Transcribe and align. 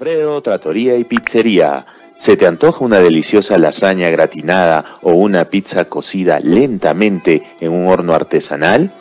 Sofredo, 0.00 0.40
tratoría 0.40 0.96
y 0.96 1.04
pizzería. 1.04 1.84
¿Se 2.16 2.38
te 2.38 2.46
antoja 2.46 2.82
una 2.82 3.00
deliciosa 3.00 3.58
lasaña 3.58 4.08
gratinada 4.08 4.82
o 5.02 5.12
una 5.12 5.44
pizza 5.44 5.84
cocida 5.84 6.40
lentamente 6.40 7.42
en 7.60 7.70
un 7.72 7.86
horno 7.86 8.14
artesanal? 8.14 8.92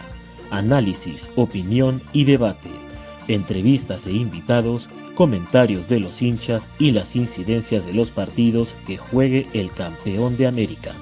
Análisis, 0.49 1.29
opinión 1.35 1.99
y 2.13 2.23
debate. 2.23 2.69
Entrevistas 3.27 4.07
e 4.07 4.13
invitados, 4.13 4.87
comentarios 5.13 5.89
de 5.89 5.99
los 5.99 6.21
hinchas 6.21 6.69
y 6.79 6.91
las 6.91 7.17
incidencias 7.17 7.85
de 7.85 7.93
los 7.93 8.13
partidos 8.13 8.77
que 8.87 8.95
juegue 8.95 9.47
el 9.51 9.71
campeón 9.71 10.37
de 10.37 10.47
América. 10.47 10.93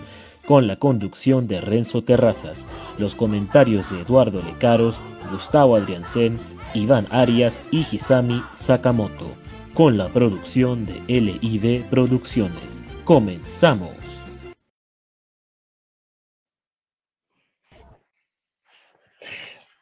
Con 0.46 0.68
la 0.68 0.76
conducción 0.76 1.48
de 1.48 1.62
Renzo 1.62 2.04
Terrazas, 2.04 2.68
los 2.98 3.16
comentarios 3.16 3.90
de 3.90 4.02
Eduardo 4.02 4.44
Lecaros, 4.44 5.00
Gustavo 5.32 5.78
Adriansen, 5.78 6.38
Iván 6.74 7.08
Arias 7.12 7.62
y 7.72 7.80
Hisami 7.80 8.42
Sakamoto. 8.52 9.32
Con 9.74 9.98
la 9.98 10.10
producción 10.10 10.86
de 10.86 11.00
LID 11.08 11.86
Producciones. 11.90 12.84
Comenzamos. 13.06 13.96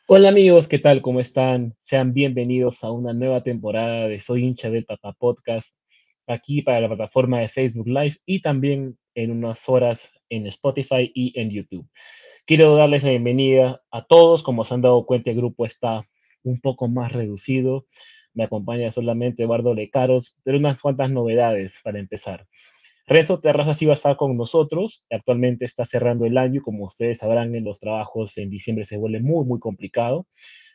Hola 0.05 0.29
amigos, 0.29 0.67
¿qué 0.67 0.77
tal? 0.77 1.01
¿Cómo 1.01 1.21
están? 1.21 1.73
Sean 1.79 2.13
bienvenidos 2.13 2.83
a 2.83 2.91
una 2.91 3.13
nueva 3.13 3.41
temporada 3.41 4.07
de 4.07 4.19
Soy 4.19 4.43
hincha 4.43 4.69
del 4.69 4.85
Papá 4.85 5.13
Podcast, 5.13 5.79
aquí 6.27 6.61
para 6.61 6.81
la 6.81 6.87
plataforma 6.87 7.39
de 7.39 7.47
Facebook 7.47 7.87
Live 7.87 8.17
y 8.27 8.43
también 8.43 8.99
en 9.15 9.31
unas 9.31 9.67
horas 9.67 10.20
en 10.31 10.47
Spotify 10.47 11.11
y 11.13 11.39
en 11.39 11.51
YouTube. 11.51 11.87
Quiero 12.47 12.75
darles 12.75 13.03
la 13.03 13.11
bienvenida 13.11 13.83
a 13.91 14.03
todos, 14.05 14.41
como 14.41 14.65
se 14.65 14.73
han 14.73 14.81
dado 14.81 15.05
cuenta 15.05 15.29
el 15.29 15.37
grupo 15.37 15.65
está 15.65 16.03
un 16.43 16.59
poco 16.59 16.87
más 16.87 17.11
reducido, 17.11 17.85
me 18.33 18.45
acompaña 18.45 18.91
solamente 18.91 19.43
Eduardo 19.43 19.73
Lecaros, 19.73 20.37
pero 20.43 20.57
unas 20.57 20.81
cuantas 20.81 21.11
novedades 21.11 21.79
para 21.83 21.99
empezar. 21.99 22.47
Renzo 23.07 23.39
Terrazas 23.39 23.77
sí 23.77 23.85
va 23.85 23.93
a 23.93 23.95
estar 23.95 24.15
con 24.15 24.37
nosotros. 24.37 25.05
Actualmente 25.09 25.65
está 25.65 25.85
cerrando 25.85 26.25
el 26.25 26.37
año. 26.37 26.61
Como 26.61 26.85
ustedes 26.85 27.19
sabrán, 27.19 27.53
en 27.55 27.65
los 27.65 27.79
trabajos 27.79 28.37
en 28.37 28.49
diciembre 28.49 28.85
se 28.85 28.97
vuelve 28.97 29.19
muy, 29.19 29.45
muy 29.45 29.59
complicado. 29.59 30.27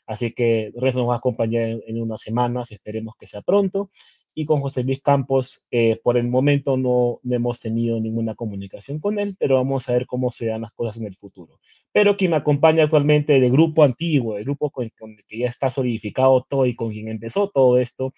Así 0.07 0.33
que 0.33 0.71
Renzo 0.77 1.01
nos 1.01 1.09
va 1.09 1.15
a 1.15 1.19
acompañar 1.19 1.81
en, 1.87 2.03
unas 2.03 2.21
semanas. 2.21 2.73
Esperemos 2.73 3.15
que 3.19 3.27
sea 3.27 3.43
pronto. 3.43 3.91
Y 4.39 4.45
con 4.45 4.61
José 4.61 4.85
Luis 4.85 5.01
Campos, 5.01 5.65
eh, 5.71 5.99
por 6.05 6.19
el 6.19 6.29
momento 6.29 6.77
no, 6.77 7.21
hemos 7.25 7.59
tenido 7.59 7.99
ninguna 7.99 8.35
comunicación 8.35 9.01
con 9.01 9.19
él, 9.19 9.35
pero 9.39 9.57
vamos 9.57 9.89
a 9.89 9.95
ver 9.95 10.07
cómo 10.07 10.31
se 10.31 10.47
dan 10.47 10.61
las 10.61 10.73
cosas 10.75 10.99
en 10.99 11.07
el 11.07 11.17
futuro. 11.17 11.59
Pero 11.91 12.19
quien 12.19 12.33
me 12.33 12.37
acompaña 12.37 12.85
actualmente 12.85 13.41
del 13.41 13.51
grupo 13.51 13.83
antiguo, 13.83 14.37
el 14.37 14.45
grupo 14.45 14.69
con, 14.69 14.91
con 14.99 15.13
el 15.13 15.25
que 15.27 15.39
ya 15.39 15.49
está 15.49 15.71
solidificado 15.71 16.47
todo 16.49 16.67
y 16.67 16.77
con 16.77 16.93
quien 16.93 17.09
empezó 17.09 17.49
todo 17.49 17.79
esto, 17.79 18.13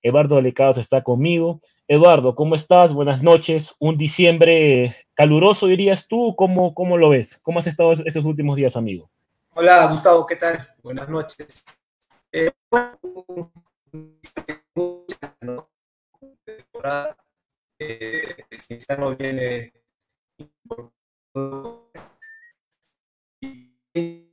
Eduardo 0.00 0.40
Lecados 0.40 0.78
está 0.78 1.02
conmigo. 1.02 1.60
Eduardo, 1.88 2.36
¿cómo 2.36 2.54
estás? 2.54 2.94
Buenas 2.94 3.20
noches. 3.20 3.74
Un 3.80 3.98
diciembre 3.98 4.94
caluroso, 5.14 5.66
dirías 5.66 6.06
tú. 6.06 6.36
¿Cómo, 6.36 6.72
cómo 6.72 6.96
lo 6.96 7.08
ves? 7.08 7.40
¿Cómo 7.42 7.58
has 7.58 7.66
estado 7.66 7.92
estos 7.92 8.24
últimos 8.24 8.56
días, 8.56 8.76
amigo? 8.76 9.10
Hola, 9.54 9.86
Gustavo, 9.88 10.24
¿qué 10.24 10.36
tal? 10.36 10.58
Buenas 10.82 11.08
noches. 11.08 11.64
Eh, 12.32 12.52
¿no? 15.44 15.70
eh, 17.78 18.36
no 18.98 19.16
viene 19.16 19.72
y 23.96 24.30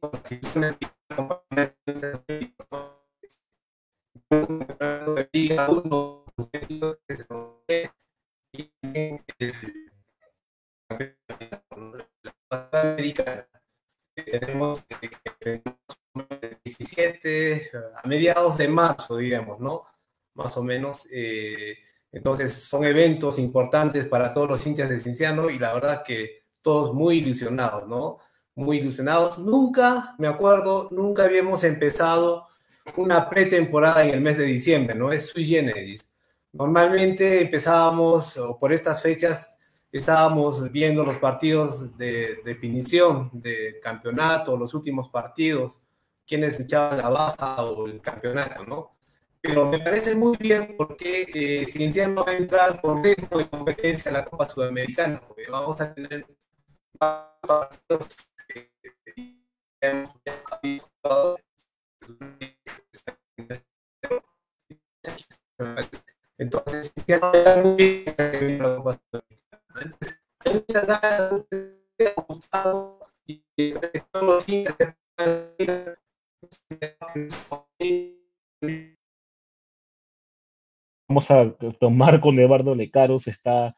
Liga 5.31 5.69
1, 5.69 6.25
América 12.49 13.47
tenemos 14.29 14.83
17 16.63 17.71
a 17.95 18.07
mediados 18.07 18.57
de 18.57 18.67
marzo, 18.67 19.17
digamos, 19.17 19.59
¿no? 19.59 19.85
Más 20.43 20.57
o 20.57 20.63
menos. 20.63 21.07
Eh, 21.11 21.77
entonces 22.11 22.53
son 22.53 22.83
eventos 22.83 23.39
importantes 23.39 24.05
para 24.05 24.33
todos 24.33 24.49
los 24.49 24.65
hinchas 24.65 24.89
del 24.89 24.99
Cinciano 24.99 25.49
y 25.49 25.59
la 25.59 25.73
verdad 25.73 26.03
que 26.03 26.43
todos 26.61 26.93
muy 26.93 27.19
ilusionados, 27.19 27.87
¿no? 27.87 28.17
Muy 28.55 28.79
ilusionados. 28.79 29.39
Nunca, 29.39 30.15
me 30.17 30.27
acuerdo, 30.27 30.89
nunca 30.91 31.23
habíamos 31.23 31.63
empezado 31.63 32.47
una 32.97 33.29
pretemporada 33.29 34.03
en 34.03 34.09
el 34.11 34.21
mes 34.21 34.37
de 34.37 34.45
diciembre, 34.45 34.95
¿no? 34.95 35.11
Es 35.11 35.27
sui 35.27 35.45
generis. 35.45 36.11
Normalmente 36.53 37.41
empezábamos, 37.41 38.37
o 38.37 38.59
por 38.59 38.73
estas 38.73 39.01
fechas, 39.01 39.55
estábamos 39.91 40.71
viendo 40.71 41.05
los 41.05 41.17
partidos 41.17 41.97
de 41.97 42.41
definición 42.43 43.29
de 43.33 43.79
campeonato, 43.81 44.57
los 44.57 44.73
últimos 44.73 45.09
partidos, 45.09 45.81
quienes 46.27 46.57
fichaban 46.57 46.97
la 46.97 47.09
baja 47.09 47.63
o 47.63 47.87
el 47.87 48.01
campeonato, 48.01 48.65
¿no? 48.65 48.91
Pero 49.41 49.67
me 49.67 49.79
parece 49.79 50.13
muy 50.13 50.37
bien 50.37 50.75
porque 50.77 51.27
eh, 51.33 51.65
Cienciano 51.67 52.23
va 52.23 52.31
a 52.31 52.37
entrar 52.37 52.79
con 52.79 53.03
ritmo 53.03 53.39
de 53.39 53.49
competencia 53.49 54.11
a 54.11 54.13
la 54.13 54.25
Copa 54.25 54.47
Sudamericana, 54.47 55.19
porque 55.27 55.49
vamos 55.49 55.81
a 55.81 55.93
tener 55.93 56.25
partidos 56.99 58.07
que 58.47 58.71
entonces, 66.37 66.93
ya 67.07 67.19
no 67.19 67.33
era 67.33 67.55
muy 67.57 67.75
bien 67.75 68.61
muchas 70.45 70.87
ganas 70.87 71.31
de 71.49 72.15
y 73.27 73.43
todos 74.11 74.23
los 74.23 74.45
Vamos 81.11 81.29
a 81.29 81.53
tomar 81.77 82.21
con 82.21 82.39
Eduardo 82.39 82.73
Lecaros, 82.73 83.27
está, 83.27 83.75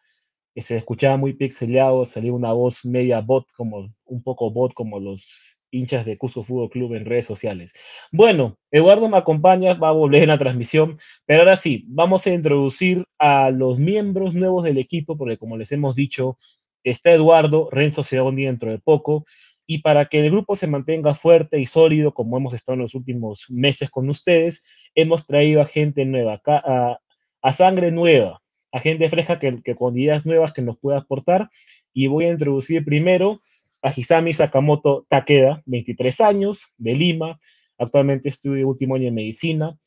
se 0.56 0.78
escuchaba 0.78 1.18
muy 1.18 1.34
pixeleado, 1.34 2.06
salía 2.06 2.32
una 2.32 2.54
voz 2.54 2.86
media 2.86 3.22
bot, 3.22 3.48
como 3.58 3.92
un 4.06 4.22
poco 4.22 4.52
bot, 4.52 4.76
como 4.76 5.00
los 5.00 5.60
hinchas 5.72 6.06
de 6.06 6.16
Cusco 6.16 6.44
Fútbol 6.44 6.70
Club 6.70 6.94
en 6.94 7.06
redes 7.06 7.26
sociales. 7.26 7.74
Bueno, 8.12 8.60
Eduardo 8.70 9.10
me 9.10 9.18
acompaña, 9.18 9.74
va 9.74 9.90
a 9.90 9.94
volver 9.94 10.22
en 10.22 10.30
la 10.30 10.38
transmisión, 10.38 11.00
pero 11.26 11.40
ahora 11.40 11.56
sí, 11.56 11.86
vamos 11.88 12.28
a 12.28 12.34
introducir 12.36 13.04
a 13.18 13.50
los 13.50 13.80
miembros 13.80 14.36
nuevos 14.36 14.64
del 14.64 14.78
equipo, 14.78 15.18
porque 15.18 15.40
como 15.40 15.58
les 15.58 15.72
hemos 15.72 15.96
dicho, 15.96 16.38
está 16.84 17.14
Eduardo, 17.14 17.68
Renzo 17.72 18.04
se 18.04 18.20
va 18.20 18.30
dentro 18.30 18.70
de 18.70 18.78
poco, 18.78 19.26
y 19.66 19.80
para 19.80 20.06
que 20.06 20.20
el 20.20 20.30
grupo 20.30 20.56
se 20.56 20.68
mantenga 20.68 21.16
fuerte 21.16 21.60
y 21.60 21.66
sólido, 21.66 22.14
como 22.14 22.38
hemos 22.38 22.54
estado 22.54 22.76
en 22.76 22.82
los 22.82 22.94
últimos 22.94 23.46
meses 23.50 23.90
con 23.90 24.08
ustedes, 24.08 24.64
hemos 24.94 25.26
traído 25.26 25.62
a 25.62 25.66
gente 25.66 26.06
nueva, 26.06 26.40
a, 26.46 27.00
a 27.44 27.52
sangre 27.54 27.92
nueva, 27.92 28.42
a 28.72 28.80
gente 28.80 29.10
fresca 29.10 29.38
que, 29.38 29.62
que 29.62 29.76
con 29.76 29.98
ideas 29.98 30.26
nuevas 30.26 30.54
que 30.54 30.64
nos 30.64 30.80
pueda 30.80 31.00
aportar, 31.00 31.50
y 31.94 32.08
voy 32.08 32.26
a 32.26 32.32
introducir 32.32 32.84
primero 32.84 33.42
a 33.84 33.94
Hisami 33.96 34.34
Sakamoto 34.34 35.06
Takeda, 35.10 35.62
23 35.66 36.22
años, 36.22 36.74
de 36.78 36.96
Lima, 36.96 37.40
actualmente 37.78 38.30
estudia 38.30 38.66
último 38.66 38.96
año 38.96 39.10
en 39.10 39.16
medicina, 39.16 39.78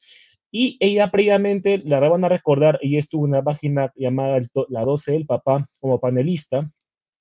y 0.53 0.77
ella 0.81 1.11
previamente, 1.11 1.83
la 1.85 1.99
van 2.01 2.25
a 2.25 2.29
recordar, 2.29 2.79
ella 2.83 3.01
estuvo 3.01 3.27
en 3.27 3.33
una 3.33 3.43
página 3.43 3.93
llamada 3.97 4.41
La 4.69 4.85
12 4.85 5.13
del 5.13 5.27
Papá 5.27 5.69
como 5.81 6.01
panelista 6.01 6.71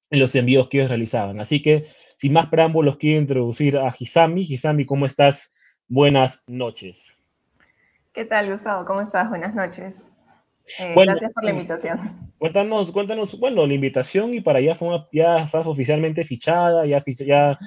en 0.10 0.20
los 0.20 0.36
envíos 0.36 0.70
que 0.70 0.78
ellos 0.78 0.90
realizaban. 0.90 1.42
Así 1.42 1.62
que, 1.62 1.88
sin 2.18 2.34
más 2.34 2.48
preámbulos, 2.48 2.98
quiero 2.98 3.20
introducir 3.20 3.78
a 3.78 3.94
Hisami. 3.98 4.44
Hisami, 4.44 4.86
¿cómo 4.86 5.06
estás? 5.06 5.54
Buenas 5.88 6.44
noches. 6.48 7.14
¿Qué 8.14 8.24
tal, 8.24 8.50
Gustavo? 8.50 8.86
¿Cómo 8.86 9.02
estás? 9.02 9.28
Buenas 9.28 9.54
noches. 9.54 10.15
Eh, 10.80 10.94
gracias 10.96 11.32
por 11.32 11.44
la 11.44 11.52
invitación. 11.52 12.32
Cuéntanos, 12.38 12.92
cuéntanos, 12.92 13.40
bueno, 13.40 13.66
la 13.66 13.74
invitación 13.74 14.34
y 14.34 14.42
para 14.42 14.60
allá 14.60 14.76
fue 14.76 14.90
ya 15.12 15.38
estás 15.38 15.66
oficialmente 15.66 16.26
fichada, 16.26 16.86
ya, 16.86 17.04
ya 17.26 17.60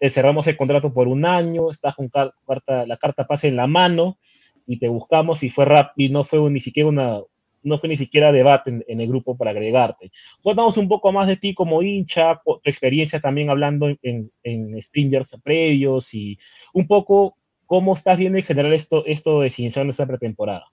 eh, 0.00 0.10
cerramos 0.10 0.46
el 0.46 0.56
contrato 0.56 0.92
por 0.92 1.08
un 1.08 1.24
año, 1.24 1.70
estás 1.70 1.94
con 1.94 2.08
carta, 2.08 2.86
la 2.86 2.96
carta 2.96 3.26
pase 3.26 3.48
en 3.48 3.56
la 3.56 3.66
mano 3.66 4.18
y 4.66 4.78
te 4.78 4.88
buscamos 4.88 5.42
y 5.42 5.50
fue 5.50 5.64
rápido, 5.64 6.12
no 6.12 6.24
fue 6.24 6.38
ni 6.50 6.60
siquiera 6.60 6.88
una, 6.88 7.20
no 7.62 7.78
fue 7.78 7.88
ni 7.88 7.96
siquiera 7.96 8.32
debate 8.32 8.82
en, 8.86 9.00
el 9.00 9.08
grupo 9.08 9.36
para 9.36 9.50
agregarte. 9.50 10.12
Cuéntanos 10.42 10.76
un 10.76 10.88
poco 10.88 11.12
más 11.12 11.26
de 11.26 11.36
ti 11.36 11.54
como 11.54 11.82
hincha, 11.82 12.40
tu 12.44 12.60
experiencia 12.64 13.20
también 13.20 13.50
hablando 13.50 13.88
en, 14.02 14.30
en 14.42 14.82
Stingers 14.82 15.38
previos 15.42 16.14
y 16.14 16.38
un 16.72 16.86
poco 16.86 17.36
cómo 17.66 17.94
estás 17.94 18.18
viendo 18.18 18.38
en 18.38 18.44
general 18.44 18.72
esto, 18.72 19.04
esto 19.06 19.40
de 19.40 19.50
Cinciano 19.50 19.90
esta 19.90 20.06
pretemporada. 20.06 20.66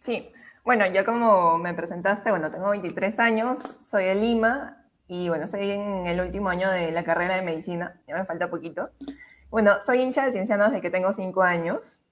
Sí, 0.00 0.28
bueno, 0.68 0.84
yo 0.84 1.02
como 1.06 1.56
me 1.56 1.72
presentaste, 1.72 2.28
bueno, 2.28 2.50
tengo 2.50 2.68
23 2.68 3.18
años, 3.20 3.58
soy 3.82 4.04
de 4.04 4.14
Lima 4.14 4.84
y 5.06 5.30
bueno, 5.30 5.46
estoy 5.46 5.70
en 5.70 6.06
el 6.06 6.20
último 6.20 6.50
año 6.50 6.70
de 6.70 6.92
la 6.92 7.04
carrera 7.04 7.36
de 7.36 7.40
medicina, 7.40 7.98
ya 8.06 8.14
me 8.14 8.26
falta 8.26 8.50
poquito. 8.50 8.90
Bueno, 9.48 9.80
soy 9.80 10.02
hincha 10.02 10.26
de 10.26 10.32
Ciencianos 10.32 10.66
desde 10.66 10.82
que 10.82 10.90
tengo 10.90 11.10
5 11.14 11.42
años 11.42 12.02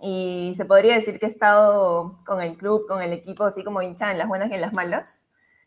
y 0.00 0.54
se 0.56 0.64
podría 0.64 0.96
decir 0.96 1.20
que 1.20 1.26
he 1.26 1.28
estado 1.28 2.18
con 2.26 2.42
el 2.42 2.56
club, 2.56 2.88
con 2.88 3.02
el 3.02 3.12
equipo, 3.12 3.44
así 3.44 3.62
como 3.62 3.80
hincha 3.82 4.10
en 4.10 4.18
las 4.18 4.26
buenas 4.26 4.50
y 4.50 4.54
en 4.54 4.62
las 4.62 4.72
malas. 4.72 5.22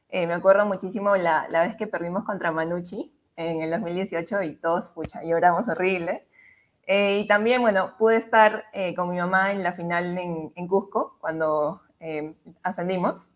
Eh, 0.09 0.27
me 0.27 0.33
acuerdo 0.33 0.65
muchísimo 0.65 1.15
la, 1.15 1.47
la, 1.49 1.61
vez 1.61 1.77
que 1.77 1.87
perdimos 1.87 2.25
contra 2.25 2.51
Manucci 2.51 3.13
en 3.37 3.61
el 3.61 3.71
2018 3.71 4.43
y 4.43 4.55
todos, 4.57 4.91
pucha, 4.91 5.23
lloramos 5.23 5.69
horrible. 5.69 6.27
Eh, 6.85 7.19
y 7.19 7.27
también, 7.27 7.61
bueno, 7.61 7.95
pude 7.97 8.17
estar 8.17 8.65
eh, 8.73 8.93
con 8.93 9.09
mi 9.09 9.17
mamá 9.19 9.53
en 9.53 9.63
la 9.63 9.71
final 9.71 10.17
en, 10.17 10.51
en 10.53 10.67
Cusco, 10.67 11.15
cuando 11.21 11.81
Em, 11.99 12.35
ascendimos. 12.63 13.29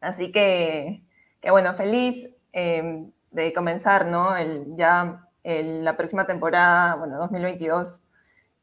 Así 0.00 0.30
que, 0.32 1.02
que 1.40 1.50
bueno, 1.50 1.74
feliz 1.74 2.28
em, 2.52 3.10
de 3.30 3.52
comenzar, 3.52 4.06
¿no? 4.06 4.36
El, 4.36 4.76
ya 4.76 5.28
la 5.44 5.96
próxima 5.96 6.26
temporada, 6.26 6.96
bueno, 6.96 7.16
2022, 7.18 8.02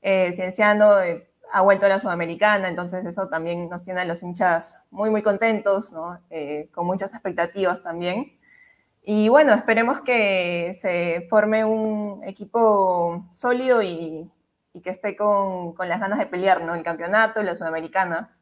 eh, 0.01 0.34
Cienciano 0.34 1.01
eh, 1.01 1.27
ha 1.51 1.62
vuelto 1.62 1.88
a 1.88 1.89
la 1.89 2.00
Sudamericana, 2.00 2.67
entonces 2.70 3.05
eso 3.05 3.27
también 3.27 3.70
nos 3.70 3.84
tiene 3.84 4.01
a 4.01 4.05
los 4.05 4.22
hinchas 4.22 4.79
muy, 4.91 5.10
muy 5.10 5.24
contentos, 5.24 5.94
¿no? 5.94 6.20
Eh, 6.29 6.70
con 6.74 6.86
muchas 6.86 7.13
expectativas 7.13 7.82
también. 7.82 8.38
Y 9.03 9.29
bueno, 9.29 9.53
esperemos 9.53 10.01
que 10.01 10.74
se 10.75 11.27
forme 11.29 11.65
un 11.65 12.24
equipo 12.24 13.27
sólido 13.32 13.82
y, 13.82 14.32
y 14.74 14.82
que 14.82 14.89
esté 14.89 15.15
con, 15.15 15.74
con 15.74 15.89
las 15.89 16.00
ganas 16.00 16.20
de 16.20 16.25
pelear, 16.27 16.63
¿no? 16.63 16.75
El 16.75 16.84
campeonato, 16.84 17.41
la 17.44 17.55
sudamericana. 17.55 18.35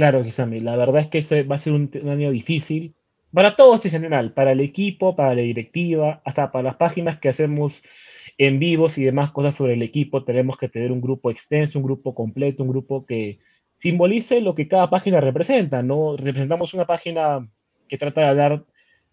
Claro, 0.00 0.22
Kisami, 0.22 0.60
la 0.60 0.76
verdad 0.76 1.02
es 1.02 1.08
que 1.08 1.42
va 1.42 1.56
a 1.56 1.58
ser 1.58 1.74
un, 1.74 1.90
un 2.02 2.08
año 2.08 2.30
difícil 2.30 2.94
para 3.34 3.54
todos 3.54 3.84
en 3.84 3.90
general, 3.90 4.32
para 4.32 4.52
el 4.52 4.60
equipo, 4.60 5.14
para 5.14 5.34
la 5.34 5.42
directiva, 5.42 6.22
hasta 6.24 6.50
para 6.50 6.62
las 6.62 6.76
páginas 6.76 7.18
que 7.18 7.28
hacemos 7.28 7.82
en 8.38 8.58
vivos 8.58 8.96
y 8.96 9.04
demás 9.04 9.30
cosas 9.30 9.56
sobre 9.56 9.74
el 9.74 9.82
equipo, 9.82 10.24
tenemos 10.24 10.56
que 10.56 10.70
tener 10.70 10.90
un 10.90 11.02
grupo 11.02 11.30
extenso, 11.30 11.78
un 11.78 11.84
grupo 11.84 12.14
completo, 12.14 12.62
un 12.62 12.70
grupo 12.70 13.04
que 13.04 13.40
simbolice 13.76 14.40
lo 14.40 14.54
que 14.54 14.68
cada 14.68 14.88
página 14.88 15.20
representa, 15.20 15.82
¿no? 15.82 16.16
Representamos 16.16 16.72
una 16.72 16.86
página 16.86 17.46
que 17.86 17.98
trata 17.98 18.22
de 18.22 18.26
hablar 18.28 18.64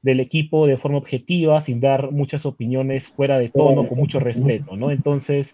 del 0.01 0.22
equipo 0.22 0.67
de 0.67 0.77
forma 0.77 1.00
objetiva, 1.00 1.60
sin 1.60 1.82
dar 1.82 2.13
muchas 2.13 2.46
opiniones 2.46 3.10
fuera 3.10 3.38
de 3.38 3.50
tono, 3.50 3.89
con 3.89 3.98
mucho 3.98 4.22
respeto, 4.22 4.77
¿no? 4.77 4.89
Entonces, 4.91 5.53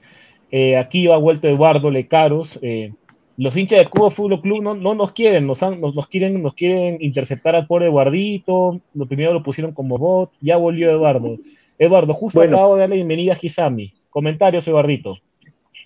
eh, 0.52 0.78
aquí 0.78 1.08
ha 1.08 1.18
vuelto 1.18 1.48
Eduardo 1.48 1.90
Lecaros. 1.90 2.60
Eh, 2.62 2.94
los 3.38 3.56
hinchas 3.58 3.80
de 3.80 3.88
Cuba 3.88 4.12
Fútbol 4.12 4.42
Club 4.42 4.62
no, 4.62 4.76
no 4.76 4.94
nos 4.94 5.12
quieren, 5.12 5.48
nos, 5.48 5.64
han, 5.64 5.82
nos, 5.82 5.96
nos, 5.96 6.08
quieren, 6.08 6.42
nos 6.42 6.54
quieren 6.54 6.98
interceptar 7.00 7.56
al 7.56 7.68
pobre 7.68 7.88
Eduardito. 7.88 8.80
Lo 8.94 9.06
primero 9.08 9.34
lo 9.34 9.44
pusieron 9.44 9.74
como 9.74 9.98
bot, 9.98 10.32
ya 10.42 10.58
volvió 10.58 10.92
Eduardo. 10.92 11.38
Eduardo, 11.80 12.14
justo 12.14 12.40
bueno, 12.40 12.58
acabo 12.58 12.76
de 12.76 12.82
darle 12.82 12.96
bienvenida 12.98 13.34
a 13.34 13.36
Gisami. 13.36 13.94
Comentarios, 14.10 14.68
Eduardito. 14.68 15.18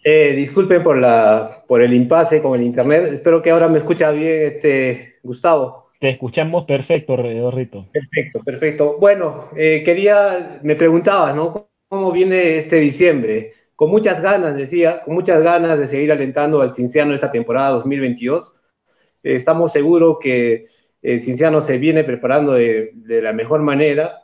Eh, 0.03 0.33
disculpen 0.35 0.83
por, 0.83 0.97
la, 0.97 1.63
por 1.67 1.81
el 1.81 1.93
impasse 1.93 2.41
con 2.41 2.59
el 2.59 2.65
internet. 2.65 3.09
Espero 3.11 3.41
que 3.41 3.51
ahora 3.51 3.67
me 3.67 3.77
escucha 3.77 4.11
bien 4.11 4.41
este 4.47 5.15
Gustavo. 5.23 5.87
Te 5.99 6.09
escuchamos 6.09 6.65
perfecto, 6.65 7.15
Eduardito. 7.15 7.87
Perfecto, 7.91 8.43
perfecto. 8.43 8.97
Bueno, 8.99 9.49
eh, 9.55 9.81
quería, 9.83 10.59
me 10.61 10.75
preguntabas, 10.75 11.35
¿no? 11.35 11.69
¿Cómo 11.87 12.11
viene 12.11 12.57
este 12.57 12.77
diciembre? 12.77 13.53
Con 13.77 13.91
muchas 13.91 14.21
ganas, 14.21 14.57
decía, 14.57 15.03
con 15.03 15.13
muchas 15.13 15.43
ganas 15.43 15.77
de 15.77 15.87
seguir 15.87 16.11
alentando 16.11 16.61
al 16.61 16.73
Cinciano 16.73 17.13
esta 17.13 17.31
temporada 17.31 17.69
2022. 17.69 18.51
Eh, 19.21 19.35
estamos 19.35 19.71
seguros 19.71 20.17
que 20.19 20.65
el 21.03 21.21
Cinciano 21.21 21.61
se 21.61 21.77
viene 21.77 22.03
preparando 22.03 22.53
de, 22.53 22.91
la 23.05 23.33
mejor 23.33 23.61
manera 23.61 24.23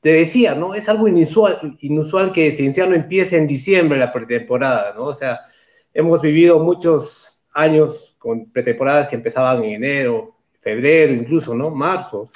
te 0.00 0.12
decía, 0.12 0.54
¿no? 0.54 0.74
Es 0.74 0.88
algo 0.88 1.08
inusual, 1.08 1.76
inusual 1.80 2.32
que 2.32 2.52
Cienciano 2.52 2.94
empiece 2.94 3.36
en 3.36 3.46
diciembre 3.46 3.98
la 3.98 4.12
pretemporada, 4.12 4.94
¿no? 4.94 5.04
O 5.04 5.14
sea, 5.14 5.40
hemos 5.92 6.22
vivido 6.22 6.58
muchos 6.58 7.44
años 7.52 8.16
con 8.18 8.50
pretemporadas 8.50 9.08
que 9.08 9.16
empezaban 9.16 9.62
en 9.62 9.74
enero, 9.74 10.36
febrero, 10.60 11.12
incluso, 11.12 11.54
¿no? 11.54 11.70
Marzo. 11.70 12.30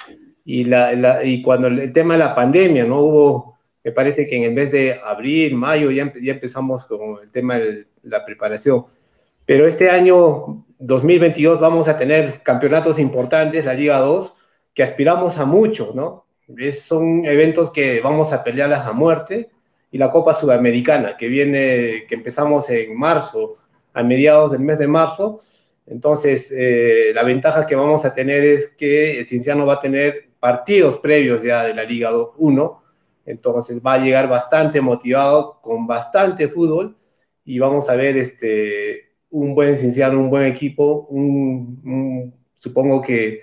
Y, 0.45 0.65
la, 0.65 1.23
y 1.23 1.41
cuando 1.41 1.67
el 1.69 1.91
tema 1.91 2.13
de 2.13 2.19
la 2.19 2.35
pandemia, 2.35 2.85
¿no? 2.85 3.01
Hubo, 3.01 3.50
me 3.83 3.91
parece 3.91 4.27
que 4.27 4.43
en 4.43 4.55
vez 4.55 4.71
de 4.71 4.99
abril, 5.03 5.55
mayo, 5.55 5.91
ya, 5.91 6.11
ya 6.21 6.33
empezamos 6.33 6.85
con 6.85 7.19
el 7.21 7.31
tema 7.31 7.57
de 7.57 7.87
la 8.03 8.23
preparación. 8.25 8.85
Pero 9.45 9.67
este 9.67 9.89
año 9.89 10.65
2022 10.79 11.59
vamos 11.59 11.87
a 11.87 11.97
tener 11.97 12.41
campeonatos 12.43 12.99
importantes, 12.99 13.65
la 13.65 13.73
Liga 13.73 13.99
2, 13.99 14.33
que 14.73 14.83
aspiramos 14.83 15.37
a 15.37 15.45
mucho, 15.45 15.91
¿no? 15.95 16.25
Es, 16.57 16.83
son 16.83 17.25
eventos 17.25 17.71
que 17.71 18.01
vamos 18.01 18.33
a 18.33 18.43
pelearlas 18.43 18.85
a 18.85 18.93
muerte 18.93 19.49
y 19.91 19.97
la 19.97 20.09
Copa 20.09 20.33
Sudamericana 20.33 21.17
que 21.17 21.27
viene, 21.27 22.05
que 22.07 22.15
empezamos 22.15 22.69
en 22.69 22.97
marzo, 22.97 23.57
a 23.93 24.03
mediados 24.03 24.51
del 24.51 24.61
mes 24.61 24.79
de 24.79 24.87
marzo. 24.87 25.41
Entonces, 25.85 26.53
eh, 26.55 27.11
la 27.13 27.23
ventaja 27.23 27.67
que 27.67 27.75
vamos 27.75 28.05
a 28.05 28.13
tener 28.13 28.43
es 28.45 28.69
que 28.69 29.19
el 29.19 29.25
Cinciano 29.25 29.65
va 29.65 29.73
a 29.73 29.79
tener 29.79 30.29
partidos 30.39 30.99
previos 30.99 31.41
ya 31.43 31.65
de 31.65 31.73
la 31.73 31.83
Liga 31.83 32.11
1, 32.37 32.80
entonces 33.25 33.81
va 33.85 33.93
a 33.93 33.99
llegar 33.99 34.27
bastante 34.27 34.81
motivado, 34.81 35.59
con 35.61 35.87
bastante 35.87 36.47
fútbol, 36.47 36.97
y 37.45 37.59
vamos 37.59 37.89
a 37.89 37.95
ver 37.95 38.17
este, 38.17 39.13
un 39.29 39.55
buen 39.55 39.77
Cinciano, 39.77 40.19
un 40.19 40.29
buen 40.29 40.45
equipo, 40.45 41.09
supongo 42.55 43.01
que 43.01 43.41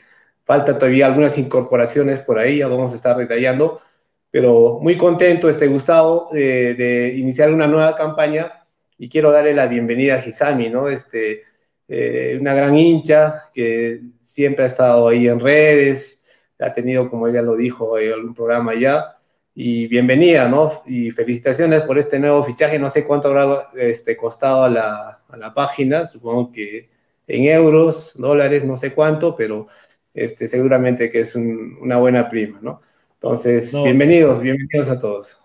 Falta 0.48 0.78
todavía 0.78 1.04
algunas 1.04 1.36
incorporaciones 1.36 2.20
por 2.20 2.38
ahí, 2.38 2.60
ya 2.60 2.68
vamos 2.68 2.94
a 2.94 2.96
estar 2.96 3.14
detallando, 3.18 3.82
pero 4.30 4.78
muy 4.80 4.96
contento, 4.96 5.50
este 5.50 5.66
Gustavo, 5.66 6.30
de, 6.32 7.12
iniciar 7.18 7.52
una 7.52 7.66
nueva 7.66 7.94
campaña 7.94 8.64
y 8.96 9.10
quiero 9.10 9.30
darle 9.30 9.52
la 9.52 9.66
bienvenida 9.66 10.14
a 10.14 10.26
Hisami, 10.26 10.70
¿no? 10.70 10.88
Este, 10.88 11.42
eh, 11.86 12.38
una 12.40 12.54
gran 12.54 12.78
hincha 12.78 13.50
que 13.52 14.00
siempre 14.22 14.64
ha 14.64 14.68
estado 14.68 15.08
ahí 15.08 15.28
en 15.28 15.38
redes, 15.38 16.18
ha 16.58 16.72
tenido, 16.72 17.10
como 17.10 17.28
ella 17.28 17.42
lo 17.42 17.54
dijo, 17.54 17.96
algún 17.96 18.32
programa 18.32 18.74
ya, 18.74 19.17
y 19.60 19.88
bienvenida, 19.88 20.48
¿no? 20.48 20.84
Y 20.86 21.10
felicitaciones 21.10 21.82
por 21.82 21.98
este 21.98 22.20
nuevo 22.20 22.44
fichaje, 22.44 22.78
no 22.78 22.88
sé 22.90 23.04
cuánto 23.04 23.26
habrá 23.26 23.70
este, 23.74 24.16
costado 24.16 24.62
a 24.62 24.70
la, 24.70 25.18
a 25.28 25.36
la 25.36 25.52
página, 25.52 26.06
supongo 26.06 26.52
que 26.52 26.88
en 27.26 27.44
euros, 27.46 28.14
dólares, 28.16 28.64
no 28.64 28.76
sé 28.76 28.94
cuánto, 28.94 29.34
pero 29.34 29.66
este, 30.14 30.46
seguramente 30.46 31.10
que 31.10 31.18
es 31.18 31.34
un, 31.34 31.76
una 31.80 31.96
buena 31.98 32.28
prima, 32.28 32.60
¿no? 32.62 32.82
Entonces, 33.14 33.74
no, 33.74 33.82
bienvenidos, 33.82 34.40
bienvenidos 34.40 34.90
a 34.90 35.00
todos. 35.00 35.36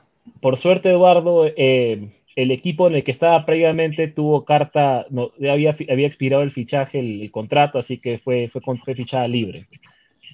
Por 0.41 0.60
suerte, 0.60 0.91
Eduardo, 0.91 1.48
eh, 1.48 2.12
el 2.36 2.51
equipo 2.51 2.86
en 2.86 2.93
el 2.93 3.03
que 3.03 3.10
estaba 3.10 3.43
previamente 3.48 4.10
tuvo 4.10 4.46
carta, 4.46 5.08
no, 5.10 5.32
había, 5.50 5.75
había 5.89 6.05
expirado 6.05 6.43
el 6.43 6.51
fichaje, 6.51 7.00
el, 7.00 7.20
el 7.24 7.32
contrato, 7.32 7.79
así 7.79 7.98
que 7.98 8.20
fue, 8.20 8.48
fue, 8.48 8.62
fue, 8.62 8.93
fichada 8.93 9.27
libre. 9.27 9.65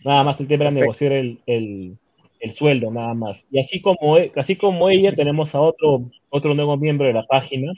Nada 0.03 0.25
más 0.25 0.37
el 0.41 0.47
tema 0.47 0.65
era 0.65 0.71
negociar 0.71 1.13
el, 1.13 1.39
el, 1.45 1.97
el, 2.39 2.51
sueldo, 2.51 2.91
nada 2.91 3.13
más. 3.13 3.45
Y 3.51 3.59
así 3.59 3.81
como, 3.81 4.17
así 4.35 4.55
como 4.55 4.89
ella, 4.89 5.15
tenemos 5.15 5.55
a 5.55 5.61
otro, 5.61 6.09
otro 6.29 6.53
nuevo 6.53 6.77
miembro 6.77 7.07
de 7.07 7.13
la 7.13 7.25
página, 7.25 7.71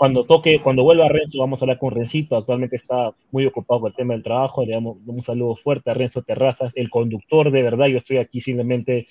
cuando 0.00 0.24
toque, 0.24 0.62
cuando 0.62 0.82
vuelva 0.82 1.10
Renzo, 1.10 1.38
vamos 1.38 1.60
a 1.60 1.66
hablar 1.66 1.78
con 1.78 1.90
Rencito. 1.90 2.34
Actualmente 2.34 2.76
está 2.76 3.12
muy 3.32 3.44
ocupado 3.44 3.82
con 3.82 3.90
el 3.90 3.96
tema 3.96 4.14
del 4.14 4.22
trabajo. 4.22 4.64
Le 4.64 4.72
damos 4.72 4.96
un 5.04 5.22
saludo 5.22 5.56
fuerte 5.56 5.90
a 5.90 5.94
Renzo 5.94 6.22
Terrazas, 6.22 6.72
el 6.74 6.88
conductor 6.88 7.50
de 7.50 7.62
verdad. 7.62 7.86
Yo 7.86 7.98
estoy 7.98 8.16
aquí 8.16 8.40
simplemente 8.40 9.08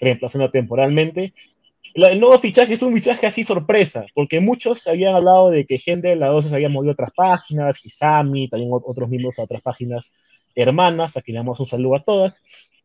reemplazando 0.00 0.50
temporalmente. 0.50 1.32
El 1.94 2.18
nuevo 2.18 2.36
fichaje 2.40 2.74
es 2.74 2.82
un 2.82 2.92
fichaje 2.92 3.24
así 3.24 3.44
sorpresa, 3.44 4.04
porque 4.14 4.40
muchos 4.40 4.84
habían 4.88 5.14
hablado 5.14 5.50
de 5.50 5.64
que 5.64 5.78
gente 5.78 6.08
de 6.08 6.16
la 6.16 6.26
12 6.26 6.48
se 6.48 6.54
había 6.56 6.68
movido 6.68 6.90
a 6.90 6.94
otras 6.94 7.12
páginas, 7.14 7.84
Hisami, 7.84 8.48
también 8.48 8.72
otros 8.72 9.08
miembros 9.08 9.38
a 9.38 9.44
otras 9.44 9.62
páginas 9.62 10.12
hermanas, 10.56 11.16
a 11.16 11.22
quien 11.22 11.34
le 11.34 11.38
damos 11.38 11.60
un 11.60 11.66
saludo 11.66 11.94
a 11.94 12.02
todas 12.02 12.42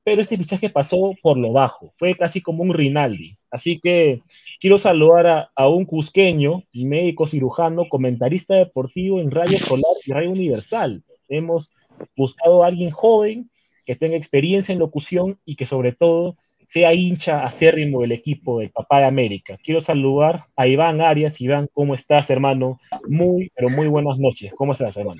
pero 0.07 0.21
este 0.21 0.37
fichaje 0.37 0.69
pasó 0.69 1.15
por 1.21 1.37
lo 1.37 1.51
bajo, 1.51 1.91
fue 1.97 2.15
casi 2.15 2.39
como 2.39 2.63
un 2.63 2.73
Rinaldi. 2.73 3.35
Así 3.51 3.77
que 3.83 4.21
quiero 4.61 4.77
saludar 4.77 5.49
a, 5.53 5.67
un 5.67 5.83
cusqueño, 5.83 6.63
médico 6.71 7.27
cirujano, 7.27 7.89
comentarista 7.89 8.55
deportivo 8.55 9.19
en 9.19 9.31
Radio 9.31 9.57
Solar 9.57 9.91
y 10.05 10.13
Radio 10.13 10.31
Universal. 10.31 11.03
Hemos 11.27 11.75
buscado 12.15 12.63
a 12.63 12.67
alguien 12.67 12.89
joven 12.89 13.49
que 13.85 13.97
tenga 13.97 14.15
experiencia 14.15 14.71
en 14.71 14.79
locución 14.79 15.39
y 15.43 15.57
que 15.57 15.65
sobre 15.65 15.91
todo 15.91 16.37
sea 16.67 16.93
hincha 16.93 17.43
acérrimo 17.43 17.99
del 17.99 18.13
equipo 18.13 18.59
del 18.59 18.69
Papá 18.69 18.99
de 18.99 19.07
América. 19.07 19.57
Quiero 19.61 19.81
saludar 19.81 20.45
a 20.55 20.67
Iván 20.67 21.01
Arias. 21.01 21.41
Iván, 21.41 21.67
¿cómo 21.73 21.95
estás, 21.95 22.29
hermano? 22.29 22.79
Muy, 23.09 23.51
pero 23.53 23.67
muy 23.67 23.89
buenas 23.89 24.17
noches. 24.19 24.53
¿Cómo 24.55 24.71
estás, 24.71 24.95
hermano? 24.95 25.19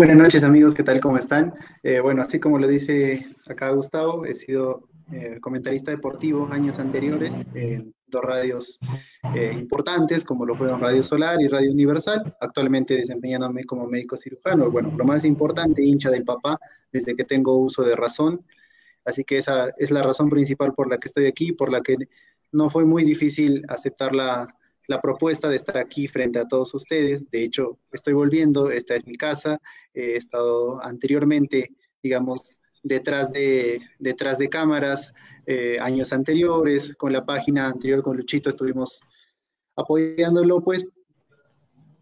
Buenas 0.00 0.16
noches 0.16 0.44
amigos, 0.44 0.74
¿qué 0.74 0.82
tal? 0.82 0.98
¿Cómo 0.98 1.18
están? 1.18 1.52
Eh, 1.82 2.00
bueno, 2.00 2.22
así 2.22 2.40
como 2.40 2.58
lo 2.58 2.66
dice 2.66 3.26
acá 3.46 3.68
Gustavo, 3.68 4.24
he 4.24 4.34
sido 4.34 4.88
eh, 5.12 5.38
comentarista 5.42 5.90
deportivo 5.90 6.48
años 6.50 6.78
anteriores 6.78 7.34
en 7.52 7.94
dos 8.06 8.24
radios 8.24 8.80
eh, 9.34 9.54
importantes 9.54 10.24
como 10.24 10.46
lo 10.46 10.54
fueron 10.54 10.80
Radio 10.80 11.02
Solar 11.02 11.42
y 11.42 11.48
Radio 11.48 11.70
Universal, 11.70 12.34
actualmente 12.40 12.94
desempeñándome 12.94 13.64
como 13.64 13.86
médico 13.88 14.16
cirujano. 14.16 14.70
Bueno, 14.70 14.90
lo 14.96 15.04
más 15.04 15.26
importante, 15.26 15.84
hincha 15.84 16.08
del 16.08 16.24
papá 16.24 16.58
desde 16.90 17.14
que 17.14 17.24
tengo 17.24 17.58
uso 17.58 17.82
de 17.82 17.94
razón, 17.94 18.42
así 19.04 19.22
que 19.22 19.36
esa 19.36 19.68
es 19.76 19.90
la 19.90 20.02
razón 20.02 20.30
principal 20.30 20.72
por 20.72 20.88
la 20.88 20.96
que 20.96 21.08
estoy 21.08 21.26
aquí, 21.26 21.52
por 21.52 21.70
la 21.70 21.82
que 21.82 21.96
no 22.52 22.70
fue 22.70 22.86
muy 22.86 23.04
difícil 23.04 23.66
aceptar 23.68 24.14
la, 24.14 24.48
la 24.90 25.00
propuesta 25.00 25.48
de 25.48 25.54
estar 25.54 25.78
aquí 25.78 26.08
frente 26.08 26.40
a 26.40 26.48
todos 26.48 26.74
ustedes. 26.74 27.30
De 27.30 27.44
hecho, 27.44 27.78
estoy 27.92 28.12
volviendo, 28.12 28.72
esta 28.72 28.96
es 28.96 29.06
mi 29.06 29.14
casa, 29.14 29.60
he 29.94 30.16
estado 30.16 30.82
anteriormente, 30.82 31.70
digamos, 32.02 32.58
detrás 32.82 33.32
de, 33.32 33.80
detrás 34.00 34.38
de 34.38 34.48
cámaras 34.48 35.12
eh, 35.46 35.78
años 35.80 36.12
anteriores, 36.12 36.92
con 36.96 37.12
la 37.12 37.24
página 37.24 37.68
anterior 37.68 38.02
con 38.02 38.16
Luchito 38.16 38.50
estuvimos 38.50 39.00
apoyándolo, 39.76 40.60
pues, 40.60 40.84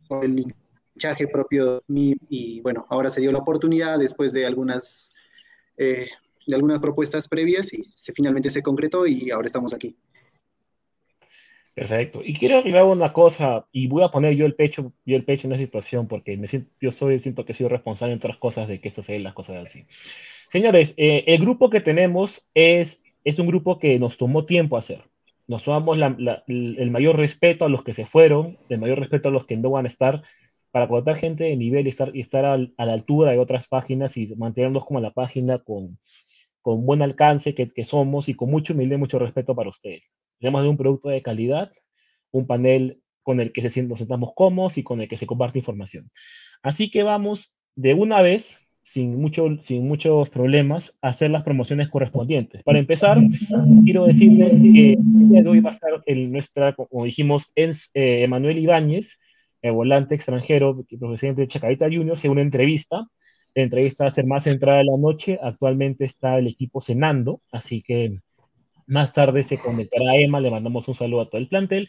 con 0.08 0.24
el 0.24 0.46
hinchaje 0.94 1.28
propio 1.28 1.82
mío 1.88 2.16
y 2.30 2.62
bueno, 2.62 2.86
ahora 2.88 3.10
se 3.10 3.20
dio 3.20 3.32
la 3.32 3.40
oportunidad 3.40 3.98
después 3.98 4.32
de 4.32 4.46
algunas, 4.46 5.12
eh, 5.76 6.08
de 6.46 6.54
algunas 6.54 6.80
propuestas 6.80 7.28
previas 7.28 7.70
y 7.74 7.84
se, 7.84 8.14
finalmente 8.14 8.48
se 8.48 8.62
concretó 8.62 9.06
y 9.06 9.30
ahora 9.30 9.46
estamos 9.46 9.74
aquí. 9.74 9.94
Perfecto. 11.78 12.22
Y 12.24 12.34
quiero 12.34 12.58
aclarar 12.58 12.86
una 12.86 13.12
cosa, 13.12 13.66
y 13.70 13.86
voy 13.86 14.02
a 14.02 14.08
poner 14.08 14.34
yo 14.34 14.46
el 14.46 14.56
pecho, 14.56 14.92
yo 15.06 15.14
el 15.14 15.24
pecho 15.24 15.46
en 15.46 15.52
esa 15.52 15.62
situación, 15.62 16.08
porque 16.08 16.36
me 16.36 16.48
siento, 16.48 16.70
yo 16.80 16.90
soy, 16.90 17.20
siento 17.20 17.44
que 17.44 17.54
soy 17.54 17.68
responsable 17.68 18.14
en 18.14 18.18
otras 18.18 18.36
cosas 18.36 18.66
de 18.66 18.80
que 18.80 18.88
esto 18.88 19.04
se 19.04 19.20
las 19.20 19.32
cosas 19.32 19.56
así. 19.58 19.84
Señores, 20.50 20.94
eh, 20.96 21.22
el 21.28 21.38
grupo 21.38 21.70
que 21.70 21.80
tenemos 21.80 22.48
es, 22.52 23.04
es 23.22 23.38
un 23.38 23.46
grupo 23.46 23.78
que 23.78 23.96
nos 24.00 24.18
tomó 24.18 24.44
tiempo 24.44 24.76
hacer. 24.76 25.04
nos 25.46 25.62
sumamos 25.62 25.98
el 26.48 26.90
mayor 26.90 27.16
respeto 27.16 27.64
a 27.64 27.68
los 27.68 27.84
que 27.84 27.94
se 27.94 28.06
fueron, 28.06 28.58
el 28.68 28.78
mayor 28.78 28.98
respeto 28.98 29.28
a 29.28 29.32
los 29.32 29.46
que 29.46 29.56
no 29.56 29.70
van 29.70 29.86
a 29.86 29.88
estar, 29.88 30.22
para 30.72 30.88
contar 30.88 31.16
gente 31.16 31.44
de 31.44 31.56
nivel 31.56 31.86
y 31.86 31.90
estar, 31.90 32.10
y 32.12 32.20
estar 32.20 32.44
a 32.44 32.58
la 32.58 32.92
altura 32.92 33.30
de 33.30 33.38
otras 33.38 33.68
páginas 33.68 34.16
y 34.16 34.34
mantenernos 34.34 34.84
como 34.84 35.00
la 35.00 35.12
página 35.12 35.58
con, 35.58 35.96
con 36.62 36.84
buen 36.84 37.02
alcance 37.02 37.54
que, 37.54 37.84
somos 37.84 38.28
y 38.28 38.34
con 38.34 38.50
mucho 38.50 38.74
humildad 38.74 38.96
y 38.96 39.00
mucho 39.00 39.18
respeto 39.18 39.54
para 39.54 39.70
ustedes. 39.70 40.16
Tenemos 40.38 40.66
un 40.66 40.76
producto 40.76 41.08
de 41.08 41.22
calidad, 41.22 41.72
un 42.30 42.46
panel 42.46 43.00
con 43.22 43.40
el 43.40 43.52
que 43.52 43.68
se, 43.68 43.82
nos 43.82 43.98
sentamos 43.98 44.30
cómodos 44.34 44.78
y 44.78 44.82
con 44.82 45.00
el 45.00 45.08
que 45.08 45.16
se 45.16 45.26
comparte 45.26 45.58
información. 45.58 46.10
Así 46.62 46.90
que 46.90 47.02
vamos 47.02 47.54
de 47.76 47.94
una 47.94 48.22
vez 48.22 48.60
sin, 48.82 49.20
mucho, 49.20 49.58
sin 49.62 49.86
muchos 49.86 50.30
problemas, 50.30 50.98
hacer 51.02 51.30
las 51.30 51.42
promociones 51.42 51.88
correspondientes. 51.88 52.62
Para 52.62 52.78
empezar, 52.78 53.18
quiero 53.84 54.06
decirles 54.06 54.54
que 54.54 54.94
el 54.94 55.28
día 55.28 55.42
de 55.42 55.48
hoy 55.48 55.60
va 55.60 55.70
a 55.70 55.74
estar 55.74 55.90
en 56.06 56.32
nuestra, 56.32 56.74
como 56.74 57.04
dijimos, 57.04 57.52
eh, 57.54 57.74
Emanuel 57.94 58.58
Ibáñez, 58.58 59.18
el 59.60 59.72
volante 59.72 60.14
extranjero, 60.14 60.86
presidente 60.98 61.42
de 61.42 61.48
Chacarita 61.48 61.86
Juniors, 61.86 62.24
en 62.24 62.30
una 62.30 62.42
entrevista. 62.42 63.06
La 63.58 63.64
entrevista 63.64 64.04
va 64.04 64.08
a 64.08 64.12
ser 64.12 64.24
más 64.24 64.44
centrada 64.44 64.82
en 64.82 64.86
la 64.86 64.96
noche. 64.96 65.36
Actualmente 65.42 66.04
está 66.04 66.38
el 66.38 66.46
equipo 66.46 66.80
cenando, 66.80 67.42
así 67.50 67.82
que 67.82 68.20
más 68.86 69.12
tarde 69.12 69.42
se 69.42 69.58
conectará 69.58 70.14
Emma. 70.14 70.38
Le 70.38 70.48
mandamos 70.48 70.86
un 70.86 70.94
saludo 70.94 71.22
a 71.22 71.28
todo 71.28 71.40
el 71.40 71.48
plantel. 71.48 71.88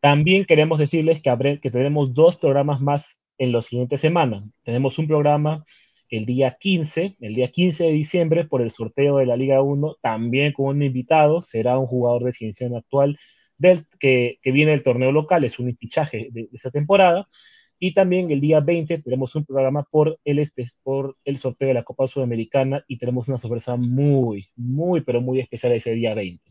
También 0.00 0.44
queremos 0.44 0.78
decirles 0.78 1.22
que, 1.22 1.70
tenemos 1.70 2.12
dos 2.12 2.36
programas 2.36 2.82
más 2.82 3.22
en 3.38 3.52
las 3.52 3.64
siguientes 3.64 4.02
semanas. 4.02 4.44
Tenemos 4.62 4.98
un 4.98 5.08
programa 5.08 5.64
el 6.10 6.26
día 6.26 6.54
15, 6.60 7.16
el 7.18 7.34
día 7.34 7.50
15 7.50 7.84
de 7.84 7.92
diciembre, 7.92 8.44
por 8.44 8.60
el 8.60 8.70
sorteo 8.70 9.16
de 9.16 9.24
la 9.24 9.38
Liga 9.38 9.62
1, 9.62 9.96
también 10.02 10.52
con 10.52 10.66
un 10.66 10.82
invitado, 10.82 11.40
será 11.40 11.78
un 11.78 11.86
jugador 11.86 12.24
de 12.24 12.32
ciencia 12.32 12.68
actual 12.76 13.18
del, 13.56 13.86
que, 13.98 14.38
viene 14.44 14.72
del 14.72 14.82
torneo 14.82 15.12
local, 15.12 15.44
es 15.44 15.58
un 15.58 15.74
fichaje 15.78 16.28
de, 16.30 16.50
esa 16.52 16.70
temporada. 16.70 17.26
Y 17.78 17.94
también 17.94 18.30
el 18.30 18.40
día 18.40 18.60
20 18.60 18.98
tenemos 18.98 19.34
un 19.34 19.44
programa 19.44 19.82
por 19.90 20.18
el, 20.24 20.38
este, 20.38 20.64
por 20.82 21.16
el 21.24 21.38
sorteo 21.38 21.68
de 21.68 21.74
la 21.74 21.84
Copa 21.84 22.06
Sudamericana 22.06 22.84
y 22.88 22.98
tenemos 22.98 23.28
una 23.28 23.38
sorpresa 23.38 23.76
muy, 23.76 24.48
muy, 24.56 25.02
pero 25.02 25.20
muy 25.20 25.40
especial 25.40 25.72
ese 25.72 25.92
día 25.92 26.14
20. 26.14 26.42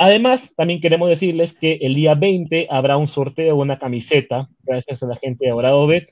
Además, 0.00 0.54
también 0.54 0.80
queremos 0.80 1.08
decirles 1.08 1.56
que 1.58 1.74
el 1.82 1.94
día 1.94 2.14
20 2.14 2.68
habrá 2.70 2.96
un 2.96 3.08
sorteo 3.08 3.46
de 3.46 3.52
una 3.52 3.78
camiseta, 3.78 4.48
gracias 4.62 5.02
a 5.02 5.06
la 5.06 5.16
gente 5.16 5.46
de 5.46 5.50
Dorado 5.50 5.86
Bet, 5.86 6.08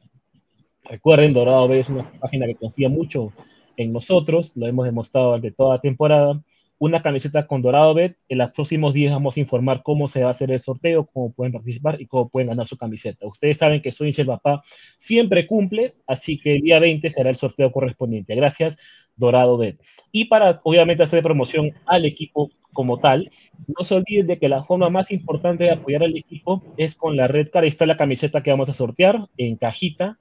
Recuerden, 0.89 1.33
Dorado 1.33 1.67
B 1.67 1.81
es 1.81 1.89
una 1.89 2.11
página 2.21 2.47
que 2.47 2.55
confía 2.55 2.89
mucho 2.89 3.33
en 3.77 3.93
nosotros, 3.93 4.57
lo 4.57 4.67
hemos 4.67 4.87
demostrado 4.87 5.29
durante 5.29 5.51
toda 5.51 5.77
la 5.77 5.81
temporada. 5.81 6.41
Una 6.79 7.03
camiseta 7.03 7.47
con 7.47 7.63
Dorado 7.63 7.95
Bet, 7.95 8.19
en 8.29 8.39
los 8.39 8.51
próximos 8.51 8.93
días 8.93 9.13
vamos 9.13 9.37
a 9.37 9.41
informar 9.41 9.83
cómo 9.83 10.09
se 10.09 10.23
va 10.23 10.29
a 10.29 10.31
hacer 10.33 10.51
el 10.51 10.61
sorteo, 10.61 11.07
cómo 11.07 11.33
pueden 11.33 11.53
participar 11.53 12.01
y 12.01 12.07
cómo 12.07 12.29
pueden 12.29 12.49
ganar 12.49 12.69
su 12.69 12.77
camiseta. 12.77 13.27
Ustedes 13.27 13.59
saben 13.59 13.81
que 13.81 13.93
soy 13.93 14.15
el 14.17 14.27
papá 14.27 14.63
siempre 14.99 15.47
cumple, 15.47 15.95
así 16.07 16.39
que 16.39 16.57
el 16.57 16.63
día 16.63 16.79
20 16.79 17.09
será 17.09 17.31
el 17.31 17.37
sorteo 17.37 17.73
correspondiente. 17.73 18.35
Gracias, 18.35 18.77
Dorado 19.17 19.57
Bet. 19.57 19.81
Y 20.13 20.27
para, 20.27 20.61
obviamente, 20.65 21.03
hacer 21.03 21.23
promoción 21.23 21.73
al 21.87 22.05
equipo 22.05 22.51
como 22.73 22.99
tal, 22.99 23.31
no 23.67 23.85
se 23.85 23.95
olviden 23.95 24.27
de 24.27 24.39
que 24.39 24.51
la 24.51 24.63
forma 24.65 24.91
más 24.91 25.11
importante 25.11 25.65
de 25.65 25.71
apoyar 25.71 26.03
al 26.05 26.17
equipo 26.17 26.63
es 26.77 26.95
con 26.95 27.17
la 27.17 27.27
red 27.27 27.49
cara. 27.51 27.65
Ahí 27.65 27.69
está 27.69 27.87
la 27.87 27.97
camiseta 27.97 28.43
que 28.43 28.51
vamos 28.51 28.69
a 28.69 28.75
sortear 28.75 29.27
en 29.39 29.57
cajita 29.57 30.19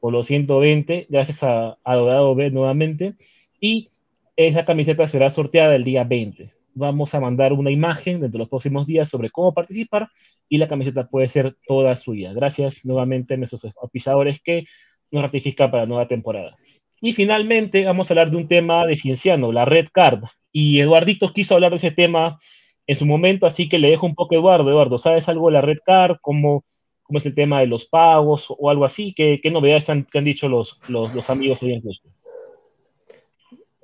por 0.00 0.12
los 0.12 0.26
120, 0.26 1.06
gracias 1.08 1.42
a, 1.42 1.78
Dorado 1.84 2.34
B 2.34 2.50
nuevamente. 2.50 3.14
Y 3.60 3.90
esa 4.36 4.64
camiseta 4.64 5.06
será 5.06 5.30
sorteada 5.30 5.74
el 5.76 5.84
día 5.84 6.04
20. 6.04 6.52
Vamos 6.74 7.14
a 7.14 7.20
mandar 7.20 7.52
una 7.52 7.70
imagen 7.70 8.20
dentro 8.20 8.38
de 8.38 8.38
los 8.38 8.48
próximos 8.48 8.86
días 8.86 9.08
sobre 9.08 9.30
cómo 9.30 9.54
participar 9.54 10.08
y 10.48 10.58
la 10.58 10.68
camiseta 10.68 11.06
puede 11.08 11.28
ser 11.28 11.56
toda 11.66 11.94
suya. 11.96 12.32
Gracias 12.32 12.84
nuevamente 12.84 13.34
a 13.34 13.36
nuestros 13.36 13.62
pisadores 13.92 14.40
que 14.42 14.64
nos 15.10 15.22
ratifican 15.22 15.70
para 15.70 15.84
la 15.84 15.88
nueva 15.88 16.08
temporada. 16.08 16.56
Y 17.00 17.12
finalmente 17.12 17.84
vamos 17.84 18.10
a 18.10 18.14
hablar 18.14 18.30
de 18.30 18.36
un 18.36 18.48
tema 18.48 18.86
de 18.86 18.96
Cienciano, 18.96 19.52
la 19.52 19.64
Red 19.64 19.88
Card. 19.92 20.24
Y 20.52 20.80
Eduardito 20.80 21.32
quiso 21.32 21.54
hablar 21.54 21.70
de 21.70 21.76
ese 21.76 21.90
tema 21.90 22.40
en 22.86 22.96
su 22.96 23.06
momento, 23.06 23.46
así 23.46 23.68
que 23.68 23.78
le 23.78 23.90
dejo 23.90 24.06
un 24.06 24.14
poco 24.14 24.34
a 24.34 24.38
Eduardo. 24.38 24.68
Eduardo, 24.70 24.98
¿sabes 24.98 25.28
algo 25.28 25.46
de 25.48 25.54
la 25.54 25.60
Red 25.60 25.78
Card? 25.84 26.16
¿Cómo, 26.20 26.64
cómo 27.04 27.18
es 27.18 27.26
el 27.26 27.34
tema 27.34 27.60
de 27.60 27.66
los 27.68 27.86
pagos 27.86 28.46
o 28.48 28.68
algo 28.70 28.84
así. 28.84 29.14
¿Qué, 29.14 29.38
qué 29.40 29.50
novedades 29.50 29.88
han, 29.88 30.08
han 30.12 30.24
dicho 30.24 30.48
los, 30.48 30.80
los, 30.88 31.14
los, 31.14 31.30
amigos 31.30 31.62
ahí 31.62 31.72
en 31.72 31.80
Cusco? 31.80 32.08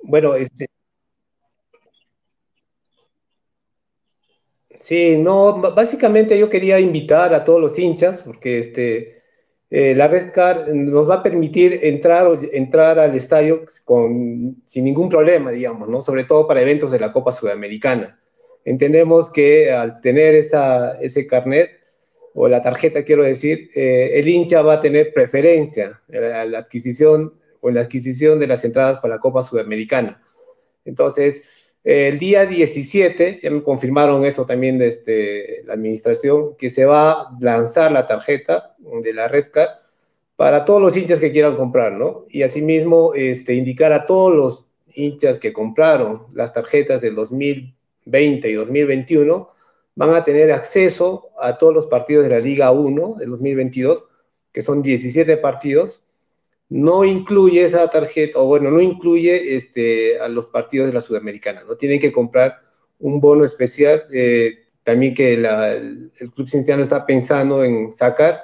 Bueno, 0.03 0.35
este. 0.35 0.67
Sí, 4.79 5.15
no, 5.17 5.61
básicamente 5.75 6.37
yo 6.39 6.49
quería 6.49 6.79
invitar 6.79 7.33
a 7.33 7.43
todos 7.43 7.61
los 7.61 7.77
hinchas, 7.77 8.23
porque 8.23 8.57
este, 8.59 9.21
eh, 9.69 9.93
la 9.95 10.07
Red 10.07 10.31
Car 10.33 10.73
nos 10.73 11.09
va 11.09 11.15
a 11.15 11.23
permitir 11.23 11.79
entrar, 11.83 12.39
entrar 12.51 12.97
al 12.99 13.15
estadio 13.15 13.63
con, 13.85 14.63
sin 14.65 14.83
ningún 14.85 15.07
problema, 15.07 15.51
digamos, 15.51 15.87
¿no? 15.87 16.01
Sobre 16.01 16.23
todo 16.23 16.47
para 16.47 16.61
eventos 16.61 16.91
de 16.91 16.99
la 16.99 17.13
Copa 17.13 17.31
Sudamericana. 17.31 18.19
Entendemos 18.65 19.31
que 19.31 19.71
al 19.71 20.01
tener 20.01 20.35
esa, 20.35 20.99
ese 20.99 21.27
carnet, 21.27 21.69
o 22.33 22.47
la 22.47 22.61
tarjeta, 22.61 23.03
quiero 23.03 23.23
decir, 23.23 23.69
eh, 23.75 24.11
el 24.15 24.27
hincha 24.27 24.61
va 24.61 24.73
a 24.75 24.81
tener 24.81 25.13
preferencia 25.13 26.01
en 26.09 26.51
la, 26.51 26.59
adquisición 26.59 27.33
o 27.61 27.69
en 27.69 27.75
la 27.75 27.81
adquisición 27.81 28.39
de 28.39 28.47
las 28.47 28.65
entradas 28.65 28.99
para 28.99 29.15
la 29.15 29.21
Copa 29.21 29.43
Sudamericana. 29.43 30.21
Entonces, 30.83 31.43
el 31.83 32.19
día 32.19 32.45
17, 32.45 33.39
ya 33.41 33.49
me 33.49 33.63
confirmaron 33.63 34.23
esto 34.25 34.45
también 34.45 34.77
desde 34.77 34.99
este, 34.99 35.63
la 35.65 35.73
administración, 35.73 36.55
que 36.57 36.69
se 36.69 36.85
va 36.85 37.11
a 37.11 37.37
lanzar 37.39 37.91
la 37.91 38.05
tarjeta 38.05 38.75
de 38.79 39.13
la 39.13 39.27
Red 39.27 39.47
Card 39.51 39.69
para 40.35 40.65
todos 40.65 40.81
los 40.81 40.95
hinchas 40.95 41.19
que 41.19 41.31
quieran 41.31 41.55
comprar, 41.55 41.93
¿no? 41.93 42.25
Y 42.29 42.43
asimismo, 42.43 43.13
este, 43.15 43.55
indicar 43.55 43.93
a 43.93 44.05
todos 44.05 44.35
los 44.35 44.65
hinchas 44.93 45.39
que 45.39 45.53
compraron 45.53 46.27
las 46.33 46.53
tarjetas 46.53 47.01
del 47.01 47.15
2020 47.15 48.49
y 48.49 48.53
2021 48.53 49.49
van 49.95 50.15
a 50.15 50.23
tener 50.23 50.51
acceso 50.51 51.29
a 51.39 51.57
todos 51.57 51.73
los 51.73 51.85
partidos 51.87 52.23
de 52.23 52.31
la 52.31 52.39
Liga 52.39 52.71
1 52.71 53.15
del 53.19 53.29
2022, 53.29 54.07
que 54.51 54.61
son 54.61 54.81
17 54.81 55.37
partidos. 55.37 56.03
No 56.71 57.03
incluye 57.03 57.65
esa 57.65 57.89
tarjeta, 57.89 58.39
o 58.39 58.45
bueno, 58.45 58.71
no 58.71 58.79
incluye 58.79 59.57
este, 59.57 60.17
a 60.19 60.29
los 60.29 60.45
partidos 60.45 60.87
de 60.87 60.93
la 60.93 61.01
Sudamericana, 61.01 61.65
¿no? 61.67 61.75
Tienen 61.75 61.99
que 61.99 62.13
comprar 62.13 62.61
un 62.99 63.19
bono 63.19 63.43
especial, 63.43 64.03
eh, 64.13 64.59
también 64.83 65.13
que 65.13 65.33
el, 65.33 66.11
Club 66.33 66.47
Cinciano 66.47 66.81
está 66.81 67.05
pensando 67.05 67.65
en 67.65 67.91
sacar 67.93 68.39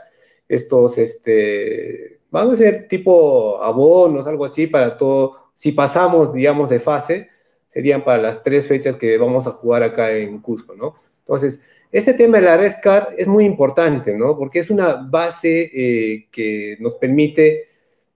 estos, 0.49 0.97
este, 0.97 2.19
van 2.29 2.49
a 2.49 2.55
ser 2.57 2.89
tipo 2.89 3.63
abonos, 3.63 4.27
algo 4.27 4.43
así, 4.43 4.67
para 4.67 4.97
todo, 4.97 5.51
si 5.53 5.71
pasamos, 5.71 6.33
digamos, 6.33 6.69
de 6.69 6.81
fase, 6.81 7.29
serían 7.69 8.03
para 8.03 8.21
las 8.21 8.43
tres 8.43 8.67
fechas 8.67 8.97
que 8.97 9.17
vamos 9.17 9.47
a 9.47 9.51
jugar 9.51 9.83
acá 9.83 10.11
en 10.11 10.41
Cusco, 10.41 10.75
¿no? 10.75 10.95
Entonces, 11.19 11.61
este 11.93 12.13
tema 12.13 12.39
de 12.39 12.43
la 12.43 12.57
red 12.57 12.73
CAR 12.83 13.13
es 13.17 13.29
muy 13.29 13.45
importante, 13.45 14.17
¿no? 14.17 14.37
Porque 14.37 14.59
es 14.59 14.69
una 14.69 14.95
base 14.95 15.71
eh, 15.73 16.27
que 16.29 16.75
nos 16.81 16.95
permite 16.95 17.66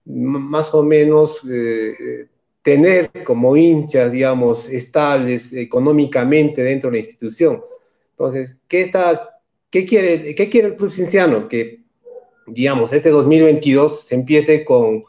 más 0.04 0.74
o 0.74 0.82
menos 0.82 1.40
eh, 1.50 2.26
tener 2.62 3.10
como 3.24 3.56
hinchas, 3.56 4.12
digamos, 4.12 4.68
estables 4.68 5.52
económicamente 5.52 6.62
dentro 6.62 6.90
de 6.90 6.96
la 6.96 7.00
institución. 7.00 7.62
Entonces, 8.10 8.56
¿qué, 8.68 8.82
está, 8.82 9.40
qué, 9.70 9.84
quiere, 9.84 10.34
qué 10.34 10.48
quiere 10.48 10.68
el 10.68 10.76
Club 10.76 10.90
Cinciano? 10.90 11.48
Que, 11.48 11.80
digamos, 12.46 12.92
este 12.92 13.10
2022 13.10 14.06
se 14.06 14.14
empiece 14.14 14.64
con, 14.64 15.04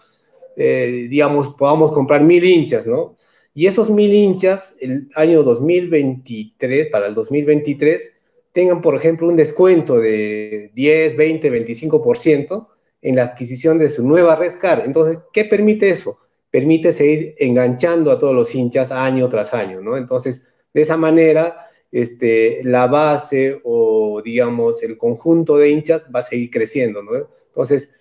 eh, 0.56 1.08
digamos, 1.10 1.54
podamos 1.56 1.92
comprar 1.92 2.24
mil 2.24 2.44
hinchas, 2.44 2.86
¿no? 2.86 3.16
y 3.56 3.68
esos 3.68 3.90
mil 3.90 4.12
hinchas 4.14 4.76
el 4.82 5.10
año 5.16 5.44
2023, 5.44 6.88
para 6.88 7.08
el 7.08 7.14
2023, 7.14 8.14
tengan, 8.52 8.82
por 8.82 8.96
ejemplo, 8.96 9.28
un 9.28 9.36
descuento 9.36 10.00
de 10.00 10.72
10, 10.74 11.16
20, 11.16 11.66
25% 11.66 12.68
en 13.04 13.18
la 13.18 13.26
adquisición 13.26 13.78
de 13.78 13.90
su 13.90 14.08
nueva 14.08 14.36
red 14.36 14.58
car. 14.58 14.82
Entonces, 14.86 15.20
¿qué 15.32 15.46
permite 15.46 15.90
eso? 15.90 16.18
Permite 16.50 16.94
seguir 16.94 17.36
enganchando 17.38 18.12
a 18.12 18.18
todos 18.18 18.34
los 18.34 18.56
hinchas 18.56 18.92
año 18.92 19.28
tras 19.30 19.54
año, 19.54 19.82
¿no? 19.82 19.98
Entonces, 19.98 20.48
de 20.74 20.82
esa 20.82 20.96
manera, 20.96 21.68
este, 21.92 22.62
la 22.64 22.88
base 22.88 23.60
o, 23.66 24.22
digamos, 24.24 24.82
el 24.84 24.98
conjunto 24.98 25.58
de 25.58 25.70
hinchas 25.70 26.08
va 26.14 26.22
a 26.22 26.24
seguir 26.24 26.50
creciendo, 26.50 27.04
¿no? 27.04 27.12
Entonces, 27.48 27.94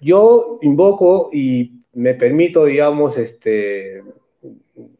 yo 0.00 0.58
invoco 0.62 1.28
y 1.32 1.84
me 1.92 2.14
permito, 2.14 2.64
digamos, 2.64 3.18
este, 3.18 4.02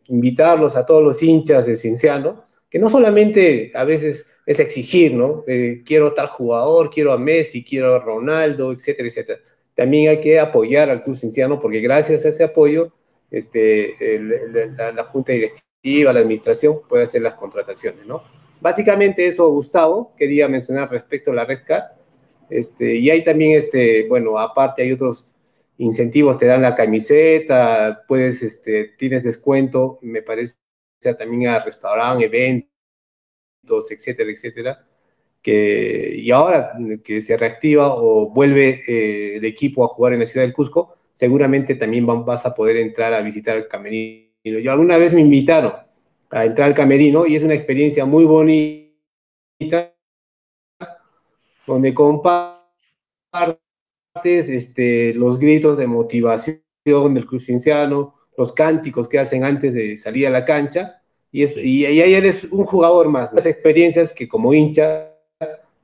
invitarlos 0.06 0.76
a 0.76 0.84
todos 0.84 1.02
los 1.02 1.22
hinchas 1.22 1.64
de 1.64 1.76
Cinciano, 1.76 2.44
que 2.68 2.78
no 2.78 2.90
solamente 2.90 3.72
a 3.74 3.84
veces 3.84 4.26
es 4.48 4.60
exigir, 4.60 5.12
¿no? 5.12 5.44
Eh, 5.46 5.82
quiero 5.84 6.14
tal 6.14 6.26
jugador, 6.26 6.88
quiero 6.90 7.12
a 7.12 7.18
Messi, 7.18 7.62
quiero 7.62 7.96
a 7.96 7.98
Ronaldo, 7.98 8.72
etcétera, 8.72 9.06
etcétera. 9.06 9.40
También 9.74 10.08
hay 10.08 10.22
que 10.22 10.40
apoyar 10.40 10.88
al 10.88 11.04
Club 11.04 11.18
Cinciano 11.18 11.60
porque 11.60 11.80
gracias 11.80 12.24
a 12.24 12.30
ese 12.30 12.44
apoyo, 12.44 12.90
este, 13.30 13.94
la, 14.78 15.04
Junta 15.04 15.32
Directiva, 15.32 16.14
la 16.14 16.20
Administración 16.20 16.80
puede 16.88 17.04
hacer 17.04 17.20
las 17.20 17.34
contrataciones, 17.34 18.06
¿no? 18.06 18.22
Básicamente 18.58 19.26
eso, 19.26 19.50
Gustavo, 19.50 20.14
quería 20.16 20.48
mencionar 20.48 20.90
respecto 20.90 21.30
a 21.30 21.34
la 21.34 21.44
Red 21.44 21.64
Card. 21.66 21.84
Este, 22.48 22.96
y 22.96 23.10
hay 23.10 23.22
también, 23.22 23.52
este, 23.52 24.08
bueno, 24.08 24.38
aparte 24.38 24.80
hay 24.80 24.92
otros 24.92 25.28
incentivos, 25.76 26.38
te 26.38 26.46
dan 26.46 26.62
la 26.62 26.74
camiseta, 26.74 28.02
puedes, 28.08 28.42
este, 28.42 28.94
tienes 28.96 29.24
descuento, 29.24 29.98
me 30.00 30.22
parece 30.22 30.54
también 31.18 31.48
a 31.48 31.58
restaurante, 31.58 32.24
eventos, 32.24 32.77
etcétera, 33.90 34.30
etcétera. 34.30 34.86
Que, 35.42 36.12
y 36.16 36.30
ahora 36.30 36.72
que 37.04 37.20
se 37.20 37.36
reactiva 37.36 37.94
o 37.94 38.30
vuelve 38.30 38.80
eh, 38.88 39.36
el 39.36 39.44
equipo 39.44 39.84
a 39.84 39.88
jugar 39.88 40.12
en 40.12 40.20
la 40.20 40.26
ciudad 40.26 40.44
del 40.44 40.52
Cusco, 40.52 40.96
seguramente 41.14 41.74
también 41.74 42.06
vas 42.06 42.44
a 42.46 42.54
poder 42.54 42.76
entrar 42.76 43.12
a 43.12 43.22
visitar 43.22 43.56
el 43.56 43.68
camerino. 43.68 44.28
Yo 44.44 44.72
alguna 44.72 44.98
vez 44.98 45.12
me 45.12 45.20
invitaron 45.20 45.72
a 46.30 46.44
entrar 46.44 46.68
al 46.68 46.74
camerino 46.74 47.26
y 47.26 47.36
es 47.36 47.42
una 47.42 47.54
experiencia 47.54 48.04
muy 48.04 48.24
bonita 48.24 49.94
donde 51.66 51.94
compartes 51.94 53.58
este, 54.48 55.14
los 55.14 55.38
gritos 55.38 55.78
de 55.78 55.86
motivación 55.86 56.62
del 56.86 57.26
club 57.26 57.42
cienciano, 57.42 58.14
los 58.36 58.52
cánticos 58.52 59.08
que 59.08 59.18
hacen 59.18 59.44
antes 59.44 59.74
de 59.74 59.96
salir 59.96 60.26
a 60.26 60.30
la 60.30 60.44
cancha, 60.44 60.97
y, 61.30 61.44
y, 61.60 61.86
ahí 61.86 62.14
eres 62.14 62.44
un 62.44 62.64
jugador 62.64 63.08
más. 63.08 63.32
Las 63.32 63.46
experiencias 63.46 64.12
que 64.14 64.28
como 64.28 64.54
hincha 64.54 65.14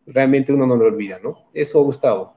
realmente 0.07 0.53
uno 0.53 0.67
no 0.67 0.77
lo 0.77 0.87
olvida, 0.87 1.19
¿no? 1.23 1.49
Eso, 1.53 1.83
Gustavo. 1.83 2.35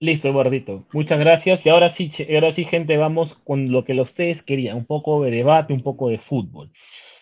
Listo, 0.00 0.28
Eduardito. 0.28 0.86
Muchas 0.92 1.18
gracias. 1.18 1.66
Y 1.66 1.70
ahora 1.70 1.88
sí, 1.88 2.10
ahora 2.32 2.52
sí, 2.52 2.64
gente, 2.64 2.96
vamos 2.96 3.34
con 3.34 3.72
lo 3.72 3.84
que 3.84 4.00
ustedes 4.00 4.42
querían, 4.42 4.76
un 4.76 4.86
poco 4.86 5.22
de 5.24 5.30
debate, 5.32 5.72
un 5.72 5.82
poco 5.82 6.08
de 6.08 6.18
fútbol. 6.18 6.70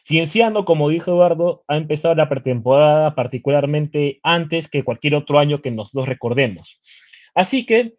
Cienciano, 0.07 0.64
como 0.64 0.88
dijo 0.88 1.11
Eduardo, 1.11 1.64
ha 1.66 1.77
empezado 1.77 2.14
la 2.14 2.29
pretemporada 2.29 3.14
particularmente 3.14 4.20
antes 4.22 4.68
que 4.68 4.85
cualquier 4.85 5.16
otro 5.16 5.38
año 5.38 5.62
que 5.62 5.72
nos 5.72 5.94
lo 5.94 6.05
recordemos. 6.05 6.81
Así 7.35 7.66
que, 7.66 7.94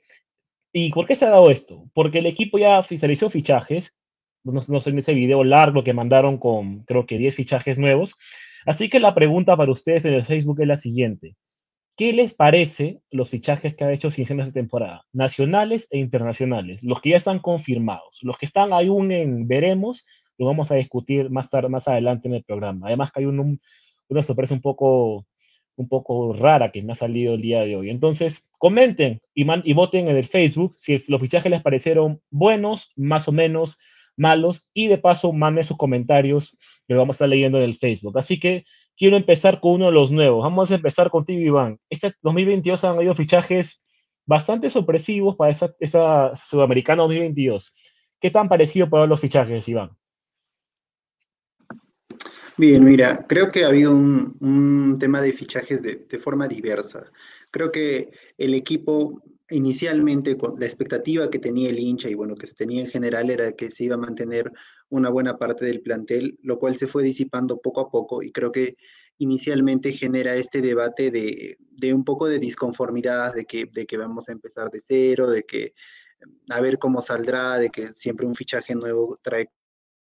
¿y 0.71 0.91
por 0.91 1.06
qué 1.06 1.15
se 1.15 1.26
ha 1.26 1.32
dado 1.32 1.52
esto? 1.52 1.84
Porque 1.93 2.19
el 2.19 2.28
equipo 2.28 2.60
ya 2.60 2.80
oficializó 2.80 3.30
fichajes, 3.30 3.97
no, 4.54 4.62
no 4.68 4.82
sé 4.82 4.90
en 4.90 5.00
ese 5.00 5.14
video 5.14 5.44
largo 5.44 5.84
que 5.84 5.94
mandaron 5.94 6.38
con 6.38 6.84
creo 6.84 7.06
que 7.06 7.18
10 7.18 7.36
fichajes 7.36 7.78
nuevos. 7.78 8.16
Así 8.66 8.90
que 8.90 9.00
la 9.00 9.16
pregunta 9.16 9.56
para 9.56 9.72
ustedes 9.72 10.06
en 10.06 10.14
el 10.14 10.26
Facebook 10.26 10.62
es 10.62 10.68
la 10.68 10.78
siguiente. 10.78 11.36
¿Qué 11.96 12.14
les 12.14 12.34
parece 12.34 13.02
los 13.10 13.32
fichajes 13.32 13.76
que 13.76 13.84
ha 13.84 13.92
hecho 13.92 14.12
Cienciano 14.12 14.44
esta 14.44 14.54
temporada? 14.54 15.06
Nacionales 15.14 15.88
e 15.90 15.98
internacionales, 15.98 16.84
los 16.84 17.02
que 17.02 17.10
ya 17.10 17.18
están 17.18 17.40
confirmados, 17.40 18.20
los 18.22 18.38
que 18.38 18.46
están 18.46 18.72
aún 18.72 19.12
en 19.12 19.48
veremos, 19.48 20.06
lo 20.38 20.46
vamos 20.46 20.72
a 20.72 20.76
discutir 20.76 21.32
más 21.32 21.50
tarde, 21.50 21.70
más 21.70 21.88
adelante 21.88 22.28
en 22.28 22.36
el 22.36 22.44
programa. 22.44 22.86
Además 22.88 23.12
que 23.12 23.22
hay 23.22 23.26
una 23.26 24.22
sorpresa 24.22 24.54
un 24.54 24.62
poco, 24.62 25.26
un 25.76 25.88
poco 25.88 26.34
rara 26.34 26.72
que 26.72 26.84
me 26.84 26.92
ha 26.92 26.96
salido 26.96 27.34
el 27.34 27.42
día 27.42 27.62
de 27.62 27.76
hoy. 27.76 27.90
Entonces, 27.90 28.46
comenten 28.60 29.22
y, 29.34 29.48
y 29.64 29.74
voten 29.74 30.08
en 30.08 30.18
el 30.18 30.26
Facebook 30.26 30.76
si 30.78 31.02
los 31.08 31.20
fichajes 31.20 31.50
les 31.50 31.64
parecieron 31.64 32.22
buenos, 32.30 32.92
más 32.96 33.28
o 33.28 33.32
menos 33.32 33.80
malos, 34.17 34.67
y 34.73 34.88
de 34.88 34.97
paso 34.97 35.32
manden 35.32 35.63
sus 35.63 35.77
comentarios 35.77 36.58
que 36.88 36.95
vamos 36.95 37.15
a 37.15 37.17
estar 37.17 37.30
leyendo 37.30 37.58
en 37.58 37.65
el 37.65 37.75
Facebook. 37.75 38.17
Así 38.17 38.39
que 38.39 38.65
quiero 38.97 39.15
empezar 39.15 39.60
con 39.62 39.73
uno 39.73 39.86
de 39.86 39.91
los 39.91 40.12
nuevos. 40.12 40.43
Vamos 40.43 40.71
a 40.71 40.75
empezar 40.75 41.10
contigo, 41.10 41.39
Iván. 41.41 41.80
Este 41.89 42.13
2022 42.21 42.84
han 42.84 42.97
habido 42.97 43.15
fichajes 43.15 43.84
bastante 44.25 44.69
sorpresivos 44.69 45.36
para 45.36 45.51
esa, 45.51 45.73
esa 45.80 46.36
Sudamericana 46.36 47.03
2022. 47.03 47.73
¿Qué 48.19 48.32
tan 48.32 48.49
parecido 48.49 48.89
para 48.89 49.06
los 49.06 49.21
fichajes, 49.21 49.67
Iván? 49.69 49.91
Bien, 52.58 52.84
mira, 52.84 53.25
creo 53.27 53.49
que 53.49 53.63
ha 53.63 53.67
habido 53.67 53.95
un, 53.95 54.97
tema 54.99 55.21
de 55.21 55.32
fichajes 55.32 55.82
de, 55.84 56.08
de, 56.10 56.17
forma 56.17 56.47
diversa. 56.47 57.12
Creo 57.51 57.71
que 57.71 58.10
el 58.39 58.56
equipo 58.56 59.21
inicialmente, 59.50 60.38
la 60.58 60.66
expectativa 60.66 61.30
que 61.30 61.40
tenía 61.40 61.70
el 61.70 61.80
hincha 61.80 62.10
y 62.10 62.14
bueno, 62.14 62.36
que 62.36 62.48
se 62.48 62.56
tenía 62.56 62.82
en 62.82 62.90
general 62.90 63.30
era 63.30 63.52
que 63.54 63.72
se 63.72 63.86
iba 63.86 63.96
a 63.96 64.00
mantener 64.00 64.52
una 64.90 65.10
buena 65.10 65.38
parte 65.38 65.66
del 65.66 65.82
plantel, 65.82 66.38
lo 66.42 66.60
cual 66.60 66.76
se 66.76 66.88
fue 66.88 67.04
disipando 67.04 67.60
poco 67.60 67.82
a 67.82 67.90
poco 67.90 68.22
y 68.22 68.32
creo 68.32 68.52
que 68.52 68.78
inicialmente 69.20 69.92
genera 69.92 70.36
este 70.36 70.62
debate 70.62 71.12
de, 71.12 71.94
un 71.94 72.04
poco 72.04 72.28
de 72.28 72.40
disconformidad, 72.40 73.34
de 73.34 73.46
que, 73.46 73.66
de 73.66 73.86
que 73.86 73.98
vamos 73.98 74.30
a 74.30 74.32
empezar 74.32 74.70
de 74.70 74.82
cero, 74.82 75.30
de 75.30 75.44
que 75.44 75.74
a 76.50 76.62
ver 76.62 76.78
cómo 76.78 77.02
saldrá, 77.02 77.58
de 77.58 77.70
que 77.70 77.90
siempre 77.96 78.26
un 78.26 78.36
fichaje 78.36 78.76
nuevo 78.76 79.20
trae 79.22 79.50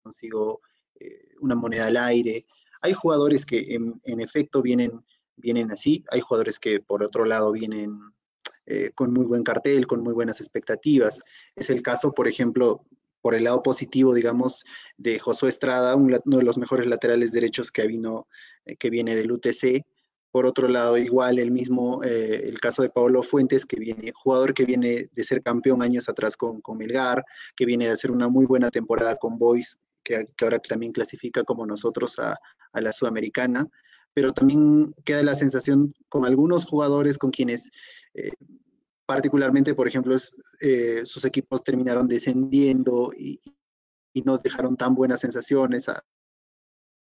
consigo 0.02 0.62
eh, 1.00 1.34
una 1.40 1.56
moneda 1.56 1.88
al 1.88 1.98
aire. 1.98 2.46
Hay 2.82 2.94
jugadores 2.94 3.46
que 3.46 3.76
en, 3.76 4.20
efecto 4.20 4.62
vienen, 4.62 5.04
vienen 5.36 5.72
así, 5.72 6.04
hay 6.12 6.20
jugadores 6.20 6.60
que 6.60 6.80
por 6.80 7.04
otro 7.04 7.26
lado 7.26 7.52
vienen 7.52 8.00
eh, 8.66 8.92
con 8.94 9.14
muy 9.14 9.26
buen 9.26 9.44
cartel, 9.44 9.88
con 9.88 10.02
muy 10.02 10.14
buenas 10.14 10.40
expectativas. 10.40 11.22
Es 11.56 11.70
el 11.70 11.82
caso, 11.82 12.14
por 12.14 12.28
ejemplo, 12.28 12.84
por 13.22 13.34
el 13.36 13.46
lado 13.46 13.64
positivo, 13.64 14.14
digamos, 14.14 14.66
de 14.98 15.18
Josué 15.18 15.50
Estrada, 15.50 15.96
uno 15.96 16.20
de 16.24 16.44
los 16.44 16.58
mejores 16.58 16.86
laterales 16.86 17.32
derechos 17.32 17.72
que, 17.72 17.88
vino, 17.88 18.28
eh, 18.66 18.76
que 18.76 18.90
viene 18.90 19.16
del 19.16 19.32
UTC. 19.32 19.84
Por 20.32 20.46
otro 20.46 20.68
lado, 20.68 20.98
igual 20.98 21.40
el 21.40 21.50
mismo, 21.50 22.04
eh, 22.04 22.48
el 22.48 22.60
caso 22.60 22.82
de 22.82 22.90
Pablo 22.90 23.24
Fuentes, 23.24 23.66
que 23.66 23.80
viene, 23.80 24.12
jugador 24.14 24.54
que 24.54 24.66
viene 24.66 25.10
de 25.12 25.24
ser 25.24 25.42
campeón 25.42 25.82
años 25.82 26.10
atrás 26.10 26.38
con, 26.38 26.62
con 26.62 26.78
Melgar, 26.78 27.26
que 27.56 27.66
viene 27.66 27.86
de 27.86 27.92
hacer 27.92 28.12
una 28.12 28.28
muy 28.28 28.46
buena 28.46 28.70
temporada 28.70 29.16
con 29.16 29.40
Boys, 29.40 29.80
que, 30.06 30.28
ahora 30.42 30.60
también 30.60 30.94
clasifica 30.94 31.44
como 31.44 31.66
nosotros 31.66 32.20
a, 32.20 32.40
la 32.74 32.92
Sudamericana. 32.92 33.68
Pero 34.14 34.32
también 34.32 34.94
queda 35.04 35.24
la 35.24 35.36
sensación 35.36 35.94
con 36.10 36.26
algunos 36.26 36.64
jugadores 36.64 37.18
con 37.18 37.32
quienes 37.32 37.72
eh, 38.16 38.32
particularmente, 39.06 39.76
por 39.76 39.88
ejemplo, 39.88 40.16
eh, 40.62 41.02
sus 41.06 41.26
equipos 41.26 41.64
terminaron 41.64 42.08
descendiendo 42.08 43.12
y, 43.16 43.40
no 44.24 44.38
dejaron 44.38 44.78
tan 44.78 44.96
buenas 44.96 45.20
sensaciones. 45.20 45.90
Ah, 45.90 46.02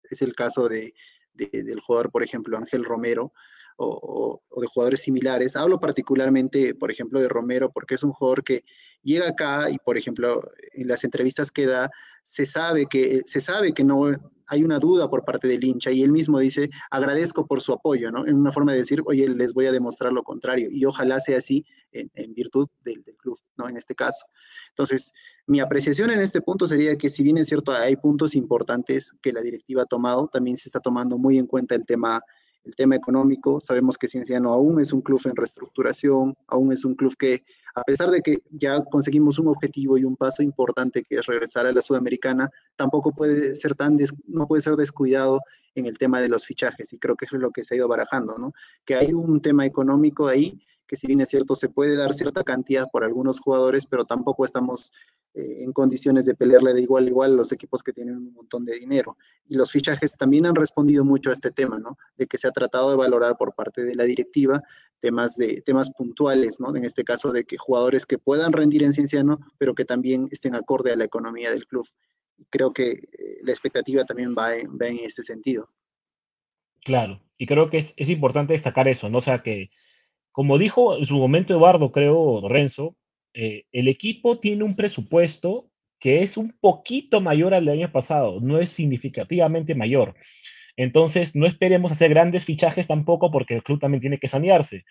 es 0.04 0.22
el 0.22 0.36
caso 0.36 0.70
de, 0.70 0.94
del 1.34 1.80
jugador, 1.80 2.12
por 2.12 2.24
ejemplo, 2.24 2.56
Ángel 2.56 2.86
Romero, 2.86 3.34
o, 3.78 4.42
de 4.62 4.68
jugadores 4.68 5.02
similares. 5.02 5.56
Hablo 5.56 5.80
particularmente, 5.80 6.76
por 6.76 6.92
ejemplo, 6.92 7.20
de 7.20 7.28
Romero, 7.28 7.72
porque 7.72 7.96
es 7.96 8.04
un 8.04 8.12
jugador 8.12 8.44
que 8.44 8.64
llega 9.04 9.30
acá 9.30 9.70
y, 9.70 9.78
por 9.78 9.98
ejemplo, 9.98 10.42
en 10.74 10.88
las 10.88 11.04
entrevistas 11.04 11.52
que 11.52 11.66
da, 11.66 11.90
se 12.24 12.46
sabe 12.46 12.86
que, 12.88 13.22
se 13.26 13.42
sabe 13.42 13.74
que 13.74 13.84
no 13.84 14.08
hay 14.48 14.64
una 14.64 14.80
duda 14.80 15.10
por 15.10 15.26
parte 15.26 15.48
del 15.48 15.64
hincha 15.64 15.92
y 15.92 16.02
él 16.02 16.12
mismo 16.12 16.40
dice, 16.40 16.70
agradezco 16.90 17.46
por 17.46 17.62
su 17.62 17.72
apoyo, 17.72 18.12
¿no? 18.12 18.26
En 18.26 18.36
una 18.36 18.52
forma 18.52 18.72
de 18.72 18.80
decir, 18.80 19.02
oye, 19.06 19.30
les 19.30 19.54
voy 19.54 19.68
a 19.68 19.72
demostrar 19.72 20.12
lo 20.12 20.24
contrario 20.24 20.70
y 20.72 20.86
ojalá 20.86 21.20
sea 21.20 21.38
así 21.38 21.66
en, 21.92 22.34
virtud 22.34 22.68
del, 22.84 23.04
del, 23.04 23.16
club, 23.16 23.40
¿no? 23.58 23.70
En 23.70 23.78
este 23.78 23.94
caso. 23.94 24.26
Entonces, 24.70 25.12
mi 25.46 25.60
apreciación 25.60 26.10
en 26.10 26.20
este 26.20 26.42
punto 26.42 26.66
sería 26.66 26.98
que 26.98 27.10
si 27.10 27.24
bien 27.24 27.38
es 27.38 27.48
cierto, 27.48 27.72
hay 27.74 27.96
puntos 27.96 28.36
importantes 28.36 29.12
que 29.22 29.34
la 29.34 29.42
directiva 29.42 29.84
ha 29.84 29.86
tomado, 29.86 30.28
también 30.28 30.58
se 30.58 30.70
está 30.70 30.80
tomando 30.80 31.18
muy 31.18 31.38
en 31.38 31.46
cuenta 31.46 31.76
el 31.76 31.86
tema 31.86 32.22
el 32.70 32.76
tema 32.76 32.96
económico. 32.96 33.60
Sabemos 33.60 33.98
que 33.98 34.08
Cienciano 34.08 34.54
aún 34.54 34.80
es 34.80 34.94
un 34.94 35.02
club 35.02 35.22
en 35.26 35.36
reestructuración, 35.36 36.36
aún 36.48 36.72
es 36.72 36.86
un 36.86 36.96
club 36.96 37.16
que, 37.18 37.44
a 37.76 37.84
pesar 37.84 38.10
de 38.12 38.22
que 38.22 38.40
ya 38.52 38.84
conseguimos 38.86 39.40
un 39.40 39.48
objetivo 39.48 39.98
y 39.98 40.06
un 40.06 40.16
paso 40.16 40.44
importante 40.44 41.04
que 41.04 41.16
es 41.16 41.26
regresar 41.26 41.66
a 41.66 41.72
la 41.72 41.82
Sudamericana, 41.82 42.50
tampoco 42.76 43.12
puede 43.12 43.56
ser 43.56 43.76
tan, 43.76 43.98
no 44.28 44.48
puede 44.48 44.62
ser 44.62 44.76
descuidado 44.76 45.42
en 45.76 45.86
el 45.86 45.98
tema 45.98 46.22
de 46.22 46.30
los 46.30 46.46
fichajes. 46.46 46.94
Y 46.94 47.00
creo 47.00 47.16
que 47.16 47.26
es 47.26 47.32
lo 47.32 47.52
que 47.52 47.64
se 47.64 47.74
ha 47.74 47.78
ido 47.78 47.88
barajando, 47.88 48.36
¿no? 48.38 48.54
Que 48.86 48.96
hay 48.96 49.14
un 49.14 49.42
tema 49.42 49.66
económico 49.66 50.28
ahí 50.28 50.60
que 50.90 50.96
si 50.96 51.06
bien 51.06 51.22
es 51.22 51.30
cierto 51.30 51.56
se 51.56 51.70
puede 51.70 51.96
dar 51.96 52.16
cierta 52.16 52.44
cantidad 52.44 52.90
por 52.92 53.04
algunos 53.04 53.40
jugadores, 53.40 53.86
pero 53.86 54.06
tampoco 54.06 54.44
estamos 54.44 54.92
eh, 55.36 55.64
en 55.64 55.72
condiciones 55.72 56.26
de 56.26 56.34
pelearle 56.34 56.74
de 56.74 56.82
igual 56.82 57.06
a 57.06 57.10
igual 57.10 57.34
a 57.34 57.36
los 57.36 57.52
equipos 57.52 57.84
que 57.84 57.94
tienen 57.94 58.18
un 58.18 58.34
montón 58.34 58.66
de 58.66 58.74
dinero. 58.74 59.16
Y 59.48 59.54
los 59.54 59.72
fichajes 59.72 60.18
también 60.18 60.48
han 60.48 60.56
respondido 60.56 61.06
mucho 61.06 61.30
a 61.30 61.34
este 61.34 61.52
tema, 61.52 61.78
¿no? 61.78 61.96
De 62.18 62.26
que 62.26 62.40
se 62.40 62.48
ha 62.48 62.52
tratado 62.52 62.90
de 62.90 62.98
valorar 62.98 63.38
por 63.38 63.54
parte 63.54 63.84
de 63.84 63.94
la 63.94 64.04
directiva 64.06 64.64
temas, 65.00 65.38
de, 65.38 65.62
temas 65.62 65.92
puntuales, 65.92 66.60
¿no? 66.60 66.76
En 66.76 66.84
este 66.84 67.04
caso 67.04 67.32
de 67.32 67.44
que 67.44 67.58
jugadores 67.58 68.08
que 68.08 68.18
puedan 68.18 68.52
rendir 68.52 68.82
en 68.82 68.94
Cienciano, 68.94 69.40
pero 69.60 69.76
que 69.76 69.86
también 69.86 70.28
estén 70.32 70.56
acorde 70.56 70.92
a 70.92 70.96
la 70.96 71.04
economía 71.04 71.52
del 71.52 71.68
club. 71.68 71.88
Creo 72.50 72.74
que 72.74 72.90
eh, 72.90 73.38
la 73.44 73.52
expectativa 73.52 74.06
también 74.06 74.34
va 74.36 74.56
en, 74.56 74.76
va 74.82 74.88
en 74.88 74.98
este 75.04 75.22
sentido. 75.22 75.70
Claro, 76.84 77.22
y 77.38 77.46
creo 77.46 77.70
que 77.70 77.78
es, 77.78 77.94
es 77.96 78.10
importante 78.10 78.54
destacar 78.54 78.88
eso, 78.88 79.08
¿no? 79.08 79.20
O 79.20 79.22
sea, 79.22 79.44
que 79.44 79.70
como 80.40 80.58
dijo 80.58 80.98
en 80.98 81.06
su 81.06 81.18
momento 81.18 81.54
Eduardo, 81.54 81.92
creo, 81.92 82.48
Renzo, 82.48 82.96
eh, 83.34 83.66
el 83.74 83.90
equipo 83.90 84.40
tiene 84.40 84.64
un 84.64 84.78
presupuesto 84.78 85.70
que 86.00 86.22
es 86.24 86.38
un 86.38 86.56
poquito 86.62 87.20
mayor 87.20 87.54
al 87.54 87.66
del 87.66 87.80
año 87.80 87.92
pasado, 87.92 88.40
no 88.40 88.58
es 88.58 88.70
significativamente 88.70 89.76
mayor. 89.76 90.16
Entonces, 90.78 91.36
no 91.36 91.46
esperemos 91.46 91.92
hacer 91.92 92.12
grandes 92.12 92.46
fichajes 92.46 92.88
tampoco 92.88 93.32
porque 93.32 93.56
el 93.56 93.64
club 93.64 93.82
también 93.82 94.00
tiene 94.00 94.18
que 94.18 94.30
sanearse. 94.30 94.86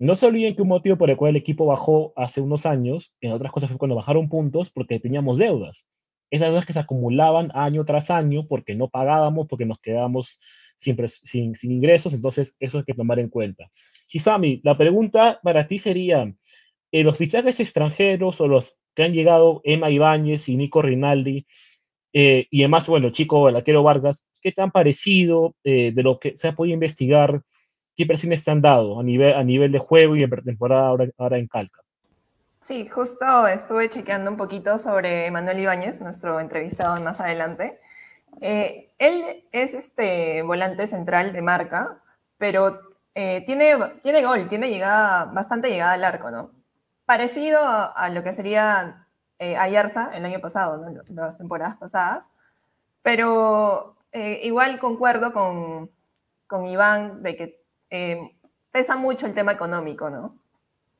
No 0.00 0.16
se 0.16 0.26
olviden 0.26 0.56
que 0.56 0.62
un 0.62 0.68
motivo 0.68 0.98
por 0.98 1.10
el 1.10 1.16
cual 1.16 1.30
el 1.30 1.36
equipo 1.36 1.66
bajó 1.66 2.12
hace 2.16 2.40
unos 2.40 2.66
años, 2.66 3.14
en 3.20 3.30
otras 3.30 3.52
cosas 3.52 3.68
fue 3.68 3.78
cuando 3.78 3.94
bajaron 3.94 4.28
puntos, 4.28 4.72
porque 4.72 4.98
teníamos 4.98 5.38
deudas. 5.38 5.86
Esas 6.28 6.48
deudas 6.48 6.66
que 6.66 6.72
se 6.72 6.80
acumulaban 6.80 7.52
año 7.54 7.84
tras 7.84 8.10
año 8.10 8.48
porque 8.48 8.74
no 8.74 8.88
pagábamos, 8.88 9.46
porque 9.46 9.64
nos 9.64 9.78
quedábamos 9.78 10.40
sin, 10.76 10.96
sin, 11.08 11.54
sin 11.54 11.70
ingresos, 11.70 12.14
entonces 12.14 12.56
eso 12.58 12.78
hay 12.78 12.84
que 12.84 12.94
tomar 12.94 13.20
en 13.20 13.28
cuenta. 13.28 13.70
Kisami, 14.08 14.60
la 14.64 14.76
pregunta 14.76 15.38
para 15.42 15.66
ti 15.66 15.78
sería, 15.78 16.32
eh, 16.90 17.04
los 17.04 17.18
fichajes 17.18 17.60
extranjeros 17.60 18.40
o 18.40 18.48
los 18.48 18.80
que 18.94 19.04
han 19.04 19.12
llegado, 19.12 19.60
Emma 19.64 19.90
Ibáñez 19.90 20.48
y 20.48 20.56
Nico 20.56 20.80
Rinaldi, 20.80 21.46
eh, 22.14 22.46
y 22.50 22.62
además, 22.62 22.88
bueno, 22.88 23.10
Chico 23.10 23.50
Laquero 23.50 23.82
Vargas, 23.82 24.26
¿qué 24.40 24.50
te 24.50 24.62
han 24.62 24.70
parecido 24.70 25.54
eh, 25.62 25.92
de 25.92 26.02
lo 26.02 26.18
que 26.18 26.36
se 26.38 26.48
ha 26.48 26.52
podido 26.52 26.74
investigar? 26.74 27.42
¿Qué 27.94 28.04
impresiones 28.04 28.42
te 28.44 28.50
han 28.50 28.62
dado 28.62 28.98
a 28.98 29.02
nivel, 29.02 29.34
a 29.34 29.44
nivel 29.44 29.70
de 29.70 29.78
juego 29.78 30.16
y 30.16 30.22
en 30.22 30.30
pretemporada 30.30 30.88
ahora, 30.88 31.06
ahora 31.18 31.36
en 31.36 31.46
Calca? 31.46 31.82
Sí, 32.60 32.88
justo 32.88 33.46
estuve 33.46 33.90
chequeando 33.90 34.30
un 34.30 34.36
poquito 34.36 34.78
sobre 34.78 35.30
Manuel 35.30 35.60
Ibáñez, 35.60 36.00
nuestro 36.00 36.40
entrevistado 36.40 37.00
más 37.02 37.20
adelante. 37.20 37.78
él 38.40 39.44
es 39.52 39.74
este 39.74 40.42
volante 40.42 40.86
central 40.86 41.32
de 41.32 41.42
marca, 41.42 42.02
pero 42.38 42.87
tiene, 43.46 43.76
tiene 44.02 44.24
gol, 44.24 44.48
tiene 44.48 44.68
llegada, 44.70 45.24
bastante 45.24 45.68
llegada 45.68 45.92
al 45.92 46.04
arco, 46.04 46.30
¿no? 46.30 46.50
parecido 47.08 47.58
a, 47.62 48.10
lo 48.10 48.22
que 48.22 48.34
sería 48.34 49.06
eh, 49.38 49.56
Ayarza 49.56 50.10
el 50.12 50.26
año 50.26 50.40
pasado, 50.40 50.76
¿no? 50.76 51.02
las 51.08 51.38
temporadas 51.38 51.78
pasadas, 51.78 52.30
pero 53.00 53.96
eh, 54.12 54.40
igual 54.42 54.78
concuerdo 54.78 55.32
con, 55.32 55.90
con, 56.46 56.66
Iván 56.66 57.22
de 57.22 57.34
que 57.34 57.64
eh, 57.88 58.36
pesa 58.72 58.96
mucho 58.96 59.24
el 59.24 59.32
tema 59.32 59.52
económico, 59.52 60.10
¿no? 60.10 60.36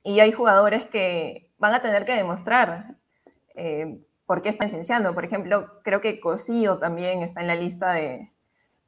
Y 0.03 0.21
hay 0.21 0.33
jugadores 0.33 0.87
que 0.87 1.51
van 1.59 1.75
a 1.75 1.83
tener 1.83 2.07
que 2.07 2.17
demostrar 2.17 2.95
eh, 3.55 4.01
por 4.25 4.41
qué 4.41 4.49
están 4.49 4.69
licenciando. 4.69 5.13
Por 5.13 5.27
ejemplo, 5.27 5.83
creo 5.83 6.01
que 6.01 6.21
Cosío 6.21 6.79
también 6.79 7.21
está 7.21 7.43
en 7.43 7.49
la 7.49 7.55
lista 7.55 7.93
de 7.93 8.33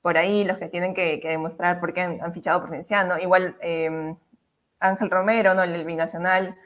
por 0.02 0.18
ahí, 0.18 0.44
los 0.44 0.58
que 0.58 0.68
tienen 0.68 0.94
que, 0.94 1.20
demostrar 1.22 1.80
por 1.80 1.92
qué 1.92 2.02
han, 2.02 2.32
fichado 2.32 2.60
por 2.60 2.70
Cienciano. 2.70 3.18
Igual 3.18 3.56
Ángel 4.80 5.10
Romero, 5.10 5.54
¿no? 5.54 5.62
El 5.62 5.84
binacional 5.84 6.56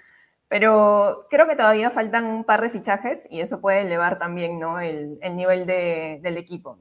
pero 0.55 1.27
creo 1.31 1.49
que 1.49 1.57
todavía 1.57 1.90
faltan 1.90 2.27
un 2.27 2.44
par 2.44 2.61
de 2.61 2.70
fichajes 2.70 3.27
y 3.29 3.40
eso 3.40 3.61
puede 3.61 3.81
elevar 3.81 4.20
también 4.20 4.61
¿no? 4.61 4.79
el, 4.79 5.18
el 5.20 5.37
nivel 5.37 5.66
de, 5.66 6.20
del 6.23 6.37
equipo. 6.37 6.79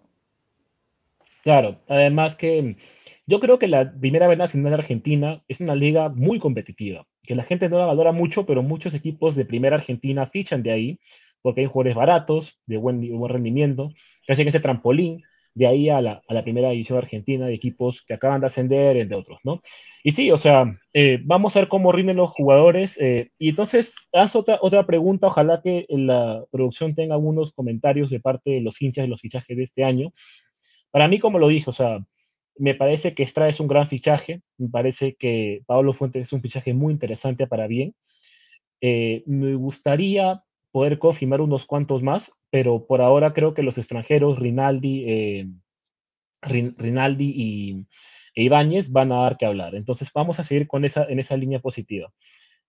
Claro, 1.41 1.79
además 1.87 2.35
que 2.35 2.77
yo 3.25 3.39
creo 3.39 3.57
que 3.57 3.67
la 3.67 3.91
primera 3.91 4.27
vez 4.27 4.37
nacional 4.37 4.73
de 4.73 4.77
Argentina 4.77 5.43
es 5.47 5.59
una 5.59 5.73
liga 5.73 6.09
muy 6.09 6.37
competitiva, 6.37 7.07
que 7.23 7.35
la 7.35 7.43
gente 7.43 7.67
no 7.67 7.79
la 7.79 7.85
valora 7.85 8.11
mucho, 8.11 8.45
pero 8.45 8.61
muchos 8.61 8.93
equipos 8.93 9.35
de 9.35 9.45
primera 9.45 9.77
Argentina 9.77 10.27
fichan 10.27 10.61
de 10.61 10.71
ahí, 10.71 10.99
porque 11.41 11.61
hay 11.61 11.67
jugadores 11.67 11.95
baratos, 11.95 12.61
de 12.67 12.77
buen, 12.77 13.01
de 13.01 13.11
buen 13.11 13.33
rendimiento, 13.33 13.91
que 14.27 14.33
ese 14.33 14.59
trampolín 14.59 15.23
de 15.55 15.67
ahí 15.67 15.89
a 15.89 16.01
la, 16.01 16.21
a 16.27 16.33
la, 16.33 16.43
primera 16.43 16.69
división 16.69 16.97
argentina 16.97 17.45
de 17.45 17.53
equipos 17.53 18.03
que 18.05 18.15
acaban 18.15 18.41
de 18.41 18.47
ascender, 18.47 18.97
entre 18.97 19.17
otros, 19.17 19.39
¿no? 19.43 19.61
Y 20.03 20.11
sí, 20.11 20.31
o 20.31 20.37
sea, 20.37 20.77
eh, 20.93 21.19
vamos 21.23 21.55
a 21.55 21.59
ver 21.59 21.69
cómo 21.69 21.91
rinden 21.91 22.17
los 22.17 22.31
jugadores. 22.31 22.99
Eh, 22.99 23.31
y 23.37 23.49
entonces, 23.49 23.95
haz 24.11 24.35
otra, 24.35 24.59
otra 24.61 24.85
pregunta, 24.85 25.27
ojalá 25.27 25.61
que 25.63 25.85
la 25.89 26.43
producción 26.51 26.95
tenga 26.95 27.15
algunos 27.15 27.53
comentarios 27.53 28.09
de 28.09 28.19
parte 28.19 28.51
de 28.51 28.61
los 28.61 28.81
hinchas 28.81 29.03
de 29.03 29.09
los 29.09 29.21
fichajes 29.21 29.55
de 29.55 29.63
este 29.63 29.83
año. 29.83 30.11
Para 30.91 31.07
mí, 31.07 31.19
como 31.19 31.39
lo 31.39 31.47
dije, 31.47 31.69
o 31.69 31.73
sea, 31.73 31.99
me 32.57 32.75
parece 32.75 33.13
que 33.13 33.23
Estrada 33.23 33.49
es 33.49 33.59
un 33.59 33.67
gran 33.67 33.87
fichaje, 33.87 34.41
me 34.57 34.69
parece 34.69 35.15
que 35.15 35.61
Pablo 35.65 35.93
Fuentes 35.93 36.27
es 36.27 36.33
un 36.33 36.41
fichaje 36.41 36.73
muy 36.73 36.93
interesante 36.93 37.47
para 37.47 37.67
bien. 37.67 37.95
Eh, 38.81 39.23
me 39.25 39.55
gustaría 39.55 40.43
poder 40.73 40.97
confirmar 40.97 41.39
unos 41.39 41.67
cuantos 41.67 42.01
más, 42.01 42.33
pero 42.49 42.87
por 42.87 43.01
ahora 43.01 43.31
creo 43.31 43.53
que 43.53 43.61
los 43.61 43.77
extranjeros, 43.77 44.39
Rinaldi, 44.39 45.05
eh, 45.07 45.47
Rinaldi 46.41 47.31
y 47.35 47.85
e 48.35 48.43
Ibáñez 48.43 48.91
van 48.91 49.11
a 49.11 49.21
dar 49.21 49.37
que 49.37 49.45
hablar. 49.45 49.75
Entonces 49.75 50.09
vamos 50.13 50.39
a 50.39 50.43
seguir 50.43 50.67
con 50.67 50.83
esa, 50.83 51.05
en 51.05 51.19
esa 51.19 51.37
línea 51.37 51.59
positiva. 51.59 52.11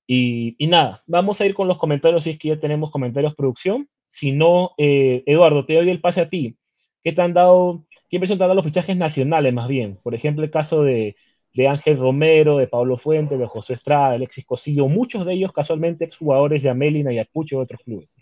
Y, 0.07 0.55
nada, 0.61 1.03
vamos 1.07 1.41
a 1.41 1.47
ir 1.47 1.55
con 1.55 1.67
los 1.67 1.79
comentarios 1.79 2.25
si 2.25 2.31
es 2.31 2.39
que 2.39 2.49
ya 2.49 2.61
tenemos 2.61 2.91
comentarios 2.91 3.35
producción. 3.35 3.89
Si 4.07 4.33
no, 4.33 4.73
eh, 4.77 5.23
Eduardo, 5.25 5.65
te 5.65 5.75
doy 5.75 5.89
el 5.89 6.03
pase 6.03 6.21
a 6.21 6.29
ti. 6.29 6.59
¿Qué 7.03 7.13
te 7.13 7.23
han 7.23 7.33
dado, 7.33 7.87
qué 8.11 8.17
impresión 8.17 8.39
te 8.39 8.45
han 8.45 8.49
dado 8.49 8.57
los 8.57 8.67
fichajes 8.67 8.99
nacionales 8.99 9.55
más 9.55 9.67
bien? 9.69 9.99
Por 10.03 10.15
ejemplo, 10.15 10.45
el 10.45 10.51
caso 10.51 10.83
de, 10.83 11.17
de 11.55 11.69
Ángel 11.69 11.99
Romero, 11.99 12.57
de 12.57 12.67
Pablo 12.67 12.99
Fuentes, 12.99 13.39
de 13.39 13.47
José 13.47 13.75
Estrada, 13.75 14.15
Alexis 14.15 14.45
Cosillo, 14.45 14.89
muchos 14.89 15.25
de 15.25 15.35
ellos 15.35 15.53
casualmente 15.53 16.05
exjugadores 16.05 16.63
de 16.65 16.71
Amélina 16.71 17.13
y 17.13 17.19
Acucho 17.19 17.59
de 17.59 17.63
otros 17.63 17.81
clubes. 17.85 18.17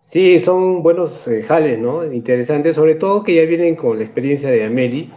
Sí, 0.00 0.38
son 0.40 0.82
buenos 0.82 1.26
eh, 1.28 1.42
jales, 1.42 1.78
¿no? 1.78 2.04
Interesantes, 2.04 2.76
sobre 2.76 2.96
todo 2.96 3.22
que 3.22 3.34
ya 3.34 3.44
vienen 3.44 3.76
con 3.76 3.98
la 3.98 4.04
experiencia 4.04 4.50
de 4.50 4.64
Ameli 4.64 5.10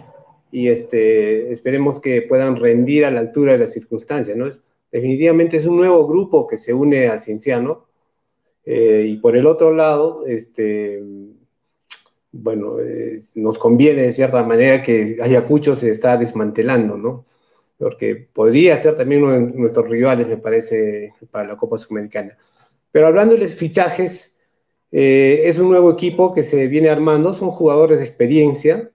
y 0.51 0.67
este, 0.67 1.51
esperemos 1.51 1.99
que 1.99 2.21
puedan 2.21 2.55
rendir 2.55 3.03
a 3.05 3.11
la 3.11 3.19
altura 3.19 3.53
de 3.53 3.59
las 3.59 3.73
circunstancias, 3.73 4.37
¿no? 4.37 4.47
definitivamente 4.91 5.57
es 5.57 5.65
un 5.65 5.75
nuevo 5.75 6.07
grupo 6.07 6.47
que 6.47 6.57
se 6.57 6.73
une 6.73 7.07
a 7.07 7.17
Cienciano 7.17 7.87
eh, 8.63 9.05
y 9.09 9.17
por 9.17 9.35
el 9.35 9.45
otro 9.45 9.73
lado, 9.73 10.25
este, 10.25 11.03
bueno, 12.37 12.79
eh, 12.79 13.21
nos 13.35 13.57
conviene 13.57 14.03
de 14.03 14.13
cierta 14.13 14.43
manera 14.43 14.83
que 14.83 15.17
Ayacucho 15.21 15.75
se 15.75 15.91
está 15.91 16.17
desmantelando, 16.17 16.97
¿no? 16.97 17.25
Porque 17.77 18.27
podría 18.33 18.75
ser 18.77 18.97
también 18.97 19.23
uno 19.23 19.33
de 19.33 19.39
nuestros 19.39 19.89
rivales, 19.89 20.27
me 20.27 20.37
parece, 20.37 21.13
para 21.31 21.47
la 21.47 21.57
Copa 21.57 21.77
Sudamericana. 21.77 22.37
Pero 22.91 23.07
hablando 23.07 23.35
de 23.35 23.47
fichajes, 23.47 24.37
eh, 24.91 25.43
es 25.45 25.59
un 25.59 25.69
nuevo 25.69 25.91
equipo 25.91 26.33
que 26.33 26.43
se 26.43 26.67
viene 26.67 26.89
armando, 26.89 27.33
son 27.33 27.51
jugadores 27.51 27.99
de 27.99 28.05
experiencia, 28.05 28.91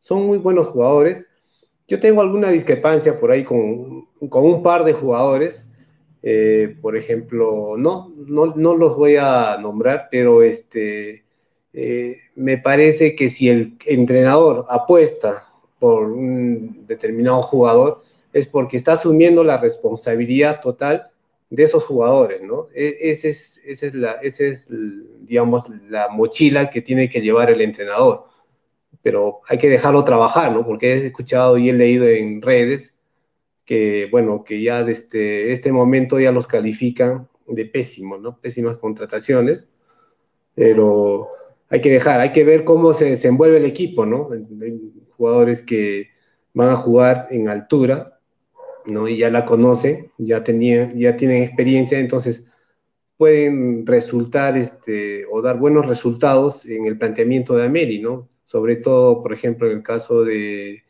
son 0.00 0.26
muy 0.26 0.38
buenos 0.38 0.66
jugadores. 0.66 1.28
Yo 1.88 1.98
tengo 1.98 2.20
alguna 2.20 2.50
discrepancia 2.50 3.18
por 3.18 3.30
ahí 3.30 3.44
con, 3.44 4.06
con 4.28 4.44
un 4.44 4.62
par 4.62 4.84
de 4.84 4.92
jugadores, 4.92 5.66
eh, 6.22 6.76
por 6.80 6.96
ejemplo, 6.96 7.74
no, 7.76 8.12
no, 8.16 8.54
no 8.54 8.76
los 8.76 8.96
voy 8.96 9.16
a 9.16 9.58
nombrar, 9.60 10.08
pero 10.10 10.42
este, 10.42 11.24
eh, 11.72 12.18
me 12.34 12.58
parece 12.58 13.14
que 13.14 13.28
si 13.28 13.48
el 13.48 13.76
entrenador 13.86 14.66
apuesta 14.68 15.48
por 15.78 16.04
un 16.04 16.86
determinado 16.86 17.42
jugador, 17.42 18.02
es 18.32 18.46
porque 18.46 18.76
está 18.76 18.92
asumiendo 18.92 19.44
la 19.44 19.58
responsabilidad 19.58 20.60
total 20.60 21.10
de 21.50 21.64
esos 21.64 21.84
jugadores, 21.84 22.42
¿no? 22.42 22.68
E, 22.74 22.96
esa 23.10 23.28
es, 23.28 23.60
esa 23.64 23.86
es, 23.86 23.94
la, 23.94 24.12
ese 24.22 24.48
es, 24.48 24.68
digamos, 25.20 25.64
la 25.88 26.08
mochila 26.08 26.70
que 26.70 26.80
tiene 26.80 27.10
que 27.10 27.20
llevar 27.20 27.50
el 27.50 27.60
entrenador. 27.60 28.24
Pero 29.02 29.40
hay 29.48 29.58
que 29.58 29.68
dejarlo 29.68 30.04
trabajar, 30.04 30.52
¿no? 30.52 30.64
Porque 30.64 30.94
he 30.94 31.06
escuchado 31.06 31.58
y 31.58 31.68
he 31.68 31.72
leído 31.72 32.06
en 32.08 32.40
redes 32.40 32.94
que, 33.64 34.08
bueno, 34.10 34.44
que 34.44 34.62
ya 34.62 34.82
desde 34.82 35.52
este 35.52 35.72
momento 35.72 36.18
ya 36.20 36.32
los 36.32 36.46
califican 36.46 37.28
de 37.46 37.66
pésimos, 37.66 38.20
¿no? 38.20 38.38
Pésimas 38.38 38.76
contrataciones, 38.78 39.68
pero 40.54 41.28
hay 41.72 41.80
que 41.80 41.90
dejar, 41.90 42.20
hay 42.20 42.32
que 42.32 42.44
ver 42.44 42.64
cómo 42.64 42.92
se 42.92 43.06
desenvuelve 43.06 43.56
el 43.56 43.64
equipo, 43.64 44.04
¿no? 44.04 44.28
Hay 44.30 44.78
jugadores 45.16 45.62
que 45.62 46.10
van 46.52 46.68
a 46.68 46.76
jugar 46.76 47.28
en 47.30 47.48
altura, 47.48 48.20
¿no? 48.84 49.08
Y 49.08 49.16
ya 49.16 49.30
la 49.30 49.46
conocen, 49.46 50.12
ya, 50.18 50.44
tenían, 50.44 50.98
ya 50.98 51.16
tienen 51.16 51.42
experiencia, 51.42 51.98
entonces 51.98 52.46
pueden 53.16 53.86
resultar 53.86 54.58
este, 54.58 55.24
o 55.30 55.40
dar 55.40 55.56
buenos 55.58 55.86
resultados 55.86 56.66
en 56.66 56.84
el 56.84 56.98
planteamiento 56.98 57.56
de 57.56 57.64
Ameri, 57.64 58.02
¿no? 58.02 58.28
Sobre 58.44 58.76
todo, 58.76 59.22
por 59.22 59.32
ejemplo, 59.32 59.70
en 59.70 59.78
el 59.78 59.82
caso 59.82 60.24
de 60.24 60.82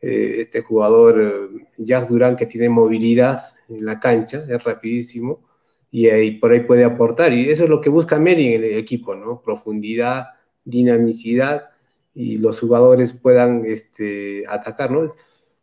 eh, 0.00 0.34
este 0.40 0.62
jugador 0.62 1.20
eh, 1.20 1.64
Jack 1.76 2.08
Durán, 2.08 2.34
que 2.34 2.46
tiene 2.46 2.68
movilidad 2.68 3.44
en 3.68 3.84
la 3.84 4.00
cancha, 4.00 4.44
es 4.48 4.64
rapidísimo, 4.64 5.47
y 5.90 6.08
ahí, 6.08 6.32
por 6.32 6.52
ahí 6.52 6.60
puede 6.60 6.84
aportar. 6.84 7.32
Y 7.32 7.50
eso 7.50 7.64
es 7.64 7.70
lo 7.70 7.80
que 7.80 7.90
busca 7.90 8.18
Meri 8.18 8.54
en 8.54 8.64
el 8.64 8.76
equipo, 8.76 9.14
¿no? 9.14 9.42
Profundidad, 9.42 10.28
dinamicidad 10.64 11.70
y 12.14 12.38
los 12.38 12.60
jugadores 12.60 13.12
puedan 13.12 13.64
este, 13.64 14.44
atacar, 14.48 14.90
¿no? 14.90 15.08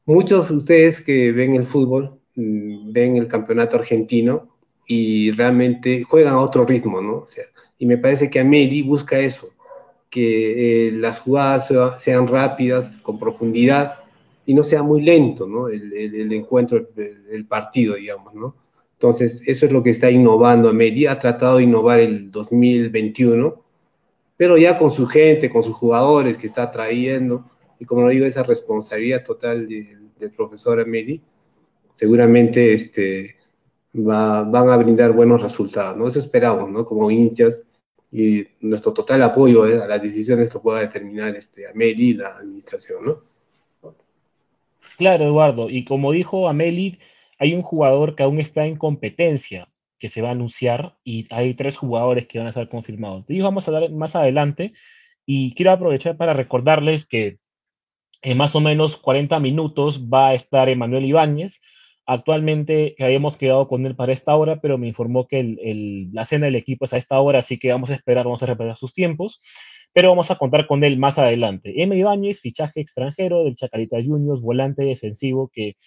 Muchos 0.06 0.50
de 0.50 0.56
ustedes 0.56 1.02
que 1.02 1.32
ven 1.32 1.56
el 1.56 1.66
fútbol, 1.66 2.20
mm, 2.36 2.92
ven 2.92 3.18
el 3.18 3.28
campeonato 3.28 3.78
argentino 3.78 4.56
y 4.88 5.32
realmente 5.32 6.04
juegan 6.04 6.34
a 6.34 6.40
otro 6.40 6.66
ritmo, 6.66 7.02
¿no? 7.02 7.18
O 7.18 7.28
sea, 7.28 7.46
y 7.78 7.86
me 7.86 7.98
parece 7.98 8.30
que 8.30 8.44
Meri 8.44 8.82
busca 8.84 9.20
eso, 9.20 9.50
que 10.10 10.88
eh, 10.88 10.92
las 10.92 11.20
jugadas 11.20 11.72
sean 11.98 12.28
rápidas, 12.28 12.98
con 12.98 13.20
profundidad 13.20 13.96
y 14.46 14.54
no 14.54 14.64
sea 14.64 14.84
muy 14.84 15.02
lento, 15.02 15.48
¿no? 15.48 15.68
El, 15.68 15.92
el, 15.94 16.32
encuentro, 16.34 16.78
el, 16.78 17.26
el 17.32 17.46
partido, 17.48 17.96
digamos, 17.96 18.34
¿no? 18.36 18.56
Entonces, 18.96 19.42
eso 19.46 19.66
es 19.66 19.72
lo 19.72 19.84
que 19.84 19.90
está 19.90 20.10
innovando 20.10 20.70
América. 20.70 21.12
Ha 21.12 21.20
tratado 21.20 21.58
de 21.58 21.64
innovar 21.64 22.00
el 22.00 22.32
2021, 22.32 23.64
pero 24.38 24.58
ya 24.58 24.78
con 24.78 24.92
su 24.92 25.06
gente, 25.08 25.50
con 25.50 25.64
sus 25.64 25.76
jugadores 25.76 26.38
que 26.38 26.48
está 26.48 26.72
trayendo, 26.72 27.46
y 27.80 27.86
como 27.86 28.04
lo 28.04 28.10
digo, 28.10 28.26
esa 28.26 28.44
responsabilidad 28.44 29.24
total 29.24 29.68
del 29.68 30.32
profesor 30.36 30.80
Ameri, 30.80 31.22
seguramente 31.94 32.74
este, 32.74 33.36
va, 33.96 34.44
van 34.44 34.70
a 34.70 34.78
brindar 34.78 35.12
buenos 35.12 35.42
resultados, 35.42 35.98
¿no? 35.98 36.08
Eso 36.08 36.20
esperamos, 36.20 36.70
¿no? 36.72 36.86
Como 36.86 37.12
hinchas 37.12 37.64
y 38.12 38.48
nuestro 38.62 38.94
total 38.94 39.24
apoyo 39.24 39.68
eh, 39.68 39.82
a 39.82 39.88
las 39.88 40.02
decisiones 40.02 40.50
que 40.50 40.60
pueda 40.60 40.80
determinar 40.80 41.36
este, 41.36 41.68
Ameli 41.68 42.10
y 42.10 42.14
la 42.14 42.30
administración, 42.38 43.06
¿no? 43.06 43.22
Claro, 44.98 45.26
Eduardo, 45.26 45.70
y 45.70 45.84
como 45.84 46.14
dijo 46.14 46.48
Ameli, 46.48 47.00
hay 47.38 47.54
un 47.54 47.62
jugador 47.62 48.16
que 48.16 48.24
aún 48.24 48.40
está 48.40 48.66
en 48.66 48.78
competencia, 48.78 49.70
que 50.00 50.10
se 50.10 50.22
va 50.22 50.30
a 50.30 50.32
anunciar, 50.32 50.98
y 51.04 51.28
hay 51.34 51.54
tres 51.54 51.78
jugadores 51.78 52.28
que 52.28 52.40
van 52.40 52.48
a 52.48 52.52
ser 52.52 52.70
confirmados. 52.70 53.26
De 53.26 53.36
ellos 53.36 53.46
vamos 53.46 53.68
a 53.68 53.72
hablar 53.72 53.92
más 53.92 54.16
adelante, 54.16 54.74
y 55.26 55.56
quiero 55.56 55.72
aprovechar 55.72 56.18
para 56.18 56.34
recordarles 56.34 57.08
que 57.08 57.40
en 58.22 58.38
más 58.38 58.56
o 58.56 58.62
menos 58.62 58.98
40 58.98 59.40
minutos 59.40 60.06
va 60.12 60.30
a 60.30 60.34
estar 60.34 60.70
Emanuel 60.70 61.06
Ibáñez, 61.06 61.60
Actualmente 62.08 62.96
habíamos 63.00 63.36
quedado 63.38 63.68
con 63.68 63.86
él 63.86 63.96
para 63.96 64.14
esta 64.14 64.36
hora, 64.36 64.62
pero 64.62 64.78
me 64.78 64.88
informó 64.88 65.28
que 65.28 66.08
la 66.14 66.26
cena 66.26 66.46
del 66.46 66.56
equipo 66.56 66.86
es 66.86 66.94
a 66.94 66.98
esta 66.98 67.20
hora, 67.20 67.40
así 67.40 67.58
que 67.58 67.72
vamos 67.72 67.90
a 67.90 67.96
esperar, 67.96 68.26
vamos 68.26 68.44
a 68.44 68.46
repetir 68.46 68.76
sus 68.76 68.94
tiempos, 68.94 69.42
pero 69.92 70.10
vamos 70.10 70.30
a 70.30 70.36
contar 70.36 70.68
con 70.68 70.84
él 70.84 71.00
más 71.00 71.18
adelante. 71.18 71.82
M. 71.82 71.98
Ibáñez, 71.98 72.42
fichaje 72.42 72.80
extranjero 72.82 73.44
del 73.44 73.56
Chacarita 73.56 73.98
Juniors, 74.04 74.42
volante 74.42 74.84
defensivo, 74.84 75.50
que 75.52 75.78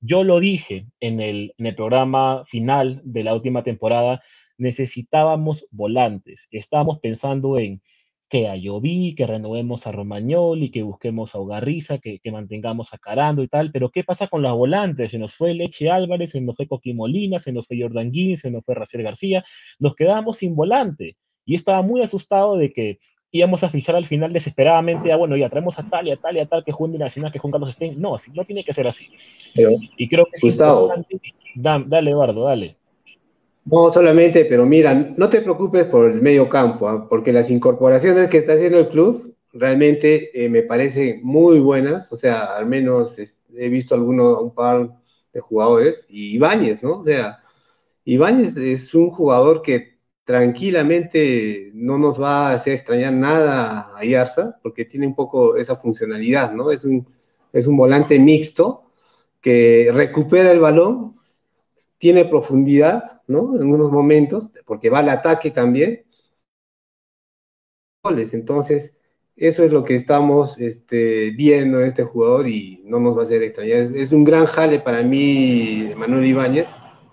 yo 0.00 0.24
lo 0.24 0.40
dije 0.40 0.86
en 1.00 1.20
el, 1.20 1.54
programa 1.76 2.44
final 2.46 3.00
de 3.04 3.24
la 3.24 3.34
última 3.34 3.62
temporada, 3.62 4.22
necesitábamos 4.56 5.66
volantes. 5.70 6.48
Estábamos 6.50 7.00
pensando 7.00 7.58
en 7.58 7.82
que 8.28 8.46
a 8.48 8.56
Lloví, 8.56 9.14
que 9.14 9.26
renovemos 9.26 9.86
a 9.86 9.92
Romagnoli, 9.92 10.70
que 10.70 10.82
busquemos 10.82 11.34
a 11.34 11.40
Ugarriza, 11.40 11.98
que, 11.98 12.20
mantengamos 12.30 12.92
a 12.92 12.98
Carando 12.98 13.42
y 13.42 13.48
tal, 13.48 13.72
pero 13.72 13.90
¿qué 13.90 14.04
pasa 14.04 14.28
con 14.28 14.42
los 14.42 14.56
volantes? 14.56 15.12
Se 15.12 15.18
nos 15.18 15.34
fue 15.34 15.54
Leche 15.54 15.90
Álvarez, 15.90 16.30
se 16.30 16.40
nos 16.40 16.56
fue 16.56 16.68
Coqui 16.68 16.92
Molina, 16.92 17.38
se 17.38 17.52
nos 17.52 17.66
fue 17.66 17.80
Jordan 17.80 18.12
Guín, 18.12 18.36
se 18.36 18.50
nos 18.50 18.64
fue 18.64 18.74
Raciel 18.74 19.02
García, 19.02 19.44
nos 19.78 19.94
quedamos 19.94 20.38
sin 20.38 20.54
volante. 20.54 21.16
Y 21.46 21.54
estaba 21.54 21.82
muy 21.82 22.02
asustado 22.02 22.58
de 22.58 22.72
que 22.72 22.98
íbamos 23.30 23.62
a 23.62 23.68
fichar 23.68 23.96
al 23.96 24.06
final 24.06 24.32
desesperadamente, 24.32 25.12
a 25.12 25.16
bueno, 25.16 25.36
ya 25.36 25.48
traemos 25.48 25.78
a 25.78 25.88
tal 25.88 26.08
y 26.08 26.12
a 26.12 26.16
tal 26.16 26.36
y 26.36 26.40
a 26.40 26.46
tal 26.46 26.64
que 26.64 26.72
juegue 26.72 26.94
en 26.94 27.00
Nacional, 27.00 27.32
que 27.32 27.38
Juan 27.38 27.52
Carlos 27.52 27.72
Stein. 27.72 28.00
No, 28.00 28.14
así, 28.14 28.30
no 28.32 28.44
tiene 28.44 28.64
que 28.64 28.72
ser 28.72 28.86
así. 28.86 29.08
Pero, 29.54 29.72
y 29.96 30.08
creo 30.08 30.26
que 30.26 30.38
Gustavo, 30.40 30.92
dale, 31.54 32.10
Eduardo, 32.10 32.44
dale. 32.44 32.76
No, 33.64 33.92
solamente, 33.92 34.46
pero 34.46 34.64
mira, 34.64 34.94
no 34.94 35.28
te 35.28 35.42
preocupes 35.42 35.84
por 35.86 36.10
el 36.10 36.22
medio 36.22 36.48
campo, 36.48 36.90
¿eh? 36.90 37.02
porque 37.08 37.32
las 37.32 37.50
incorporaciones 37.50 38.28
que 38.28 38.38
está 38.38 38.54
haciendo 38.54 38.78
el 38.78 38.88
club 38.88 39.34
realmente 39.52 40.30
eh, 40.32 40.48
me 40.48 40.62
parecen 40.62 41.20
muy 41.22 41.58
buenas, 41.60 42.10
o 42.10 42.16
sea, 42.16 42.44
al 42.56 42.64
menos 42.64 43.18
he 43.18 43.68
visto 43.68 43.94
alguno, 43.94 44.40
un 44.40 44.54
par 44.54 44.88
de 45.34 45.40
jugadores, 45.40 46.06
y 46.08 46.36
Ibáñez, 46.36 46.82
¿no? 46.82 47.00
O 47.00 47.04
sea, 47.04 47.40
Ibáñez 48.04 48.56
es 48.56 48.94
un 48.94 49.10
jugador 49.10 49.60
que 49.60 49.97
tranquilamente 50.28 51.70
no 51.72 51.96
nos 51.96 52.20
va 52.20 52.50
a 52.50 52.52
hacer 52.52 52.74
extrañar 52.74 53.14
nada 53.14 53.96
a 53.96 54.04
Yarza, 54.04 54.58
porque 54.62 54.84
tiene 54.84 55.06
un 55.06 55.14
poco 55.14 55.56
esa 55.56 55.76
funcionalidad, 55.76 56.52
¿no? 56.52 56.70
Es 56.70 56.84
un, 56.84 57.08
es 57.50 57.66
un 57.66 57.78
volante 57.78 58.18
mixto 58.18 58.92
que 59.40 59.88
recupera 59.90 60.50
el 60.50 60.60
balón, 60.60 61.14
tiene 61.96 62.26
profundidad, 62.26 63.22
¿no? 63.26 63.58
En 63.58 63.72
unos 63.72 63.90
momentos, 63.90 64.50
porque 64.66 64.90
va 64.90 64.98
al 64.98 65.08
ataque 65.08 65.50
también. 65.50 66.04
Entonces, 68.04 68.98
eso 69.34 69.64
es 69.64 69.72
lo 69.72 69.82
que 69.82 69.94
estamos 69.94 70.58
este, 70.58 71.30
viendo 71.30 71.80
en 71.80 71.86
este 71.86 72.04
jugador 72.04 72.48
y 72.48 72.82
no 72.84 73.00
nos 73.00 73.16
va 73.16 73.22
a 73.22 73.24
hacer 73.24 73.42
extrañar. 73.42 73.78
Es, 73.78 73.90
es 73.92 74.12
un 74.12 74.24
gran 74.24 74.44
jale 74.44 74.78
para 74.80 75.02
mí, 75.02 75.90
Manuel 75.96 76.26
Ibáñez. 76.26 76.68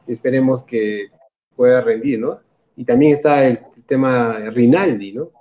Esperemos 0.05 0.65
que 0.65 1.07
pueda 1.55 1.79
rendir, 1.79 2.19
¿no? 2.19 2.44
Y 2.75 2.85
también 2.85 3.13
está 3.13 3.45
el 3.45 3.59
tema 3.85 4.37
Rinaldi, 4.49 5.13
¿no? 5.13 5.31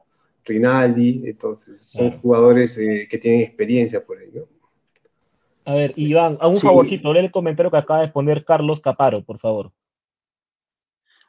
Rinaldi, 0.44 1.22
entonces 1.24 1.80
son 1.80 2.08
claro. 2.08 2.22
jugadores 2.22 2.78
eh, 2.78 3.08
que 3.10 3.18
tienen 3.18 3.40
experiencia 3.40 4.04
por 4.04 4.18
¿no? 4.32 4.42
A 5.66 5.74
ver, 5.74 5.94
Iván, 5.96 6.36
a 6.40 6.48
un 6.48 6.56
sí. 6.56 6.66
favorcito, 6.66 7.12
lee 7.12 7.20
el 7.20 7.30
comentario 7.30 7.70
que 7.70 7.78
acaba 7.78 8.02
de 8.02 8.08
poner 8.08 8.44
Carlos 8.44 8.80
Caparo, 8.80 9.24
por 9.24 9.38
favor. 9.38 9.72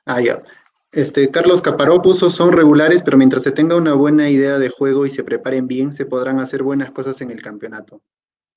Ah, 0.05 0.21
ya. 0.21 0.43
Este, 0.91 1.29
Carlos 1.31 1.61
Caparó 1.61 2.01
puso, 2.01 2.29
son 2.29 2.51
regulares, 2.51 3.01
pero 3.03 3.17
mientras 3.17 3.43
se 3.43 3.51
tenga 3.51 3.75
una 3.75 3.93
buena 3.93 4.29
idea 4.29 4.57
de 4.59 4.69
juego 4.69 5.05
y 5.05 5.09
se 5.09 5.23
preparen 5.23 5.67
bien, 5.67 5.91
se 5.91 6.05
podrán 6.05 6.39
hacer 6.39 6.63
buenas 6.63 6.91
cosas 6.91 7.19
en 7.21 7.31
el 7.31 7.41
campeonato. 7.41 8.01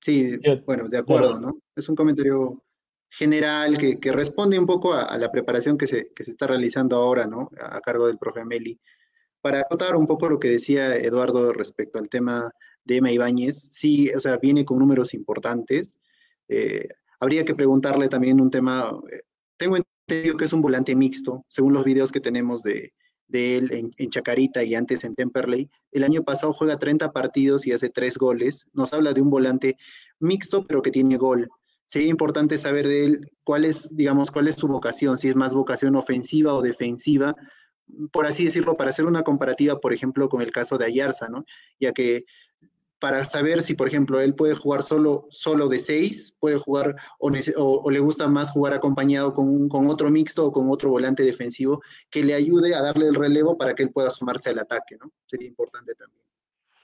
Sí, 0.00 0.38
Yo, 0.42 0.60
bueno, 0.64 0.88
de 0.88 0.98
acuerdo, 0.98 1.30
claro. 1.30 1.46
¿no? 1.46 1.58
Es 1.74 1.88
un 1.88 1.96
comentario 1.96 2.62
general 3.10 3.78
que, 3.78 4.12
responde 4.12 4.58
un 4.58 4.66
poco 4.66 4.92
a, 4.92 5.16
la 5.18 5.30
preparación 5.30 5.78
que 5.78 5.86
se, 5.86 6.12
que 6.14 6.24
se, 6.24 6.32
está 6.32 6.46
realizando 6.46 6.96
ahora, 6.96 7.26
¿no? 7.26 7.50
A, 7.60 7.76
a 7.76 7.80
cargo 7.80 8.06
del 8.06 8.18
profe 8.18 8.44
Meli. 8.44 8.78
Para 9.40 9.60
acotar 9.60 9.96
un 9.96 10.06
poco 10.06 10.28
lo 10.28 10.38
que 10.38 10.48
decía 10.48 10.96
Eduardo 10.96 11.52
respecto 11.52 11.98
al 11.98 12.08
tema 12.08 12.50
de 12.84 12.96
Emma 12.96 13.12
Ibáñez, 13.12 13.68
sí, 13.70 14.10
o 14.10 14.20
sea, 14.20 14.38
viene 14.38 14.64
con 14.64 14.78
números 14.78 15.14
importantes. 15.14 15.96
Eh, 16.48 16.88
habría 17.20 17.44
que 17.44 17.54
preguntarle 17.54 18.08
también 18.08 18.40
un 18.40 18.50
tema, 18.50 18.90
eh, 19.12 19.22
tengo 19.56 19.76
entendido 19.76 20.36
que 20.36 20.46
es 20.46 20.52
un 20.52 20.62
volante 20.62 20.94
mixto, 20.94 21.44
según 21.48 21.74
los 21.74 21.84
videos 21.84 22.10
que 22.10 22.20
tenemos 22.20 22.62
de, 22.62 22.94
de 23.28 23.58
él 23.58 23.72
en, 23.72 23.90
en, 23.96 24.10
Chacarita 24.10 24.64
y 24.64 24.74
antes 24.74 25.04
en 25.04 25.14
Temperley. 25.14 25.70
El 25.92 26.02
año 26.02 26.24
pasado 26.24 26.52
juega 26.52 26.78
30 26.78 27.12
partidos 27.12 27.66
y 27.66 27.72
hace 27.72 27.90
3 27.90 28.16
goles. 28.18 28.66
Nos 28.72 28.92
habla 28.92 29.12
de 29.12 29.20
un 29.20 29.30
volante 29.30 29.76
mixto, 30.18 30.66
pero 30.66 30.82
que 30.82 30.90
tiene 30.90 31.16
gol. 31.16 31.48
Sería 31.88 32.08
importante 32.08 32.58
saber 32.58 32.86
de 32.86 33.04
él 33.06 33.32
cuál 33.44 33.64
es, 33.64 33.94
digamos, 33.96 34.30
cuál 34.30 34.46
es 34.46 34.56
su 34.56 34.68
vocación, 34.68 35.16
si 35.16 35.28
es 35.28 35.36
más 35.36 35.54
vocación 35.54 35.96
ofensiva 35.96 36.52
o 36.52 36.60
defensiva, 36.60 37.34
por 38.12 38.26
así 38.26 38.44
decirlo, 38.44 38.76
para 38.76 38.90
hacer 38.90 39.06
una 39.06 39.22
comparativa, 39.22 39.80
por 39.80 39.94
ejemplo, 39.94 40.28
con 40.28 40.42
el 40.42 40.52
caso 40.52 40.76
de 40.76 40.84
Ayarza, 40.84 41.28
¿no? 41.30 41.46
Ya 41.80 41.92
que 41.92 42.26
para 42.98 43.24
saber 43.24 43.62
si, 43.62 43.72
por 43.72 43.88
ejemplo, 43.88 44.20
él 44.20 44.34
puede 44.34 44.54
jugar 44.54 44.82
solo, 44.82 45.26
solo 45.30 45.68
de 45.68 45.78
seis, 45.78 46.36
puede 46.38 46.58
jugar 46.58 46.94
o, 47.18 47.30
o, 47.56 47.90
le 47.90 48.00
gusta 48.00 48.28
más 48.28 48.50
jugar 48.50 48.74
acompañado 48.74 49.32
con, 49.32 49.70
con, 49.70 49.88
otro 49.88 50.10
mixto 50.10 50.44
o 50.44 50.52
con 50.52 50.68
otro 50.68 50.90
volante 50.90 51.22
defensivo 51.22 51.80
que 52.10 52.22
le 52.22 52.34
ayude 52.34 52.74
a 52.74 52.82
darle 52.82 53.06
el 53.06 53.14
relevo 53.14 53.56
para 53.56 53.74
que 53.74 53.84
él 53.84 53.92
pueda 53.92 54.10
sumarse 54.10 54.50
al 54.50 54.58
ataque, 54.58 54.96
¿no? 55.00 55.10
Sería 55.24 55.48
importante 55.48 55.94
también. 55.94 56.22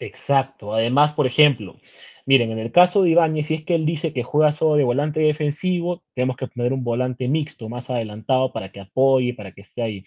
Exacto. 0.01 0.73
Además, 0.73 1.13
por 1.13 1.27
ejemplo, 1.27 1.77
miren, 2.27 2.51
en 2.53 2.59
el 2.59 2.73
caso 2.73 3.03
de 3.03 3.11
Ibáñez, 3.11 3.47
si 3.47 3.55
es 3.55 3.65
que 3.65 3.75
él 3.75 3.87
dice 3.87 4.13
que 4.13 4.23
juega 4.23 4.53
solo 4.53 4.77
de 4.77 4.85
volante 4.85 5.21
defensivo, 5.21 6.03
tenemos 6.15 6.37
que 6.37 6.49
poner 6.49 6.73
un 6.73 6.85
volante 6.85 7.29
mixto 7.29 7.69
más 7.69 7.91
adelantado 7.91 8.53
para 8.53 8.71
que 8.71 8.81
apoye, 8.81 9.35
para 9.35 9.53
que 9.53 9.63
esté 9.63 9.83
ahí. 9.83 10.05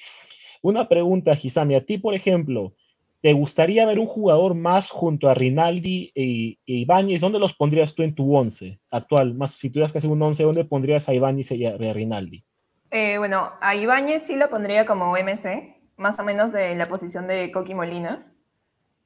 Una 0.62 0.90
pregunta, 0.90 1.36
Gisami, 1.36 1.76
a 1.76 1.86
ti, 1.86 1.98
por 1.98 2.14
ejemplo, 2.14 2.74
¿Te 3.22 3.34
gustaría 3.34 3.86
ver 3.86 3.98
un 3.98 4.06
jugador 4.06 4.54
más 4.54 4.92
junto 4.92 5.28
a 5.28 5.34
Rinaldi 5.34 6.12
e, 6.14 6.58
e 6.68 6.74
Ibáñez? 6.74 7.20
¿Dónde 7.20 7.40
los 7.40 7.54
pondrías 7.56 7.96
tú 7.96 8.04
en 8.04 8.14
tu 8.14 8.36
once 8.36 8.80
actual? 8.92 9.34
Más, 9.34 9.54
si 9.54 9.72
tuvieras 9.72 9.92
que 9.92 9.98
hacer 9.98 10.10
un 10.10 10.22
once, 10.22 10.44
¿dónde 10.44 10.66
pondrías 10.66 11.10
a 11.10 11.14
Ibáñez 11.16 11.52
y 11.52 11.66
a, 11.66 11.72
a 11.72 11.94
Rinaldi? 11.94 12.46
Eh, 12.92 13.18
bueno, 13.18 13.54
a 13.60 13.76
Ibáñez 13.76 14.24
sí 14.24 14.36
lo 14.36 14.50
pondría 14.50 14.86
como 14.86 15.18
MC, 15.18 15.82
más 15.98 16.20
o 16.20 16.24
menos 16.24 16.54
de 16.54 16.76
la 16.76 16.86
posición 16.86 17.28
de 17.28 17.52
Coqui 17.52 17.74
Molina. 17.74 18.32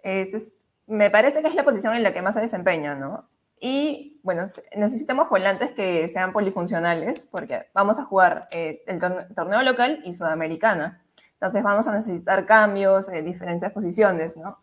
Es, 0.03 0.33
es, 0.33 0.53
me 0.91 1.09
parece 1.09 1.41
que 1.41 1.47
es 1.47 1.55
la 1.55 1.63
posición 1.63 1.95
en 1.95 2.03
la 2.03 2.13
que 2.13 2.21
más 2.21 2.35
se 2.35 2.41
desempeña, 2.41 2.95
¿no? 2.95 3.29
Y 3.59 4.19
bueno, 4.23 4.43
necesitamos 4.75 5.29
volantes 5.29 5.71
que 5.71 6.07
sean 6.09 6.33
polifuncionales, 6.33 7.25
porque 7.25 7.67
vamos 7.73 7.97
a 7.97 8.05
jugar 8.05 8.47
eh, 8.53 8.83
el 8.87 8.99
torneo 8.99 9.61
local 9.61 10.01
y 10.03 10.13
sudamericana. 10.13 11.01
Entonces 11.33 11.63
vamos 11.63 11.87
a 11.87 11.93
necesitar 11.93 12.45
cambios 12.45 13.07
en 13.07 13.23
diferentes 13.23 13.71
posiciones, 13.71 14.35
¿no? 14.35 14.59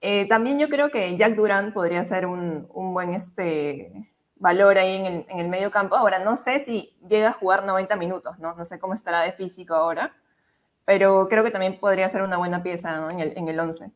Eh, 0.00 0.28
también 0.28 0.58
yo 0.58 0.68
creo 0.68 0.90
que 0.90 1.16
Jack 1.16 1.34
Durant 1.34 1.72
podría 1.72 2.04
ser 2.04 2.26
un, 2.26 2.68
un 2.74 2.92
buen 2.92 3.14
este, 3.14 4.12
valor 4.36 4.76
ahí 4.76 4.96
en 4.96 5.06
el, 5.06 5.26
en 5.30 5.38
el, 5.38 5.48
medio 5.48 5.70
campo. 5.70 5.96
Ahora, 5.96 6.18
no 6.18 6.36
sé 6.36 6.60
si 6.60 6.94
llega 7.08 7.28
a 7.28 7.32
jugar 7.32 7.64
90 7.64 7.96
minutos, 7.96 8.38
¿no? 8.38 8.54
No 8.54 8.66
sé 8.66 8.78
cómo 8.78 8.92
estará 8.92 9.22
de 9.22 9.32
físico 9.32 9.74
ahora, 9.74 10.14
pero 10.84 11.26
creo 11.28 11.42
que 11.42 11.50
también 11.50 11.80
podría 11.80 12.08
ser 12.10 12.22
una 12.22 12.36
buena 12.36 12.62
pieza 12.62 12.96
¿no? 12.98 13.10
en, 13.10 13.20
el, 13.20 13.32
en 13.38 13.48
el 13.48 13.58
11. 13.58 13.90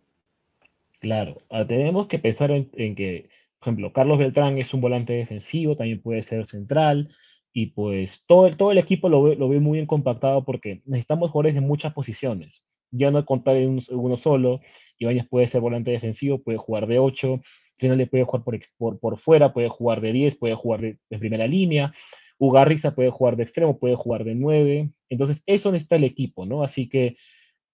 Claro, 1.00 1.36
tenemos 1.68 2.08
que 2.08 2.18
pensar 2.18 2.50
en, 2.50 2.70
en 2.74 2.94
que, 2.94 3.28
por 3.58 3.68
ejemplo, 3.68 3.92
Carlos 3.92 4.18
Beltrán 4.18 4.58
es 4.58 4.74
un 4.74 4.80
volante 4.80 5.12
defensivo, 5.12 5.76
también 5.76 6.02
puede 6.02 6.22
ser 6.22 6.46
central, 6.46 7.14
y 7.52 7.66
pues 7.66 8.24
todo 8.26 8.46
el, 8.46 8.56
todo 8.56 8.72
el 8.72 8.78
equipo 8.78 9.08
lo 9.08 9.22
ve, 9.22 9.36
lo 9.36 9.48
ve 9.48 9.60
muy 9.60 9.78
bien 9.78 9.86
compactado 9.86 10.44
porque 10.44 10.82
necesitamos 10.84 11.30
jugadores 11.30 11.56
en 11.56 11.66
muchas 11.66 11.92
posiciones. 11.92 12.62
Ya 12.90 13.10
no 13.10 13.24
contar 13.24 13.56
en 13.56 13.80
uno, 13.90 14.16
solo, 14.16 14.60
Ibáñez 14.98 15.28
puede 15.28 15.48
ser 15.48 15.60
volante 15.60 15.90
defensivo, 15.90 16.42
puede 16.42 16.58
jugar 16.58 16.86
de 16.86 16.98
8, 16.98 17.40
le 17.78 18.06
puede 18.06 18.24
jugar 18.24 18.44
por, 18.44 18.58
por, 18.76 18.98
por 19.00 19.18
fuera, 19.18 19.52
puede 19.52 19.68
jugar 19.68 20.00
de 20.00 20.12
10, 20.12 20.38
puede 20.38 20.54
jugar 20.54 20.80
de, 20.80 20.98
primera 21.18 21.46
línea, 21.46 21.92
Ugarriza 22.38 22.94
puede 22.94 23.10
jugar 23.10 23.36
de 23.36 23.42
extremo, 23.42 23.78
puede 23.78 23.96
jugar 23.96 24.24
de 24.24 24.34
9, 24.34 24.90
entonces 25.08 25.42
eso 25.46 25.72
necesita 25.72 25.96
el 25.96 26.04
equipo, 26.04 26.46
¿no? 26.46 26.62
Así 26.62 26.88
que, 26.88 27.16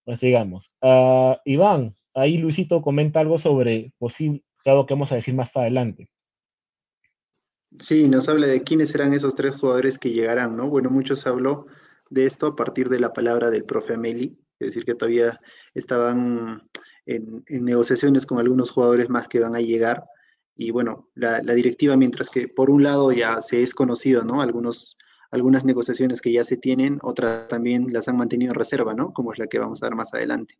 pues 0.04 0.20
sigamos. 0.20 0.76
Uh, 0.80 1.34
Iván, 1.44 1.94
ahí 2.14 2.38
Luisito 2.38 2.82
comenta 2.82 3.20
algo 3.20 3.38
sobre 3.38 3.92
posible, 3.98 4.42
algo 4.64 4.86
que 4.86 4.94
vamos 4.94 5.12
a 5.12 5.16
decir 5.16 5.34
más 5.34 5.56
adelante. 5.56 6.08
Sí, 7.78 8.08
nos 8.08 8.28
habla 8.28 8.46
de 8.46 8.62
quiénes 8.62 8.90
serán 8.90 9.12
esos 9.12 9.34
tres 9.34 9.56
jugadores 9.56 9.98
que 9.98 10.10
llegarán, 10.10 10.56
¿no? 10.56 10.68
Bueno, 10.68 10.90
muchos 10.90 11.26
habló 11.26 11.66
de 12.08 12.24
esto 12.24 12.46
a 12.46 12.56
partir 12.56 12.88
de 12.88 13.00
la 13.00 13.12
palabra 13.12 13.50
del 13.50 13.64
profe 13.64 13.94
Ameli, 13.94 14.38
es 14.60 14.68
decir, 14.68 14.84
que 14.84 14.94
todavía 14.94 15.40
estaban 15.74 16.62
en, 17.06 17.44
negociaciones 17.48 18.26
con 18.26 18.38
algunos 18.38 18.70
jugadores 18.70 19.08
más 19.10 19.26
que 19.26 19.40
van 19.40 19.56
a 19.56 19.60
llegar. 19.60 20.04
Y 20.56 20.70
bueno, 20.70 21.10
la, 21.14 21.40
directiva, 21.40 21.96
mientras 21.96 22.30
que 22.30 22.46
por 22.46 22.70
un 22.70 22.84
lado 22.84 23.10
ya 23.10 23.40
se 23.40 23.62
es 23.62 23.74
conocido, 23.74 24.24
¿no? 24.24 24.40
Algunos, 24.40 24.96
algunas 25.32 25.64
negociaciones 25.64 26.20
que 26.20 26.32
ya 26.32 26.44
se 26.44 26.56
tienen, 26.56 27.00
otras 27.02 27.48
también 27.48 27.92
las 27.92 28.06
han 28.06 28.16
mantenido 28.16 28.52
en 28.52 28.56
reserva, 28.56 28.94
¿no? 28.94 29.12
Como 29.12 29.32
es 29.32 29.38
la 29.40 29.48
que 29.48 29.58
vamos 29.58 29.82
a 29.82 29.86
ver 29.86 29.96
más 29.96 30.14
adelante. 30.14 30.58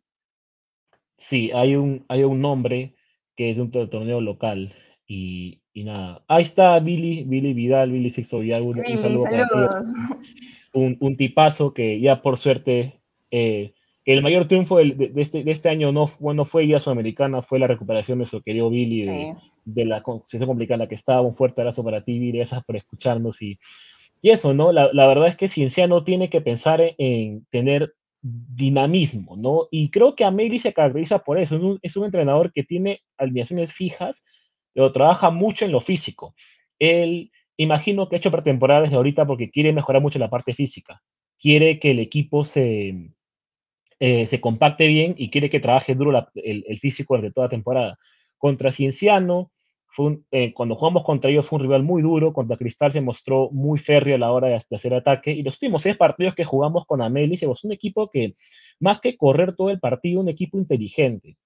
Sí, 1.17 1.51
hay 1.53 1.75
un, 1.75 2.05
hay 2.07 2.23
un 2.23 2.41
nombre 2.41 2.95
que 3.35 3.49
es 3.49 3.57
de 3.57 3.63
un 3.63 3.71
torneo 3.71 4.21
local 4.21 4.73
y, 5.07 5.61
nada. 5.73 6.23
Ahí 6.27 6.43
está 6.43 6.79
Billy, 6.79 7.23
Billy 7.25 7.53
Vidal, 7.53 7.91
Billy 7.91 8.09
Sixto 8.09 8.39
Vidal, 8.39 8.63
un, 8.63 8.79
un 10.73 10.97
Un, 10.99 11.17
tipazo 11.17 11.73
que 11.73 11.99
ya 11.99 12.21
por 12.21 12.37
suerte 12.37 13.01
eh, 13.31 13.73
el 14.05 14.21
mayor 14.21 14.47
triunfo 14.47 14.77
de, 14.77 15.11
este, 15.15 15.43
de, 15.43 15.51
este, 15.51 15.69
año 15.69 15.91
no, 15.91 16.09
bueno, 16.19 16.45
fue 16.45 16.67
ya 16.67 16.79
Sudamericana, 16.79 17.41
fue 17.41 17.59
la 17.59 17.67
recuperación 17.67 18.19
de 18.19 18.25
su 18.25 18.41
querido 18.41 18.69
Billy 18.69 19.01
de, 19.01 19.35
de, 19.65 19.85
la 19.85 19.99
situación 19.99 20.47
complicada 20.47 20.75
en 20.75 20.79
la 20.81 20.87
que 20.87 20.95
estaba. 20.95 21.21
Un 21.21 21.35
fuerte 21.35 21.61
abrazo 21.61 21.83
para 21.83 22.03
ti, 22.03 22.19
Billy, 22.19 22.37
gracias 22.37 22.63
por 22.63 22.75
escucharnos. 22.75 23.41
Y, 23.41 23.59
y 24.21 24.29
eso, 24.29 24.53
¿no? 24.53 24.71
La, 24.71 24.91
la, 24.93 25.07
verdad 25.07 25.27
es 25.27 25.35
que 25.35 25.49
Cienciano 25.49 26.03
tiene 26.03 26.29
que 26.29 26.41
pensar 26.41 26.81
en, 26.97 27.45
tener 27.49 27.95
dinamismo, 28.27 29.35
¿no? 29.37 29.67
Y 29.71 29.89
creo 29.91 30.15
que 30.15 30.25
Ameli 30.25 30.59
se 30.59 30.73
caracteriza 30.73 31.19
por 31.19 31.39
eso. 31.39 31.55
Es 31.55 31.61
un, 31.61 31.79
es 31.81 31.95
un 31.95 32.05
entrenador 32.05 32.51
que 32.51 32.63
tiene 32.63 33.01
alineaciones 33.17 33.73
fijas, 33.73 34.23
pero 34.73 34.91
trabaja 34.91 35.29
mucho 35.29 35.65
en 35.65 35.71
lo 35.71 35.81
físico. 35.81 36.35
Él, 36.79 37.31
imagino 37.57 38.09
que 38.09 38.15
ha 38.15 38.19
hecho 38.19 38.31
pretemporada 38.31 38.81
desde 38.81 38.95
ahorita 38.95 39.25
porque 39.27 39.51
quiere 39.51 39.73
mejorar 39.73 40.01
mucho 40.01 40.19
la 40.19 40.29
parte 40.29 40.53
física. 40.53 41.01
Quiere 41.39 41.79
que 41.79 41.91
el 41.91 41.99
equipo 41.99 42.43
se 42.43 43.11
eh, 43.99 44.27
se 44.27 44.41
compacte 44.41 44.87
bien 44.87 45.15
y 45.17 45.29
quiere 45.29 45.49
que 45.49 45.61
trabaje 45.61 45.95
duro 45.95 46.27
el, 46.35 46.79
físico 46.79 47.15
durante 47.15 47.33
toda 47.33 47.49
temporada. 47.49 47.97
Contra 48.37 48.71
Cienciano, 48.71 49.51
eh, 50.31 50.53
cuando 50.53 50.75
jugamos 50.75 51.03
contra 51.03 51.29
ellos 51.29 51.45
fue 51.45 51.57
un 51.57 51.63
rival 51.63 51.83
muy 51.83 52.01
duro, 52.01 52.33
contra 52.33 52.57
Cristal 52.57 52.91
se 52.91 53.01
mostró 53.01 53.49
muy 53.51 53.79
férreo 53.79 54.15
a 54.15 54.19
la 54.19 54.31
hora 54.31 54.47
de, 54.47 54.55
hacer 54.55 54.93
ataque, 54.93 55.31
y 55.31 55.43
los 55.43 55.55
últimos 55.55 55.83
seis 55.83 55.97
partidos 55.97 56.35
que 56.35 56.43
jugamos 56.43 56.85
con 56.85 57.01
Ameli, 57.01 57.37
se 57.37 57.47
un 57.47 57.71
equipo 57.71 58.09
que, 58.09 58.35
más 58.79 58.99
que 58.99 59.17
correr 59.17 59.55
todo 59.55 59.69
el 59.69 59.79
partido, 59.79 60.21
un 60.21 60.29
equipo 60.29 60.57
inteligente, 60.57 61.37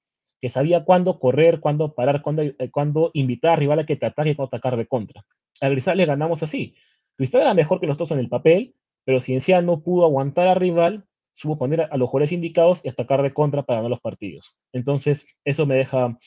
que 0.41 0.50
sabía 0.50 0.84
cuándo 0.86 1.20
correr, 1.20 1.60
cuándo 1.60 1.93
parar, 1.93 2.22
cuándo, 2.22 2.41
eh, 2.41 3.12
invitar 3.14 3.52
al 3.52 3.60
rival 3.60 3.80
a 3.80 3.86
que 3.86 3.95
te 3.95 4.06
ataque 4.06 4.32
y 4.32 4.36
cuándo 4.36 4.56
atacar 4.56 4.78
de 4.78 4.88
contra. 4.88 5.26
A 5.62 5.70
Cristal 5.70 5.97
le 5.97 6.06
ganamos 6.06 6.43
así. 6.43 6.76
Cristal 7.18 7.41
era 7.41 7.54
mejor 7.54 7.80
que 7.80 7.88
nosotros 7.88 8.12
en 8.12 8.20
el 8.20 8.30
papel, 8.30 8.76
pero 9.04 9.22
Cienciano 9.22 9.82
pudo 9.82 10.06
aguantar 10.06 10.47
al 10.47 10.56
rival 10.56 11.06
supo 11.39 11.58
poner 11.58 11.88
a 11.89 11.97
los 11.97 12.10
jugadores 12.10 12.34
indicados 12.34 12.84
y 12.84 12.89
atacar 12.89 13.22
de 13.22 13.34
contra 13.34 13.64
para 13.64 13.78
ganar 13.78 13.91
los 13.91 14.02
partidos. 14.02 14.58
Entonces, 14.74 15.26
eso 15.45 15.66
me 15.66 15.76
deja 15.76 16.18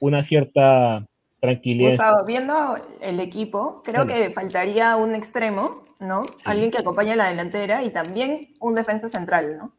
una 0.00 0.22
cierta 0.22 1.06
tranquilidad. 1.40 1.90
Gustavo, 1.90 2.24
viendo 2.24 2.76
el 3.00 3.20
equipo, 3.20 3.82
creo 3.82 4.06
que 4.06 4.30
faltaría 4.30 4.96
un 4.96 5.14
extremo, 5.14 5.82
¿no? 5.98 6.22
Alguien 6.44 6.70
que 6.70 6.78
acompañe 6.78 7.12
a 7.12 7.16
la 7.16 7.28
delantera 7.28 7.82
y 7.82 7.90
también 7.90 8.48
un 8.60 8.74
defensa 8.74 9.08
central, 9.08 9.56
¿no? 9.58 9.72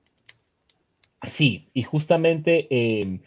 Sí, 1.24 1.70
y 1.74 1.84
justamente, 1.84 2.68
eh, 2.72 3.20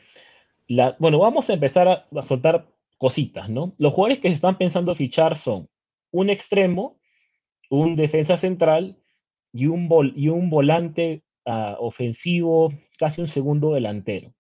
la, 0.67 0.97
bueno, 0.99 1.19
vamos 1.19 1.49
a 1.49 1.55
empezar 1.55 1.89
a, 1.89 2.07
a, 2.19 2.23
soltar 2.25 2.67
cositas, 2.99 3.49
¿no? 3.49 3.73
Los 3.79 3.95
jugadores 3.95 4.19
que 4.19 4.29
se 4.29 4.35
están 4.35 4.59
pensando 4.59 4.95
fichar 4.95 5.39
son 5.39 5.69
un 6.11 6.31
extremo, 6.31 6.99
un 7.71 7.95
defensa 7.97 8.37
central 8.37 8.97
y 9.53 9.67
un, 9.67 9.89
vol 9.89 10.13
y 10.17 10.29
un 10.29 10.51
volante 10.51 11.23
ofensivo, 11.45 12.73
casi 12.99 13.21
un 13.21 13.29
segundo 13.29 13.75
delantero. 13.75 14.33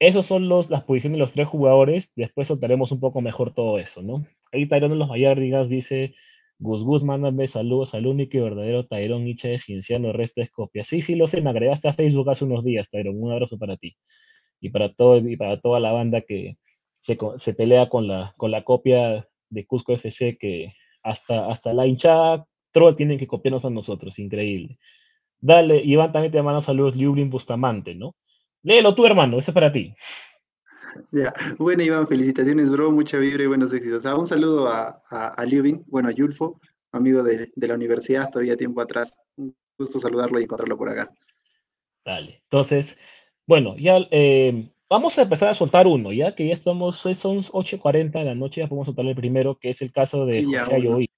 Esos 0.00 0.26
son 0.26 0.48
los, 0.48 0.70
las 0.70 0.84
posiciones 0.84 1.18
de 1.18 1.20
los 1.20 1.32
tres 1.34 1.46
jugadores. 1.48 2.12
Después 2.16 2.48
soltaremos 2.48 2.90
un 2.92 3.00
poco 3.00 3.20
mejor 3.20 3.54
todo 3.54 3.78
eso, 3.78 4.02
¿no? 4.02 4.26
Ahí 4.52 4.66
Tyrone 4.66 4.96
los 4.96 5.08
Mayardigas 5.08 5.68
dice: 5.68 6.14
Gus 6.58 6.82
Gus, 6.84 7.04
mándame 7.04 7.46
saludos 7.48 7.94
al 7.94 8.06
único 8.06 8.36
y 8.38 8.40
verdadero 8.40 8.86
Tyrone 8.86 9.24
Nietzsche 9.24 9.48
de 9.50 9.58
Cienciano, 9.58 10.12
resto 10.12 10.42
es 10.42 10.50
copia. 10.50 10.84
Sí, 10.84 11.02
sí, 11.02 11.14
lo 11.16 11.28
sé, 11.28 11.40
me 11.42 11.50
agregaste 11.50 11.88
a 11.88 11.92
Facebook 11.94 12.30
hace 12.30 12.44
unos 12.46 12.64
días, 12.64 12.90
Tyrone. 12.90 13.18
Un 13.18 13.32
abrazo 13.32 13.58
para 13.58 13.76
ti. 13.76 13.96
Y 14.60 14.70
para, 14.70 14.92
todo, 14.94 15.18
y 15.18 15.36
para 15.36 15.60
toda 15.60 15.80
la 15.80 15.92
banda 15.92 16.22
que 16.22 16.56
se, 17.00 17.18
se 17.38 17.54
pelea 17.54 17.88
con 17.88 18.08
la, 18.08 18.34
con 18.36 18.50
la 18.50 18.64
copia 18.64 19.28
de 19.50 19.66
Cusco 19.66 19.92
FC, 19.94 20.38
que 20.38 20.74
hasta, 21.02 21.48
hasta 21.48 21.72
la 21.74 21.86
hinchada 21.86 22.46
troll 22.72 22.96
tienen 22.96 23.18
que 23.18 23.26
copiarnos 23.26 23.64
a 23.64 23.70
nosotros. 23.70 24.18
Increíble. 24.18 24.78
Dale, 25.40 25.82
Iván 25.84 26.12
también 26.12 26.32
te 26.32 26.42
manda 26.42 26.60
saludos, 26.62 26.96
Liublin 26.96 27.30
Bustamante, 27.30 27.94
¿no? 27.94 28.14
Léelo 28.62 28.94
tú, 28.94 29.06
hermano, 29.06 29.38
ese 29.38 29.50
es 29.50 29.54
para 29.54 29.72
ti. 29.72 29.94
Ya, 31.12 31.32
bueno, 31.58 31.82
Iván, 31.82 32.06
felicitaciones, 32.06 32.70
bro, 32.70 32.90
mucha 32.90 33.18
vibra 33.18 33.44
y 33.44 33.46
buenos 33.46 33.72
éxitos. 33.72 34.04
Ah, 34.06 34.16
un 34.16 34.26
saludo 34.26 34.68
a, 34.68 34.98
a, 35.10 35.46
bueno, 35.86 36.08
a 36.08 36.12
Yulfo, 36.12 36.60
amigo 36.92 37.22
de, 37.22 37.50
la 37.56 37.74
universidad, 37.74 38.30
todavía 38.30 38.56
tiempo 38.56 38.80
atrás. 38.80 39.16
Un 39.36 39.54
gusto 39.78 39.98
saludarlo 39.98 40.40
y 40.40 40.44
encontrarlo 40.44 40.76
por 40.76 40.88
acá. 40.88 41.12
Dale, 42.04 42.40
entonces, 42.44 42.98
bueno, 43.46 43.76
ya 43.76 43.98
eh, 44.10 44.68
vamos 44.88 45.18
a 45.18 45.22
empezar 45.22 45.48
a 45.48 45.54
soltar 45.54 45.86
uno, 45.86 46.12
ya 46.12 46.34
que 46.34 46.48
ya 46.48 46.54
estamos, 46.54 46.98
son 46.98 47.38
8.40 47.38 48.18
de 48.18 48.24
la 48.24 48.34
noche, 48.34 48.60
ya 48.60 48.68
podemos 48.68 48.86
soltar 48.86 49.06
el 49.06 49.14
primero, 49.14 49.58
que 49.58 49.70
es 49.70 49.80
el 49.82 49.92
caso 49.92 50.26
de 50.26 50.44
José 50.44 51.08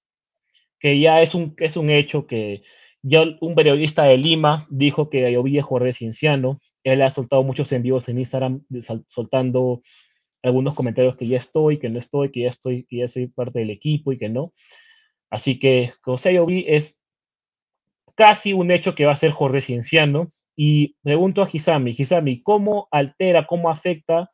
que 0.83 0.99
ya 0.99 1.21
es 1.21 1.33
un, 1.33 1.55
es 1.59 1.77
un 1.77 1.89
hecho 1.89 2.27
que 2.27 2.61
ya 3.01 3.23
un 3.39 3.55
periodista 3.55 4.03
de 4.03 4.17
Lima 4.17 4.67
dijo 4.69 5.09
que 5.09 5.25
Ayoví 5.25 5.57
es 5.57 5.63
Jorge 5.63 5.93
Cienciano. 5.93 6.59
Él 6.83 7.01
ha 7.01 7.09
soltado 7.09 7.43
muchos 7.43 7.71
envíos 7.71 8.09
en 8.09 8.19
Instagram 8.19 8.61
soltando 9.07 9.81
algunos 10.43 10.73
comentarios 10.73 11.15
que 11.15 11.27
ya 11.27 11.37
estoy, 11.37 11.79
que 11.79 11.89
no 11.89 11.99
estoy, 11.99 12.31
que 12.31 12.41
ya 12.41 12.49
estoy, 12.49 12.85
que 12.85 12.97
ya 12.97 13.07
soy 13.07 13.27
parte 13.27 13.59
del 13.59 13.69
equipo 13.69 14.11
y 14.11 14.17
que 14.17 14.29
no. 14.29 14.53
Así 15.29 15.57
que 15.57 15.93
José 16.01 16.29
Ayoví 16.29 16.65
es 16.67 16.99
casi 18.15 18.53
un 18.53 18.69
hecho 18.69 18.93
que 18.93 19.05
va 19.05 19.13
a 19.13 19.17
ser 19.17 19.31
Jorge 19.31 19.61
Cienciano. 19.61 20.29
Y 20.55 20.95
pregunto 21.01 21.41
a 21.41 21.47
Gisami, 21.47 21.93
Gisami, 21.93 22.43
¿cómo 22.43 22.87
altera, 22.91 23.47
cómo 23.47 23.71
afecta 23.71 24.29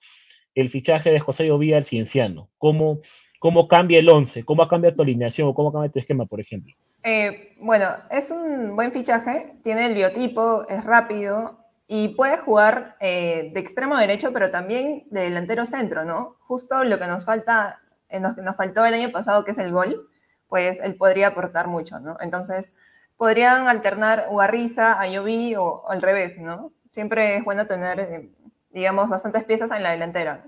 el 0.54 0.70
fichaje 0.70 1.12
de 1.12 1.20
José 1.20 1.44
Ayoví 1.44 1.74
al 1.74 1.86
Cienciano? 1.86 2.50
¿Cómo, 2.58 3.02
¿Cómo 3.40 3.68
cambia 3.70 4.00
el 4.00 4.10
11? 4.10 4.44
¿Cómo 4.44 4.68
cambia 4.68 4.94
tu 4.94 5.04
alineación 5.04 5.48
o 5.48 5.54
cómo 5.54 5.72
cambia 5.72 5.92
tu 5.92 6.00
esquema, 6.00 6.26
por 6.26 6.42
ejemplo? 6.42 6.74
Eh, 7.04 7.56
bueno, 7.62 7.88
es 8.12 8.32
un 8.32 8.76
buen 8.76 8.92
fichaje, 8.92 9.54
tiene 9.64 9.86
el 9.86 9.94
biotipo, 9.94 10.68
es 10.68 10.84
rápido 10.84 11.59
y 11.92 12.10
puede 12.10 12.38
jugar 12.38 12.96
eh, 13.00 13.50
de 13.52 13.60
extremo 13.60 13.98
derecho, 13.98 14.32
pero 14.32 14.52
también 14.52 15.08
de 15.10 15.22
delantero 15.22 15.66
centro, 15.66 16.06
¿no? 16.06 16.36
Justo 16.42 16.84
lo 16.84 17.00
que 17.00 17.08
nos 17.08 17.26
falta, 17.26 17.82
eh, 18.10 18.20
nos, 18.20 18.38
nos 18.38 18.56
faltó 18.56 18.86
el 18.86 18.94
año 18.94 19.12
pasado, 19.12 19.44
que 19.44 19.52
es 19.52 19.58
el 19.58 19.72
gol, 19.72 20.08
pues 20.48 20.80
él 20.82 20.94
podría 20.94 21.30
aportar 21.30 21.68
mucho, 21.68 22.00
¿no? 22.00 22.16
Entonces, 22.22 22.76
podrían 23.18 23.68
alternar 23.68 24.28
Ugarriza, 24.30 25.02
Ayoví 25.02 25.56
o, 25.56 25.64
o 25.64 25.90
al 25.90 26.04
revés, 26.04 26.38
¿no? 26.38 26.72
Siempre 26.92 27.38
es 27.38 27.44
bueno 27.44 27.66
tener, 27.66 28.30
digamos, 28.70 29.10
bastantes 29.10 29.44
piezas 29.46 29.72
en 29.72 29.82
la 29.82 29.90
delantera. 29.90 30.46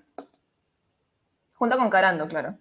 Junto 1.56 1.76
con 1.76 1.90
Carando, 1.90 2.28
claro. 2.28 2.56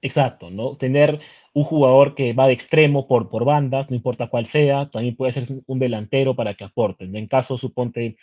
Exacto, 0.00 0.50
¿no? 0.50 0.78
Tener 0.78 1.20
un 1.54 1.64
jugador 1.64 2.14
que 2.14 2.32
va 2.32 2.46
de 2.46 2.54
extremo 2.54 3.06
por, 3.06 3.28
por 3.28 3.44
bandas, 3.44 3.90
no 3.90 3.96
importa 3.96 4.28
cuál 4.28 4.46
sea, 4.46 4.90
también 4.90 5.16
puede 5.16 5.32
ser 5.32 5.46
un 5.66 5.78
delantero 5.78 6.34
para 6.34 6.54
que 6.54 6.64
aporten. 6.64 7.14
En 7.14 7.26
caso, 7.26 7.58
suponte, 7.58 8.16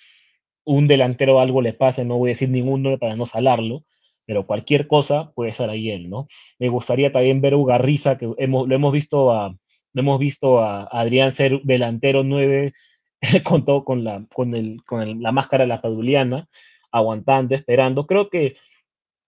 un 0.66 0.88
delantero 0.88 1.40
algo 1.40 1.62
le 1.62 1.74
pase, 1.74 2.06
no 2.06 2.18
voy 2.18 2.32
a 2.32 2.34
decir 2.34 2.50
ningún 2.50 2.84
nombre 2.84 3.00
para 3.00 3.16
no 3.16 3.26
salarlo, 3.26 3.84
pero 4.26 4.46
cualquier 4.46 4.88
cosa 4.88 5.32
puede 5.36 5.52
estar 5.52 5.70
ahí 5.70 5.90
él, 5.90 6.10
¿no? 6.10 6.28
Me 6.60 6.70
gustaría 6.70 7.12
también 7.12 7.42
ver 7.42 7.54
a 7.54 7.58
Ugarriza, 7.58 8.18
que 8.18 8.32
hemos, 8.38 8.68
lo 8.68 8.76
hemos 8.76 8.94
visto 8.94 9.32
a, 9.32 9.56
lo 9.94 10.02
hemos 10.02 10.20
visto 10.20 10.60
a 10.60 10.84
Adrián 10.84 11.32
ser 11.32 11.62
delantero 11.64 12.24
9 12.24 12.74
con 13.44 13.66
todo, 13.66 13.84
con 13.84 14.04
la, 14.04 14.26
con 14.34 14.54
el, 14.56 14.84
con 14.86 15.22
la 15.22 15.32
máscara 15.32 15.66
la 15.66 15.82
paduliana, 15.82 16.48
aguantando, 16.92 17.56
esperando. 17.56 18.06
Creo 18.06 18.30
que 18.30 18.56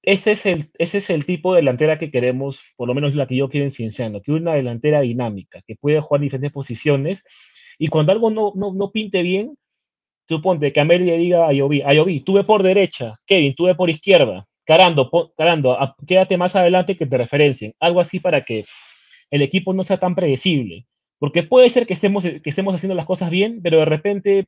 ese 0.03 0.31
es, 0.31 0.45
el, 0.45 0.71
ese 0.79 0.97
es 0.97 1.09
el 1.09 1.25
tipo 1.25 1.53
de 1.53 1.61
delantera 1.61 1.97
que 1.99 2.11
queremos, 2.11 2.63
por 2.75 2.87
lo 2.87 2.93
menos 2.93 3.15
la 3.15 3.27
que 3.27 3.35
yo 3.35 3.49
quiero 3.49 3.65
en 3.65 3.71
Cienciano, 3.71 4.21
que 4.21 4.31
una 4.31 4.55
delantera 4.55 5.01
dinámica, 5.01 5.61
que 5.67 5.75
puede 5.75 6.01
jugar 6.01 6.19
en 6.19 6.23
diferentes 6.23 6.51
posiciones, 6.51 7.23
y 7.77 7.87
cuando 7.87 8.11
algo 8.11 8.31
no, 8.31 8.53
no, 8.55 8.73
no 8.73 8.91
pinte 8.91 9.21
bien, 9.21 9.57
suponte 10.27 10.73
que 10.73 10.79
Amel 10.79 11.05
le 11.05 11.17
diga 11.17 11.47
a 11.47 11.53
Yovi, 11.53 11.81
a 11.81 11.93
Yovi, 11.93 12.21
tuve 12.21 12.43
por 12.43 12.63
derecha, 12.63 13.15
Kevin, 13.25 13.53
tuve 13.53 13.75
por 13.75 13.89
izquierda, 13.89 14.47
Carando, 14.65 15.09
Carando, 15.37 15.77
quédate 16.07 16.37
más 16.37 16.55
adelante 16.55 16.97
que 16.97 17.05
te 17.05 17.17
referencien, 17.17 17.73
algo 17.79 17.99
así 17.99 18.19
para 18.19 18.43
que 18.43 18.65
el 19.29 19.41
equipo 19.41 19.73
no 19.73 19.83
sea 19.83 19.97
tan 19.97 20.15
predecible, 20.15 20.85
porque 21.19 21.43
puede 21.43 21.69
ser 21.69 21.85
que 21.85 21.93
estemos, 21.93 22.23
que 22.23 22.49
estemos 22.49 22.73
haciendo 22.73 22.95
las 22.95 23.05
cosas 23.05 23.29
bien, 23.29 23.61
pero 23.61 23.79
de 23.79 23.85
repente 23.85 24.45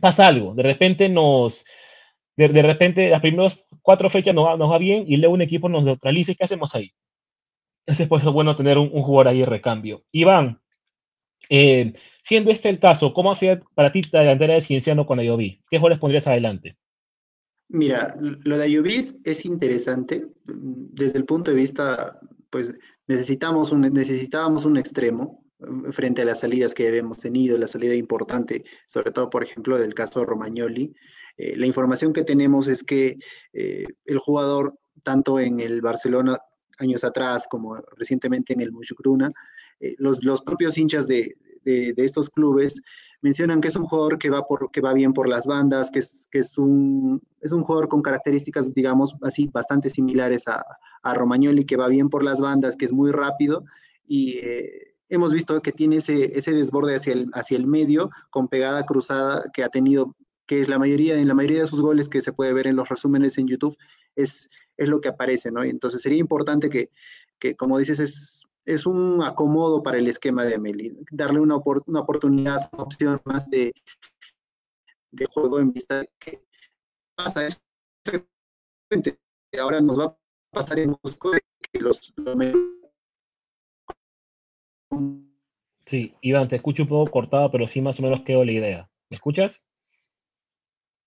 pasa 0.00 0.26
algo, 0.26 0.54
de 0.54 0.62
repente 0.62 1.08
nos, 1.08 1.64
de, 2.36 2.62
repente 2.62 3.08
las 3.10 3.20
primeras 3.20 3.66
cuatro 3.82 4.10
fechas 4.10 4.34
nos 4.34 4.46
va, 4.46 4.56
nos 4.56 4.70
va, 4.70 4.78
bien 4.78 5.04
y 5.06 5.16
luego 5.16 5.34
un 5.34 5.42
equipo 5.42 5.68
nos 5.68 5.84
neutraliza 5.84 6.32
y 6.32 6.34
¿qué 6.34 6.44
hacemos 6.44 6.74
ahí? 6.74 6.92
Entonces 7.86 8.08
pues 8.08 8.24
es 8.24 8.30
bueno 8.30 8.56
tener 8.56 8.78
un, 8.78 8.90
jugador 8.90 9.28
ahí 9.28 9.40
de 9.40 9.46
recambio. 9.46 10.04
Iván, 10.10 10.60
eh, 11.48 11.92
Siendo 12.24 12.50
este 12.50 12.70
el 12.70 12.78
caso, 12.78 13.12
¿cómo 13.12 13.30
ha 13.30 13.36
sido 13.36 13.60
para 13.74 13.92
ti 13.92 14.00
la 14.10 14.20
delantera 14.20 14.54
de 14.54 14.62
Cienciano 14.62 15.04
con 15.04 15.18
Ayoví? 15.18 15.62
¿Qué 15.68 15.76
jugadores 15.76 16.00
pondrías 16.00 16.26
adelante? 16.26 16.78
Mira, 17.68 18.16
lo 18.18 18.56
de 18.56 18.64
Ayoví 18.64 18.98
es 19.24 19.44
interesante 19.44 20.26
desde 20.44 21.18
el 21.18 21.26
punto 21.26 21.50
de 21.50 21.58
vista, 21.58 22.18
pues 22.48 22.78
necesitamos 23.06 23.74
necesitábamos 23.74 24.64
un 24.64 24.78
extremo 24.78 25.43
frente 25.92 26.22
a 26.22 26.24
las 26.24 26.40
salidas 26.40 26.74
que 26.74 26.96
hemos 26.96 27.18
tenido, 27.18 27.58
la 27.58 27.68
salida 27.68 27.94
importante, 27.94 28.64
sobre 28.86 29.10
todo, 29.10 29.30
por 29.30 29.42
ejemplo, 29.42 29.78
del 29.78 29.94
caso 29.94 30.20
de 30.20 30.26
Romagnoli. 30.26 30.94
Eh, 31.36 31.56
la 31.56 31.66
información 31.66 32.12
que 32.12 32.24
tenemos 32.24 32.68
es 32.68 32.82
que 32.82 33.18
eh, 33.52 33.86
el 34.04 34.18
jugador, 34.18 34.78
tanto 35.02 35.38
en 35.38 35.60
el 35.60 35.80
Barcelona 35.80 36.38
años 36.78 37.04
atrás 37.04 37.46
como 37.48 37.76
recientemente 37.96 38.52
en 38.52 38.60
el 38.60 38.72
Muchucruna, 38.72 39.28
eh, 39.80 39.94
los, 39.98 40.24
los, 40.24 40.42
propios 40.42 40.78
hinchas 40.78 41.06
de, 41.06 41.34
de, 41.64 41.94
estos 41.96 42.30
clubes 42.30 42.80
mencionan 43.22 43.60
que 43.60 43.68
es 43.68 43.76
un 43.76 43.84
jugador 43.84 44.18
que 44.18 44.30
va, 44.30 44.46
por, 44.46 44.70
que 44.70 44.80
va 44.80 44.92
bien 44.92 45.12
por 45.12 45.28
las 45.28 45.46
bandas, 45.46 45.90
que 45.90 46.00
es, 46.00 46.28
que 46.30 46.38
es, 46.38 46.58
un, 46.58 47.22
es 47.40 47.52
un 47.52 47.62
jugador 47.62 47.88
con 47.88 48.02
características, 48.02 48.74
digamos, 48.74 49.14
así 49.22 49.48
bastante 49.52 49.88
similares 49.88 50.46
a, 50.46 50.64
a 51.02 51.14
Romagnoli, 51.14 51.64
que 51.64 51.76
va 51.76 51.88
bien 51.88 52.08
por 52.08 52.22
las 52.22 52.40
bandas, 52.40 52.76
que 52.76 52.84
es 52.84 52.92
muy 52.92 53.10
rápido 53.12 53.64
y 54.06 54.38
eh, 54.38 54.93
hemos 55.14 55.32
visto 55.32 55.60
que 55.62 55.72
tiene 55.72 55.96
ese, 55.96 56.52
desborde 56.52 56.96
hacia 56.96 57.56
el, 57.56 57.66
medio 57.66 58.10
con 58.30 58.48
pegada 58.48 58.84
cruzada 58.84 59.44
que 59.52 59.64
ha 59.64 59.68
tenido, 59.68 60.14
que 60.46 60.60
es 60.60 60.68
la 60.68 60.78
mayoría, 60.78 61.16
en 61.16 61.28
la 61.28 61.34
mayoría 61.34 61.60
de 61.60 61.66
sus 61.66 61.80
goles 61.80 62.08
que 62.08 62.20
se 62.20 62.32
puede 62.32 62.52
ver 62.52 62.66
en 62.66 62.76
los 62.76 62.88
resúmenes 62.88 63.38
en 63.38 63.48
YouTube, 63.48 63.76
es, 64.16 64.48
lo 64.76 65.00
que 65.00 65.08
aparece, 65.08 65.50
¿no? 65.50 65.62
Entonces 65.62 66.02
sería 66.02 66.18
importante 66.18 66.68
que, 66.68 67.56
como 67.56 67.78
dices, 67.78 68.44
es 68.64 68.86
un 68.86 69.22
acomodo 69.22 69.82
para 69.82 69.98
el 69.98 70.08
esquema 70.08 70.44
de 70.44 70.54
Amelie, 70.54 70.96
darle 71.10 71.40
una, 71.40 71.56
una 71.86 72.00
oportunidad, 72.00 72.68
una 72.72 72.82
opción 72.82 73.20
más 73.24 73.48
de, 73.50 73.72
juego 75.28 75.60
en 75.60 75.72
vista 75.72 76.00
de 76.00 76.10
que 76.18 76.42
pasa 77.14 77.46
es 77.46 77.62
ahora 79.60 79.80
nos 79.80 79.98
va 79.98 80.04
a 80.06 80.16
pasar 80.52 80.78
en 80.78 80.94
Cusco 80.94 81.32
que 81.32 81.80
los, 81.80 82.12
Sí, 85.86 86.14
Iván, 86.20 86.48
te 86.48 86.56
escucho 86.56 86.84
un 86.84 86.88
poco 86.88 87.10
cortado, 87.10 87.50
pero 87.50 87.68
sí 87.68 87.80
más 87.80 87.98
o 88.00 88.02
menos 88.02 88.22
quedó 88.22 88.44
la 88.44 88.52
idea. 88.52 88.90
¿Me 89.10 89.16
escuchas? 89.16 89.62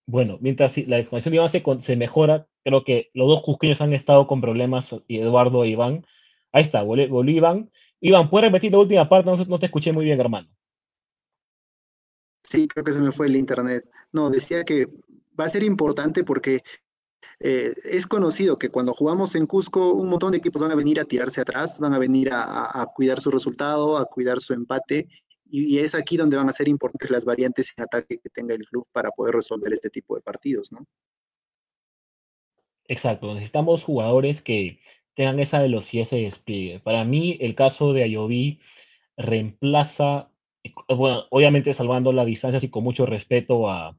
Bueno, 0.05 0.37
mientras 0.39 0.77
la 0.77 0.99
información 0.99 1.31
de 1.31 1.37
Iván 1.37 1.81
se, 1.81 1.95
mejora, 1.95 2.47
creo 2.63 2.83
que 2.83 3.09
los 3.13 3.27
dos 3.27 3.41
cusqueños 3.41 3.81
han 3.81 3.93
estado 3.93 4.27
con 4.27 4.39
problemas, 4.39 4.95
Eduardo 5.07 5.63
e 5.63 5.69
Iván, 5.69 6.05
Ahí 6.51 6.63
está, 6.63 6.81
volvió 6.81 7.23
Iván. 7.23 7.71
Iván, 7.99 8.29
¿puedes 8.29 8.49
repetir 8.49 8.71
la 8.71 8.79
última 8.79 9.07
parte? 9.07 9.29
No, 9.47 9.59
te 9.59 9.65
escuché 9.65 9.91
muy 9.93 10.05
bien, 10.05 10.19
hermano. 10.19 10.49
Sí, 12.43 12.67
creo 12.67 12.83
que 12.83 12.93
se 12.93 13.01
me 13.01 13.11
fue 13.11 13.27
el 13.27 13.35
internet. 13.35 13.89
No, 14.11 14.29
decía 14.29 14.63
que 14.63 14.87
va 15.39 15.45
a 15.45 15.49
ser 15.49 15.63
importante 15.63 16.23
porque 16.23 16.63
eh, 17.39 17.73
es 17.85 18.07
conocido 18.07 18.57
que 18.57 18.69
cuando 18.69 18.93
jugamos 18.93 19.35
en 19.35 19.45
Cusco, 19.45 19.93
un 19.93 20.09
montón 20.09 20.31
de 20.31 20.37
equipos 20.37 20.61
van 20.61 20.71
a 20.71 20.75
venir 20.75 20.99
a 20.99 21.05
tirarse 21.05 21.41
atrás, 21.41 21.79
van 21.79 21.93
a 21.93 21.99
venir 21.99 22.29
a, 22.31 22.87
cuidar 22.95 23.21
su 23.21 23.29
resultado, 23.29 23.97
a 23.97 24.05
cuidar 24.05 24.39
su 24.39 24.53
empate, 24.53 25.07
y, 25.49 25.77
es 25.79 25.95
aquí 25.95 26.17
donde 26.17 26.37
van 26.37 26.49
a 26.49 26.53
ser 26.53 26.67
importantes 26.67 27.11
las 27.11 27.25
variantes 27.25 27.73
en 27.77 27.83
ataque 27.83 28.19
que 28.19 28.29
tenga 28.29 28.55
el 28.55 28.65
club 28.65 28.85
para 28.91 29.11
poder 29.11 29.35
resolver 29.35 29.71
este 29.71 29.89
tipo 29.89 30.15
de 30.15 30.21
partidos, 30.21 30.71
¿no? 30.71 30.85
Exacto, 32.85 33.33
necesitamos 33.33 33.83
jugadores 33.83 34.41
que 34.41 34.79
tengan 35.13 35.39
esa 35.39 35.61
velocidad, 35.61 36.03
ese 36.03 36.17
despliegue. 36.17 36.79
Para 36.79 37.03
mí, 37.03 37.37
el 37.41 37.53
caso 37.53 37.93
de 37.93 38.03
Ayoví 38.03 38.61
reemplaza, 39.17 40.31
eh, 40.63 40.73
bueno, 40.95 41.25
obviamente 41.29 41.73
salvando 41.73 42.13
las 42.13 42.25
distancias 42.25 42.63
y 42.63 42.69
con 42.69 42.83
mucho 42.83 43.05
respeto 43.05 43.69
a, 43.69 43.97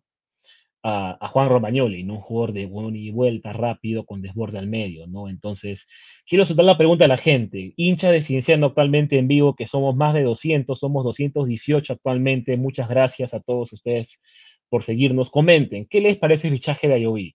a, 0.83 1.29
Juan 1.29 1.49
Romagnoli, 1.49 2.05
¿no? 2.05 2.15
un 2.15 2.21
jugador 2.21 2.53
de 2.53 2.69
y 2.95 3.11
vuelta, 3.11 3.53
rápido, 3.53 4.05
con 4.05 4.23
desborde 4.23 4.59
al 4.59 4.67
medio, 4.67 5.07
¿no? 5.07 5.29
Entonces, 5.29 5.89
quiero 6.27 6.45
soltar 6.45 6.65
la 6.65 6.79
pregunta 6.79 7.05
a 7.05 7.09
la 7.09 7.17
gente. 7.17 7.75
Hincha 7.77 8.11
de 8.11 8.23
Cienciano 8.23 8.67
actualmente 8.67 9.19
en 9.19 9.29
vivo, 9.29 9.55
que 9.55 9.67
somos 9.67 9.97
más 9.97 10.15
de 10.15 10.23
200, 10.23 10.79
somos 10.79 11.05
218 11.05 11.93
actualmente. 11.93 12.57
Muchas 12.57 12.89
gracias 12.89 13.35
a 13.35 13.41
todos 13.41 13.73
ustedes 13.73 14.21
por 14.69 14.83
seguirnos. 14.83 15.31
Comenten, 15.31 15.87
¿qué 15.87 16.01
les 16.01 16.17
parece 16.17 16.49
el 16.49 16.55
fichaje 16.55 16.89
de 16.89 16.95
Ayoví? 16.95 17.35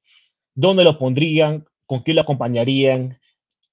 ¿Dónde 0.56 0.84
lo 0.84 0.98
pondrían? 0.98 1.66
¿Con 1.86 2.04
qué 2.04 2.14
lo 2.14 2.22
acompañarían? 2.22 3.20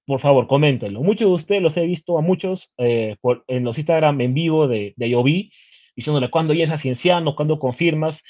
por 0.05 0.19
favor, 0.19 0.45
coméntenlo. 0.45 1.01
Muchos 1.03 1.29
de 1.29 1.35
ustedes 1.35 1.61
los 1.61 1.77
he 1.77 1.85
visto 1.85 2.17
a 2.17 2.21
muchos 2.21 2.73
eh, 2.77 3.15
en 3.47 3.63
los 3.63 3.77
Instagram 3.77 4.19
en 4.19 4.33
vivo 4.33 4.67
de, 4.67 4.93
de 4.97 5.55
diciéndole 5.95 6.29
cuándo 6.29 6.53
ya 6.53 6.65
es 6.65 6.71
a 6.71 6.77
Cienciano, 6.77 7.33
cuándo 7.33 7.59
confirmas. 7.59 8.23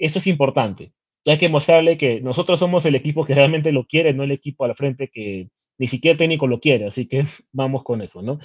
Eso 0.00 0.18
es 0.18 0.26
importante. 0.26 0.92
Hay 1.26 1.36
que 1.36 1.50
mostrarle 1.50 1.98
que 1.98 2.20
nosotros 2.22 2.58
somos 2.58 2.84
el 2.86 2.94
equipo 2.94 3.24
que 3.24 3.34
realmente 3.34 3.70
lo 3.70 3.84
quiere, 3.84 4.14
no 4.14 4.24
el 4.24 4.30
equipo 4.32 4.64
a 4.64 4.68
la 4.68 4.74
frente 4.74 5.08
que 5.08 5.50
ni 5.78 5.86
siquiera 5.86 6.16
técnico 6.16 6.46
lo 6.46 6.58
quiere. 6.58 6.86
Así 6.86 7.06
que 7.06 7.24
vamos 7.52 7.84
con 7.84 8.00
eso, 8.00 8.22
¿no? 8.22 8.40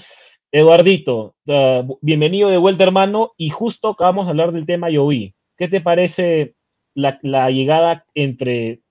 Eduardito, 0.51 1.36
uh, 1.47 1.97
bienvenido 2.01 2.49
de 2.49 2.58
vuelta, 2.58 2.84
hermano. 2.84 3.32
Y 3.38 3.49
justo 3.49 3.89
acabamos 3.89 4.26
de 4.26 4.32
hablar 4.32 4.51
del 4.51 4.66
tema 4.66 4.91
IOB. 4.91 5.32
¿Qué 5.58 5.68
te 5.70 5.80
parece 5.80 6.56
la, 6.93 7.20
la 7.24 7.49
llegada 7.49 8.06
entre, 8.14 8.82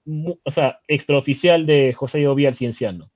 o 0.43 0.51
sea, 0.51 0.81
extraoficial 0.89 1.67
de 1.67 1.93
José 1.93 2.23
IOB 2.23 2.47
al 2.47 2.55
Cienciano? 2.55 3.11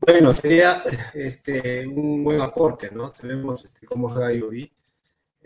Bueno, 0.00 0.32
sería 0.32 0.80
este, 1.14 1.84
un 1.88 2.22
buen 2.22 2.40
aporte, 2.40 2.90
¿no? 2.92 3.12
Sabemos 3.12 3.64
este, 3.64 3.86
cómo 3.86 4.08
juega 4.08 4.32
Yobi. 4.32 4.70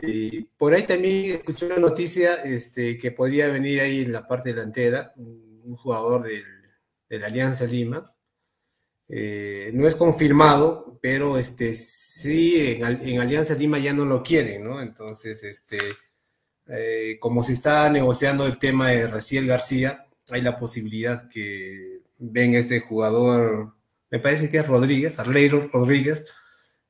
Y 0.02 0.42
por 0.42 0.72
ahí 0.72 0.86
también 0.86 1.36
escuché 1.36 1.66
una 1.66 1.78
noticia 1.78 2.34
este, 2.42 2.98
que 2.98 3.12
podría 3.12 3.48
venir 3.48 3.80
ahí 3.80 4.00
en 4.02 4.12
la 4.12 4.26
parte 4.26 4.50
delantera, 4.50 5.12
un, 5.16 5.76
jugador 5.76 6.24
del, 6.24 6.44
de 7.08 7.18
la 7.18 7.28
Alianza 7.28 7.64
Lima. 7.64 8.14
Eh, 9.08 9.70
no 9.74 9.86
es 9.86 9.94
confirmado, 9.94 10.98
pero 11.00 11.38
este, 11.38 11.74
sí, 11.74 12.78
en, 12.80 13.20
Alianza 13.20 13.54
Lima 13.54 13.78
ya 13.78 13.92
no 13.92 14.04
lo 14.04 14.22
quieren, 14.22 14.64
¿no? 14.64 14.80
Entonces, 14.80 15.42
este, 15.42 15.78
eh, 16.68 17.18
como 17.20 17.42
se 17.42 17.52
está 17.52 17.88
negociando 17.90 18.46
el 18.46 18.58
tema 18.58 18.90
de 18.90 19.06
Raciel 19.06 19.46
García, 19.46 20.06
hay 20.30 20.42
la 20.42 20.56
posibilidad 20.56 21.28
que 21.28 22.02
venga 22.18 22.58
este 22.58 22.80
jugador 22.80 23.74
me 24.10 24.18
parece 24.18 24.50
que 24.50 24.58
es 24.58 24.66
Rodríguez, 24.66 25.18
Arleiro 25.18 25.68
Rodríguez, 25.72 26.26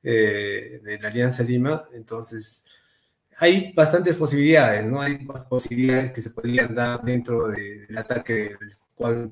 eh, 0.03 0.79
de 0.83 0.99
la 0.99 1.09
Alianza 1.09 1.43
Lima. 1.43 1.83
Entonces, 1.93 2.65
hay 3.37 3.71
bastantes 3.73 4.15
posibilidades, 4.15 4.85
¿no? 4.85 5.01
Hay 5.01 5.19
posibilidades 5.49 6.11
que 6.11 6.21
se 6.21 6.29
podrían 6.29 6.73
dar 6.75 7.01
dentro 7.01 7.47
del 7.49 7.97
ataque 7.97 8.33
del 8.33 8.57
cuadro. 8.95 9.31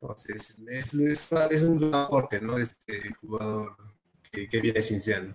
Entonces, 0.00 0.58
es, 0.68 0.94
es, 0.94 1.62
un 1.62 1.94
aporte, 1.94 2.40
¿no? 2.40 2.58
Este 2.58 3.14
jugador 3.20 3.76
que, 4.30 4.48
que 4.48 4.60
viene 4.60 4.82
sincero. 4.82 5.34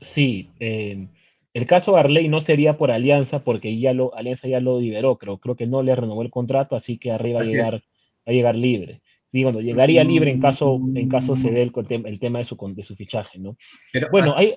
Sí, 0.00 0.50
eh, 0.58 1.06
el 1.52 1.66
caso 1.66 1.92
de 1.92 2.00
Arley 2.00 2.28
no 2.28 2.40
sería 2.40 2.76
por 2.76 2.90
Alianza, 2.90 3.44
porque 3.44 3.78
ya 3.78 3.92
lo, 3.92 4.14
Alianza 4.16 4.48
ya 4.48 4.60
lo 4.60 4.80
liberó, 4.80 5.18
creo, 5.18 5.38
creo 5.38 5.56
que 5.56 5.66
no 5.66 5.82
le 5.82 5.94
renovó 5.94 6.22
el 6.22 6.30
contrato, 6.30 6.74
así 6.74 6.98
que 6.98 7.12
arriba 7.12 7.40
a 7.40 7.44
llegar, 7.44 7.82
a 8.26 8.32
llegar 8.32 8.56
libre 8.56 9.02
sí, 9.34 9.42
bueno, 9.42 9.60
llegaría 9.60 10.04
libre 10.04 10.30
en 10.30 10.40
caso, 10.40 10.80
en 10.94 11.08
caso 11.08 11.34
se 11.34 11.50
dé 11.50 11.62
el, 11.62 11.72
el 12.06 12.20
tema 12.20 12.38
de 12.38 12.44
su, 12.44 12.56
de 12.72 12.84
su 12.84 12.94
fichaje, 12.94 13.40
¿no? 13.40 13.56
Pero, 13.92 14.06
bueno, 14.12 14.32
hay, 14.36 14.54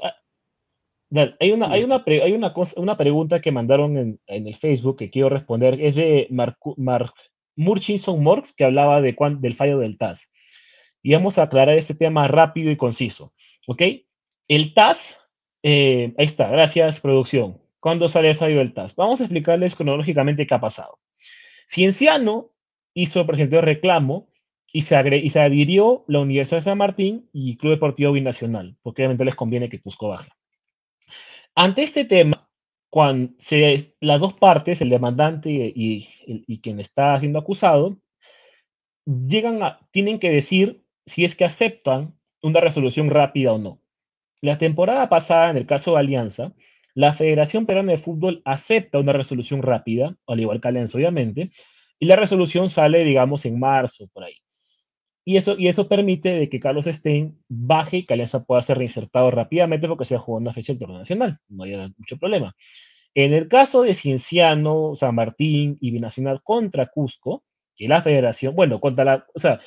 hay, 1.39 1.51
una, 1.51 1.71
hay, 1.71 1.83
una, 1.83 2.03
hay 2.05 2.33
una, 2.33 2.53
cosa, 2.53 2.79
una 2.79 2.97
pregunta 2.97 3.39
que 3.39 3.51
mandaron 3.51 3.97
en, 3.97 4.19
en, 4.27 4.47
el 4.47 4.55
Facebook 4.55 4.97
que 4.97 5.09
quiero 5.09 5.29
responder, 5.29 5.79
es 5.81 5.95
de 5.95 6.27
Mark, 6.29 6.57
Mark 6.77 7.13
Murchison 7.55 8.21
Morks, 8.21 8.53
que 8.53 8.65
hablaba 8.65 9.01
de 9.01 9.15
del 9.39 9.53
fallo 9.55 9.79
del 9.79 9.97
TAS. 9.97 10.31
Y 11.01 11.13
vamos 11.13 11.37
a 11.37 11.43
aclarar 11.43 11.77
ese 11.77 11.95
tema 11.95 12.27
rápido 12.27 12.71
y 12.71 12.77
conciso, 12.77 13.33
¿ok? 13.67 13.81
El 14.47 14.73
TAS, 14.73 15.19
eh, 15.63 16.13
ahí 16.17 16.25
está, 16.25 16.49
gracias 16.49 16.99
producción. 16.99 17.59
¿Cuándo 17.79 18.09
sale 18.09 18.31
el 18.31 18.37
fallo 18.37 18.57
del 18.57 18.73
TAS? 18.73 18.95
Vamos 18.95 19.21
a 19.21 19.23
explicarles 19.23 19.75
cronológicamente 19.75 20.45
qué 20.45 20.53
ha 20.53 20.59
pasado. 20.59 20.99
Cienciano 21.69 22.51
hizo, 22.93 23.25
por 23.25 23.35
ejemplo, 23.35 23.61
reclamo 23.61 24.29
y 24.73 24.81
se, 24.81 25.17
y 25.17 25.29
se 25.29 25.39
adhirió 25.39 26.03
la 26.07 26.19
Universidad 26.19 26.57
de 26.57 26.63
San 26.63 26.77
Martín 26.77 27.29
y 27.31 27.57
Club 27.57 27.73
Deportivo 27.73 28.11
Binacional, 28.11 28.75
porque 28.81 29.03
obviamente 29.03 29.25
les 29.25 29.35
conviene 29.35 29.69
que 29.69 29.79
Cusco 29.79 30.09
baje. 30.09 30.29
Ante 31.59 31.81
este 31.81 32.05
tema, 32.05 32.47
cuando 32.91 33.33
se, 33.39 33.95
las 33.99 34.19
dos 34.19 34.35
partes, 34.35 34.79
el 34.79 34.89
demandante 34.89 35.49
y, 35.49 36.07
quien 36.61 36.79
está 36.79 37.17
siendo 37.17 37.39
acusado, 37.39 37.97
llegan 39.07 39.63
a, 39.63 39.79
tienen 39.89 40.19
que 40.19 40.29
decir 40.29 40.85
si 41.07 41.25
es 41.25 41.35
que 41.35 41.45
aceptan 41.45 42.15
una 42.43 42.59
resolución 42.59 43.09
rápida 43.09 43.53
o 43.53 43.57
no. 43.57 43.81
La 44.39 44.59
temporada 44.59 45.09
pasada, 45.09 45.49
en 45.49 45.57
el 45.57 45.65
caso 45.65 45.93
de 45.93 45.99
Alianza, 46.01 46.53
la 46.93 47.13
Federación 47.13 47.65
Peruana 47.65 47.93
de 47.93 47.97
Fútbol 47.97 48.43
acepta 48.45 48.99
una 48.99 49.13
resolución 49.13 49.63
rápida, 49.63 50.15
al 50.27 50.39
igual 50.39 50.61
que 50.61 50.67
Alianza, 50.67 50.99
obviamente, 50.99 51.49
y 51.97 52.05
la 52.05 52.17
resolución 52.17 52.69
sale, 52.69 53.03
digamos, 53.03 53.45
en 53.45 53.59
marzo, 53.59 54.07
por 54.13 54.25
ahí. 54.25 54.35
Y 55.27 55.35
eso, 55.35 55.57
y 55.59 55.67
eso 55.67 55.89
permite 55.89 56.29
de 56.29 56.47
que 56.47 56.61
Carlos 56.61 56.85
Stein 56.85 57.37
baje 57.49 57.97
y 57.97 58.05
que 58.05 58.13
Alianza 58.13 58.45
pueda 58.45 58.63
ser 58.63 58.77
reinsertado 58.77 59.29
rápidamente 59.29 59.85
porque 59.85 60.05
se 60.05 60.15
ha 60.15 60.19
jugado 60.19 60.39
una 60.39 60.53
fecha 60.53 60.73
del 60.73 60.87
nacional. 60.87 61.37
No 61.49 61.65
hay 61.65 61.75
mucho 61.97 62.15
problema. 62.17 62.55
En 63.13 63.33
el 63.33 63.49
caso 63.49 63.81
de 63.81 63.93
Cienciano, 63.93 64.95
San 64.95 65.15
Martín 65.15 65.77
y 65.81 65.91
Binacional 65.91 66.41
contra 66.41 66.85
Cusco, 66.85 67.43
que 67.75 67.89
la 67.89 68.01
federación, 68.01 68.55
bueno, 68.55 68.79
contra 68.79 69.03
la, 69.03 69.25
o 69.35 69.39
sea, 69.41 69.59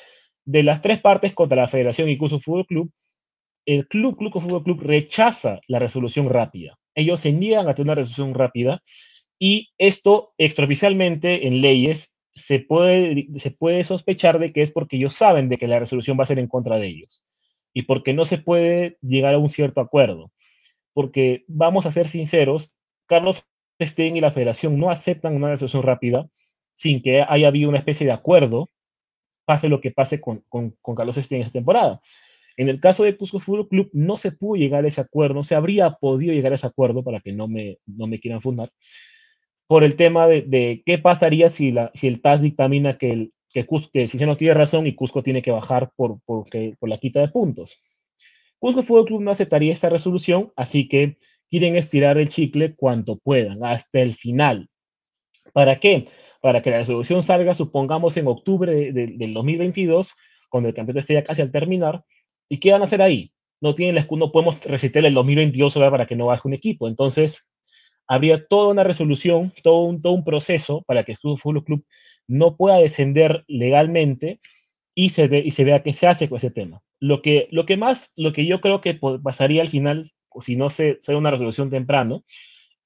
de 0.45 0.63
las 0.63 0.81
tres 0.81 0.99
partes 0.99 1.35
contra 1.35 1.57
la 1.61 1.67
federación 1.67 2.09
y 2.09 2.17
Cusco 2.17 2.39
Fútbol 2.39 2.65
Club, 2.65 2.91
el 3.67 3.87
Club 3.87 4.17
Cusco 4.17 4.41
Fútbol 4.41 4.63
Club 4.63 4.81
rechaza 4.81 5.59
la 5.67 5.77
resolución 5.77 6.27
rápida. 6.27 6.79
Ellos 6.95 7.19
se 7.19 7.33
niegan 7.33 7.69
a 7.69 7.75
tener 7.75 7.85
una 7.85 8.01
resolución 8.01 8.33
rápida 8.33 8.81
y 9.37 9.69
esto 9.77 10.33
extraoficialmente 10.39 11.45
en 11.45 11.61
leyes 11.61 12.17
se 12.33 12.59
puede, 12.59 13.27
se 13.37 13.51
puede 13.51 13.83
sospechar 13.83 14.39
de 14.39 14.53
que 14.53 14.61
es 14.61 14.71
porque 14.71 14.97
ellos 14.97 15.15
saben 15.15 15.49
de 15.49 15.57
que 15.57 15.67
la 15.67 15.79
resolución 15.79 16.17
va 16.19 16.23
a 16.23 16.27
ser 16.27 16.39
en 16.39 16.47
contra 16.47 16.77
de 16.77 16.87
ellos 16.87 17.25
y 17.73 17.83
porque 17.83 18.13
no 18.13 18.25
se 18.25 18.37
puede 18.37 18.97
llegar 19.01 19.33
a 19.33 19.37
un 19.37 19.49
cierto 19.49 19.81
acuerdo. 19.81 20.31
Porque 20.93 21.45
vamos 21.47 21.85
a 21.85 21.91
ser 21.91 22.07
sinceros, 22.07 22.73
Carlos 23.05 23.45
Stein 23.81 24.17
y 24.17 24.21
la 24.21 24.31
federación 24.31 24.77
no 24.77 24.91
aceptan 24.91 25.35
una 25.35 25.49
resolución 25.49 25.83
rápida 25.83 26.27
sin 26.73 27.01
que 27.01 27.21
haya 27.21 27.47
habido 27.47 27.69
una 27.69 27.77
especie 27.77 28.05
de 28.05 28.13
acuerdo, 28.13 28.69
pase 29.45 29.69
lo 29.69 29.81
que 29.81 29.91
pase 29.91 30.19
con, 30.19 30.43
con, 30.49 30.75
Carlos 30.95 31.15
Stein 31.15 31.41
esta 31.41 31.53
temporada. 31.53 32.01
En 32.57 32.69
el 32.69 32.79
caso 32.79 33.03
de 33.03 33.15
Cusco 33.15 33.39
Fútbol 33.39 33.69
Club 33.69 33.89
no 33.93 34.17
se 34.17 34.31
pudo 34.31 34.59
llegar 34.59 34.83
a 34.83 34.87
ese 34.87 35.01
acuerdo, 35.01 35.35
no 35.35 35.43
se 35.43 35.55
habría 35.55 35.91
podido 35.91 36.33
llegar 36.33 36.51
a 36.51 36.55
ese 36.55 36.67
acuerdo 36.67 37.03
para 37.03 37.21
que 37.21 37.31
no 37.31 37.47
me, 37.47 37.77
no 37.85 38.07
me 38.07 38.19
quieran 38.19 38.41
fundar, 38.41 38.71
por 39.71 39.85
el 39.85 39.95
tema 39.95 40.27
de, 40.27 40.83
qué 40.85 40.97
pasaría 40.97 41.49
si, 41.49 41.73
el 42.01 42.21
TAS 42.21 42.41
dictamina 42.41 42.97
que, 42.97 43.09
el, 43.09 43.33
que, 43.53 43.65
Cusco, 43.65 43.89
que 43.93 44.05
tiene 44.05 44.53
razón 44.53 44.85
y 44.85 44.95
Cusco 44.95 45.23
tiene 45.23 45.41
que 45.41 45.51
bajar 45.51 45.93
por, 45.95 46.19
la 46.81 46.97
quita 46.97 47.21
de 47.21 47.29
puntos. 47.29 47.81
Cusco 48.59 48.83
Fútbol 48.83 49.05
Club 49.05 49.21
no 49.21 49.31
aceptaría 49.31 49.71
esta 49.71 49.87
resolución, 49.87 50.51
así 50.57 50.89
que 50.89 51.15
quieren 51.49 51.77
estirar 51.77 52.17
el 52.17 52.27
chicle 52.27 52.75
cuanto 52.75 53.15
puedan, 53.15 53.63
hasta 53.63 54.01
el 54.01 54.13
final. 54.13 54.67
¿Para 55.53 55.79
qué? 55.79 56.09
Para 56.41 56.61
que 56.61 56.69
la 56.69 56.79
resolución 56.79 57.23
salga, 57.23 57.53
supongamos, 57.53 58.17
en 58.17 58.27
octubre 58.27 58.91
del 58.91 59.33
2022, 59.33 60.15
cuando 60.49 60.67
el 60.67 60.75
campeonato 60.75 60.99
esté 60.99 61.13
ya 61.13 61.23
casi 61.23 61.43
al 61.43 61.51
terminar. 61.53 62.03
¿Y 62.49 62.57
qué 62.57 62.73
van 62.73 62.81
a 62.81 62.83
hacer 62.83 63.01
ahí? 63.01 63.31
No, 63.61 63.73
tienen 63.73 64.05
no 64.05 64.31
podemos 64.33 64.61
recitar 64.65 65.05
el 65.05 65.13
2022 65.13 65.75
para 65.75 66.07
que 66.07 66.17
no 66.17 66.25
baje 66.25 66.45
un 66.45 66.55
equipo. 66.55 66.89
Entonces, 66.89 67.47
habría 68.11 68.45
toda 68.45 68.71
una 68.71 68.83
resolución, 68.83 69.53
todo 69.63 69.85
un, 69.85 70.01
todo 70.01 70.11
un 70.11 70.25
proceso 70.25 70.81
para 70.85 71.05
que 71.05 71.13
el 71.13 71.17
Fútbol 71.17 71.63
Club 71.63 71.85
no 72.27 72.57
pueda 72.57 72.75
descender 72.75 73.45
legalmente 73.47 74.41
y 74.93 75.11
se, 75.11 75.29
y 75.45 75.51
se 75.51 75.63
vea 75.63 75.81
qué 75.81 75.93
se 75.93 76.07
hace 76.07 76.27
con 76.27 76.35
ese 76.35 76.51
tema. 76.51 76.81
Lo 76.99 77.21
que, 77.21 77.47
lo 77.51 77.65
que 77.65 77.77
más, 77.77 78.11
lo 78.17 78.33
que 78.33 78.45
yo 78.45 78.59
creo 78.59 78.81
que 78.81 78.99
pasaría 79.23 79.61
al 79.61 79.69
final 79.69 80.03
si 80.41 80.57
no 80.57 80.69
se, 80.69 80.99
da 81.07 81.15
una 81.15 81.31
resolución 81.31 81.69
temprano, 81.69 82.25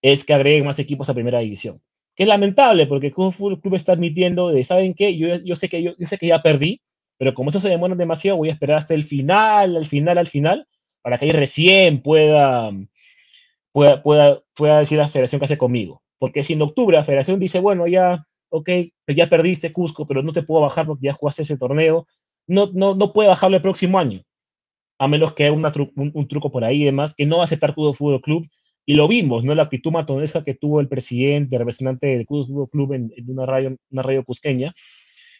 es 0.03 0.25
que 0.25 0.35
agreguen 0.35 0.65
más 0.65 0.77
equipos 0.77 1.09
a 1.09 1.15
primera 1.15 1.39
división. 1.39 1.81
Que 2.15 2.23
es 2.23 2.29
lamentable 2.29 2.85
porque 2.85 3.07
el 3.07 3.13
Club 3.13 3.73
está 3.73 3.93
admitiendo 3.93 4.49
de, 4.49 4.63
¿saben 4.63 4.93
qué? 4.93 5.17
Yo, 5.17 5.37
yo, 5.43 5.55
sé 5.55 5.69
que 5.69 5.81
yo, 5.81 5.93
sé 6.01 6.19
que 6.19 6.27
ya 6.27 6.43
perdí, 6.43 6.83
pero 7.17 7.33
como 7.33 7.49
eso 7.49 7.59
se 7.59 7.69
demora 7.69 7.95
demasiado, 7.95 8.37
voy 8.37 8.49
a 8.49 8.53
esperar 8.53 8.77
hasta 8.77 8.93
el 8.93 9.03
final, 9.03 9.75
al 9.75 9.87
final, 9.87 10.19
al 10.19 10.27
final, 10.27 10.67
para 11.01 11.17
que 11.17 11.25
ahí 11.25 11.31
recién 11.31 12.03
pueda, 12.03 12.71
pueda, 13.75 14.01
pueda, 14.01 14.41
pueda 14.55 14.79
decir 14.79 14.97
la 14.97 15.09
federación 15.09 15.39
que 15.39 15.45
hace 15.45 15.57
conmigo. 15.57 16.01
Porque 16.17 16.45
si 16.45 16.53
en 16.53 16.61
octubre 16.61 16.95
la 16.95 17.03
federación 17.03 17.41
dice, 17.41 17.59
bueno, 17.59 17.87
ya, 17.87 18.25
ok, 18.47 18.69
ya 19.13 19.27
perdiste 19.27 19.73
Cusco, 19.73 20.07
pero 20.07 20.23
no 20.23 20.31
te 20.31 20.43
puedo 20.43 20.61
bajar 20.61 20.85
porque 20.85 21.07
ya 21.07 21.13
jugaste 21.13 21.41
ese 21.41 21.57
torneo, 21.57 22.07
no, 22.47 22.69
no, 22.73 22.95
no 22.95 23.11
puede 23.11 23.27
bajarlo 23.27 23.57
el 23.57 23.61
próximo 23.61 23.99
año 23.99 24.23
a 24.97 25.09
menos 25.09 25.33
que 25.33 25.43
haya 25.43 25.51
un, 25.51 26.27
truco 26.29 26.53
por 26.53 26.63
ahí 26.63 26.83
y 26.83 26.85
demás, 26.85 27.15
que 27.15 27.25
no 27.25 27.35
va 27.35 27.41
a 27.43 27.45
aceptar 27.45 27.75
todo 27.75 27.93
Fútbol 27.93 28.21
Club. 28.21 28.47
Y 28.85 28.93
lo 28.93 29.09
vimos, 29.09 29.43
¿no? 29.43 29.53
La 29.53 29.63
actitud 29.63 29.91
matonesca 29.91 30.45
que 30.45 30.53
tuvo 30.53 30.79
el 30.79 30.87
presidente, 30.87 31.57
el 31.57 31.59
representante 31.59 32.07
del 32.07 32.25
Fútbol 32.25 32.69
Club 32.69 32.93
en, 32.93 33.11
una, 33.27 33.45
radio, 33.45 33.75
una 33.91 34.03
radio 34.03 34.23
cusqueña. 34.23 34.73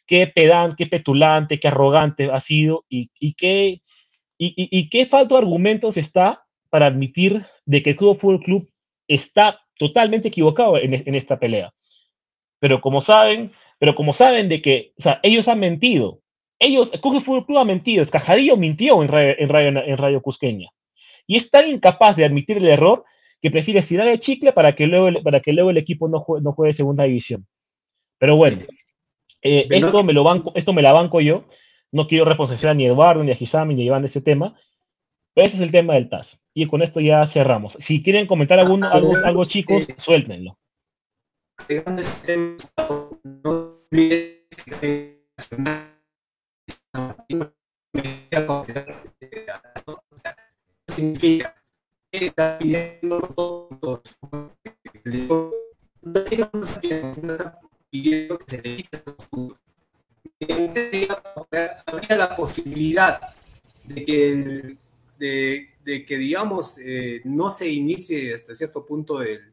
Qué 0.06 0.28
pedante, 0.28 0.76
qué 0.78 0.88
petulante, 0.88 1.58
qué 1.58 1.70
arrogante 1.70 2.30
ha 2.30 2.42
sido 2.42 2.84
y, 2.90 3.12
y 3.18 3.34
qué, 3.36 3.82
y, 4.38 4.54
y, 4.56 4.90
qué 4.90 5.06
falta 5.06 5.36
de 5.36 5.40
argumentos 5.40 5.96
está 5.96 6.44
para 6.70 6.88
admitir 6.88 7.46
de 7.66 7.84
que 7.84 7.92
el 7.92 7.96
Fútbol 7.98 8.40
Club 8.42 8.70
está 9.08 9.62
totalmente 9.78 10.30
equivocado 10.30 10.78
en, 10.78 10.94
en, 10.94 11.16
esta 11.16 11.40
pelea. 11.40 11.74
Pero 12.60 12.82
como 12.82 13.02
saben, 13.02 13.52
pero 13.80 13.96
como 13.96 14.14
saben 14.14 14.50
de 14.50 14.62
que, 14.62 14.94
o 14.98 15.02
sea, 15.02 15.20
ellos 15.24 15.48
han 15.48 15.60
mentido, 15.60 16.22
ellos, 16.60 16.92
Cusco 17.02 17.20
Fútbol 17.20 17.46
Club 17.46 17.58
ha 17.58 17.66
mentido, 17.66 18.02
Escajadillo 18.02 18.58
mintió 18.58 19.02
en 19.04 19.10
radio, 19.10 19.36
en, 19.38 19.98
radio, 19.98 20.22
Cusqueña. 20.22 20.70
Y 21.28 21.38
es 21.38 21.50
tan 21.50 21.68
incapaz 21.70 22.16
de 22.16 22.26
admitir 22.26 22.58
el 22.58 22.68
error 22.68 23.04
que 23.42 23.52
prefiere 23.52 23.82
estirar 23.82 24.08
el 24.08 24.20
chicle 24.20 24.54
para 24.54 24.74
que 24.76 24.88
luego, 24.88 25.22
para 25.22 25.42
que 25.42 25.54
luego 25.54 25.70
el 25.70 25.78
equipo 25.78 26.08
no 26.08 26.20
juegue, 26.20 26.44
no 26.44 26.54
juegue 26.54 26.74
segunda 26.74 27.04
división. 27.04 27.46
Pero 28.18 28.38
bueno, 28.38 28.60
eh, 29.42 29.68
esto, 29.70 30.04
me 30.04 30.14
lo 30.14 30.24
banco, 30.24 30.54
esto 30.56 30.72
me 30.72 30.82
la 30.82 30.94
banco 30.94 31.20
yo. 31.20 31.46
No 31.92 32.08
quiero 32.08 32.26
responsabilizar 32.26 32.76
ni 32.76 32.86
a 32.86 32.88
Eduardo, 32.90 33.24
ni 33.24 33.32
a 33.32 33.36
Gisami, 33.36 33.76
ni 33.76 33.84
a 33.84 33.86
Iván 33.86 34.02
de 34.04 34.08
ese 34.08 34.22
tema. 34.22 34.56
Ese 35.36 35.58
es 35.58 35.62
el 35.62 35.72
tema 35.72 35.96
del 35.96 36.10
TAS. 36.10 36.40
Y 36.54 36.68
con 36.68 36.82
esto 36.82 37.02
ya 37.02 37.26
cerramos. 37.26 37.78
Si 37.80 38.02
quieren 38.02 38.26
comentar 38.26 38.58
algún, 38.58 38.86
ah, 38.86 38.92
algo, 38.94 39.14
algo, 39.24 39.44
chicos, 39.44 39.88
suéltenlo. 39.98 40.58
Pidiendo 57.90 58.40
que 58.46 58.52
se 58.56 58.62
le 58.62 58.88
había 61.88 62.16
la 62.18 62.36
posibilidad 62.36 63.20
de 63.84 64.06
que, 64.06 64.78
de, 65.18 65.74
que 66.08 66.18
digamos, 66.18 66.78
eh, 66.80 67.22
no 67.26 67.50
se 67.50 67.70
inicie 67.70 68.34
hasta 68.34 68.56
cierto 68.56 68.86
punto 68.86 69.22
el, 69.22 69.52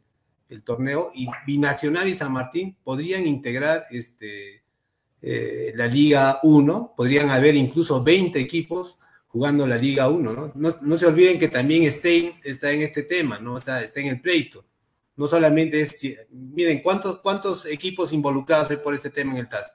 torneo 0.65 1.11
y 1.15 1.29
Binacional 1.47 2.07
y 2.09 2.15
San 2.15 2.31
Martín 2.31 2.77
podrían 2.85 3.27
integrar 3.27 3.85
este, 3.91 4.63
eh, 5.23 5.73
la 5.75 5.87
Liga 5.87 6.41
1, 6.43 6.93
podrían 6.95 7.31
haber 7.31 7.57
incluso 7.57 8.05
20 8.05 8.39
equipos 8.39 8.99
jugando 9.29 9.67
la 9.67 9.79
Liga 9.79 10.11
1, 10.11 10.53
¿no? 10.55 10.79
¿no? 10.83 10.97
se 10.99 11.07
olviden 11.07 11.39
que 11.39 11.49
también 11.49 11.91
Stein 11.91 12.35
está 12.45 12.71
en 12.71 12.83
este 12.83 13.03
tema, 13.03 13.39
¿no? 13.39 13.55
O 13.55 13.61
sea, 13.61 13.83
está 13.83 14.01
en 14.01 14.09
el 14.09 14.21
pleito. 14.21 14.67
No 15.17 15.27
solamente 15.27 15.81
es, 15.81 16.07
miren, 16.31 16.83
¿cuántos, 16.83 17.21
cuántos 17.21 17.65
equipos 17.65 18.13
involucrados 18.13 18.71
hay 18.71 18.77
por 18.77 18.93
este 18.95 19.09
tema 19.09 19.33
en 19.33 19.39
el 19.39 19.49
TAS? 19.49 19.73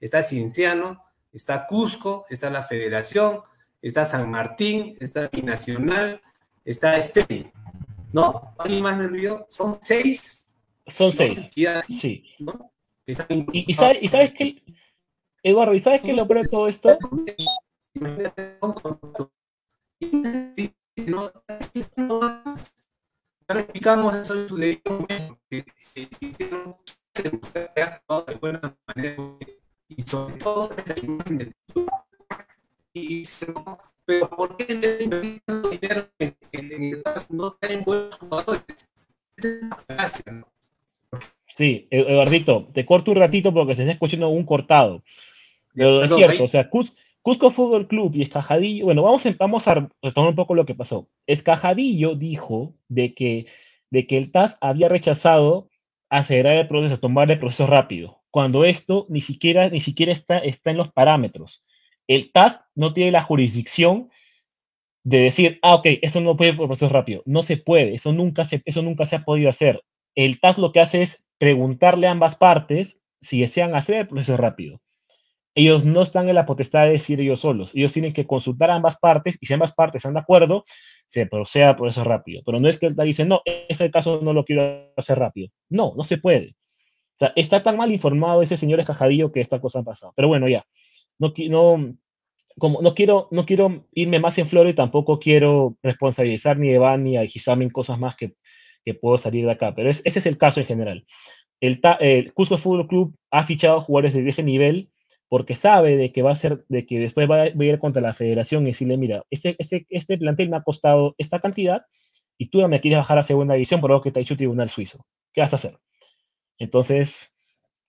Está 0.00 0.22
Cienciano, 0.22 1.02
está 1.34 1.66
Cusco, 1.66 2.24
está 2.30 2.48
la 2.48 2.62
Federación, 2.62 3.40
está 3.84 4.06
San 4.06 4.30
Martín, 4.30 4.96
está 4.98 5.28
Binacional, 5.28 6.20
está 6.64 6.98
Stein. 7.00 7.52
¿No? 8.12 8.54
¿Alguien 8.58 8.82
más 8.82 8.96
me 8.96 9.04
olvidó? 9.06 9.46
Son 9.50 9.76
seis. 9.80 10.46
Son 10.86 11.12
seis. 11.12 11.50
Sí. 11.88 12.24
Y, 13.06 13.70
y, 13.70 13.74
sabes, 13.74 13.98
y 14.00 14.08
sabes 14.08 14.32
que 14.32 14.62
Eduardo, 15.42 15.74
¿y 15.74 15.80
sabes 15.80 16.00
qué 16.00 16.14
lo 16.14 16.26
peor 16.26 16.46
todo 16.50 16.68
esto? 16.68 16.96
Ahora 23.46 23.60
explicamos 23.60 24.14
eso 24.14 24.34
en 24.34 24.48
su 24.48 24.56
debido 24.56 24.92
momento, 25.00 25.38
que 25.50 25.66
hicieron 26.20 26.76
de 27.14 28.34
buena 28.40 28.74
manera 28.86 29.22
y 29.88 30.02
sobre 30.02 30.36
todo 30.36 30.70
la 30.86 30.98
imagen 30.98 31.38
del 31.38 31.54
y 32.94 33.22
pero 34.06 34.30
¿por 34.30 34.56
qué 34.56 34.74
no 34.74 35.18
dinero 35.18 36.08
en, 36.18 36.36
en, 36.52 36.82
el 36.82 37.02
no 37.30 37.52
tienen 37.54 37.84
buenos 37.84 38.14
jugadores? 38.16 38.62
Esa 39.36 39.48
es 39.48 39.62
la 39.62 39.84
gracia, 39.88 40.32
¿no? 40.32 40.46
Sí, 41.56 41.88
Eduardito, 41.90 42.68
te 42.72 42.84
corto 42.84 43.10
un 43.10 43.16
ratito 43.16 43.52
porque 43.52 43.74
se 43.74 43.82
está 43.82 43.92
escuchando 43.92 44.28
un 44.28 44.44
cortado. 44.44 45.02
Pero 45.72 46.04
es 46.04 46.14
cierto, 46.14 46.44
o 46.44 46.48
sea, 46.48 46.68
Cusco 46.68 47.50
Fútbol 47.50 47.88
Club 47.88 48.14
y 48.14 48.22
Escajadillo, 48.22 48.84
bueno, 48.84 49.02
vamos, 49.02 49.24
vamos 49.38 49.66
a 49.68 49.88
retomar 50.02 50.30
un 50.30 50.36
poco 50.36 50.54
lo 50.54 50.66
que 50.66 50.74
pasó. 50.74 51.08
Escajadillo 51.26 52.14
dijo 52.14 52.74
de 52.88 53.14
que, 53.14 53.46
de 53.90 54.06
que 54.06 54.18
el 54.18 54.30
TAS 54.30 54.58
había 54.60 54.88
rechazado 54.88 55.68
acelerar 56.10 56.58
el 56.58 56.68
proceso, 56.68 57.00
tomar 57.00 57.30
el 57.30 57.40
proceso 57.40 57.66
rápido, 57.66 58.20
cuando 58.30 58.64
esto 58.64 59.06
ni 59.08 59.20
siquiera, 59.20 59.68
ni 59.70 59.80
siquiera 59.80 60.12
está, 60.12 60.38
está 60.38 60.70
en 60.70 60.76
los 60.76 60.92
parámetros. 60.92 61.64
El 62.06 62.32
TAS 62.32 62.64
no 62.74 62.92
tiene 62.92 63.12
la 63.12 63.22
jurisdicción 63.22 64.10
de 65.02 65.18
decir, 65.18 65.58
ah, 65.62 65.74
ok, 65.74 65.86
eso 66.02 66.20
no 66.20 66.36
puede 66.36 66.54
por 66.54 66.66
proceso 66.66 66.88
rápido. 66.92 67.22
No 67.26 67.42
se 67.42 67.56
puede, 67.56 67.94
eso 67.94 68.12
nunca 68.12 68.44
se, 68.44 68.62
eso 68.64 68.82
nunca 68.82 69.04
se 69.04 69.16
ha 69.16 69.24
podido 69.24 69.50
hacer. 69.50 69.82
El 70.14 70.40
TAS 70.40 70.58
lo 70.58 70.72
que 70.72 70.80
hace 70.80 71.02
es 71.02 71.24
preguntarle 71.38 72.06
a 72.06 72.12
ambas 72.12 72.36
partes 72.36 73.00
si 73.20 73.40
desean 73.40 73.74
hacer 73.74 73.96
el 73.96 74.08
proceso 74.08 74.36
rápido 74.36 74.80
ellos 75.54 75.84
no 75.84 76.02
están 76.02 76.28
en 76.28 76.34
la 76.34 76.46
potestad 76.46 76.84
de 76.84 76.92
decir 76.92 77.20
ellos 77.20 77.40
solos. 77.40 77.70
Ellos 77.74 77.92
tienen 77.92 78.12
que 78.12 78.26
consultar 78.26 78.70
a 78.70 78.74
ambas 78.74 78.98
partes 78.98 79.38
y 79.40 79.46
si 79.46 79.54
ambas 79.54 79.72
partes 79.72 80.00
están 80.00 80.14
de 80.14 80.20
acuerdo, 80.20 80.64
se 81.06 81.26
proceda 81.26 81.76
por 81.76 81.88
eso 81.88 82.02
rápido. 82.02 82.42
Pero 82.44 82.60
no 82.60 82.68
es 82.68 82.78
que 82.78 82.86
él 82.86 82.96
dice, 82.96 83.24
no, 83.24 83.40
ese 83.68 83.90
caso 83.90 84.20
no 84.22 84.32
lo 84.32 84.44
quiero 84.44 84.92
hacer 84.96 85.18
rápido. 85.18 85.48
No, 85.68 85.94
no 85.96 86.04
se 86.04 86.18
puede. 86.18 86.56
O 87.14 87.18
sea, 87.18 87.32
está 87.36 87.62
tan 87.62 87.76
mal 87.76 87.92
informado 87.92 88.42
ese 88.42 88.56
señor 88.56 88.80
escajadillo 88.80 89.30
que 89.30 89.40
esta 89.40 89.60
cosa 89.60 89.80
ha 89.80 89.84
pasado. 89.84 90.12
Pero 90.16 90.26
bueno, 90.26 90.48
ya. 90.48 90.66
No, 91.18 91.32
no, 91.48 91.96
como 92.58 92.82
no 92.82 92.94
quiero, 92.94 93.28
no 93.30 93.46
quiero 93.46 93.86
irme 93.92 94.20
más 94.20 94.38
en 94.38 94.48
flor 94.48 94.68
y 94.68 94.74
tampoco 94.74 95.18
quiero 95.18 95.76
responsabilizar 95.82 96.58
ni 96.58 96.74
a 96.74 96.96
ni 96.96 97.16
a 97.16 97.26
cosas 97.72 97.98
más 97.98 98.16
que, 98.16 98.34
que 98.84 98.94
puedo 98.94 99.18
salir 99.18 99.46
de 99.46 99.52
acá. 99.52 99.74
Pero 99.74 99.90
ese 99.90 100.02
es 100.04 100.26
el 100.26 100.38
caso 100.38 100.60
en 100.60 100.66
general. 100.66 101.06
El, 101.60 101.80
el 102.00 102.32
Cusco 102.34 102.58
Fútbol 102.58 102.88
Club 102.88 103.16
ha 103.30 103.44
fichado 103.44 103.80
jugadores 103.80 104.14
de 104.14 104.28
ese 104.28 104.42
nivel 104.42 104.90
porque 105.28 105.56
sabe 105.56 105.96
de 105.96 106.12
que 106.12 106.22
va 106.22 106.32
a 106.32 106.36
ser, 106.36 106.64
de 106.68 106.86
que 106.86 107.00
después 107.00 107.28
va 107.28 107.42
a, 107.42 107.48
ir 107.48 107.78
contra 107.78 108.02
la 108.02 108.12
federación 108.12 108.62
y 108.64 108.66
decirle, 108.66 108.96
mira, 108.96 109.24
este, 109.30 109.56
este, 109.58 109.86
este 109.90 110.18
plantel 110.18 110.50
me 110.50 110.56
ha 110.56 110.62
costado 110.62 111.14
esta 111.18 111.40
cantidad 111.40 111.86
y 112.38 112.50
tú 112.50 112.66
me 112.68 112.80
quieres 112.80 112.98
bajar 112.98 113.18
a 113.18 113.22
segunda 113.22 113.54
división 113.54 113.80
por 113.80 113.90
lo 113.90 114.00
que 114.00 114.12
te 114.12 114.18
ha 114.18 114.20
dicho 114.20 114.34
el 114.34 114.38
tribunal 114.38 114.68
suizo. 114.68 115.06
¿Qué 115.32 115.40
vas 115.40 115.52
a 115.52 115.56
hacer? 115.56 115.78
Entonces, 116.58 117.33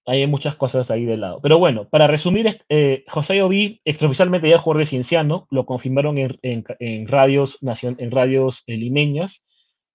hay 0.06 0.28
muchas 0.28 0.56
cosas 0.56 0.91
ahí 0.91 1.06
de 1.06 1.18
lado. 1.18 1.39
Pero 1.41 1.58
bueno, 1.58 1.89
para 1.89 2.08
resumir, 2.08 2.62
eh, 2.70 3.03
José 3.08 3.41
Obi, 3.41 3.82
extraoficialmente 3.86 4.49
ya 4.49 4.60
jugador 4.60 4.82
de 4.82 4.86
Cienciano, 4.86 5.47
lo 5.49 5.66
confirmaron 5.66 6.18
en, 6.18 7.08
radios, 7.08 7.60
en 7.62 8.12
radios 8.12 8.64
eh, 8.68 8.78
limeñas, 8.78 9.45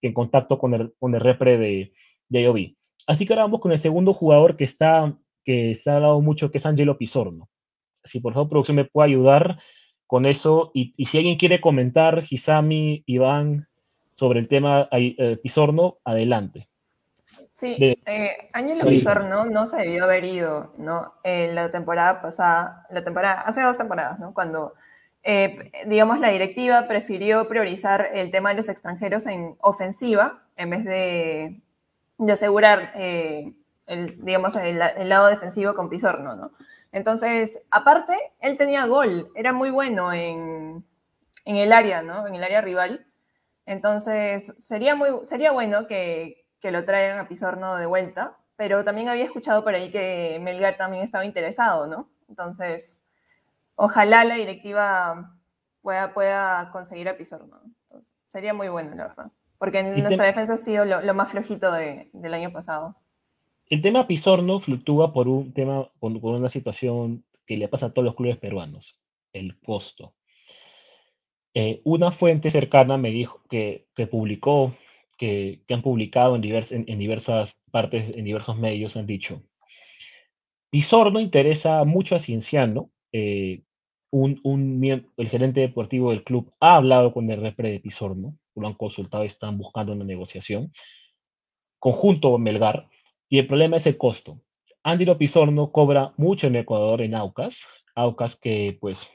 en 0.02 0.12
contacto 0.12 0.58
con 0.58 0.74
el, 0.74 0.92
con 0.98 1.14
el 1.14 1.20
repre 1.20 1.58
de, 1.58 1.92
de 2.28 2.74
Así 3.06 3.26
que 3.26 3.32
ahora 3.32 3.44
vamos 3.44 3.60
con 3.60 3.72
el 3.72 3.78
segundo 3.78 4.12
jugador 4.12 4.56
que 4.56 4.64
está 4.64 5.16
que 5.44 5.74
se 5.74 5.90
ha 5.90 6.00
dado 6.00 6.20
mucho, 6.20 6.50
que 6.50 6.58
es 6.58 6.66
Angelo 6.66 6.98
Pizorno. 6.98 7.48
Si 8.04 8.20
por 8.20 8.34
favor, 8.34 8.48
producción 8.48 8.76
me 8.76 8.84
puede 8.84 9.08
ayudar 9.08 9.58
con 10.06 10.26
eso. 10.26 10.70
Y, 10.74 10.94
si 11.06 11.18
alguien 11.18 11.38
quiere 11.38 11.60
comentar, 11.60 12.24
Hisami, 12.28 13.02
Iván, 13.06 13.68
sobre 14.12 14.40
el 14.40 14.48
tema 14.48 14.88
eh, 14.92 15.38
Pizorno, 15.42 15.98
adelante. 16.04 16.69
Sí, 17.60 17.76
eh, 18.06 18.50
Pizorno 18.88 19.44
no 19.44 19.66
se 19.66 19.76
debió 19.76 20.04
haber 20.04 20.24
ido, 20.24 20.72
¿no? 20.78 21.12
En 21.22 21.54
la 21.54 21.70
temporada 21.70 22.22
pasada, 22.22 22.86
la 22.88 23.04
temporada, 23.04 23.42
hace 23.42 23.60
dos 23.60 23.76
temporadas, 23.76 24.18
¿no? 24.18 24.32
Cuando, 24.32 24.72
eh, 25.22 25.70
digamos, 25.86 26.20
la 26.20 26.28
directiva 26.30 26.88
prefirió 26.88 27.48
priorizar 27.48 28.12
el 28.14 28.30
tema 28.30 28.48
de 28.48 28.54
los 28.54 28.70
extranjeros 28.70 29.26
en 29.26 29.56
ofensiva 29.60 30.42
en 30.56 30.70
vez 30.70 30.84
de, 30.86 31.60
de 32.16 32.32
asegurar 32.32 32.92
eh, 32.94 33.52
el, 33.86 34.24
digamos, 34.24 34.56
el, 34.56 34.78
lado 34.78 35.26
defensivo 35.26 35.74
con 35.74 35.90
Pizorno, 35.90 36.36
¿no? 36.36 36.52
Entonces, 36.92 37.62
aparte, 37.70 38.14
él 38.40 38.56
tenía 38.56 38.86
gol, 38.86 39.30
era 39.34 39.52
muy 39.52 39.68
bueno 39.68 40.14
en, 40.14 40.82
el 41.44 41.72
área, 41.74 42.00
¿no? 42.00 42.26
En 42.26 42.34
el 42.34 42.42
área 42.42 42.62
rival. 42.62 43.06
Entonces, 43.66 44.54
sería, 44.56 44.94
muy, 44.94 45.10
sería 45.24 45.52
bueno 45.52 45.86
que, 45.86 46.39
lo 46.62 46.84
traigan 46.84 47.18
a 47.18 47.28
Pizorno 47.28 47.76
de 47.76 47.86
vuelta, 47.86 48.36
pero 48.56 48.84
también 48.84 49.08
había 49.08 49.24
escuchado 49.24 49.64
por 49.64 49.74
ahí 49.74 49.90
que 49.90 50.38
Melgar 50.42 50.76
también 50.76 51.02
estaba 51.02 51.24
interesado, 51.24 51.86
¿no? 51.86 52.10
Entonces, 52.28 53.02
ojalá 53.74 54.24
la 54.24 54.34
directiva 54.34 55.36
pueda, 55.82 56.12
pueda 56.12 56.70
conseguir 56.70 57.08
a 57.08 57.16
Pizorno. 57.16 57.60
sería 58.26 58.54
muy 58.54 58.68
bueno, 58.68 58.94
la 58.94 59.08
verdad. 59.08 59.32
Porque 59.58 59.82
nuestra 59.82 60.24
defensa 60.24 60.54
ha 60.54 60.56
sido 60.56 60.84
lo, 60.84 61.14
más 61.14 61.30
flojito 61.30 61.70
del 61.70 62.34
año 62.34 62.50
pasado. 62.50 62.96
El 63.66 63.82
tema 63.82 64.06
Pizorno 64.06 64.58
fluctúa 64.58 65.12
por 65.12 65.28
un 65.28 65.52
tema, 65.52 65.88
por, 66.00 66.12
una 66.12 66.48
situación 66.48 67.24
que 67.46 67.56
le 67.56 67.68
pasa 67.68 67.86
a 67.86 67.90
todos 67.90 68.06
los 68.06 68.14
clubes 68.14 68.38
peruanos, 68.38 68.98
el 69.32 69.58
costo. 69.60 70.14
Eh, 71.52 71.80
una 71.84 72.10
fuente 72.10 72.50
cercana 72.50 72.96
me 72.96 73.10
dijo 73.10 73.42
que, 73.50 73.86
publicó, 74.10 74.74
que, 75.20 75.60
han 75.68 75.82
publicado 75.82 76.34
en, 76.34 76.42
en, 76.44 76.98
diversas 76.98 77.62
partes, 77.70 78.16
en 78.16 78.24
diversos 78.24 78.56
medios, 78.56 78.96
han 78.96 79.06
dicho, 79.06 79.42
Pizorno 80.70 81.20
interesa 81.20 81.84
mucho 81.84 82.16
a 82.16 82.20
Cienciano, 82.20 82.90
eh, 83.12 83.60
un, 84.10 84.40
el 85.18 85.28
gerente 85.28 85.60
deportivo 85.60 86.10
del 86.10 86.24
club 86.24 86.50
ha 86.58 86.76
hablado 86.76 87.12
con 87.12 87.30
el 87.30 87.38
repre 87.38 87.70
de 87.70 87.80
Pizorno, 87.80 88.38
lo 88.54 88.66
han 88.66 88.74
consultado 88.74 89.24
y 89.24 89.26
están 89.26 89.58
buscando 89.58 89.92
una 89.92 90.06
negociación, 90.06 90.72
conjunto 91.78 92.38
Melgar, 92.38 92.88
y 93.28 93.38
el 93.38 93.46
problema 93.46 93.76
es 93.76 93.86
el 93.86 93.98
costo. 93.98 94.40
Andy 94.82 95.04
Pizorno 95.16 95.70
cobra 95.70 96.14
mucho 96.16 96.46
en 96.46 96.56
Ecuador 96.56 97.02
en 97.02 97.14
Aucas, 97.14 97.66
Aucas 97.94 98.40
que 98.40 98.78
pues 98.80 99.06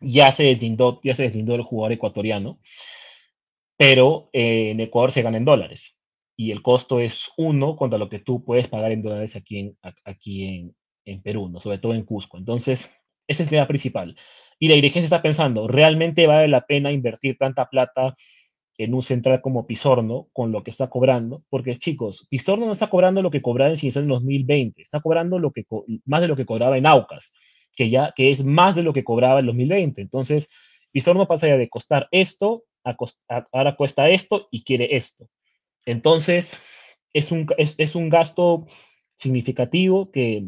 ya 0.00 0.30
se 0.30 0.44
deslindó, 0.44 1.00
ya 1.02 1.16
se 1.16 1.24
deslindó 1.24 1.56
el 1.56 1.62
jugador 1.62 1.92
ecuatoriano, 1.92 2.60
pero 3.78 4.28
eh, 4.34 4.72
en 4.72 4.80
Ecuador 4.80 5.12
se 5.12 5.22
gana 5.22 5.38
en 5.38 5.46
dólares 5.46 5.96
y 6.36 6.50
el 6.50 6.62
costo 6.62 7.00
es 7.00 7.30
uno 7.38 7.76
contra 7.76 7.98
lo 7.98 8.10
que 8.10 8.18
tú 8.18 8.44
puedes 8.44 8.68
pagar 8.68 8.92
en 8.92 9.02
dólares 9.02 9.36
aquí 9.36 9.58
en, 9.60 9.78
aquí 10.04 10.74
en, 11.06 11.22
Perú, 11.22 11.48
¿no? 11.48 11.58
sobre 11.58 11.78
todo 11.78 11.94
en 11.94 12.04
Cusco. 12.04 12.36
Entonces, 12.36 12.80
ese 13.26 13.42
es 13.42 13.46
el 13.46 13.48
tema 13.48 13.66
principal. 13.66 14.14
Y 14.58 14.68
la 14.68 14.74
dirigencia 14.74 15.06
está 15.06 15.22
pensando, 15.22 15.66
¿realmente 15.66 16.26
vale 16.26 16.48
la 16.48 16.66
pena 16.66 16.92
invertir 16.92 17.38
tanta 17.38 17.70
plata 17.70 18.14
en 18.78 18.94
un 18.94 19.02
central 19.02 19.40
como 19.40 19.66
Pizorno 19.66 20.28
con 20.32 20.52
lo 20.52 20.62
que 20.62 20.70
está 20.70 20.88
cobrando, 20.88 21.42
porque 21.50 21.76
chicos, 21.76 22.26
Pizorno 22.30 22.66
no 22.66 22.72
está 22.72 22.88
cobrando 22.88 23.22
lo 23.22 23.30
que 23.30 23.42
cobraba 23.42 23.70
en 23.70 23.76
Cienciano 23.76 24.04
en 24.04 24.10
2020, 24.10 24.82
está 24.82 25.00
cobrando 25.00 25.38
lo 25.38 25.50
que, 25.52 25.66
más 26.04 26.20
de 26.20 26.28
lo 26.28 26.36
que 26.36 26.46
cobraba 26.46 26.78
en 26.78 26.86
Aucas, 26.86 27.32
que 27.74 27.90
ya 27.90 28.12
que 28.16 28.30
es 28.30 28.44
más 28.44 28.76
de 28.76 28.84
lo 28.84 28.92
que 28.92 29.04
cobraba 29.04 29.40
en 29.40 29.46
2020. 29.46 30.00
Entonces, 30.00 30.50
Pizorno 30.92 31.26
pasa 31.26 31.48
ya 31.48 31.56
de 31.56 31.68
costar 31.68 32.08
esto, 32.12 32.64
ahora 33.52 33.76
cuesta 33.76 34.08
esto 34.08 34.48
y 34.50 34.64
quiere 34.64 34.96
esto. 34.96 35.28
Entonces, 35.86 36.62
es 37.12 37.32
un, 37.32 37.46
es, 37.56 37.94
un 37.94 38.08
gasto 38.08 38.66
significativo 39.16 40.10
que 40.10 40.44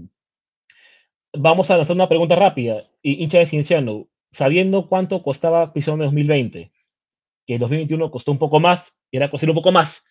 vamos 1.32 1.70
a 1.70 1.76
lanzar 1.76 1.96
una 1.96 2.08
pregunta 2.08 2.36
rápida, 2.36 2.84
hincha 3.02 3.38
de 3.38 3.46
Cienciano, 3.46 4.08
sabiendo 4.32 4.88
cuánto 4.88 5.22
costaba 5.22 5.72
en 5.74 5.98
2020 5.98 6.70
que 7.46 7.58
2021 7.58 8.10
costó 8.12 8.30
un 8.30 8.38
poco 8.38 8.60
más 8.60 9.00
y 9.10 9.16
era 9.16 9.30
costar 9.30 9.50
un 9.50 9.56
poco 9.56 9.72
más. 9.72 10.04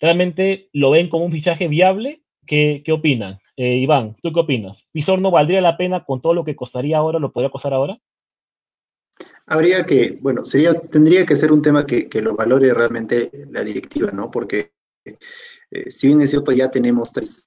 ¿Realmente 0.00 0.70
lo 0.72 0.90
ven 0.90 1.08
como 1.08 1.26
un 1.26 1.32
fichaje 1.32 1.68
viable? 1.68 2.22
¿Qué, 2.46 2.82
qué 2.82 2.92
opinan? 2.92 3.40
Eh, 3.56 3.76
Iván, 3.76 4.16
¿tú 4.22 4.32
qué 4.32 4.40
opinas? 4.40 4.88
¿Pizorno 4.92 5.30
valdría 5.30 5.60
la 5.60 5.76
pena 5.76 6.04
con 6.04 6.22
todo 6.22 6.32
lo 6.32 6.44
que 6.44 6.56
costaría 6.56 6.96
ahora? 6.96 7.18
¿Lo 7.18 7.32
podría 7.32 7.50
costar 7.50 7.74
ahora? 7.74 7.98
Habría 9.48 9.84
que, 9.84 10.18
bueno, 10.20 10.44
sería, 10.44 10.74
tendría 10.74 11.24
que 11.24 11.36
ser 11.36 11.52
un 11.52 11.62
tema 11.62 11.84
que, 11.84 12.08
que 12.08 12.22
lo 12.22 12.36
valore 12.36 12.72
realmente 12.74 13.30
la 13.50 13.62
directiva, 13.62 14.10
¿no? 14.12 14.30
Porque 14.30 14.72
eh, 15.70 15.90
si 15.90 16.06
bien 16.06 16.20
es 16.20 16.30
cierto, 16.30 16.52
ya 16.52 16.70
tenemos 16.70 17.12
tres, 17.12 17.44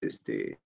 este, 0.00 0.58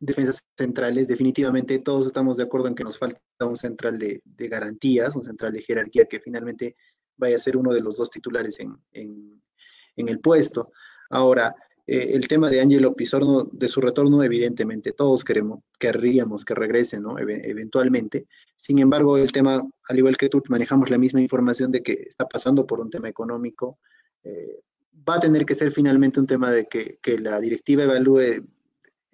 defensas 0.00 0.44
centrales, 0.56 1.06
definitivamente 1.06 1.78
todos 1.78 2.06
estamos 2.06 2.36
de 2.36 2.44
acuerdo 2.44 2.68
en 2.68 2.74
que 2.74 2.84
nos 2.84 2.98
falta 2.98 3.20
un 3.40 3.56
central 3.56 3.98
de, 3.98 4.20
de 4.24 4.48
garantías, 4.48 5.14
un 5.14 5.24
central 5.24 5.52
de 5.52 5.62
jerarquía 5.62 6.06
que 6.06 6.20
finalmente 6.20 6.76
vaya 7.16 7.36
a 7.36 7.40
ser 7.40 7.56
uno 7.56 7.72
de 7.72 7.80
los 7.80 7.96
dos 7.96 8.10
titulares 8.10 8.58
en, 8.58 8.76
en, 8.92 10.08
el 10.08 10.18
puesto. 10.18 10.70
Ahora, 11.10 11.54
eh, 11.86 12.12
el 12.14 12.28
tema 12.28 12.48
de 12.48 12.60
Angelo 12.60 12.94
Pizorno, 12.94 13.44
de 13.52 13.68
su 13.68 13.80
retorno, 13.80 14.22
evidentemente 14.22 14.92
todos 14.92 15.24
queremos, 15.24 15.60
querríamos 15.78 16.44
que 16.44 16.54
regrese, 16.54 17.00
¿no? 17.00 17.18
eventualmente. 17.18 18.26
Sin 18.56 18.78
embargo, 18.78 19.18
el 19.18 19.32
tema, 19.32 19.62
al 19.88 19.98
igual 19.98 20.16
que 20.16 20.28
tú, 20.28 20.42
manejamos 20.48 20.90
la 20.90 20.98
misma 20.98 21.20
información 21.20 21.70
de 21.70 21.82
que 21.82 21.92
está 21.92 22.26
pasando 22.26 22.66
por 22.66 22.80
un 22.80 22.90
tema 22.90 23.08
económico. 23.08 23.78
Eh, 24.22 24.60
va 25.06 25.16
a 25.16 25.20
tener 25.20 25.44
que 25.44 25.54
ser 25.54 25.70
finalmente 25.72 26.18
un 26.18 26.26
tema 26.26 26.50
de 26.50 26.66
que, 26.66 26.98
que 27.02 27.18
la 27.18 27.38
directiva 27.38 27.82
evalúe 27.82 28.42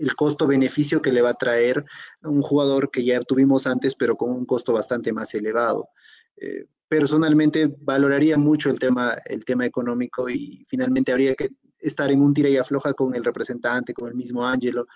el 0.01 0.15
costo-beneficio 0.17 1.03
que 1.03 1.13
le 1.13 1.23
va 1.23 1.31
a 1.31 1.35
traer 1.35 1.85
un 2.23 2.41
jugador 2.41 2.91
que 2.91 3.05
ya 3.05 3.21
tuvimos 3.21 3.67
antes, 3.67 3.95
pero 3.95 4.17
con 4.17 4.31
un 4.31 4.47
costo 4.47 4.73
bastante 4.73 5.13
más 5.13 5.35
elevado. 5.35 5.89
Eh, 6.37 6.67
personalmente 6.89 7.73
valoraría 7.81 8.39
mucho 8.39 8.71
el 8.71 8.79
tema, 8.79 9.17
el 9.27 9.45
tema 9.45 9.67
económico 9.67 10.29
y 10.29 10.67
finalmente 10.69 11.13
habría 11.13 11.35
que 11.35 11.51
estar 11.81 12.11
en 12.11 12.23
un 12.23 12.35
tira 12.35 12.49
y 12.49 12.57
afloja 12.57 12.93
con 12.93 13.15
el 13.15 13.25
representante, 13.25 13.95
con 13.95 14.09
el 14.09 14.15
mismo 14.15 14.47
Ángelo. 14.47 14.87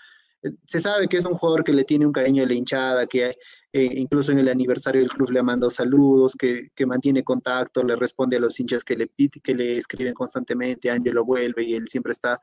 Eh, 0.42 0.50
se 0.66 0.80
sabe 0.80 1.08
que 1.08 1.16
es 1.16 1.24
un 1.24 1.34
jugador 1.34 1.64
que 1.64 1.72
le 1.72 1.84
tiene 1.84 2.06
un 2.06 2.12
cariño 2.12 2.42
a 2.42 2.46
la 2.46 2.54
hinchada, 2.54 3.06
que 3.06 3.36
eh, 3.72 3.84
incluso 3.96 4.32
en 4.32 4.38
el 4.38 4.48
aniversario 4.48 5.00
del 5.00 5.10
club 5.10 5.30
le 5.30 5.40
ha 5.40 5.42
mandado 5.42 5.70
saludos, 5.70 6.34
que, 6.36 6.70
mantiene 6.86 7.24
contacto, 7.24 7.82
le 7.82 7.96
responde 7.96 8.36
a 8.36 8.40
los 8.40 8.58
hinchas 8.60 8.84
que 8.84 8.96
le, 8.96 9.10
que 9.42 9.54
le 9.54 9.78
escriben 9.78 10.14
constantemente, 10.14 10.90
Ángelo 10.90 11.24
vuelve 11.24 11.64
y 11.64 11.74
él 11.74 11.88
siempre 11.88 12.12
está 12.12 12.40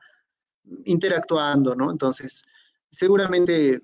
interactuando, 0.84 1.74
¿no? 1.74 1.90
Entonces, 1.90 2.44
seguramente 2.90 3.80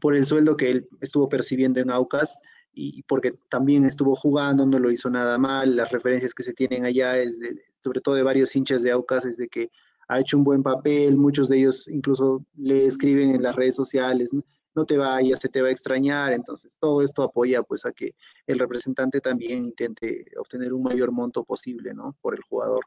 por 0.00 0.14
el 0.14 0.26
sueldo 0.26 0.56
que 0.56 0.70
él 0.70 0.88
estuvo 1.00 1.28
percibiendo 1.28 1.80
en 1.80 1.90
Aucas, 1.90 2.40
y 2.78 3.02
porque 3.04 3.32
también 3.48 3.86
estuvo 3.86 4.14
jugando, 4.14 4.66
no 4.66 4.78
lo 4.78 4.90
hizo 4.90 5.08
nada 5.08 5.38
mal. 5.38 5.76
Las 5.76 5.90
referencias 5.90 6.34
que 6.34 6.42
se 6.42 6.52
tienen 6.52 6.84
allá, 6.84 7.16
es 7.16 7.40
sobre 7.86 8.00
todo 8.00 8.16
de 8.16 8.24
varios 8.24 8.56
hinchas 8.56 8.82
de 8.82 8.90
Aucas, 8.90 9.24
es 9.24 9.36
de 9.36 9.46
que 9.46 9.70
ha 10.08 10.18
hecho 10.18 10.36
un 10.36 10.42
buen 10.42 10.64
papel, 10.64 11.16
muchos 11.16 11.48
de 11.48 11.58
ellos 11.58 11.86
incluso 11.86 12.44
le 12.56 12.84
escriben 12.84 13.32
en 13.32 13.42
las 13.42 13.54
redes 13.54 13.76
sociales. 13.76 14.32
no 14.74 14.84
te 14.84 14.98
vayas, 14.98 15.38
se 15.38 15.48
te 15.48 15.62
va 15.62 15.68
a 15.68 15.70
extrañar, 15.70 16.32
entonces 16.32 16.76
todo 16.80 17.00
esto 17.00 17.22
apoya 17.22 17.62
pues 17.62 17.86
a 17.86 17.92
que 17.92 18.14
el 18.46 18.58
representante 18.58 19.20
también 19.20 19.64
intente 19.64 20.26
obtener 20.36 20.72
un 20.72 20.82
mayor 20.82 21.12
monto 21.12 21.44
posible, 21.44 21.94
¿no? 21.94 22.16
Por 22.20 22.34
el 22.34 22.42
jugador. 22.42 22.84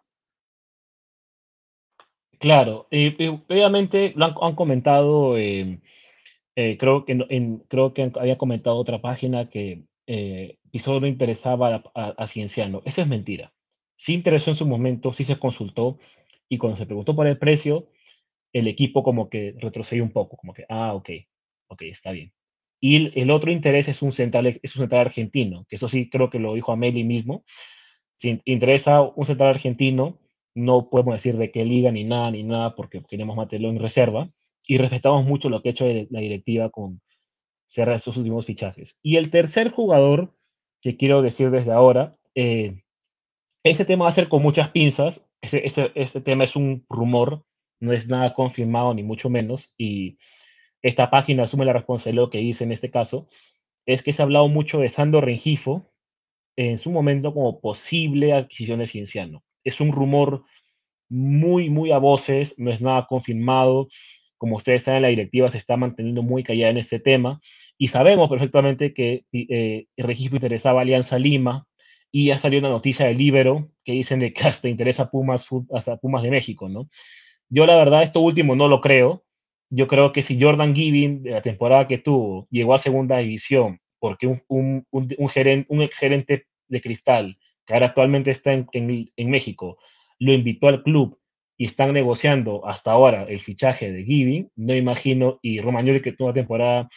Claro, 2.40 2.88
eh, 2.92 3.16
eh, 3.20 3.30
obviamente 3.30 4.14
lo 4.18 4.26
han, 4.44 4.56
comentado, 4.56 5.38
eh, 5.38 5.80
creo, 6.56 7.06
que 7.06 7.60
creo 7.70 7.94
que 7.94 8.12
había 8.20 8.38
comentado 8.38 8.76
otra 8.76 9.02
página 9.02 9.50
que 9.50 9.86
solo 10.78 11.00
no 11.02 11.08
interesaba 11.08 11.84
a, 11.96 12.10
a, 12.18 12.28
Cienciano. 12.28 12.82
Eso 12.86 13.02
es 13.02 13.08
mentira. 13.08 13.54
Sí 14.00 14.14
interesó 14.14 14.52
en 14.52 14.56
su 14.56 14.66
momento, 14.66 15.12
sí 15.12 15.26
se 15.26 15.38
consultó 15.38 16.00
y 16.48 16.58
cuando 16.58 16.78
se 16.78 16.86
preguntó 16.86 17.18
por 17.18 17.28
el 17.28 17.38
precio, 17.38 17.90
el 18.54 18.70
equipo 18.70 19.04
como 19.04 19.30
que 19.30 19.56
retrocedió 19.58 20.04
un 20.04 20.12
poco, 20.12 20.38
como 20.38 20.54
que, 20.54 20.66
ah, 20.70 20.94
ok, 20.94 21.10
ok, 21.68 21.82
está 21.82 22.12
bien. 22.12 22.32
Y 22.80 23.20
el, 23.20 23.30
otro 23.30 23.52
interés 23.52 23.90
es 23.90 24.02
un, 24.02 24.14
central, 24.14 24.48
es 24.48 24.76
un 24.78 24.84
central 24.84 25.02
argentino, 25.02 25.66
que 25.68 25.76
eso 25.76 25.90
sí 25.90 26.10
creo 26.10 26.30
que 26.30 26.40
lo 26.40 26.54
dijo 26.54 26.72
Ameli 26.72 27.04
mismo. 27.04 27.44
Si 28.14 28.40
interesa 28.46 29.02
un 29.02 29.26
central 29.26 29.50
argentino, 29.50 30.18
no 30.56 30.90
podemos 30.90 31.16
decir 31.16 31.36
de 31.36 31.52
qué 31.52 31.66
liga 31.66 31.92
ni 31.92 32.06
nada, 32.06 32.32
ni 32.32 32.44
nada, 32.44 32.78
porque 32.78 33.04
queremos 33.04 33.36
mantenerlo 33.36 33.70
en 33.70 33.80
reserva. 33.80 34.32
Y 34.66 34.78
respetamos 34.78 35.26
mucho 35.26 35.50
lo 35.50 35.62
que 35.62 35.70
ha 35.70 35.72
hecho 35.74 35.86
la 36.10 36.22
directiva 36.22 36.70
con 36.70 37.02
cerrar 37.66 37.98
estos 37.98 38.16
últimos 38.16 38.46
fichajes. 38.46 38.98
Y 39.04 39.18
el 39.18 39.30
tercer 39.30 39.72
jugador 39.72 40.34
que 40.82 40.96
quiero 40.96 41.22
decir 41.22 41.52
desde 41.52 41.74
ahora, 41.74 42.16
eh, 42.34 42.82
ese 43.70 43.86
tema 43.86 44.06
va 44.06 44.10
a 44.10 44.14
ser 44.14 44.30
con 44.30 44.42
muchas 44.42 44.70
pinzas. 44.70 45.32
Ese, 45.42 45.64
ese, 45.96 46.22
tema 46.22 46.44
es 46.44 46.56
un 46.56 46.86
rumor, 46.90 47.46
no 47.80 47.94
es 47.94 48.08
nada 48.08 48.34
confirmado, 48.34 48.94
ni 48.94 49.04
mucho 49.04 49.30
menos. 49.30 49.74
Y 49.78 50.18
esta 50.82 51.10
página 51.10 51.44
asume 51.44 51.66
la 51.66 51.74
responsabilidad 51.74 52.22
de 52.22 52.26
lo 52.26 52.30
que 52.30 52.40
dice 52.40 52.64
en 52.64 52.72
este 52.72 52.92
caso. 52.92 53.28
Es 53.86 54.04
que 54.04 54.14
se 54.14 54.22
ha 54.22 54.26
hablado 54.26 54.48
mucho 54.48 54.80
de 54.80 54.90
Sandro 54.90 55.22
Rengifo 55.22 55.92
en 56.58 56.78
su 56.78 56.92
momento 56.92 57.34
como 57.34 57.62
posible 57.62 58.34
adquisición 58.34 58.80
de 58.80 58.88
Cienciano 58.88 59.44
es 59.64 59.82
un 59.82 59.92
rumor 59.92 60.44
muy, 61.10 61.70
muy 61.70 61.92
a 61.92 61.98
voces, 61.98 62.56
no 62.58 62.72
es 62.72 62.82
nada 62.82 63.08
confirmado. 63.08 63.88
Como 64.38 64.58
ustedes 64.58 64.84
saben, 64.84 65.02
la 65.02 65.08
directiva 65.10 65.50
se 65.50 65.58
está 65.58 65.76
manteniendo 65.78 66.22
muy 66.22 66.44
callada 66.44 66.72
en 66.72 66.78
este 66.78 67.00
tema 67.00 67.40
y 67.78 67.88
sabemos 67.88 68.30
perfectamente 68.30 68.94
que 68.94 69.26
eh, 69.32 69.88
interesaba 69.98 70.80
a 70.80 70.82
Alianza 70.84 71.20
Lima 71.20 71.66
y 72.12 72.28
ya 72.28 72.40
salió 72.40 72.60
una 72.60 72.70
noticia 72.70 73.06
del 73.06 73.18
Libero 73.18 73.70
que 73.84 73.94
dicen 73.94 74.20
de 74.20 74.34
que 74.34 74.44
hasta 74.48 74.70
interesa 74.70 75.10
Pumas, 75.12 75.48
hasta 75.74 75.98
Pumas 75.98 76.24
de 76.24 76.32
México, 76.32 76.70
¿no? 76.70 76.90
Yo 77.50 77.66
la 77.66 77.76
verdad 77.76 78.04
esto 78.04 78.20
último 78.20 78.56
no 78.56 78.68
lo 78.68 78.82
creo. 78.82 79.24
Yo 79.70 79.88
creo 79.88 80.14
que 80.14 80.22
si 80.22 80.42
Jordan 80.42 80.76
Giving, 80.76 81.24
de 81.24 81.32
la 81.32 81.42
temporada 81.42 81.88
que 81.88 81.98
tuvo, 81.98 82.48
llegó 82.50 82.74
a 82.74 82.80
segunda 82.80 83.18
división 83.18 83.80
porque 84.00 84.28
un, 84.28 84.42
un, 84.48 84.88
un, 84.92 85.14
un, 85.18 85.30
gerente, 85.30 85.68
un 85.70 85.88
gerente 85.90 86.48
de 86.68 86.82
cristal 86.82 87.38
que 87.66 87.74
ahora 87.74 87.88
actualmente 87.88 88.32
está 88.32 88.54
en, 88.54 89.30
México, 89.30 89.78
lo 90.18 90.34
invitó 90.34 90.68
al 90.68 90.82
club 90.82 91.20
y 91.58 91.66
están 91.66 91.94
negociando 91.94 92.66
hasta 92.66 92.92
ahora 92.92 93.24
el 93.24 93.42
fichaje 93.42 93.92
de 93.92 94.04
Giving, 94.04 94.50
no 94.56 94.76
imagino, 94.76 95.40
y 95.42 95.60
Romagnoli 95.60 96.02
que 96.02 96.14
tuvo 96.14 96.30
una 96.30 96.34
temporada 96.34 96.90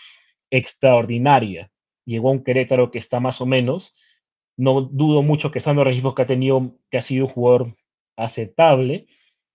extraordinaria, 0.50 1.70
llegó 2.06 2.28
a 2.28 2.32
un 2.32 2.44
Querétaro 2.44 2.90
que 2.90 2.98
está 2.98 3.20
más 3.20 3.40
o 3.40 3.46
menos, 3.46 3.94
no 4.56 4.82
dudo 4.82 5.22
mucho 5.22 5.50
que 5.50 5.60
Sandro 5.60 5.84
Regifo, 5.84 6.14
que 6.14 6.22
ha 6.22 6.26
tenido, 6.26 6.72
que 6.90 6.98
ha 6.98 7.02
sido 7.02 7.26
un 7.26 7.32
jugador 7.32 7.76
aceptable, 8.16 9.06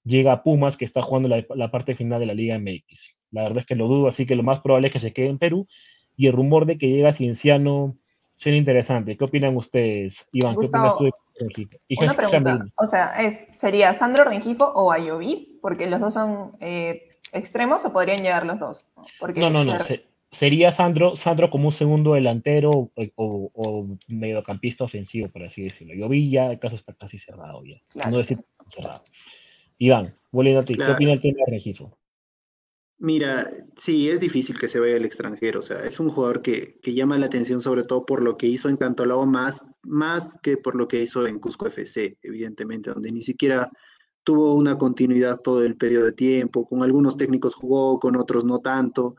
llega 0.04 0.32
a 0.32 0.44
Pumas, 0.44 0.78
que 0.78 0.86
está 0.86 1.02
jugando 1.02 1.30
la, 1.30 1.46
la, 1.56 1.72
parte 1.72 1.96
final 1.96 2.20
de 2.20 2.26
la 2.26 2.34
Liga 2.34 2.58
MX. 2.58 3.16
La 3.32 3.44
verdad 3.44 3.60
es 3.60 3.66
que 3.66 3.76
lo 3.76 3.88
dudo, 3.88 4.08
así 4.08 4.26
que 4.26 4.36
lo 4.36 4.44
más 4.44 4.62
probable 4.62 4.88
es 4.88 4.94
que 4.94 5.00
se 5.00 5.14
quede 5.14 5.28
en 5.28 5.38
Perú. 5.38 5.68
Y 6.16 6.28
el 6.28 6.34
rumor 6.34 6.66
de 6.66 6.78
que 6.78 6.90
llega 6.90 7.12
Cienciano 7.12 7.98
Sería 8.38 8.60
interesante. 8.60 9.18
¿Qué 9.18 9.24
opinan 9.24 9.58
ustedes, 9.58 10.28
Iván? 10.32 10.56
¿Qué 10.56 10.68
opinas 10.68 10.96
tú 10.96 11.06
de 11.06 11.12
Rengifo? 11.40 11.78
una 12.00 12.14
pregunta, 12.14 12.66
o 12.76 12.86
sea, 12.86 13.24
es, 13.24 13.48
¿sería 13.52 13.94
Sandro 13.96 14.24
Rengifo 14.26 14.66
o 14.66 14.92
Ayoví? 14.92 15.58
Porque 15.60 15.88
los 15.88 16.00
dos 16.00 16.14
son 16.14 16.56
eh, 16.60 17.10
extremos 17.34 17.84
o 17.84 17.92
podrían 17.92 18.20
llegar 18.20 18.46
los 18.46 18.60
dos. 18.60 18.86
no, 19.36 19.50
no, 19.50 19.64
no. 19.64 19.78
Sería 20.38 20.72
Sandro, 20.72 21.16
Sandro 21.16 21.50
como 21.50 21.70
un 21.70 21.74
segundo 21.74 22.14
delantero 22.14 22.70
o, 23.16 23.98
mediocampista 24.08 24.84
ofensivo, 24.84 25.30
por 25.30 25.44
así 25.44 25.64
decirlo. 25.64 25.94
Ayoví 25.94 26.30
ya 26.30 26.52
el 26.52 26.60
caso 26.60 26.76
está 26.76 26.94
casi 26.94 27.18
cerrado 27.18 27.64
ya. 27.66 27.82
No 28.12 28.20
decir 28.20 28.38
cerrado. 28.70 29.04
Iván, 29.80 30.16
volviendo 30.32 30.62
a 30.62 30.66
ti, 30.66 30.76
¿qué 30.76 30.92
opinas 30.92 31.14
del 31.14 31.22
tema 31.22 31.44
de 31.46 31.52
Rengifo? 31.54 31.98
Mira, 33.00 33.48
sí, 33.76 34.10
es 34.10 34.20
difícil 34.20 34.60
que 34.60 34.68
se 34.68 34.80
vaya 34.80 34.96
al 34.96 35.06
extranjero, 35.06 35.60
o 35.60 35.64
sea, 35.64 35.80
es 35.80 36.00
un 36.00 36.10
jugador 36.10 36.44
que, 36.44 36.80
que 36.82 36.94
llama 36.94 37.18
la 37.18 37.28
atención 37.28 37.60
sobre 37.62 37.84
todo 37.84 38.06
por 38.06 38.24
lo 38.24 38.38
que 38.38 38.48
hizo 38.48 38.70
en 38.70 38.78
Cantolao 38.78 39.26
más, 39.26 39.66
más 39.82 40.38
que 40.42 40.58
por 40.58 40.76
lo 40.76 40.88
que 40.88 41.02
hizo 41.02 41.26
en 41.26 41.40
Cusco 41.40 41.68
FC, 41.68 42.18
evidentemente, 42.22 42.92
donde 42.92 43.12
ni 43.12 43.22
siquiera 43.24 43.72
tuvo 44.24 44.56
una 44.56 44.78
continuidad 44.78 45.38
todo 45.38 45.64
el 45.64 45.78
periodo 45.78 46.06
de 46.06 46.12
tiempo, 46.12 46.68
con 46.68 46.84
algunos 46.84 47.18
técnicos 47.18 47.56
jugó, 47.56 48.00
con 48.00 48.16
otros 48.16 48.44
no 48.46 48.60
tanto, 48.60 49.16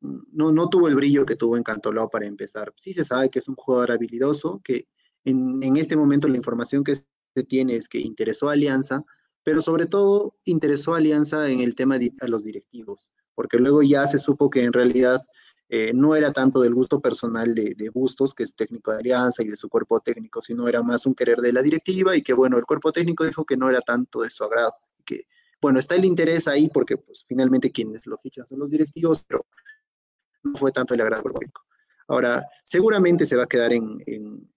no, 0.00 0.52
no 0.52 0.68
tuvo 0.68 0.88
el 0.88 0.94
brillo 0.94 1.26
que 1.26 1.36
tuvo 1.36 1.56
en 1.56 1.62
Cantolao 1.62 2.08
para 2.08 2.26
empezar. 2.26 2.72
Sí 2.76 2.92
se 2.92 3.04
sabe 3.04 3.30
que 3.30 3.38
es 3.38 3.48
un 3.48 3.56
jugador 3.56 3.92
habilidoso, 3.92 4.60
que 4.64 4.88
en, 5.24 5.62
en 5.62 5.76
este 5.76 5.96
momento 5.96 6.28
la 6.28 6.36
información 6.36 6.84
que 6.84 6.94
se 6.96 7.44
tiene 7.46 7.76
es 7.76 7.88
que 7.88 7.98
interesó 7.98 8.48
a 8.48 8.52
Alianza, 8.52 9.04
pero 9.42 9.60
sobre 9.60 9.86
todo 9.86 10.36
interesó 10.44 10.94
a 10.94 10.98
Alianza 10.98 11.48
en 11.48 11.60
el 11.60 11.74
tema 11.74 11.98
de 11.98 12.12
a 12.20 12.28
los 12.28 12.44
directivos, 12.44 13.12
porque 13.34 13.58
luego 13.58 13.82
ya 13.82 14.06
se 14.06 14.18
supo 14.18 14.50
que 14.50 14.64
en 14.64 14.72
realidad 14.72 15.20
eh, 15.72 15.92
no 15.94 16.16
era 16.16 16.32
tanto 16.32 16.60
del 16.60 16.74
gusto 16.74 17.00
personal 17.00 17.54
de, 17.54 17.90
Bustos, 17.94 18.34
que 18.34 18.42
es 18.42 18.56
técnico 18.56 18.90
de 18.90 18.98
Alianza 18.98 19.44
y 19.44 19.48
de 19.48 19.56
su 19.56 19.68
cuerpo 19.68 20.00
técnico, 20.00 20.42
sino 20.42 20.66
era 20.66 20.82
más 20.82 21.06
un 21.06 21.14
querer 21.14 21.38
de 21.38 21.52
la 21.52 21.62
directiva 21.62 22.16
y 22.16 22.22
que 22.22 22.32
bueno, 22.32 22.58
el 22.58 22.64
cuerpo 22.64 22.90
técnico 22.90 23.24
dijo 23.24 23.44
que 23.44 23.56
no 23.56 23.70
era 23.70 23.80
tanto 23.80 24.22
de 24.22 24.30
su 24.30 24.42
agrado, 24.42 24.72
que 25.04 25.26
bueno, 25.62 25.78
está 25.78 25.94
el 25.94 26.04
interés 26.04 26.48
ahí 26.48 26.68
porque 26.68 26.96
pues 26.96 27.24
finalmente 27.24 27.70
quienes 27.70 28.04
lo 28.06 28.18
fichan 28.18 28.46
son 28.48 28.58
los 28.58 28.70
directivos, 28.70 29.22
pero 29.26 29.46
no 30.42 30.54
fue 30.54 30.72
tanto 30.72 30.94
el 30.94 31.00
agrado 31.00 31.22
técnico. 31.22 31.62
Ahora, 32.10 32.44
seguramente 32.64 33.24
se 33.24 33.36
va 33.36 33.44
a 33.44 33.46
quedar 33.46 33.72
en, 33.72 34.02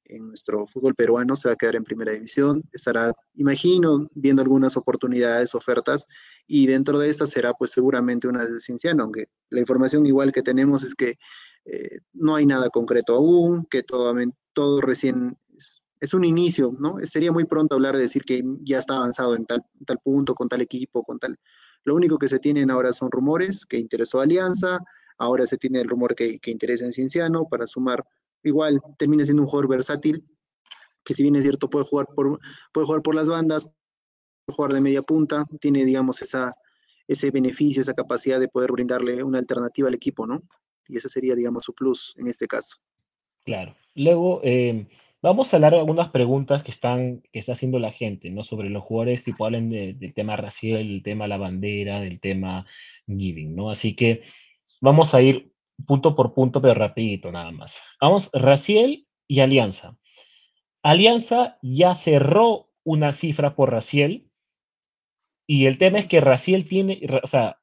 nuestro 0.09 0.67
fútbol 0.67 0.95
peruano, 0.95 1.35
se 1.35 1.47
va 1.47 1.53
a 1.53 1.55
quedar 1.55 1.75
en 1.75 1.83
primera 1.83 2.11
división, 2.11 2.63
estará, 2.71 3.13
imagino, 3.35 4.09
viendo 4.13 4.41
algunas 4.41 4.77
oportunidades, 4.77 5.55
ofertas, 5.55 6.07
y 6.47 6.67
dentro 6.67 6.99
de 6.99 7.09
estas 7.09 7.31
será 7.31 7.53
pues 7.53 7.71
seguramente 7.71 8.27
una 8.27 8.45
de 8.45 8.59
Cienciano, 8.59 9.03
aunque 9.03 9.25
la 9.49 9.59
información 9.59 10.05
igual 10.05 10.31
que 10.31 10.41
tenemos 10.43 10.83
es 10.83 10.93
que 10.93 11.17
eh, 11.65 11.99
no 12.13 12.35
hay 12.35 12.45
nada 12.45 12.69
concreto 12.69 13.15
aún, 13.15 13.65
que 13.69 13.83
todo, 13.83 14.13
todo 14.53 14.81
recién 14.81 15.37
es, 15.99 16.13
un 16.13 16.25
inicio, 16.25 16.75
¿no? 16.79 16.97
Sería 17.03 17.31
muy 17.31 17.45
pronto 17.45 17.75
hablar 17.75 17.95
de 17.95 18.01
decir 18.01 18.23
que 18.23 18.43
ya 18.61 18.79
está 18.79 18.95
avanzado 18.95 19.35
en 19.35 19.45
tal, 19.45 19.63
tal 19.85 19.99
punto, 20.03 20.35
con 20.35 20.49
tal 20.49 20.61
equipo, 20.61 21.03
con 21.03 21.19
tal... 21.19 21.37
Lo 21.85 21.95
único 21.95 22.17
que 22.17 22.27
se 22.27 22.39
tienen 22.39 22.71
ahora 22.71 22.93
son 22.93 23.11
rumores 23.11 23.65
que 23.65 23.77
interesó 23.77 24.19
Alianza, 24.19 24.79
Ahora 25.17 25.45
se 25.47 25.57
tiene 25.57 25.79
el 25.79 25.89
rumor 25.89 26.15
que, 26.15 26.39
interesa 26.45 26.85
en 26.85 26.93
Cienciano 26.93 27.45
para 27.49 27.67
sumar. 27.67 28.03
Igual 28.43 28.81
termina 28.97 29.23
siendo 29.23 29.43
un 29.43 29.47
jugador 29.47 29.69
versátil, 29.69 30.25
que 31.03 31.13
si 31.13 31.23
bien 31.23 31.35
es 31.35 31.43
cierto 31.43 31.69
puede 31.69 31.85
jugar 31.85 32.07
por, 32.15 32.39
puede 32.71 32.85
jugar 32.85 33.01
por 33.01 33.15
las 33.15 33.27
bandas, 33.27 33.65
puede 34.45 34.55
jugar 34.55 34.73
de 34.73 34.81
media 34.81 35.01
punta, 35.01 35.45
tiene, 35.59 35.85
digamos, 35.85 36.21
esa, 36.21 36.53
ese 37.07 37.31
beneficio, 37.31 37.81
esa 37.81 37.93
capacidad 37.93 38.39
de 38.39 38.47
poder 38.47 38.71
brindarle 38.71 39.23
una 39.23 39.39
alternativa 39.39 39.87
al 39.87 39.95
equipo, 39.95 40.27
¿no? 40.27 40.41
Y 40.87 40.97
ese 40.97 41.09
sería, 41.09 41.35
digamos, 41.35 41.65
su 41.65 41.73
plus 41.73 42.13
en 42.17 42.27
este 42.27 42.47
caso. 42.47 42.77
Claro. 43.45 43.75
Luego, 43.95 44.41
eh, 44.43 44.87
vamos 45.21 45.53
a 45.53 45.57
hablar 45.57 45.73
de 45.73 45.79
algunas 45.79 46.09
preguntas 46.09 46.63
que 46.63 46.71
están 46.71 47.21
que 47.31 47.39
está 47.39 47.53
haciendo 47.53 47.79
la 47.79 47.91
gente, 47.91 48.29
¿no? 48.29 48.43
Sobre 48.43 48.69
los 48.69 48.83
jugadores, 48.83 49.23
tipo 49.23 49.45
hablen 49.45 49.69
del 49.69 50.13
tema 50.13 50.35
racial, 50.35 50.87
del 50.87 51.03
tema 51.03 51.27
la 51.27 51.37
bandera, 51.37 51.99
del 51.99 52.19
tema 52.19 52.65
giving, 53.07 53.55
¿no? 53.55 53.69
Así 53.69 53.95
que 53.95 54.23
Vamos 54.83 55.13
a 55.13 55.21
ir 55.21 55.49
punto 55.87 56.13
por 56.13 56.33
punto, 56.33 56.61
pero 56.61 56.73
rapidito 56.73 57.31
nada 57.31 57.51
más. 57.51 57.79
Vamos, 58.01 58.29
Raciel 58.33 59.07
y 59.29 59.39
Alianza. 59.39 59.97
Alianza 60.83 61.57
ya 61.61 61.95
cerró 61.95 62.69
una 62.83 63.13
cifra 63.13 63.55
por 63.55 63.71
Raciel 63.71 64.29
y 65.47 65.67
el 65.67 65.77
tema 65.77 65.99
es 65.99 66.07
que 66.07 66.19
Raciel 66.19 66.67
tiene, 66.67 66.99
o 67.23 67.27
sea, 67.27 67.61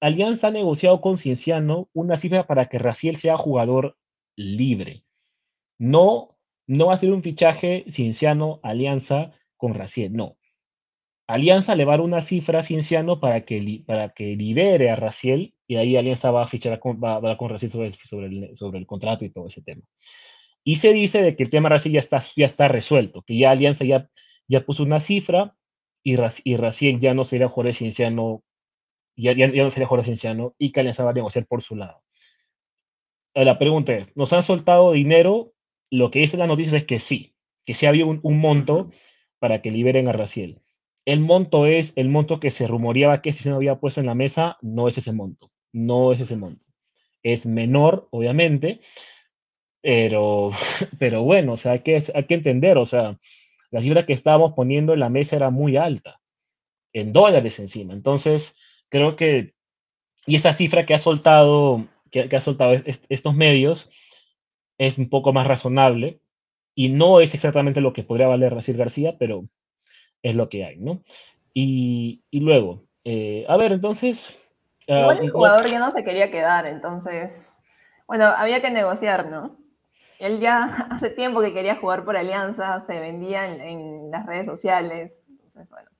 Alianza 0.00 0.46
ha 0.46 0.50
negociado 0.52 1.00
con 1.00 1.18
Cienciano 1.18 1.88
una 1.92 2.16
cifra 2.16 2.46
para 2.46 2.66
que 2.68 2.78
Raciel 2.78 3.16
sea 3.16 3.36
jugador 3.36 3.98
libre. 4.36 5.04
No, 5.80 6.38
no 6.68 6.86
va 6.86 6.94
a 6.94 6.98
ser 6.98 7.10
un 7.10 7.24
fichaje 7.24 7.86
Cienciano 7.90 8.60
Alianza 8.62 9.32
con 9.56 9.74
Raciel, 9.74 10.12
no. 10.12 10.36
Alianza 11.26 11.74
le 11.74 11.84
va 11.84 11.94
a 11.94 11.96
dar 11.96 12.06
una 12.06 12.22
cifra 12.22 12.60
a 12.60 12.62
Cienciano 12.62 13.18
para 13.18 13.44
que, 13.44 13.82
para 13.84 14.10
que 14.10 14.36
libere 14.36 14.90
a 14.90 14.94
Raciel 14.94 15.55
y 15.66 15.76
ahí 15.76 15.96
Alianza 15.96 16.30
va 16.30 16.44
a 16.44 16.48
fichar 16.48 16.78
con, 16.78 17.00
va, 17.02 17.12
a 17.12 17.16
hablar 17.16 17.36
con 17.36 17.50
Raciel 17.50 17.70
sobre 17.70 17.88
el, 17.88 17.98
sobre, 18.04 18.26
el, 18.26 18.56
sobre 18.56 18.78
el 18.78 18.86
contrato 18.86 19.24
y 19.24 19.30
todo 19.30 19.46
ese 19.46 19.62
tema. 19.62 19.82
Y 20.64 20.76
se 20.76 20.92
dice 20.92 21.22
de 21.22 21.36
que 21.36 21.44
el 21.44 21.50
tema 21.50 21.68
Raciel 21.68 21.94
ya 21.94 22.00
está, 22.00 22.24
ya 22.36 22.46
está 22.46 22.68
resuelto, 22.68 23.22
que 23.22 23.36
ya 23.38 23.50
Alianza 23.50 23.84
ya, 23.84 24.08
ya 24.48 24.64
puso 24.64 24.82
una 24.82 25.00
cifra 25.00 25.54
y, 26.02 26.16
y 26.44 26.56
Raciel 26.56 27.00
ya 27.00 27.14
no 27.14 27.24
sería 27.24 27.48
jugador 27.48 27.74
Cienciano, 27.74 28.42
ya, 29.16 29.32
ya, 29.32 29.48
no 29.48 29.70
sería 29.70 29.86
jugador 29.86 30.04
Cienciano 30.04 30.54
y 30.58 30.72
que 30.72 30.80
Alianza 30.80 31.04
va 31.04 31.10
a 31.10 31.14
negociar 31.14 31.46
por 31.46 31.62
su 31.62 31.76
lado. 31.76 32.02
la 33.34 33.58
pregunta 33.58 33.94
es, 33.94 34.16
¿nos 34.16 34.32
han 34.32 34.42
soltado 34.42 34.92
dinero? 34.92 35.52
Lo 35.90 36.10
que 36.10 36.20
dice 36.20 36.36
la 36.36 36.48
noticia 36.48 36.76
es 36.76 36.84
que 36.84 36.98
sí, 36.98 37.34
que 37.64 37.74
sí 37.74 37.86
había 37.86 38.06
un, 38.06 38.20
un 38.22 38.38
monto 38.38 38.90
para 39.38 39.62
que 39.62 39.70
liberen 39.70 40.08
a 40.08 40.12
Raciel. 40.12 40.60
El 41.04 41.20
monto 41.20 41.66
es 41.66 41.96
el 41.96 42.08
monto 42.08 42.40
que 42.40 42.50
se 42.50 42.66
rumoreaba 42.66 43.22
que 43.22 43.32
si 43.32 43.44
se 43.44 43.50
había 43.50 43.78
puesto 43.78 44.00
en 44.00 44.06
la 44.06 44.16
mesa, 44.16 44.58
no 44.62 44.88
es 44.88 44.98
ese 44.98 45.12
monto, 45.12 45.52
no 45.76 46.12
es 46.12 46.20
ese 46.20 46.36
monto. 46.36 46.64
Es 47.22 47.44
menor, 47.44 48.08
obviamente, 48.10 48.80
pero, 49.82 50.50
pero 50.98 51.22
bueno, 51.22 51.52
o 51.52 51.56
sea, 51.56 51.72
hay 51.72 51.80
que, 51.80 52.02
hay 52.14 52.24
que 52.24 52.34
entender, 52.34 52.78
o 52.78 52.86
sea, 52.86 53.18
la 53.70 53.80
cifra 53.82 54.06
que 54.06 54.14
estábamos 54.14 54.54
poniendo 54.54 54.94
en 54.94 55.00
la 55.00 55.10
mesa 55.10 55.36
era 55.36 55.50
muy 55.50 55.76
alta, 55.76 56.20
en 56.92 57.12
dólares 57.12 57.58
encima. 57.58 57.92
Entonces, 57.92 58.56
creo 58.88 59.16
que, 59.16 59.54
y 60.26 60.36
esa 60.36 60.54
cifra 60.54 60.86
que 60.86 60.94
ha 60.94 60.98
soltado, 60.98 61.86
que, 62.10 62.28
ha 62.34 62.40
soltado 62.40 62.74
estos 62.74 63.34
medios 63.34 63.90
es 64.78 64.98
un 64.98 65.10
poco 65.10 65.32
más 65.32 65.46
razonable 65.46 66.20
y 66.74 66.88
no 66.88 67.20
es 67.20 67.34
exactamente 67.34 67.80
lo 67.80 67.92
que 67.92 68.02
podría 68.02 68.28
valer 68.28 68.54
Racir 68.54 68.76
García, 68.76 69.16
pero 69.18 69.48
es 70.22 70.34
lo 70.34 70.48
que 70.48 70.64
hay, 70.64 70.78
¿no? 70.78 71.02
Y, 71.52 72.22
y 72.30 72.40
luego, 72.40 72.84
eh, 73.04 73.44
a 73.46 73.58
ver, 73.58 73.72
entonces... 73.72 74.38
Igual 74.86 75.18
el 75.18 75.30
jugador 75.30 75.68
ya 75.68 75.78
no 75.78 75.90
se 75.90 76.04
quería 76.04 76.30
quedar, 76.30 76.66
entonces, 76.66 77.56
bueno, 78.06 78.26
había 78.26 78.60
que 78.60 78.70
negociar, 78.70 79.28
¿no? 79.28 79.56
Él 80.18 80.40
ya 80.40 80.64
hace 80.90 81.10
tiempo 81.10 81.40
que 81.40 81.52
quería 81.52 81.76
jugar 81.76 82.04
por 82.04 82.16
Alianza, 82.16 82.80
se 82.80 83.00
vendía 83.00 83.46
en, 83.46 83.60
en 83.60 84.10
las 84.10 84.26
redes 84.26 84.46
sociales, 84.46 85.22
entonces, 85.28 85.68
bueno. 85.70 85.90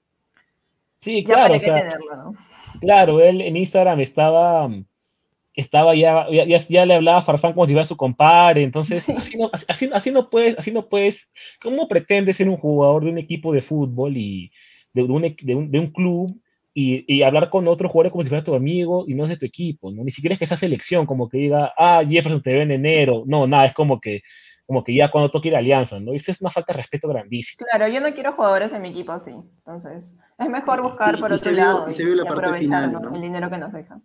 Sí, 1.00 1.22
claro. 1.22 1.54
Ya 1.54 1.56
o 1.56 1.60
sea, 1.60 1.80
tenerlo, 1.80 2.16
¿no? 2.16 2.34
Claro, 2.80 3.20
él 3.20 3.40
en 3.40 3.56
Instagram 3.56 4.00
estaba 4.00 4.68
estaba 5.56 5.94
ya, 5.94 6.26
ya, 6.30 6.58
ya, 6.58 6.84
le 6.84 6.94
hablaba 6.94 7.18
a 7.18 7.22
Farfán 7.22 7.54
como 7.54 7.64
si 7.64 7.72
fuera 7.72 7.86
su 7.86 7.96
compadre, 7.96 8.62
entonces 8.62 9.02
sí. 9.02 9.14
así, 9.16 9.38
no, 9.38 9.50
así, 9.52 9.90
así, 9.92 10.10
no 10.10 10.28
puedes, 10.28 10.58
así 10.58 10.70
no 10.70 10.86
puedes, 10.86 11.32
¿cómo 11.62 11.88
pretendes 11.88 12.36
ser 12.36 12.48
un 12.48 12.58
jugador 12.58 13.04
de 13.04 13.10
un 13.10 13.18
equipo 13.18 13.52
de 13.54 13.62
fútbol 13.62 14.16
y 14.18 14.52
de, 14.92 15.02
un, 15.02 15.22
de, 15.22 15.54
un, 15.54 15.70
de 15.70 15.78
un, 15.78 15.86
club 15.92 16.38
y, 16.78 17.06
y, 17.08 17.22
hablar 17.22 17.48
con 17.48 17.66
otros 17.68 17.90
jugadores 17.90 18.12
como 18.12 18.22
si 18.22 18.28
fuera 18.28 18.44
tu 18.44 18.54
amigo 18.54 19.06
y 19.08 19.14
no 19.14 19.24
es 19.24 19.30
de 19.30 19.38
tu 19.38 19.46
equipo, 19.46 19.90
¿no? 19.90 20.04
Ni 20.04 20.10
siquiera 20.10 20.34
es 20.34 20.38
que 20.38 20.44
esa 20.44 20.58
selección, 20.58 21.06
como 21.06 21.26
que 21.26 21.38
diga, 21.38 21.72
ah, 21.74 22.02
Jefferson 22.06 22.42
te 22.42 22.52
ve 22.52 22.62
en 22.62 22.70
enero, 22.70 23.22
no, 23.26 23.46
nada, 23.46 23.64
es 23.64 23.72
como 23.72 23.98
que, 23.98 24.20
como 24.66 24.84
que 24.84 24.94
ya 24.94 25.10
cuando 25.10 25.30
toque 25.30 25.48
ir 25.48 25.56
a 25.56 25.60
Alianza, 25.60 25.98
¿no? 26.00 26.12
Y 26.12 26.18
eso 26.18 26.32
es 26.32 26.40
una 26.42 26.50
falta 26.50 26.74
de 26.74 26.76
respeto 26.76 27.08
grandísima. 27.08 27.64
Claro, 27.70 27.90
yo 27.90 28.02
no 28.02 28.12
quiero 28.12 28.32
jugadores 28.32 28.74
en 28.74 28.82
mi 28.82 28.90
equipo 28.90 29.12
así, 29.12 29.30
entonces 29.30 30.14
es 30.38 30.48
mejor 30.50 30.82
buscar 30.82 31.18
por 31.18 31.30
y, 31.30 31.34
otro 31.34 31.52
lado 31.52 31.78
vio, 31.84 31.88
y, 31.88 31.92
se 31.94 32.04
vio 32.04 32.14
la 32.14 32.26
parte 32.26 32.52
final, 32.58 32.92
¿no? 32.92 33.14
el 33.16 33.22
dinero 33.22 33.48
que 33.48 33.56
nos 33.56 33.72
dejan. 33.72 34.02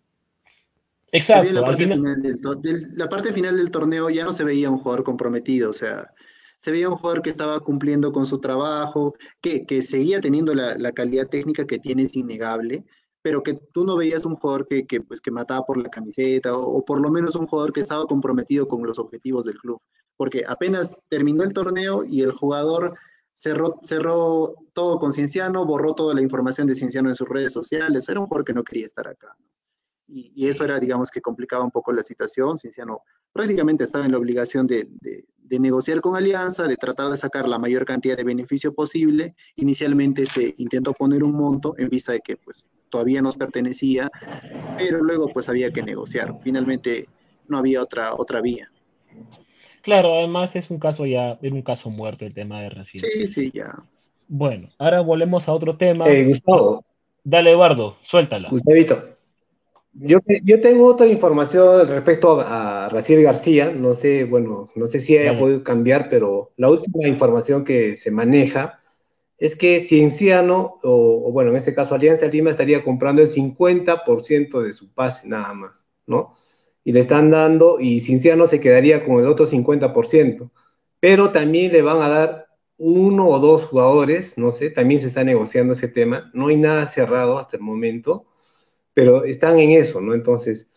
Exacto. 1.11 1.51
La 1.51 1.65
parte, 1.65 1.87
final 1.87 2.21
del, 2.21 2.35
del, 2.61 2.81
la 2.93 3.09
parte 3.09 3.33
final 3.33 3.57
del 3.57 3.69
torneo 3.69 4.09
ya 4.09 4.23
no 4.23 4.31
se 4.31 4.45
veía 4.45 4.69
un 4.69 4.77
jugador 4.77 5.03
comprometido, 5.03 5.71
o 5.71 5.73
sea, 5.73 6.13
se 6.61 6.69
veía 6.69 6.89
un 6.89 6.95
jugador 6.95 7.23
que 7.23 7.31
estaba 7.31 7.59
cumpliendo 7.59 8.11
con 8.11 8.27
su 8.27 8.39
trabajo, 8.39 9.15
que, 9.41 9.65
que 9.65 9.81
seguía 9.81 10.21
teniendo 10.21 10.53
la, 10.53 10.77
la, 10.77 10.91
calidad 10.91 11.27
técnica 11.27 11.65
que 11.65 11.79
tiene, 11.79 12.03
es 12.03 12.15
innegable, 12.15 12.85
pero 13.23 13.41
que 13.41 13.55
tú 13.55 13.83
no 13.83 13.97
veías 13.97 14.25
un 14.25 14.35
jugador 14.35 14.67
que, 14.67 14.85
que, 14.85 15.01
pues, 15.01 15.19
que 15.21 15.31
mataba 15.31 15.65
por 15.65 15.77
la 15.77 15.89
camiseta, 15.89 16.55
o, 16.55 16.61
o, 16.61 16.85
por 16.85 17.01
lo 17.01 17.09
menos 17.09 17.35
un 17.35 17.47
jugador 17.47 17.73
que 17.73 17.79
estaba 17.79 18.05
comprometido 18.05 18.67
con 18.67 18.85
los 18.85 18.99
objetivos 18.99 19.45
del 19.45 19.57
club, 19.57 19.81
porque 20.15 20.43
apenas 20.47 20.99
terminó 21.09 21.41
el 21.43 21.51
torneo 21.51 22.03
y 22.03 22.21
el 22.21 22.31
jugador 22.31 22.93
cerró, 23.33 23.79
cerró 23.81 24.53
todo 24.73 24.99
con 24.99 25.13
Cienciano, 25.13 25.65
borró 25.65 25.95
toda 25.95 26.13
la 26.13 26.21
información 26.21 26.67
de 26.67 26.75
Cienciano 26.75 27.09
en 27.09 27.15
sus 27.15 27.27
redes 27.27 27.53
sociales, 27.53 28.07
era 28.07 28.19
un 28.19 28.27
jugador 28.27 28.45
que 28.45 28.53
no 28.53 28.63
quería 28.63 28.85
estar 28.85 29.07
acá. 29.07 29.35
¿no? 29.39 29.47
Y, 30.07 30.31
y, 30.35 30.47
eso 30.47 30.63
era, 30.63 30.79
digamos, 30.79 31.09
que 31.09 31.21
complicaba 31.21 31.63
un 31.63 31.71
poco 31.71 31.91
la 31.91 32.03
situación. 32.03 32.57
Cinciano 32.57 33.01
prácticamente 33.33 33.83
estaba 33.83 34.05
en 34.05 34.11
la 34.11 34.17
obligación 34.17 34.67
de, 34.67 34.87
de, 35.01 35.25
de, 35.37 35.59
negociar 35.59 36.01
con 36.01 36.15
Alianza, 36.15 36.67
de 36.67 36.77
tratar 36.77 37.09
de 37.09 37.17
sacar 37.17 37.47
la 37.47 37.59
mayor 37.59 37.85
cantidad 37.85 38.17
de 38.17 38.23
beneficio 38.23 38.73
posible. 38.73 39.33
Inicialmente 39.55 40.25
se 40.25 40.53
intentó 40.57 40.93
poner 40.93 41.23
un 41.23 41.33
monto 41.33 41.75
en 41.77 41.89
vista 41.89 42.11
de 42.11 42.21
que 42.21 42.37
pues, 42.37 42.69
todavía 42.89 43.21
nos 43.21 43.37
pertenecía, 43.37 44.11
pero 44.77 45.03
luego 45.03 45.29
pues 45.29 45.49
había 45.49 45.71
que 45.71 45.81
negociar. 45.81 46.37
Finalmente 46.41 47.07
no 47.47 47.57
había 47.57 47.81
otra, 47.81 48.13
otra 48.13 48.41
vía. 48.41 48.69
Claro, 49.81 50.13
además 50.13 50.55
es 50.55 50.69
un 50.69 50.77
caso 50.77 51.07
ya, 51.07 51.39
era 51.41 51.55
un 51.55 51.63
caso 51.63 51.89
muerto 51.89 52.25
el 52.25 52.33
tema 52.33 52.61
de 52.61 52.69
recién. 52.69 53.03
Sí, 53.03 53.27
sí, 53.27 53.51
ya. 53.51 53.83
Bueno, 54.27 54.69
ahora 54.77 55.01
volvemos 55.01 55.47
a 55.47 55.53
otro 55.53 55.75
tema. 55.75 56.07
Eh, 56.07 56.25
Gustavo. 56.25 56.85
Dale, 57.23 57.51
Eduardo, 57.51 57.97
suéltala. 58.01 58.49
Gustavito. 58.49 59.17
Yo, 59.93 60.19
yo, 60.43 60.61
tengo 60.61 60.85
otra 60.85 61.07
información 61.07 61.87
respecto 61.87 62.39
a, 62.39 62.85
a 62.85 62.89
Raciel 62.89 63.23
García, 63.23 63.71
no 63.71 63.93
sé, 63.93 64.23
bueno, 64.23 64.69
no 64.75 64.87
sé 64.87 65.01
si 65.01 65.17
haya 65.17 65.37
podido 65.37 65.63
cambiar, 65.63 66.09
pero 66.09 66.53
la 66.55 66.69
última 66.69 67.07
información 67.09 67.65
que 67.65 67.95
se 67.97 68.09
maneja 68.09 68.81
es 69.37 69.55
que 69.57 69.81
Cienciano, 69.81 70.79
o, 70.83 71.27
o, 71.27 71.31
bueno, 71.33 71.51
en 71.51 71.57
este 71.57 71.75
caso 71.75 71.93
Alianza 71.93 72.27
Lima, 72.27 72.51
estaría 72.51 72.83
comprando 72.85 73.21
el 73.21 73.27
50% 73.27 74.61
de 74.61 74.71
su 74.71 74.93
pase 74.93 75.27
nada 75.27 75.53
más, 75.53 75.85
¿no? 76.07 76.35
Y 76.85 76.93
le 76.93 77.01
están 77.01 77.29
dando, 77.29 77.79
y 77.81 77.99
Cienciano 77.99 78.47
se 78.47 78.61
quedaría 78.61 79.03
con 79.03 79.19
el 79.19 79.27
otro 79.27 79.45
50%, 79.45 80.51
pero 81.01 81.31
también 81.31 81.73
le 81.73 81.81
van 81.81 82.01
a 82.01 82.09
dar 82.09 82.47
uno 82.77 83.27
o 83.27 83.39
dos 83.39 83.65
jugadores, 83.65 84.37
no 84.37 84.53
sé, 84.53 84.69
también 84.69 85.01
se 85.01 85.07
está 85.07 85.23
negociando 85.25 85.73
ese 85.73 85.89
tema, 85.89 86.31
no 86.33 86.47
hay 86.47 86.57
nada 86.57 86.87
cerrado 86.87 87.37
hasta 87.37 87.57
el 87.57 87.63
momento 87.63 88.30
pero 88.93 89.23
están 89.23 89.59
en 89.59 89.71
eso, 89.71 90.01
¿no? 90.01 90.13
Entonces, 90.13 90.67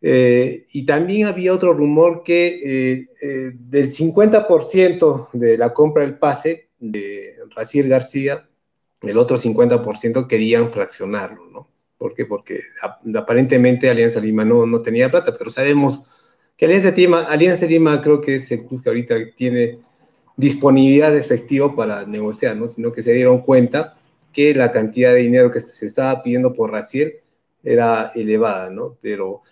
eh, 0.00 0.66
y 0.72 0.84
también 0.84 1.26
había 1.26 1.52
otro 1.52 1.72
rumor 1.72 2.24
que 2.24 2.46
eh, 2.64 3.08
eh, 3.22 3.52
del 3.54 3.90
50% 3.90 5.28
de 5.32 5.56
la 5.56 5.72
compra 5.72 6.02
del 6.02 6.18
pase 6.18 6.70
de 6.80 7.36
Raciel 7.54 7.88
García, 7.88 8.48
el 9.00 9.16
otro 9.16 9.36
50% 9.36 10.26
querían 10.26 10.72
fraccionarlo, 10.72 11.46
¿no? 11.50 11.68
¿Por 11.98 12.14
qué? 12.14 12.26
Porque 12.26 12.60
aparentemente 13.14 13.88
Alianza 13.88 14.20
Lima 14.20 14.44
no, 14.44 14.66
no 14.66 14.82
tenía 14.82 15.10
plata, 15.10 15.36
pero 15.38 15.50
sabemos 15.50 16.02
que 16.56 16.64
Alianza 16.64 16.90
Lima, 16.90 17.22
Alianza 17.22 17.66
Lima 17.66 18.02
creo 18.02 18.20
que 18.20 18.36
es 18.36 18.50
el 18.50 18.66
club 18.66 18.82
que 18.82 18.88
ahorita 18.88 19.14
tiene 19.36 19.78
disponibilidad 20.36 21.12
de 21.12 21.20
efectivo 21.20 21.76
para 21.76 22.06
negociar, 22.06 22.56
¿no? 22.56 22.66
Sino 22.66 22.92
que 22.92 23.02
se 23.02 23.12
dieron 23.12 23.42
cuenta 23.42 23.96
que 24.32 24.52
la 24.52 24.72
cantidad 24.72 25.12
de 25.12 25.20
dinero 25.20 25.52
que 25.52 25.60
se 25.60 25.86
estaba 25.86 26.22
pidiendo 26.24 26.54
por 26.54 26.72
Raciel 26.72 27.20
era 27.62 28.12
elevada, 28.14 28.70
¿no? 28.70 28.96
Pero 29.00 29.42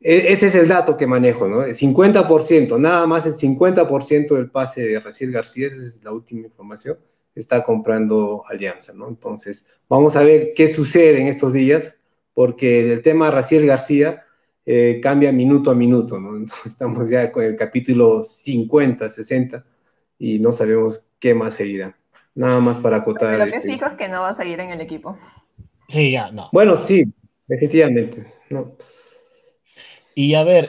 ese 0.00 0.46
es 0.46 0.54
el 0.54 0.68
dato 0.68 0.96
que 0.96 1.06
manejo, 1.06 1.48
¿no? 1.48 1.64
El 1.64 1.74
50%, 1.74 2.78
nada 2.78 3.06
más 3.06 3.26
el 3.26 3.34
50% 3.34 4.36
del 4.36 4.50
pase 4.50 4.82
de 4.82 5.00
Raciel 5.00 5.32
García, 5.32 5.66
esa 5.68 5.76
es 5.76 6.02
la 6.04 6.12
última 6.12 6.46
información, 6.46 6.98
está 7.34 7.64
comprando 7.64 8.44
Alianza, 8.48 8.92
¿no? 8.92 9.08
Entonces, 9.08 9.66
vamos 9.88 10.16
a 10.16 10.22
ver 10.22 10.52
qué 10.54 10.68
sucede 10.68 11.20
en 11.20 11.26
estos 11.26 11.52
días, 11.52 11.98
porque 12.32 12.92
el 12.92 13.02
tema 13.02 13.26
de 13.26 13.32
Raciel 13.32 13.66
García 13.66 14.24
eh, 14.64 15.00
cambia 15.02 15.32
minuto 15.32 15.70
a 15.70 15.74
minuto, 15.74 16.20
¿no? 16.20 16.46
Estamos 16.66 17.08
ya 17.08 17.32
con 17.32 17.42
el 17.42 17.56
capítulo 17.56 18.22
50, 18.22 19.08
60, 19.08 19.64
y 20.18 20.38
no 20.38 20.52
sabemos 20.52 21.06
qué 21.18 21.34
más 21.34 21.54
seguirá. 21.54 21.96
Nada 22.34 22.60
más 22.60 22.78
para 22.78 22.98
acotar. 22.98 23.32
Pero 23.32 23.46
lo 23.46 23.50
que 23.50 23.56
este... 23.56 23.72
fijo 23.72 23.86
es 23.86 23.92
que 23.94 24.08
no 24.08 24.20
va 24.20 24.28
a 24.28 24.34
seguir 24.34 24.60
en 24.60 24.70
el 24.70 24.80
equipo. 24.80 25.18
Sí, 25.88 26.12
ya, 26.12 26.30
no. 26.30 26.50
Bueno, 26.52 26.76
sí, 26.76 27.04
Efectivamente, 27.48 28.26
no. 28.50 28.76
Y 30.14 30.34
a 30.34 30.42
ver, 30.42 30.68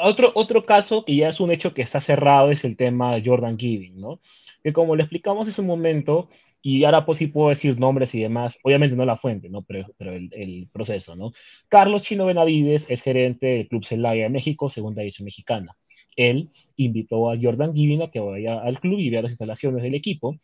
otro, 0.00 0.30
otro 0.34 0.64
caso 0.64 1.04
que 1.04 1.16
ya 1.16 1.28
es 1.30 1.40
un 1.40 1.50
hecho 1.50 1.74
que 1.74 1.82
está 1.82 2.00
cerrado 2.00 2.52
es 2.52 2.64
el 2.64 2.76
tema 2.76 3.20
Jordan 3.24 3.58
Giving, 3.58 4.00
¿no? 4.00 4.20
Que 4.62 4.72
como 4.72 4.94
le 4.94 5.02
explicamos 5.02 5.48
en 5.48 5.54
su 5.54 5.64
momento, 5.64 6.28
y 6.62 6.84
ahora 6.84 7.04
pues 7.04 7.18
sí 7.18 7.26
puedo 7.26 7.48
decir 7.48 7.80
nombres 7.80 8.14
y 8.14 8.20
demás, 8.20 8.58
obviamente 8.62 8.94
no 8.94 9.04
la 9.04 9.16
fuente, 9.16 9.48
¿no? 9.48 9.62
Pero, 9.62 9.86
pero 9.96 10.12
el, 10.12 10.68
proceso, 10.72 11.16
¿no? 11.16 11.32
Carlos 11.68 12.02
Chino 12.02 12.26
Benavides 12.26 12.86
es 12.88 13.02
gerente 13.02 13.46
del 13.46 13.68
Club 13.68 13.84
Celaya 13.84 14.22
de 14.22 14.28
México, 14.28 14.70
segunda 14.70 15.02
edición 15.02 15.24
mexicana. 15.24 15.76
Él 16.14 16.50
invitó 16.76 17.28
a 17.28 17.36
Jordan 17.42 17.74
Giving 17.74 18.02
a 18.02 18.10
que 18.12 18.20
vaya 18.20 18.60
al 18.60 18.78
club 18.78 19.00
y 19.00 19.10
vea 19.10 19.22
las 19.22 19.32
instalaciones 19.32 19.82
del 19.82 19.96
equipo. 19.96 20.36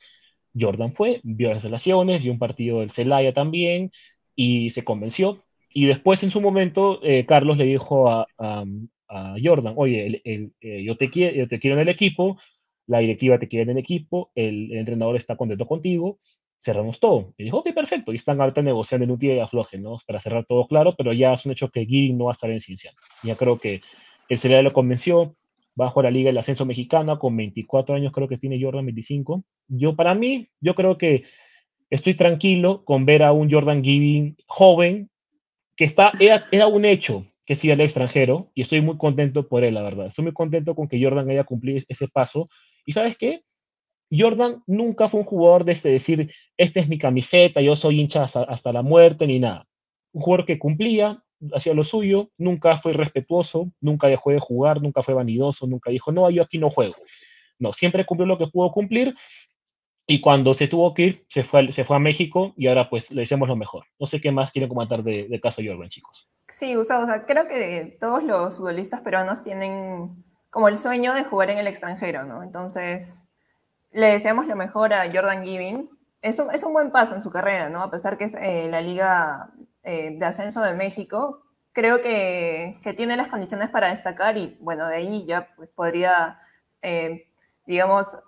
Jordan 0.58 0.94
fue, 0.94 1.20
vio 1.22 1.50
las 1.50 1.58
instalaciones, 1.58 2.22
vio 2.24 2.32
un 2.32 2.40
partido 2.40 2.80
del 2.80 2.90
Celaya 2.90 3.32
también 3.32 3.92
y 4.34 4.70
se 4.70 4.82
convenció 4.82 5.45
y 5.76 5.84
después, 5.84 6.22
en 6.22 6.30
su 6.30 6.40
momento, 6.40 7.00
eh, 7.02 7.26
Carlos 7.26 7.58
le 7.58 7.66
dijo 7.66 8.08
a, 8.08 8.26
a, 8.38 8.64
a 9.08 9.34
Jordan, 9.44 9.74
oye, 9.76 10.06
el, 10.06 10.22
el, 10.24 10.52
eh, 10.62 10.82
yo, 10.82 10.96
te 10.96 11.10
quiero, 11.10 11.36
yo 11.36 11.46
te 11.46 11.58
quiero 11.58 11.76
en 11.76 11.82
el 11.82 11.90
equipo, 11.90 12.38
la 12.86 13.00
directiva 13.00 13.38
te 13.38 13.46
quiere 13.46 13.64
en 13.64 13.76
el 13.76 13.78
equipo, 13.78 14.30
el, 14.34 14.72
el 14.72 14.78
entrenador 14.78 15.16
está 15.16 15.36
contento 15.36 15.66
contigo, 15.66 16.18
cerramos 16.58 16.98
todo. 16.98 17.34
Y 17.36 17.44
dijo, 17.44 17.58
ok, 17.58 17.74
perfecto, 17.74 18.14
y 18.14 18.16
están 18.16 18.40
ahorita 18.40 18.62
negociando 18.62 19.04
en 19.04 19.10
un 19.10 19.18
y 19.22 19.38
afloje, 19.38 19.76
¿no? 19.76 19.98
Para 20.06 20.18
cerrar 20.18 20.46
todo 20.46 20.66
claro, 20.66 20.94
pero 20.96 21.12
ya 21.12 21.34
es 21.34 21.44
un 21.44 21.52
hecho 21.52 21.68
que 21.68 21.84
Giving 21.84 22.16
no 22.16 22.24
va 22.24 22.30
a 22.30 22.32
estar 22.32 22.50
en 22.50 22.62
Cienciano. 22.62 22.96
Ya 23.22 23.34
creo 23.34 23.58
que 23.58 23.82
el 24.30 24.40
CLA 24.40 24.62
lo 24.62 24.72
convenció, 24.72 25.36
bajo 25.74 26.00
la 26.00 26.10
Liga 26.10 26.28
del 26.28 26.38
Ascenso 26.38 26.64
Mexicana, 26.64 27.18
con 27.18 27.36
24 27.36 27.96
años 27.96 28.14
creo 28.14 28.28
que 28.28 28.38
tiene 28.38 28.58
Jordan, 28.58 28.86
25. 28.86 29.44
Yo, 29.68 29.94
para 29.94 30.14
mí, 30.14 30.48
yo 30.58 30.74
creo 30.74 30.96
que 30.96 31.24
estoy 31.90 32.14
tranquilo 32.14 32.82
con 32.86 33.04
ver 33.04 33.22
a 33.22 33.32
un 33.32 33.50
Jordan 33.50 33.84
Giving 33.84 34.38
joven, 34.46 35.10
que 35.76 35.84
está, 35.84 36.12
era, 36.18 36.46
era, 36.50 36.66
un 36.66 36.84
hecho 36.84 37.26
que 37.44 37.54
siga 37.54 37.74
al 37.74 37.80
extranjero 37.80 38.50
y 38.54 38.62
estoy 38.62 38.80
muy 38.80 38.96
contento 38.96 39.48
por 39.48 39.64
él, 39.64 39.74
la 39.74 39.82
verdad. 39.82 40.06
Estoy 40.06 40.24
muy 40.24 40.32
contento 40.32 40.74
con 40.74 40.88
que 40.88 41.02
Jordan 41.02 41.28
haya 41.30 41.44
cumplido 41.44 41.78
ese 41.86 42.08
paso. 42.08 42.48
¿Y 42.84 42.92
sabes 42.92 43.16
qué? 43.16 43.42
Jordan 44.10 44.62
nunca 44.66 45.08
fue 45.08 45.20
un 45.20 45.26
jugador 45.26 45.64
de 45.64 45.72
este 45.72 45.88
decir, 45.88 46.32
esta 46.56 46.80
es 46.80 46.88
mi 46.88 46.98
camiseta, 46.98 47.60
yo 47.60 47.76
soy 47.76 48.00
hincha 48.00 48.24
hasta, 48.24 48.72
la 48.72 48.82
muerte, 48.82 49.26
ni 49.26 49.38
nada. 49.38 49.66
Un 50.12 50.22
jugador 50.22 50.46
que 50.46 50.58
cumplía, 50.58 51.22
hacía 51.52 51.74
lo 51.74 51.84
suyo, 51.84 52.30
nunca 52.38 52.78
fue 52.78 52.92
respetuoso, 52.92 53.70
nunca 53.80 54.06
dejó 54.06 54.30
de 54.30 54.38
jugar, 54.38 54.80
nunca 54.80 55.02
fue 55.02 55.14
vanidoso, 55.14 55.66
nunca 55.66 55.90
dijo, 55.90 56.12
no, 56.12 56.30
yo 56.30 56.42
aquí 56.42 56.58
no 56.58 56.70
juego. 56.70 56.94
No, 57.58 57.72
siempre 57.72 58.06
cumplió 58.06 58.26
lo 58.26 58.38
que 58.38 58.46
pudo 58.46 58.70
cumplir 58.70 59.14
y 60.06 60.20
cuando 60.20 60.54
se 60.54 60.68
tuvo 60.68 60.94
que 60.94 61.02
ir, 61.02 61.26
se 61.28 61.42
fue, 61.42 61.72
se 61.72 61.84
fue 61.84 61.96
a 61.96 62.00
México 62.00 62.54
y 62.56 62.68
ahora 62.68 62.88
pues 62.88 63.10
le 63.10 63.22
decimos 63.22 63.48
lo 63.48 63.56
mejor. 63.56 63.84
No 63.98 64.06
sé 64.06 64.20
qué 64.20 64.30
más 64.30 64.52
quieren 64.52 64.68
comentar 64.68 65.02
de, 65.02 65.26
de 65.28 65.40
caso 65.40 65.62
Jordan, 65.64 65.88
chicos. 65.88 66.28
Sí, 66.48 66.74
Gustavo, 66.74 67.02
o 67.02 67.06
sea, 67.06 67.26
creo 67.26 67.48
que 67.48 67.96
todos 68.00 68.22
los 68.22 68.56
futbolistas 68.56 69.00
peruanos 69.00 69.42
tienen 69.42 70.24
como 70.50 70.68
el 70.68 70.76
sueño 70.76 71.12
de 71.12 71.24
jugar 71.24 71.50
en 71.50 71.58
el 71.58 71.66
extranjero, 71.66 72.24
¿no? 72.24 72.42
Entonces, 72.42 73.24
le 73.90 74.08
deseamos 74.08 74.46
lo 74.46 74.56
mejor 74.56 74.94
a 74.94 75.10
Jordan 75.10 75.44
Giving. 75.44 75.90
Es 76.22 76.38
un, 76.38 76.54
es 76.54 76.62
un 76.62 76.72
buen 76.72 76.90
paso 76.92 77.14
en 77.14 77.22
su 77.22 77.30
carrera, 77.30 77.68
¿no? 77.68 77.82
A 77.82 77.90
pesar 77.90 78.16
que 78.16 78.24
es 78.24 78.34
eh, 78.34 78.68
la 78.70 78.80
liga 78.80 79.50
eh, 79.82 80.16
de 80.16 80.24
ascenso 80.24 80.62
de 80.62 80.72
México, 80.72 81.42
creo 81.72 82.00
que, 82.00 82.78
que, 82.82 82.94
tiene 82.94 83.16
las 83.16 83.28
condiciones 83.28 83.68
para 83.70 83.90
destacar 83.90 84.38
y, 84.38 84.56
bueno, 84.60 84.88
de 84.88 84.96
ahí 84.96 85.26
ya 85.26 85.54
pues, 85.56 85.68
podría, 85.68 86.40
eh, 86.80 87.28
digamos, 87.66 88.18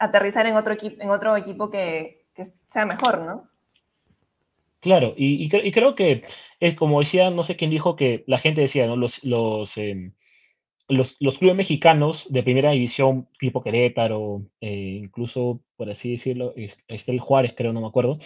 aterrizar 0.00 0.46
en 0.46 0.56
otro, 0.56 0.76
en 0.80 1.10
otro 1.10 1.36
equipo 1.36 1.70
que, 1.70 2.26
que 2.34 2.44
sea 2.68 2.86
mejor, 2.86 3.20
¿no? 3.20 3.48
Claro, 4.80 5.14
y, 5.16 5.44
y, 5.44 5.72
creo 5.72 5.96
que 5.96 6.22
es 6.60 6.74
como 6.76 7.00
decía, 7.00 7.30
no 7.30 7.42
sé 7.42 7.56
quién 7.56 7.70
dijo 7.70 7.96
que 7.96 8.22
la 8.28 8.38
gente 8.38 8.60
decía, 8.60 8.86
¿no? 8.86 8.96
Los, 8.96 9.24
los, 9.24 9.76
em, 9.76 10.12
los, 10.88 11.16
los, 11.20 11.38
clubes 11.38 11.56
mexicanos 11.56 12.28
de 12.30 12.44
primera 12.44 12.70
división, 12.70 13.28
tipo 13.40 13.62
Querétaro, 13.62 14.42
eh, 14.60 15.00
incluso, 15.02 15.60
por 15.76 15.90
así 15.90 16.12
decirlo, 16.12 16.54
Estel 16.86 17.18
Juárez, 17.18 17.54
creo, 17.56 17.72
no 17.72 17.80
me 17.80 17.88
acuerdo, 17.88 18.18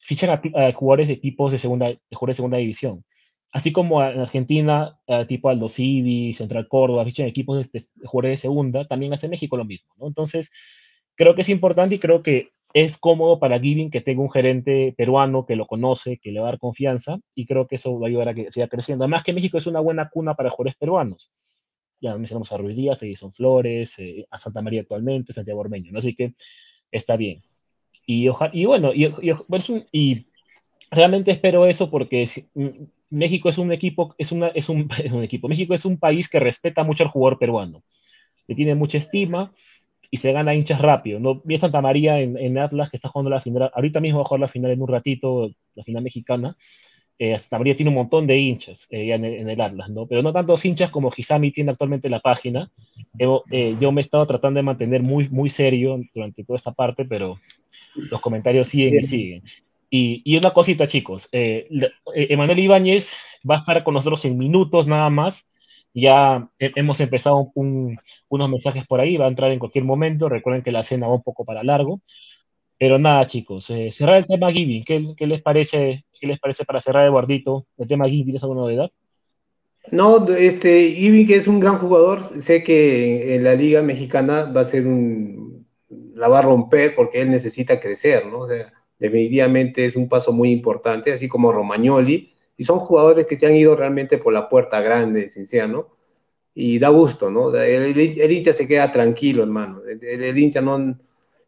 fichan 0.00 0.30
a, 0.30 0.72
jugadores 0.72 1.08
de 1.08 1.14
equipos 1.14 1.52
de 1.52 1.58
segunda, 1.58 1.88
de 1.88 2.00
jugadores 2.12 2.36
de 2.36 2.38
segunda 2.38 2.58
división. 2.58 3.04
Así 3.52 3.72
como 3.72 4.02
en 4.02 4.20
Argentina, 4.20 4.98
tipo 5.28 5.48
Aldo 5.50 5.68
Civi, 5.68 6.34
Central 6.34 6.68
Córdoba, 6.68 7.04
fichan 7.04 7.26
equipos 7.26 7.70
de, 7.70 7.80
de, 7.80 8.06
jugadores 8.06 8.40
de 8.40 8.42
segunda, 8.42 8.86
también 8.86 9.12
hace 9.12 9.28
México 9.28 9.56
lo 9.58 9.64
mismo, 9.64 9.94
¿no? 9.98 10.06
Entonces, 10.06 10.52
creo 11.18 11.34
que 11.34 11.42
es 11.42 11.48
importante 11.48 11.96
y 11.96 11.98
creo 11.98 12.22
que 12.22 12.52
es 12.72 12.96
cómodo 12.96 13.40
para 13.40 13.58
Giving 13.58 13.90
que 13.90 14.00
tenga 14.00 14.22
un 14.22 14.30
gerente 14.30 14.94
peruano 14.96 15.44
que 15.46 15.56
lo 15.56 15.66
conoce, 15.66 16.18
que 16.18 16.30
le 16.30 16.38
va 16.38 16.48
a 16.48 16.50
dar 16.52 16.60
confianza, 16.60 17.18
y 17.34 17.44
creo 17.44 17.66
que 17.66 17.76
eso 17.76 17.98
va 17.98 18.06
a 18.06 18.08
ayudar 18.08 18.28
a 18.28 18.34
que 18.34 18.52
siga 18.52 18.68
creciendo. 18.68 19.04
Además 19.04 19.24
que 19.24 19.32
México 19.32 19.58
es 19.58 19.66
una 19.66 19.80
buena 19.80 20.08
cuna 20.10 20.34
para 20.34 20.50
jugadores 20.50 20.76
peruanos. 20.76 21.30
Ya 22.00 22.14
mencionamos 22.14 22.52
a 22.52 22.56
Ruiz 22.58 22.76
Díaz, 22.76 23.02
a 23.02 23.06
Edison 23.06 23.32
Flores, 23.32 23.98
eh, 23.98 24.26
a 24.30 24.38
Santa 24.38 24.62
María 24.62 24.82
actualmente, 24.82 25.32
Santiago 25.32 25.60
Ormeño, 25.60 25.90
¿no? 25.90 25.98
Así 25.98 26.14
que 26.14 26.34
está 26.92 27.16
bien. 27.16 27.42
Y, 28.06 28.28
y 28.52 28.64
bueno, 28.66 28.94
y, 28.94 29.12
y, 29.92 30.26
realmente 30.90 31.32
espero 31.32 31.66
eso 31.66 31.90
porque 31.90 32.28
mm, 32.54 32.68
México 33.10 33.48
es 33.48 33.58
un 33.58 33.72
equipo, 33.72 34.14
es, 34.18 34.30
una, 34.30 34.48
es, 34.48 34.68
un, 34.68 34.88
es 35.04 35.12
un 35.12 35.24
equipo, 35.24 35.48
México 35.48 35.74
es 35.74 35.84
un 35.84 35.98
país 35.98 36.28
que 36.28 36.38
respeta 36.38 36.84
mucho 36.84 37.02
al 37.02 37.10
jugador 37.10 37.38
peruano, 37.40 37.82
le 38.46 38.54
tiene 38.54 38.76
mucha 38.76 38.98
estima, 38.98 39.52
y 40.10 40.16
se 40.18 40.32
gana 40.32 40.54
hinchas 40.54 40.80
rápido. 40.80 41.20
¿no? 41.20 41.42
Vi 41.44 41.56
a 41.56 41.58
Santa 41.58 41.80
María 41.80 42.20
en, 42.20 42.58
Atlas, 42.58 42.90
que 42.90 42.96
está 42.96 43.08
jugando 43.08 43.30
la 43.30 43.40
final, 43.40 43.70
ahorita 43.74 44.00
mismo 44.00 44.18
va 44.18 44.22
a 44.22 44.26
jugar 44.26 44.40
la 44.40 44.48
final 44.48 44.70
en 44.70 44.82
un 44.82 44.88
ratito, 44.88 45.50
la 45.74 45.84
final 45.84 46.02
mexicana. 46.02 46.56
Eh, 47.18 47.38
Santa 47.38 47.58
María 47.58 47.76
tiene 47.76 47.90
un 47.90 47.96
montón 47.96 48.26
de 48.26 48.38
hinchas 48.38 48.86
eh, 48.90 49.12
en, 49.12 49.24
el, 49.24 49.60
Atlas, 49.60 49.90
¿no? 49.90 50.06
pero 50.06 50.22
no 50.22 50.32
tantos 50.32 50.64
hinchas 50.64 50.90
como 50.90 51.10
Gisami 51.10 51.50
tiene 51.50 51.72
actualmente 51.72 52.08
la 52.08 52.20
página. 52.20 52.70
Eh, 53.18 53.76
yo 53.80 53.92
me 53.92 54.00
he 54.00 54.02
estado 54.02 54.26
tratando 54.26 54.58
de 54.58 54.62
mantener 54.62 55.02
muy, 55.02 55.28
muy 55.28 55.50
serio 55.50 56.00
durante 56.14 56.44
toda 56.44 56.56
esta 56.56 56.72
parte, 56.72 57.04
pero 57.04 57.38
los 57.94 58.20
comentarios 58.20 58.68
siguen 58.68 59.00
y 59.00 59.02
siguen. 59.02 59.42
Y, 59.90 60.22
y, 60.24 60.36
una 60.36 60.52
cosita, 60.52 60.86
chicos, 60.86 61.28
Emanuel 61.32 62.58
Ibáñez 62.58 63.12
va 63.48 63.54
a 63.56 63.58
estar 63.58 63.82
con 63.84 63.94
nosotros 63.94 64.24
en 64.26 64.36
minutos 64.36 64.86
nada 64.86 65.08
más 65.08 65.50
ya 66.00 66.48
hemos 66.58 67.00
empezado 67.00 67.52
unos 67.54 68.50
mensajes 68.50 68.86
por 68.86 69.00
ahí, 69.00 69.16
va 69.16 69.26
a 69.26 69.28
entrar 69.28 69.50
en 69.52 69.58
cualquier 69.58 69.84
momento. 69.84 70.28
Recuerden 70.28 70.62
que 70.62 70.72
la 70.72 70.82
cena 70.82 71.08
va 71.08 71.14
un 71.14 71.22
poco 71.22 71.44
para 71.44 71.62
largo. 71.62 72.00
Pero 72.78 72.98
nada, 72.98 73.26
chicos, 73.26 73.68
eh, 73.70 73.90
cerrar 73.92 74.18
el 74.18 74.26
tema 74.26 74.52
Giving. 74.52 74.84
¿Qué, 74.84 75.26
les 75.26 75.42
parece, 75.42 76.04
¿Qué 76.20 76.26
les 76.26 76.38
parece 76.38 76.64
para 76.64 76.80
cerrar 76.80 77.04
el 77.04 77.10
guardito? 77.10 77.66
¿El 77.76 77.88
tema 77.88 78.06
Giving 78.06 78.24
tienes 78.24 78.42
alguna 78.42 78.60
novedad? 78.62 78.90
No, 79.90 80.24
este, 80.28 80.92
Giving 80.92 81.32
es 81.32 81.48
un 81.48 81.60
gran 81.60 81.78
jugador. 81.78 82.22
Sé 82.40 82.62
que 82.62 83.34
en 83.34 83.44
la 83.44 83.54
Liga 83.54 83.82
Mexicana 83.82 84.44
va 84.44 84.60
a 84.60 84.64
ser 84.64 84.86
un. 84.86 85.66
la 86.14 86.28
va 86.28 86.38
a 86.38 86.42
romper 86.42 86.94
porque 86.94 87.20
él 87.20 87.30
necesita 87.30 87.80
crecer, 87.80 88.26
¿no? 88.26 88.40
O 88.40 88.46
sea, 88.46 88.72
definitivamente 88.98 89.84
es 89.84 89.96
un 89.96 90.08
paso 90.08 90.32
muy 90.32 90.52
importante, 90.52 91.12
así 91.12 91.28
como 91.28 91.52
Romagnoli 91.52 92.32
y 92.58 92.64
son 92.64 92.80
jugadores 92.80 93.26
que 93.26 93.36
se 93.36 93.46
han 93.46 93.56
ido 93.56 93.76
realmente 93.76 94.18
por 94.18 94.32
la 94.32 94.48
puerta 94.48 94.80
grande 94.80 95.22
de 95.22 95.28
Cinciano, 95.30 95.88
y 96.54 96.80
da 96.80 96.88
gusto, 96.88 97.30
¿no? 97.30 97.54
El, 97.54 97.96
hincha 97.96 98.52
se 98.52 98.66
queda 98.66 98.90
tranquilo, 98.90 99.44
hermano, 99.44 99.80
el, 99.86 100.36
hincha 100.36 100.60
no, 100.60 100.98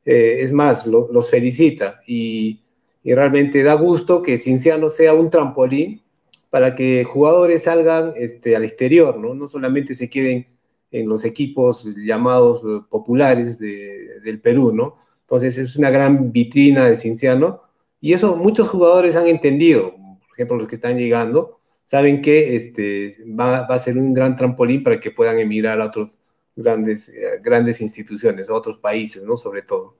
eh, 0.05 0.39
es 0.41 0.53
más, 0.53 0.87
los 0.87 1.29
felicita, 1.29 2.01
y, 2.07 2.61
realmente 3.03 3.63
da 3.63 3.75
gusto 3.75 4.23
que 4.23 4.39
Cinciano 4.39 4.89
sea 4.89 5.15
un 5.15 5.31
trampolín 5.31 6.03
para 6.49 6.77
que 6.77 7.03
jugadores 7.05 7.65
salgan 7.65 8.13
este, 8.17 8.55
al 8.55 8.63
exterior, 8.63 9.17
¿no? 9.17 9.35
No 9.35 9.49
solamente 9.49 9.95
se 9.95 10.09
queden 10.09 10.47
en 10.93 11.09
los 11.09 11.25
equipos 11.25 11.89
llamados 11.97 12.63
populares 12.89 13.59
del 13.59 14.41
Perú, 14.41 14.73
¿no? 14.73 14.97
Entonces 15.23 15.59
es 15.59 15.77
una 15.77 15.91
gran 15.91 16.31
vitrina 16.31 16.89
de 16.89 16.97
Cinciano 16.97 17.63
y 18.01 18.13
eso 18.13 18.37
muchos 18.37 18.69
jugadores 18.69 19.17
han 19.17 19.29
entendido 19.29 19.95
ejemplo, 20.41 20.57
los 20.57 20.69
que 20.69 20.77
están 20.77 20.99
llegando, 20.99 21.61
saben 21.85 22.23
que 22.23 22.57
este, 22.57 23.17
va, 23.27 23.61
a 23.61 23.79
ser 23.79 23.99
un 23.99 24.15
gran 24.15 24.37
trampolín 24.37 24.83
para 24.83 25.01
que 25.01 25.11
puedan 25.11 25.39
emigrar 25.39 25.81
a 25.81 25.87
otros 25.87 26.21
grandes, 26.57 27.09
eh, 27.09 27.41
grandes 27.43 27.81
instituciones, 27.81 28.49
a 28.49 28.55
otros 28.55 28.79
países, 28.79 29.25
¿no? 29.25 29.37
Sobre 29.37 29.63
todo. 29.63 29.97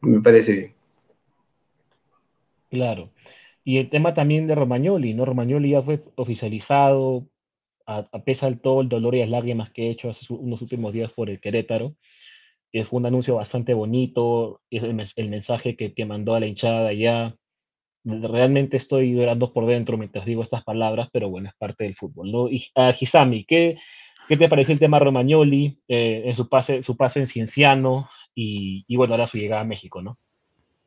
Me 0.00 0.20
parece 0.20 0.52
bien. 0.52 0.74
Claro. 2.70 3.10
Y 3.64 3.78
el 3.78 3.90
tema 3.90 4.14
también 4.14 4.46
de 4.46 4.54
Romagnoli, 4.54 5.14
¿no? 5.14 5.24
Romagnoli 5.24 5.70
ya 5.70 5.82
fue 5.82 6.02
oficializado, 6.16 7.26
a, 7.86 8.04
pesar 8.24 8.54
de 8.54 8.60
todo 8.60 8.80
el 8.80 8.88
dolor 8.88 9.14
y 9.14 9.20
las 9.20 9.28
lágrimas 9.28 9.70
que 9.70 9.86
he 9.86 9.90
hecho 9.90 10.10
hace 10.10 10.32
unos 10.32 10.62
últimos 10.62 10.92
días 10.92 11.12
por 11.12 11.28
el 11.28 11.40
Querétaro. 11.40 11.96
que 12.72 12.84
fue 12.84 13.00
un 13.00 13.06
anuncio 13.06 13.36
bastante 13.36 13.74
bonito, 13.74 14.60
es 14.70 14.82
el, 14.82 14.98
el 15.16 15.28
mensaje 15.28 15.76
que, 15.76 15.92
que, 15.94 16.06
mandó 16.06 16.34
a 16.34 16.40
la 16.40 16.46
hinchada 16.46 16.88
allá, 16.88 17.36
realmente 18.04 18.76
estoy 18.76 19.14
llorando 19.14 19.52
por 19.52 19.66
dentro 19.66 19.96
mientras 19.96 20.24
digo 20.24 20.42
estas 20.42 20.64
palabras, 20.64 21.08
pero 21.12 21.28
bueno, 21.28 21.48
es 21.48 21.54
parte 21.54 21.84
del 21.84 21.96
fútbol, 21.96 22.32
¿no? 22.32 22.48
Y 22.48 22.66
a 22.74 22.92
Gisami, 22.92 23.44
¿qué, 23.44 23.78
¿qué 24.28 24.36
te 24.36 24.48
pareció 24.48 24.72
el 24.72 24.80
tema 24.80 24.98
Romagnoli 24.98 25.80
eh, 25.88 26.22
en 26.24 26.34
su 26.34 26.48
pase, 26.48 26.82
su 26.82 26.96
pase 26.96 27.20
en 27.20 27.26
Cienciano 27.26 28.08
y, 28.34 28.84
y, 28.88 28.96
bueno, 28.96 29.14
ahora 29.14 29.26
su 29.26 29.38
llegada 29.38 29.62
a 29.62 29.66
México, 29.66 30.02
¿no? 30.02 30.18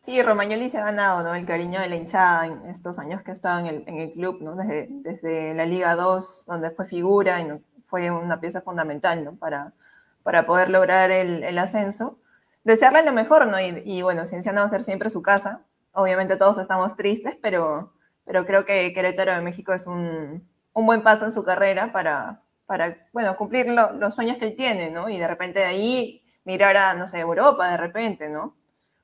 Sí, 0.01 0.21
Romagnoli 0.21 0.69
se 0.69 0.77
ha 0.77 0.85
ganado, 0.85 1.23
¿no? 1.23 1.33
El 1.33 1.45
cariño 1.45 1.79
de 1.79 1.89
la 1.89 1.95
hinchada 1.95 2.45
en 2.45 2.65
estos 2.67 2.99
años 2.99 3.23
que 3.23 3.31
ha 3.31 3.33
estado 3.33 3.59
en 3.61 3.65
el, 3.65 3.83
en 3.87 3.99
el 4.01 4.11
club, 4.11 4.39
¿no? 4.41 4.55
Desde, 4.55 4.87
desde, 4.89 5.53
la 5.55 5.65
Liga 5.65 5.95
2, 5.95 6.45
donde 6.47 6.69
fue 6.71 6.85
figura 6.85 7.41
y 7.41 7.47
fue 7.87 8.11
una 8.11 8.39
pieza 8.39 8.61
fundamental, 8.61 9.23
¿no? 9.23 9.35
Para, 9.35 9.73
para 10.21 10.45
poder 10.45 10.69
lograr 10.69 11.09
el, 11.11 11.43
el 11.43 11.57
ascenso. 11.57 12.19
Desearle 12.63 13.03
lo 13.03 13.13
mejor, 13.13 13.47
¿no? 13.47 13.59
Y, 13.59 13.81
y 13.85 14.01
bueno, 14.01 14.25
Cienciano 14.25 14.59
va 14.59 14.67
a 14.67 14.69
ser 14.69 14.83
siempre 14.83 15.09
su 15.09 15.21
casa, 15.23 15.65
obviamente 15.95 16.37
todos 16.37 16.57
estamos 16.57 16.95
tristes, 16.95 17.37
pero, 17.41 17.93
pero 18.25 18.45
creo 18.45 18.65
que 18.65 18.93
Querétaro 18.93 19.33
de 19.33 19.41
México 19.41 19.73
es 19.73 19.87
un, 19.87 20.47
un 20.73 20.85
buen 20.85 21.01
paso 21.01 21.25
en 21.25 21.31
su 21.31 21.43
carrera 21.43 21.91
para, 21.91 22.41
para 22.65 23.07
bueno, 23.13 23.35
cumplir 23.35 23.67
los 23.67 24.15
sueños 24.15 24.37
que 24.37 24.45
él 24.45 24.55
tiene, 24.55 24.91
¿no? 24.91 25.09
Y 25.09 25.17
de 25.17 25.27
repente 25.27 25.59
de 25.59 25.65
ahí 25.65 26.21
mirar 26.43 26.77
a, 26.77 26.93
no 26.93 27.07
sé, 27.07 27.19
Europa 27.19 27.71
de 27.71 27.77
repente, 27.77 28.29
¿no? 28.29 28.55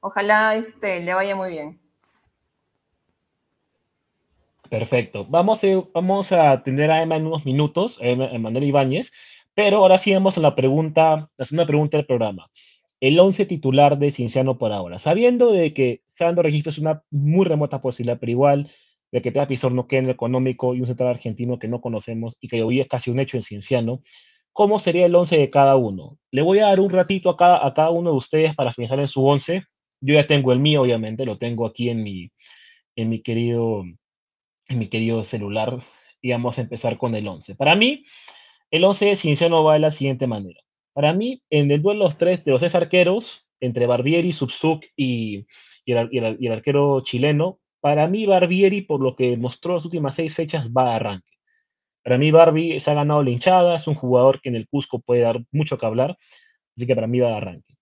Ojalá 0.02 0.56
este, 0.56 1.00
le 1.00 1.14
vaya 1.14 1.36
muy 1.36 1.52
bien. 1.52 1.80
Perfecto. 4.70 5.26
Vamos 5.28 5.64
a, 5.64 5.68
vamos 5.94 6.32
a 6.32 6.52
atender 6.52 6.90
a 6.92 7.02
Emma 7.02 7.18
en 7.18 7.28
unos 7.28 7.46
minutos, 7.46 7.98
Emanuel 8.02 8.64
Ibáñez, 8.64 9.12
pero 9.54 9.78
ahora 9.78 9.98
sí 9.98 10.14
vamos 10.14 10.38
a 10.38 10.42
la 10.42 10.56
pregunta, 10.56 11.30
la 11.36 11.46
segunda 11.46 11.66
pregunta 11.66 11.98
del 11.98 12.06
programa 12.06 12.50
el 13.02 13.20
11 13.20 13.48
titular 13.48 13.98
de 13.98 14.12
Cinciano 14.12 14.60
por 14.60 14.72
ahora, 14.72 15.00
sabiendo 15.00 15.52
de 15.52 15.74
que 15.74 16.04
Sandro 16.06 16.44
Registro 16.44 16.70
es 16.70 16.78
una 16.78 17.04
muy 17.10 17.46
remota 17.46 17.82
posibilidad, 17.82 18.20
pero 18.20 18.32
igual 18.32 18.72
de 19.12 19.22
que 19.22 19.32
tenga 19.32 19.48
Pizorno 19.48 19.88
que 19.88 19.98
en 19.98 20.06
el 20.06 20.12
económico 20.12 20.76
y 20.76 20.82
un 20.82 20.88
central 20.88 21.10
argentino 21.10 21.60
que 21.60 21.68
no 21.68 21.82
conocemos 21.82 22.38
y 22.40 22.48
que 22.48 22.62
hoy 22.64 22.80
es 22.80 22.88
casi 22.88 23.10
un 23.10 23.20
hecho 23.20 23.38
en 23.38 23.44
Cinciano, 23.44 24.04
¿cómo 24.54 24.80
sería 24.80 25.08
el 25.08 25.16
11 25.16 25.38
de 25.38 25.50
cada 25.50 25.76
uno? 25.76 26.20
Le 26.30 26.44
voy 26.44 26.60
a 26.60 26.68
dar 26.68 26.80
un 26.80 26.92
ratito 26.92 27.32
a 27.32 27.38
cada, 27.38 27.66
a 27.66 27.74
cada 27.74 27.90
uno 27.90 28.12
de 28.12 28.18
ustedes 28.18 28.56
para 28.56 28.72
pensar 28.72 29.00
en 29.00 29.08
su 29.08 29.26
11. 29.26 29.64
Yo 30.00 30.14
ya 30.14 30.28
tengo 30.28 30.54
el 30.54 30.60
mío, 30.60 30.84
obviamente, 30.84 31.26
lo 31.26 31.40
tengo 31.40 31.66
aquí 31.66 31.90
en 31.90 32.04
mi, 32.04 32.32
en 32.96 33.10
mi, 33.10 33.22
querido, 33.22 33.84
en 34.68 34.80
mi 34.80 34.88
querido 34.90 35.24
celular. 35.24 35.84
y 36.22 36.32
vamos 36.32 36.60
a 36.60 36.62
empezar 36.62 36.98
con 36.98 37.16
el 37.16 37.28
11. 37.28 37.56
Para 37.56 37.76
mí, 37.76 38.06
el 38.70 38.84
11 38.84 39.06
de 39.08 39.16
Cienciano 39.16 39.64
va 39.64 39.74
de 39.74 39.80
la 39.80 39.92
siguiente 39.92 40.28
manera. 40.28 40.62
Para 40.94 41.14
mí, 41.14 41.42
en 41.50 41.72
el 41.72 41.82
duelo 41.82 42.06
los 42.06 42.18
tres, 42.18 42.44
de 42.44 42.52
los 42.52 42.62
tres 42.62 42.76
arqueros, 42.76 43.46
entre 43.60 43.86
Barbieri, 43.86 44.34
Subsuk 44.34 44.84
y, 44.96 45.46
el, 45.86 46.52
arquero 46.52 47.02
chileno, 47.02 47.60
para 47.80 48.08
mí 48.08 48.26
Barbieri, 48.26 48.82
por 48.82 49.02
lo 49.02 49.16
que 49.16 49.38
mostró 49.38 49.76
las 49.76 49.86
últimas 49.86 50.16
seis 50.16 50.36
fechas, 50.36 50.72
va 50.72 50.92
a 50.92 50.96
arranque. 50.98 51.32
Para 52.04 52.18
mí 52.18 52.32
Barbie 52.32 52.80
se 52.80 52.92
ha 52.92 52.96
ganado 52.96 53.24
la 53.24 53.30
hinchada, 53.30 53.76
es 53.76 53.88
un 53.88 53.96
jugador 53.96 54.42
que 54.42 54.50
en 54.50 54.56
el 54.56 54.68
Cusco 54.68 55.00
puede 55.00 55.22
dar 55.22 55.44
mucho 55.52 55.78
que 55.78 55.86
hablar, 55.86 56.18
así 56.76 56.88
que 56.88 56.96
para 56.96 57.08
mí 57.08 57.20
va 57.20 57.34
a 57.34 57.38
arranque. 57.38 57.76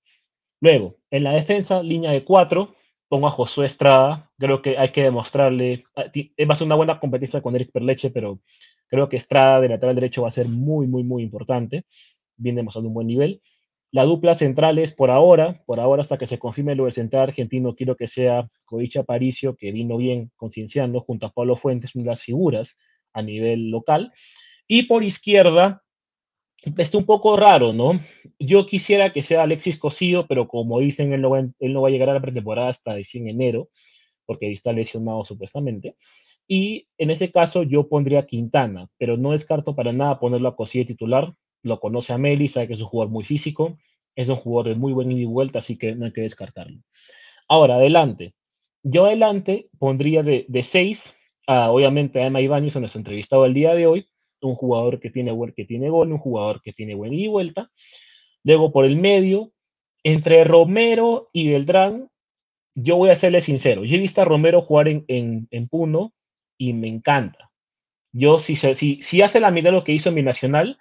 Luego, 0.62 0.98
en 1.10 1.24
la 1.24 1.32
defensa, 1.32 1.82
línea 1.82 2.12
de 2.12 2.26
cuatro, 2.26 2.76
pongo 3.08 3.28
a 3.28 3.32
Josué 3.32 3.66
Estrada, 3.66 4.30
creo 4.38 4.62
que 4.62 4.78
hay 4.78 4.90
que 4.92 5.04
demostrarle, 5.04 5.86
va 5.96 6.54
a 6.54 6.56
ser 6.56 6.66
una 6.66 6.76
buena 6.76 7.00
competencia 7.00 7.42
con 7.42 7.56
Eric 7.56 7.72
Perleche, 7.72 8.12
pero 8.12 8.42
creo 8.88 9.08
que 9.08 9.18
Estrada 9.18 9.62
de 9.62 9.70
lateral 9.70 9.96
derecho 9.96 10.24
va 10.24 10.28
a 10.28 10.32
ser 10.32 10.48
muy, 10.50 10.86
muy, 10.88 11.04
muy 11.04 11.24
importante, 11.24 11.86
viene 12.40 12.58
demostrando 12.58 12.88
un 12.88 12.96
buen 12.96 13.08
nivel. 13.08 13.42
La 13.92 14.04
dupla 14.04 14.36
centrales 14.36 14.94
por 14.94 15.10
ahora, 15.10 15.64
por 15.66 15.80
ahora 15.80 16.04
hasta 16.04 16.18
que 16.18 16.28
se 16.28 16.38
confirme 16.38 16.74
el 16.74 16.94
central 16.94 17.24
argentino, 17.30 17.76
quiero 17.76 17.96
que 17.96 18.08
sea 18.08 18.48
Coicha 18.66 19.04
Paricio, 19.04 19.56
que 19.56 19.72
vino 19.72 19.98
bien 19.98 20.32
concienciando, 20.36 21.02
junto 21.02 21.26
a 21.26 21.32
Pablo 21.32 21.58
Fuentes, 21.58 21.96
una 21.96 22.04
de 22.04 22.10
las 22.12 22.22
figuras 22.22 22.78
a 23.14 23.22
nivel 23.22 23.72
local. 23.72 24.14
Y 24.68 24.84
por 24.84 25.04
izquierda, 25.04 25.82
está 26.78 26.98
un 26.98 27.06
poco 27.06 27.36
raro, 27.38 27.74
¿no? 27.74 28.00
Yo 28.38 28.66
quisiera 28.68 29.12
que 29.12 29.24
sea 29.24 29.44
Alexis 29.44 29.80
Cosío, 29.80 30.28
pero 30.28 30.48
como 30.48 30.80
dicen, 30.80 31.14
él 31.14 31.22
no 31.22 31.32
va, 31.32 31.40
él 31.40 31.74
no 31.74 31.82
va 31.82 31.88
a 31.88 31.92
llegar 31.92 32.10
a 32.10 32.14
la 32.14 32.22
pretemporada 32.22 32.70
hasta 32.70 32.96
en 32.96 33.28
enero, 33.28 33.70
porque 34.26 34.52
está 34.52 34.72
lesionado 34.72 35.26
supuestamente. 35.26 35.96
Y 36.48 36.88
en 36.98 37.12
ese 37.12 37.32
caso 37.32 37.64
yo 37.64 37.88
pondría 37.88 38.26
Quintana, 38.26 38.88
pero 38.98 39.18
no 39.18 39.32
descarto 39.32 39.76
para 39.76 39.94
nada 39.94 40.20
ponerlo 40.20 40.50
a 40.50 40.56
Cosío 40.56 40.86
titular. 40.86 41.34
Lo 41.64 41.80
conoce 41.80 42.14
a 42.14 42.18
Meli, 42.18 42.48
sabe 42.48 42.68
que 42.68 42.74
es 42.74 42.82
un 42.82 42.88
jugador 42.88 43.12
muy 43.12 43.24
físico, 43.24 43.78
es 44.16 44.30
un 44.30 44.36
jugador 44.36 44.74
de 44.74 44.80
muy 44.80 44.94
buen 44.94 45.12
ida 45.12 45.22
y 45.22 45.26
vuelta, 45.26 45.60
así 45.60 45.78
que 45.78 45.96
no 45.96 46.06
hay 46.06 46.14
que 46.14 46.22
descartarlo. 46.22 46.80
Ahora, 47.48 47.76
adelante. 47.76 48.34
Yo 48.84 49.06
adelante 49.06 49.70
pondría 49.78 50.24
de 50.24 50.64
6 50.64 51.16
obviamente 51.50 52.22
a 52.22 52.28
Emma 52.28 52.42
Ibáñez, 52.42 52.76
a 52.76 52.80
nuestro 52.80 53.00
entrevistado 53.00 53.46
el 53.46 53.54
día 53.54 53.74
de 53.74 53.88
hoy, 53.88 54.08
un 54.42 54.56
jugador 54.56 55.00
que 55.00 55.10
tiene, 55.10 55.36
que 55.56 55.66
tiene 55.66 55.90
gol, 55.90 56.12
un 56.12 56.20
jugador 56.20 56.62
que 56.62 56.74
tiene 56.74 56.96
buena 56.96 57.16
ida 57.16 57.26
y 57.26 57.28
vuelta. 57.28 57.72
Luego 58.44 58.72
por 58.72 58.86
el 58.86 58.96
medio, 58.96 59.52
entre 60.04 60.44
Romero 60.44 61.30
y 61.34 61.50
Beltrán, 61.50 62.10
yo 62.76 62.96
voy 62.96 63.10
a 63.10 63.16
serle 63.16 63.42
sincero, 63.42 63.84
yo 63.84 63.98
he 63.98 64.00
visto 64.00 64.22
a 64.22 64.26
Romero 64.26 64.62
jugar 64.62 64.88
en, 64.88 65.06
en, 65.08 65.68
Puno 65.68 66.14
y 66.58 66.74
me 66.74 66.88
encanta. 66.88 67.52
Yo, 68.14 68.40
si, 68.40 68.56
si, 68.56 69.02
si 69.02 69.22
hace 69.22 69.40
la 69.40 69.52
mitad 69.52 69.70
de 69.70 69.76
lo 69.76 69.84
que 69.84 69.92
hizo 69.92 70.10
en 70.10 70.16
mi 70.16 70.24
nacional, 70.24 70.78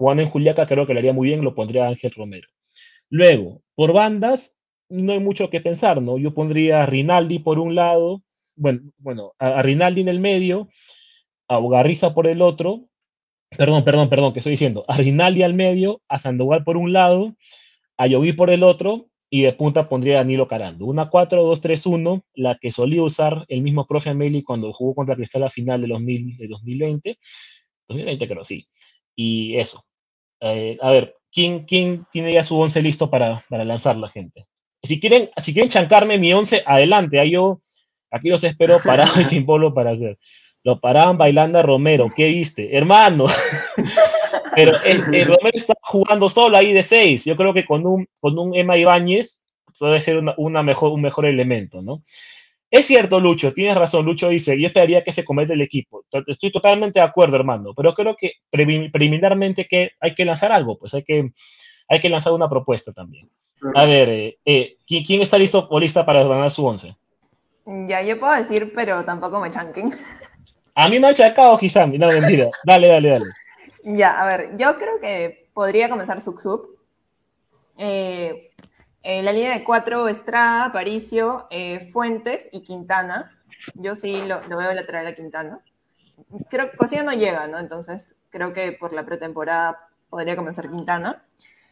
jugando 0.00 0.22
en 0.22 0.30
Juliaca, 0.30 0.66
creo 0.66 0.86
que 0.86 0.94
le 0.94 1.00
haría 1.00 1.12
muy 1.12 1.28
bien, 1.28 1.44
lo 1.44 1.54
pondría 1.54 1.86
Ángel 1.86 2.10
Romero. 2.16 2.48
Luego, 3.10 3.60
por 3.74 3.92
bandas, 3.92 4.56
no 4.88 5.12
hay 5.12 5.18
mucho 5.18 5.50
que 5.50 5.60
pensar, 5.60 6.00
¿no? 6.00 6.16
Yo 6.16 6.32
pondría 6.32 6.82
a 6.82 6.86
Rinaldi 6.86 7.38
por 7.40 7.58
un 7.58 7.74
lado, 7.74 8.22
bueno, 8.56 8.80
bueno 8.96 9.34
a, 9.38 9.60
Rinaldi 9.60 10.00
en 10.00 10.08
el 10.08 10.18
medio, 10.18 10.70
a 11.48 11.58
Ugarriza 11.58 12.14
por 12.14 12.26
el 12.26 12.40
otro, 12.40 12.86
perdón, 13.58 13.84
perdón, 13.84 14.08
perdón, 14.08 14.32
que 14.32 14.38
estoy 14.38 14.52
diciendo, 14.52 14.86
a 14.88 14.96
Rinaldi 14.96 15.42
al 15.42 15.52
medio, 15.52 16.00
a 16.08 16.18
Sandoval 16.18 16.64
por 16.64 16.78
un 16.78 16.94
lado, 16.94 17.36
a 17.98 18.06
Yogi 18.06 18.32
por 18.32 18.48
el 18.48 18.62
otro, 18.62 19.10
y 19.28 19.42
de 19.42 19.52
punta 19.52 19.86
pondría 19.86 20.14
a 20.14 20.18
Danilo 20.20 20.48
Carando. 20.48 20.86
Una 20.86 21.10
4-2-3-1, 21.10 22.22
la 22.36 22.56
que 22.56 22.70
solía 22.70 23.02
usar 23.02 23.44
el 23.48 23.60
mismo 23.60 23.86
profe 23.86 24.08
Ameli 24.08 24.42
cuando 24.42 24.72
jugó 24.72 24.94
contra 24.94 25.14
Cristal 25.14 25.42
a 25.42 25.50
final 25.50 25.82
de, 25.82 25.88
2000, 25.88 26.38
de 26.38 26.48
2020. 26.48 27.18
2020 27.88 28.28
creo, 28.28 28.44
sí. 28.44 28.66
Y 29.14 29.58
eso. 29.58 29.84
Eh, 30.40 30.78
a 30.80 30.90
ver, 30.90 31.16
¿quién, 31.32 31.64
¿quién 31.64 32.06
tiene 32.10 32.32
ya 32.32 32.42
su 32.42 32.58
11 32.58 32.82
listo 32.82 33.10
para, 33.10 33.44
para 33.48 33.64
lanzar 33.64 33.96
la 33.96 34.08
gente? 34.08 34.46
Si 34.82 34.98
quieren, 34.98 35.30
si 35.36 35.52
quieren 35.52 35.70
chancarme 35.70 36.18
mi 36.18 36.32
11, 36.32 36.62
adelante. 36.66 37.20
Ahí 37.20 37.32
yo 37.32 37.60
Aquí 38.10 38.28
los 38.28 38.42
espero 38.44 38.80
parados 38.84 39.18
y 39.20 39.24
sin 39.26 39.46
polo 39.46 39.72
para 39.72 39.92
hacer. 39.92 40.18
Lo 40.62 40.80
paraban 40.80 41.16
bailando 41.16 41.58
a 41.58 41.62
Romero. 41.62 42.08
¿Qué 42.14 42.28
viste? 42.28 42.76
Hermano. 42.76 43.26
Pero 44.54 44.72
el, 44.84 45.26
Romero 45.26 45.52
está 45.54 45.74
jugando 45.80 46.28
solo 46.28 46.56
ahí 46.56 46.72
de 46.72 46.82
seis. 46.82 47.24
Yo 47.24 47.36
creo 47.36 47.54
que 47.54 47.64
con 47.64 47.86
un, 47.86 48.06
con 48.20 48.38
un 48.38 48.54
Emma 48.54 48.76
Ibáñez 48.76 49.44
puede 49.78 50.00
ser 50.00 50.20
una, 50.36 50.62
mejor, 50.62 50.90
un 50.92 51.00
mejor 51.00 51.24
elemento, 51.26 51.80
¿no? 51.80 52.02
Es 52.70 52.86
cierto, 52.86 53.18
Lucho, 53.18 53.52
tienes 53.52 53.76
razón. 53.76 54.04
Lucho 54.04 54.28
dice, 54.28 54.58
yo 54.58 54.68
esperaría 54.68 55.02
que 55.02 55.12
se 55.12 55.24
cometa 55.24 55.54
el 55.54 55.60
equipo. 55.60 56.04
Estoy 56.26 56.52
totalmente 56.52 57.00
de 57.00 57.04
acuerdo, 57.04 57.36
hermano, 57.36 57.74
pero 57.74 57.94
creo 57.94 58.14
que 58.16 58.34
preliminarmente 58.50 59.66
que 59.66 59.92
hay 60.00 60.14
que 60.14 60.24
lanzar 60.24 60.52
algo, 60.52 60.78
pues 60.78 60.94
hay 60.94 61.02
que, 61.02 61.32
hay 61.88 62.00
que 62.00 62.08
lanzar 62.08 62.32
una 62.32 62.48
propuesta 62.48 62.92
también. 62.92 63.28
A 63.74 63.84
ver, 63.84 64.08
eh, 64.08 64.38
eh, 64.44 64.76
¿quién, 64.86 65.20
está 65.20 65.36
listo 65.36 65.66
o 65.68 65.80
lista 65.80 66.06
para 66.06 66.22
ganar 66.22 66.50
su 66.50 66.64
once? 66.64 66.96
Ya, 67.66 68.00
yo 68.02 68.18
puedo 68.18 68.34
decir, 68.34 68.72
pero 68.74 69.04
tampoco 69.04 69.40
me 69.40 69.50
chanquen. 69.50 69.92
A 70.74 70.88
mí 70.88 70.98
me 70.98 71.08
ha 71.08 71.14
chacado 71.14 71.58
Hisami, 71.60 71.98
no, 71.98 72.08
mentira. 72.08 72.48
Dale, 72.64 72.88
dale, 72.88 73.08
dale. 73.08 73.24
Ya, 73.82 74.20
a 74.20 74.26
ver, 74.26 74.58
yo 74.58 74.76
creo 74.76 75.00
que 75.00 75.48
podría 75.54 75.88
comenzar 75.88 76.20
Sub 76.20 76.78
eh, 77.78 78.49
eh, 79.02 79.22
la 79.22 79.32
línea 79.32 79.52
de 79.52 79.64
cuatro, 79.64 80.08
Estrada, 80.08 80.72
Paricio, 80.72 81.46
eh, 81.50 81.90
Fuentes 81.92 82.48
y 82.52 82.62
Quintana. 82.62 83.38
Yo 83.74 83.96
sí 83.96 84.22
lo, 84.26 84.40
veo 84.48 84.72
lateral 84.72 85.06
a 85.06 85.14
Quintana. 85.14 85.60
Creo 86.48 86.70
que 86.70 86.76
Cosío 86.76 87.02
no 87.02 87.12
llega, 87.12 87.46
¿no? 87.46 87.58
Entonces 87.58 88.16
creo 88.30 88.52
que 88.52 88.72
por 88.72 88.92
la 88.92 89.04
pretemporada 89.04 89.88
podría 90.08 90.36
comenzar 90.36 90.70
Quintana. 90.70 91.24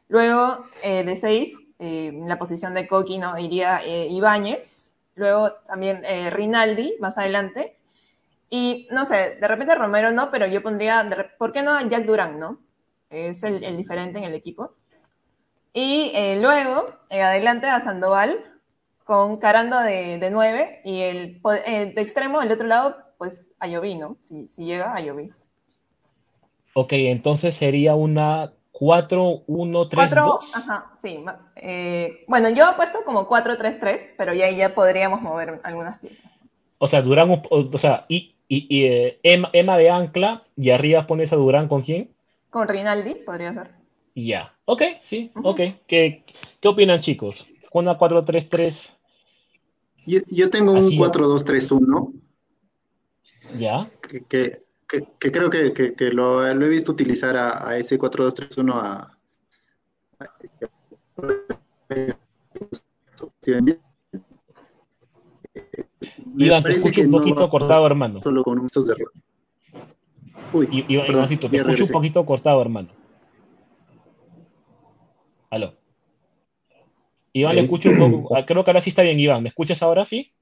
Luego, 0.09 0.65
de 0.83 1.17
seis, 1.17 1.59
en 1.79 2.29
la 2.29 2.39
posición 2.39 2.73
de 2.73 2.89
Coqui, 2.89 3.19
¿no? 3.19 3.39
Iría 3.39 3.83
Ibáñez, 3.85 4.89
luego 5.19 5.53
también 5.67 6.05
eh, 6.05 6.31
Rinaldi 6.31 6.97
más 7.01 7.19
adelante. 7.19 7.77
Y 8.49 8.89
no 8.91 9.05
sé, 9.05 9.37
de 9.39 9.49
repente 9.49 9.75
Romero 9.75 10.11
no, 10.11 10.31
pero 10.31 10.47
yo 10.47 10.63
pondría, 10.63 11.07
¿por 11.37 11.53
qué 11.53 11.63
no 11.63 11.79
Jack 11.89 12.07
Durán, 12.07 12.39
no? 12.39 12.59
Es 13.11 13.43
el, 13.43 13.77
diferente 13.77 14.19
en 14.19 14.25
el 14.25 14.35
equipo. 14.35 14.75
Y 15.81 16.11
eh, 16.13 16.37
luego, 16.43 16.87
eh, 17.09 17.23
adelante 17.23 17.69
a 17.69 17.81
Sandoval, 17.81 18.37
con 19.05 19.37
Carando 19.37 19.79
de, 19.79 20.19
de 20.19 20.29
9 20.29 20.81
y 20.85 21.03
el 21.03 21.41
de 21.41 22.01
extremo, 22.03 22.43
el 22.43 22.51
otro 22.51 22.67
lado, 22.67 22.97
pues 23.17 23.53
a 23.61 23.69
Lloví, 23.69 23.95
¿no? 23.95 24.17
Si, 24.19 24.49
si 24.49 24.65
llega 24.65 24.93
a 24.93 25.01
Lloví. 25.01 25.31
Ok, 26.75 26.95
entonces 26.95 27.55
sería 27.55 27.95
una 27.95 28.55
4, 28.73 29.45
1, 29.47 29.89
3, 29.89 30.15
2. 30.17 30.57
Ajá, 30.57 30.91
sí. 30.97 31.25
Eh, 31.55 32.25
bueno, 32.27 32.49
yo 32.49 32.69
he 32.73 32.75
puesto 32.75 33.05
como 33.05 33.29
4, 33.29 33.57
3, 33.57 33.79
3, 33.79 34.15
pero 34.19 34.35
ya 34.35 34.51
ya 34.51 34.75
podríamos 34.75 35.23
mover 35.23 35.61
algunas 35.63 36.01
piezas. 36.01 36.29
O 36.79 36.89
sea, 36.89 37.03
Durán, 37.03 37.41
o, 37.51 37.79
sea, 37.79 38.05
y, 38.09 38.35
y, 38.49 38.85
eh, 38.85 39.21
Emma, 39.23 39.77
de 39.77 39.91
ancla, 39.91 40.43
y 40.57 40.71
arriba 40.71 41.07
pones 41.07 41.33
a 41.33 41.37
Durán 41.37 41.69
con 41.69 41.83
quién? 41.83 42.11
Con 42.51 42.67
Rinaldi, 42.67 43.15
podría 43.15 43.53
ser. 43.53 43.78
Ya, 44.25 44.55
ok, 44.65 44.83
sí, 45.03 45.31
ok. 45.43 45.61
¿Qué, 45.87 46.25
¿Qué, 46.61 46.69
opinan, 46.69 47.01
chicos? 47.01 47.47
Una 47.73 47.97
4, 47.97 48.25
3, 48.25 48.49
3. 48.49 48.93
Yo, 50.07 50.21
yo 50.29 50.51
tengo 50.51 50.73
un 50.73 50.97
4, 50.97 51.29
2, 51.29 51.45
3, 51.45 51.73
1. 51.73 52.13
Ya. 53.59 53.91
Que, 54.03 54.25
que 54.25 54.63
que, 54.89 55.31
creo 55.31 55.51
que, 55.51 55.73
que, 55.95 56.11
lo, 56.11 56.43
lo, 56.55 56.67
he 56.67 56.69
visto 56.69 56.93
utilizar 56.93 57.37
a, 57.37 57.69
a 57.69 57.77
ese 57.77 57.99
4-2-3-1 57.99 58.73
a, 58.73 59.19
a, 60.19 60.35
Iván, 66.37 66.63
te 66.63 66.73
escucho 66.73 67.03
un 67.03 67.11
poquito 67.11 67.41
no, 67.41 67.51
cortado, 67.51 67.87
hermano. 67.87 68.23
Solo 68.23 68.43
con 68.43 68.65
estos 68.65 68.87
de 68.87 68.95
Uy, 70.53 70.85
Iván, 70.89 71.07
te 71.51 71.59
escucho 71.59 71.85
un 71.85 71.91
poquito 71.91 72.25
cortado, 72.25 72.63
hermano. 72.63 72.89
Aló. 75.51 75.75
Iván, 77.33 77.55
le 77.57 77.63
escucho 77.63 77.91
un 77.91 77.99
poco. 77.99 78.35
Creo 78.47 78.65
que 78.65 78.71
ahora 78.71 78.81
sí 78.81 78.91
está 78.91 79.03
bien, 79.03 79.19
Iván. 79.19 79.43
¿Me 79.43 79.49
escuchas 79.49 79.83
ahora 79.83 80.05
sí? 80.05 80.33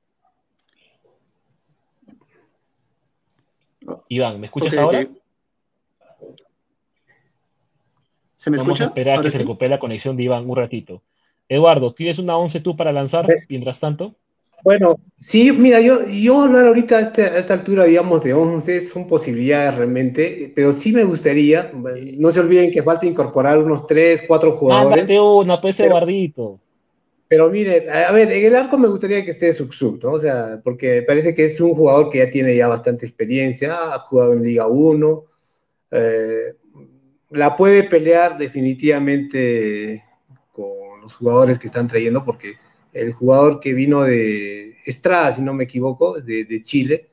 Iván, 4.09 4.41
¿me 4.41 4.47
escuchas 4.47 4.77
ahora? 4.77 5.07
¿Se 8.37 8.51
me 8.51 8.57
escucha? 8.57 8.73
Vamos 8.73 8.81
a 8.81 8.85
esperar 8.85 9.23
que 9.23 9.31
se 9.31 9.39
recupere 9.39 9.70
la 9.70 9.78
conexión 9.78 10.16
de 10.16 10.24
Iván 10.24 10.49
un 10.49 10.57
ratito. 10.57 11.03
Eduardo, 11.49 11.95
¿tienes 11.95 12.19
una 12.19 12.37
11 12.37 12.61
tú 12.61 12.77
para 12.77 12.93
lanzar 12.93 13.27
mientras 13.49 13.78
tanto? 13.78 14.15
Bueno, 14.65 14.99
sí, 15.16 15.53
mira, 15.53 15.81
yo, 15.81 16.07
yo 16.09 16.43
hablar 16.43 16.66
ahorita 16.66 17.01
este, 17.01 17.23
a, 17.23 17.39
esta 17.39 17.55
altura, 17.55 17.85
digamos, 17.85 18.23
de 18.24 18.35
11 18.35 18.81
son 18.81 19.07
posibilidades 19.07 19.77
realmente, 19.77 20.53
pero 20.57 20.73
sí 20.73 20.93
me 20.93 21.05
gustaría, 21.05 21.70
no 21.73 22.33
se 22.33 22.41
olviden 22.41 22.73
que 22.73 22.83
falta 22.83 23.07
incorporar 23.07 23.59
unos 23.59 23.87
3, 23.87 24.24
4 24.27 24.53
jugadores. 24.53 24.91
Mándate 24.91 25.20
una, 25.20 25.61
pues, 25.61 25.78
Eduardito. 25.78 26.59
Pero 27.28 27.51
mire, 27.51 27.91
a 27.91 28.12
ver, 28.12 28.31
en 28.31 28.45
el 28.45 28.55
arco 28.55 28.78
me 28.78 28.87
gustaría 28.89 29.24
que 29.24 29.33
esté 29.33 29.53
Suksuk, 29.53 30.03
¿no? 30.03 30.12
O 30.12 30.20
sea, 30.20 30.61
porque 30.62 31.03
parece 31.03 31.35
que 31.35 31.45
es 31.45 31.61
un 31.61 31.74
jugador 31.74 32.09
que 32.09 32.19
ya 32.19 32.31
tiene 32.31 32.55
ya 32.55 32.69
bastante 32.69 33.05
experiencia, 33.05 33.95
ha 33.95 33.99
jugado 33.99 34.33
en 34.33 34.45
Liga 34.45 34.69
1, 34.69 35.24
eh, 35.91 36.55
la 37.31 37.57
puede 37.57 37.83
pelear 37.83 38.39
definitivamente 38.39 40.05
con 40.53 41.01
los 41.03 41.15
jugadores 41.15 41.59
que 41.59 41.66
están 41.66 41.89
trayendo, 41.89 42.24
porque 42.24 42.55
el 42.97 43.12
jugador 43.12 43.60
que 43.60 43.74
vino 43.74 44.02
de 44.05 44.77
Estrada, 44.86 45.32
si 45.32 45.43
no 45.43 45.55
me 45.55 45.64
equivoco, 45.64 46.20
de, 46.20 46.62
Chile, 46.62 47.10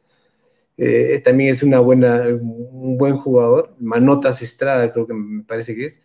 eh, 0.77 1.22
también 1.23 1.51
es 1.51 1.64
una 1.64 1.80
buena, 1.80 2.23
un 2.27 2.97
buen 2.97 3.18
jugador, 3.18 3.76
Manotas 3.80 4.41
Estrada 4.41 4.91
creo 4.91 5.07
que 5.07 5.14
me 5.14 5.43
parece 5.43 5.76
que 5.76 5.85
es. 5.85 5.99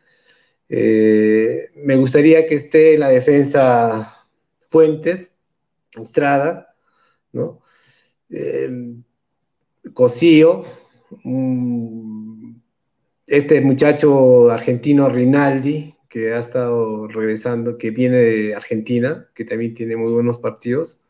Eh, 0.69 1.71
me 1.77 1.97
gustaría 1.97 2.47
que 2.47 2.57
esté 2.57 2.95
en 2.95 3.01
la 3.01 3.09
defensa 3.09 4.27
Fuentes, 4.69 5.37
Estrada, 6.01 6.75
¿no? 7.33 7.63
Eh, 8.31 8.95
Cosío, 9.95 10.65
este 13.27 13.61
muchacho 13.61 14.51
argentino 14.51 15.09
Rinaldi, 15.09 15.95
que 16.09 16.33
ha 16.33 16.39
estado 16.39 17.07
regresando, 17.09 17.79
que 17.79 17.91
viene 17.91 18.19
de 18.19 18.55
Argentina, 18.55 19.29
que 19.35 19.45
también 19.45 19.75
tiene 19.75 19.97
muy 19.97 20.13
buenos 20.13 20.39
partidos, 20.39 21.01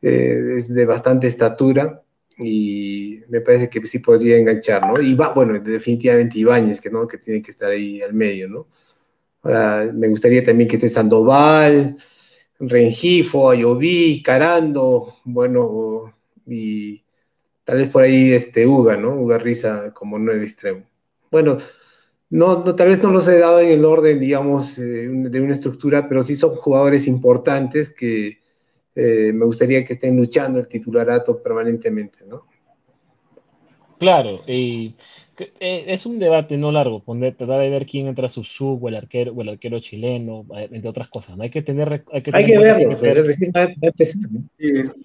eh, 0.00 0.54
es 0.56 0.72
de 0.72 0.84
bastante 0.86 1.26
estatura 1.26 2.02
y 2.38 3.20
me 3.28 3.40
parece 3.40 3.68
que 3.68 3.86
sí 3.86 3.98
podría 4.00 4.36
enganchar, 4.36 4.86
¿no? 4.86 5.00
Y 5.00 5.14
va, 5.14 5.32
bueno, 5.32 5.58
definitivamente 5.60 6.38
Ibáñez, 6.38 6.80
que, 6.80 6.90
¿no? 6.90 7.06
que 7.06 7.18
tiene 7.18 7.42
que 7.42 7.50
estar 7.50 7.70
ahí 7.70 8.02
al 8.02 8.14
medio, 8.14 8.48
¿no? 8.48 8.66
Ahora, 9.42 9.90
me 9.92 10.08
gustaría 10.08 10.42
también 10.42 10.68
que 10.68 10.76
esté 10.76 10.88
Sandoval, 10.88 11.96
Rengifo, 12.60 13.50
Ayoví, 13.50 14.22
Carando, 14.22 15.16
bueno, 15.24 16.14
y 16.46 17.02
tal 17.64 17.78
vez 17.78 17.90
por 17.90 18.02
ahí 18.04 18.32
este 18.32 18.66
Uga, 18.66 18.96
¿no? 18.96 19.14
Uga 19.16 19.38
Risa 19.38 19.92
como 19.92 20.18
nueve 20.18 20.44
extremo. 20.44 20.84
Bueno, 21.30 21.58
no, 22.32 22.64
no, 22.64 22.74
tal 22.74 22.88
vez 22.88 23.02
no 23.02 23.10
los 23.10 23.28
he 23.28 23.38
dado 23.38 23.60
en 23.60 23.72
el 23.72 23.84
orden, 23.84 24.18
digamos, 24.18 24.78
eh, 24.78 25.06
de 25.06 25.40
una 25.40 25.52
estructura, 25.52 26.08
pero 26.08 26.22
sí 26.22 26.34
son 26.34 26.54
jugadores 26.54 27.06
importantes 27.06 27.90
que 27.90 28.38
eh, 28.94 29.32
me 29.34 29.44
gustaría 29.44 29.84
que 29.84 29.92
estén 29.92 30.16
luchando 30.16 30.58
el 30.58 30.66
titularato 30.66 31.42
permanentemente, 31.42 32.24
¿no? 32.26 32.46
Claro, 33.98 34.40
y 34.46 34.94
eh, 35.60 35.84
es 35.88 36.06
un 36.06 36.18
debate 36.18 36.56
no 36.56 36.72
largo, 36.72 37.04
poner, 37.04 37.34
tratar 37.34 37.60
de 37.60 37.68
ver 37.68 37.84
quién 37.84 38.06
entra 38.06 38.26
a 38.26 38.30
su 38.30 38.44
sub 38.44 38.82
o 38.82 38.88
el 38.88 38.94
arquero, 38.94 39.34
o 39.34 39.42
el 39.42 39.50
arquero 39.50 39.78
chileno, 39.80 40.46
entre 40.56 40.88
otras 40.88 41.08
cosas. 41.08 41.36
¿no? 41.36 41.42
Hay 41.42 41.50
que 41.50 41.60
tener. 41.60 42.02
Hay 42.12 42.22
que, 42.22 42.30
hay 42.32 42.46
que 42.46 42.58
verlo, 42.58 42.96
pero 42.98 43.30
Sí, 43.30 43.46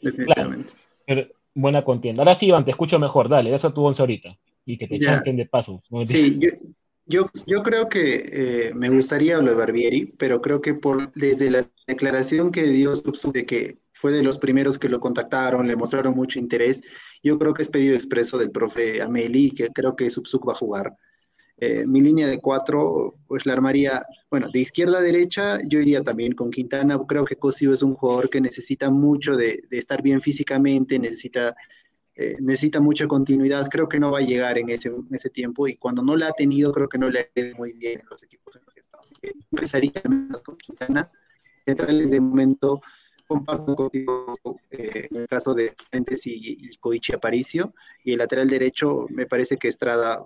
definitivamente. 0.02 0.70
pero 1.06 1.28
buena 1.54 1.84
contienda. 1.84 2.22
Ahora 2.22 2.36
sí, 2.36 2.46
Iván, 2.46 2.64
te 2.64 2.72
escucho 2.72 2.98
mejor. 3.00 3.28
Dale, 3.28 3.54
eso 3.54 3.74
tu 3.74 3.84
once 3.84 4.02
ahorita. 4.02 4.38
Y 4.66 4.78
que 4.78 4.88
te 4.88 4.98
chanten 4.98 5.36
de 5.36 5.46
paso. 5.46 5.82
Sí, 6.06 6.40
yo, 6.40 6.50
yo, 7.08 7.30
yo 7.46 7.64
creo 7.64 7.90
que 7.90 8.72
me 8.76 8.90
gustaría 8.90 9.38
lo 9.40 9.52
de 9.52 9.58
Barbieri, 9.58 10.06
pero 10.18 10.42
creo 10.42 10.62
que 10.62 10.74
por 10.74 11.12
desde 11.14 11.50
la 11.50 11.70
declaración 11.88 12.52
que 12.52 12.64
dio 12.64 12.96
Subsub 12.96 13.34
de 13.34 13.46
que 13.46 13.78
fue 13.94 14.12
de 14.12 14.24
los 14.24 14.38
primeros 14.38 14.78
que 14.78 14.90
lo 14.90 15.00
contactaron, 15.00 15.68
le 15.68 15.76
mostraron 15.76 16.16
mucho 16.16 16.40
interés. 16.40 16.82
Yo 17.24 17.40
creo 17.40 17.54
que 17.54 17.64
es 17.64 17.70
pedido 17.70 17.96
expreso 17.96 18.38
del 18.38 18.52
profe 18.52 19.02
Ameli, 19.02 19.52
que 19.52 19.70
creo 19.70 19.96
que 19.96 20.10
Subsuk 20.10 20.48
va 20.48 20.54
a 20.54 20.58
jugar. 20.58 20.94
Eh, 21.60 21.88
mi 21.88 22.02
línea 22.02 22.28
de 22.28 22.40
cuatro, 22.40 23.16
pues 23.28 23.48
la 23.48 23.54
armaría, 23.54 24.04
bueno, 24.30 24.48
de 24.54 24.60
izquierda 24.60 25.00
a 25.00 25.02
derecha, 25.02 25.58
yo 25.68 25.80
iría 25.80 26.04
también 26.04 26.34
con 26.34 26.52
Quintana. 26.52 27.00
Creo 27.08 27.26
que 27.26 27.36
Cosio 27.36 27.74
es 27.74 27.82
un 27.82 27.96
jugador 27.96 28.30
que 28.30 28.40
necesita 28.40 28.92
mucho 28.92 29.36
de, 29.36 29.64
estar 29.72 30.04
bien 30.04 30.22
físicamente, 30.22 31.00
necesita, 31.00 31.56
eh, 32.18 32.36
necesita 32.40 32.80
mucha 32.82 33.08
continuidad. 33.08 33.70
Creo 33.70 33.88
que 33.88 34.00
no 34.00 34.12
va 34.12 34.20
a 34.20 34.24
llegar 34.24 34.58
en 34.58 34.70
ese, 34.70 34.92
ese 35.12 35.30
tiempo 35.30 35.68
y 35.68 35.76
cuando 35.78 36.02
no 36.02 36.16
la 36.16 36.30
ha 36.30 36.34
tenido, 36.34 36.72
creo 36.72 36.90
que 36.90 36.98
no 36.98 37.10
le 37.10 37.20
ha 37.20 37.40
ido 37.40 37.56
muy 37.58 37.74
bien 37.74 38.00
en 38.00 38.08
los 38.10 38.24
equipos 38.24 38.56
en 38.56 38.64
los 38.66 38.74
que 38.74 38.80
estamos. 38.80 39.12
Empezaría 39.52 39.92
con 40.44 40.58
Quintana. 40.58 41.12
Centrales 41.66 42.10
de 42.12 42.22
momento, 42.22 42.82
comparto 43.28 43.76
contigo 43.76 44.34
eh, 44.72 45.08
en 45.12 45.18
el 45.18 45.28
caso 45.28 45.54
de 45.54 45.76
Fuentes 45.78 46.26
y, 46.26 46.32
y 46.34 46.78
Koichi 46.78 47.14
Aparicio, 47.14 47.74
y 48.04 48.14
el 48.14 48.20
lateral 48.20 48.50
derecho 48.50 49.06
me 49.10 49.26
parece 49.26 49.58
que 49.58 49.68
Estrada 49.68 50.26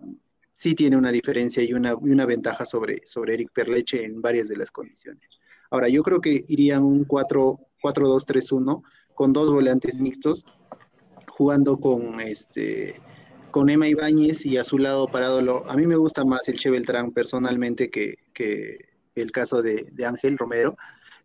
sí 0.53 0.75
tiene 0.75 0.97
una 0.97 1.11
diferencia 1.11 1.63
y 1.63 1.73
una, 1.73 1.95
una 1.95 2.25
ventaja 2.25 2.65
sobre, 2.65 3.01
sobre 3.05 3.33
Eric 3.33 3.51
Perleche 3.53 4.05
en 4.05 4.21
varias 4.21 4.47
de 4.47 4.57
las 4.57 4.71
condiciones. 4.71 5.27
Ahora, 5.71 5.89
yo 5.89 6.03
creo 6.03 6.21
que 6.21 6.43
iría 6.47 6.79
un 6.79 7.07
4-2-3-1 7.07 8.83
con 9.15 9.33
dos 9.33 9.51
volantes 9.51 9.99
mixtos, 9.99 10.45
jugando 11.41 11.77
con 11.77 12.19
este 12.19 13.01
con 13.49 13.71
Emma 13.71 13.87
Ibáñez 13.87 14.45
y 14.45 14.57
a 14.57 14.63
su 14.63 14.77
lado 14.77 15.07
parado. 15.07 15.67
A 15.67 15.75
mí 15.75 15.87
me 15.87 15.95
gusta 15.95 16.23
más 16.23 16.47
el 16.47 16.59
Che 16.59 16.69
Beltrán 16.69 17.11
personalmente 17.13 17.89
que, 17.89 18.19
que 18.31 18.77
el 19.15 19.31
caso 19.31 19.63
de, 19.63 19.89
de 19.91 20.05
Ángel 20.05 20.37
Romero, 20.37 20.77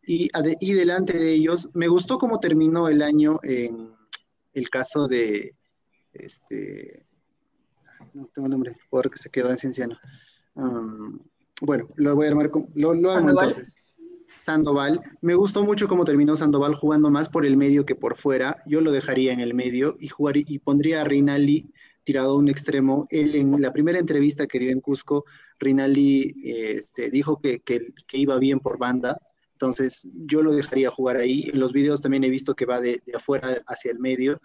y, 0.07 0.31
y, 0.61 0.73
delante 0.73 1.19
de 1.19 1.33
ellos, 1.33 1.69
me 1.75 1.87
gustó 1.89 2.17
cómo 2.17 2.41
terminó 2.41 2.89
el 2.89 3.03
año 3.03 3.39
en 3.43 3.93
el 4.55 4.71
caso 4.71 5.07
de, 5.07 5.55
este, 6.15 7.05
no 8.15 8.27
tengo 8.33 8.47
el 8.47 8.53
nombre, 8.53 8.79
porque 8.89 9.19
se 9.19 9.29
quedó 9.29 9.51
en 9.51 9.59
Cienciano. 9.59 9.99
Um, 10.55 11.19
bueno, 11.61 11.91
lo 11.97 12.17
voy 12.17 12.27
a 12.27 12.31
armar, 12.31 12.51
lo, 12.75 12.95
lo 12.95 13.11
armo 13.11 13.31
entonces. 13.31 13.75
Sandoval. 14.47 15.01
Me 15.23 15.35
gustó 15.35 15.65
mucho 15.65 15.89
cómo 15.89 16.05
terminó 16.05 16.37
Sandoval 16.37 16.77
jugando 16.77 17.11
más 17.11 17.29
por 17.29 17.45
el 17.45 17.57
medio 17.57 17.85
que 17.85 17.97
por 17.97 18.17
fuera. 18.17 18.59
Yo 18.65 18.81
lo 18.81 18.93
dejaría 18.93 19.33
en 19.33 19.41
el 19.41 19.55
medio 19.55 19.97
y, 19.99 20.07
jugar, 20.07 20.37
y 20.37 20.61
pondría 20.61 21.01
a 21.01 21.05
Rinaldi 21.05 21.73
tirado 22.05 22.31
a 22.31 22.37
un 22.37 22.49
extremo. 22.49 23.09
Él 23.11 23.35
en 23.35 23.61
la 23.61 23.73
primera 23.73 23.99
entrevista 23.99 24.47
que 24.47 24.61
dio 24.61 24.71
en 24.71 24.81
Cusco, 24.81 25.25
Rinaldi 25.59 26.33
este, 26.45 27.11
dijo 27.11 27.41
que, 27.41 27.59
que, 27.59 27.93
que, 28.07 28.19
iba 28.19 28.39
bien 28.39 28.61
por 28.61 28.79
banda, 28.79 29.19
entonces, 29.55 30.07
yo 30.13 30.43
lo 30.43 30.53
dejaría 30.53 30.91
jugar 30.91 31.17
ahí. 31.17 31.51
En 31.53 31.59
los 31.59 31.73
videos 31.73 32.01
también 32.01 32.23
he 32.23 32.31
visto 32.31 32.55
que 32.55 32.67
va 32.67 32.79
de, 32.79 33.03
de, 33.05 33.17
afuera 33.17 33.63
hacia 33.67 33.91
el 33.91 33.99
medio. 33.99 34.41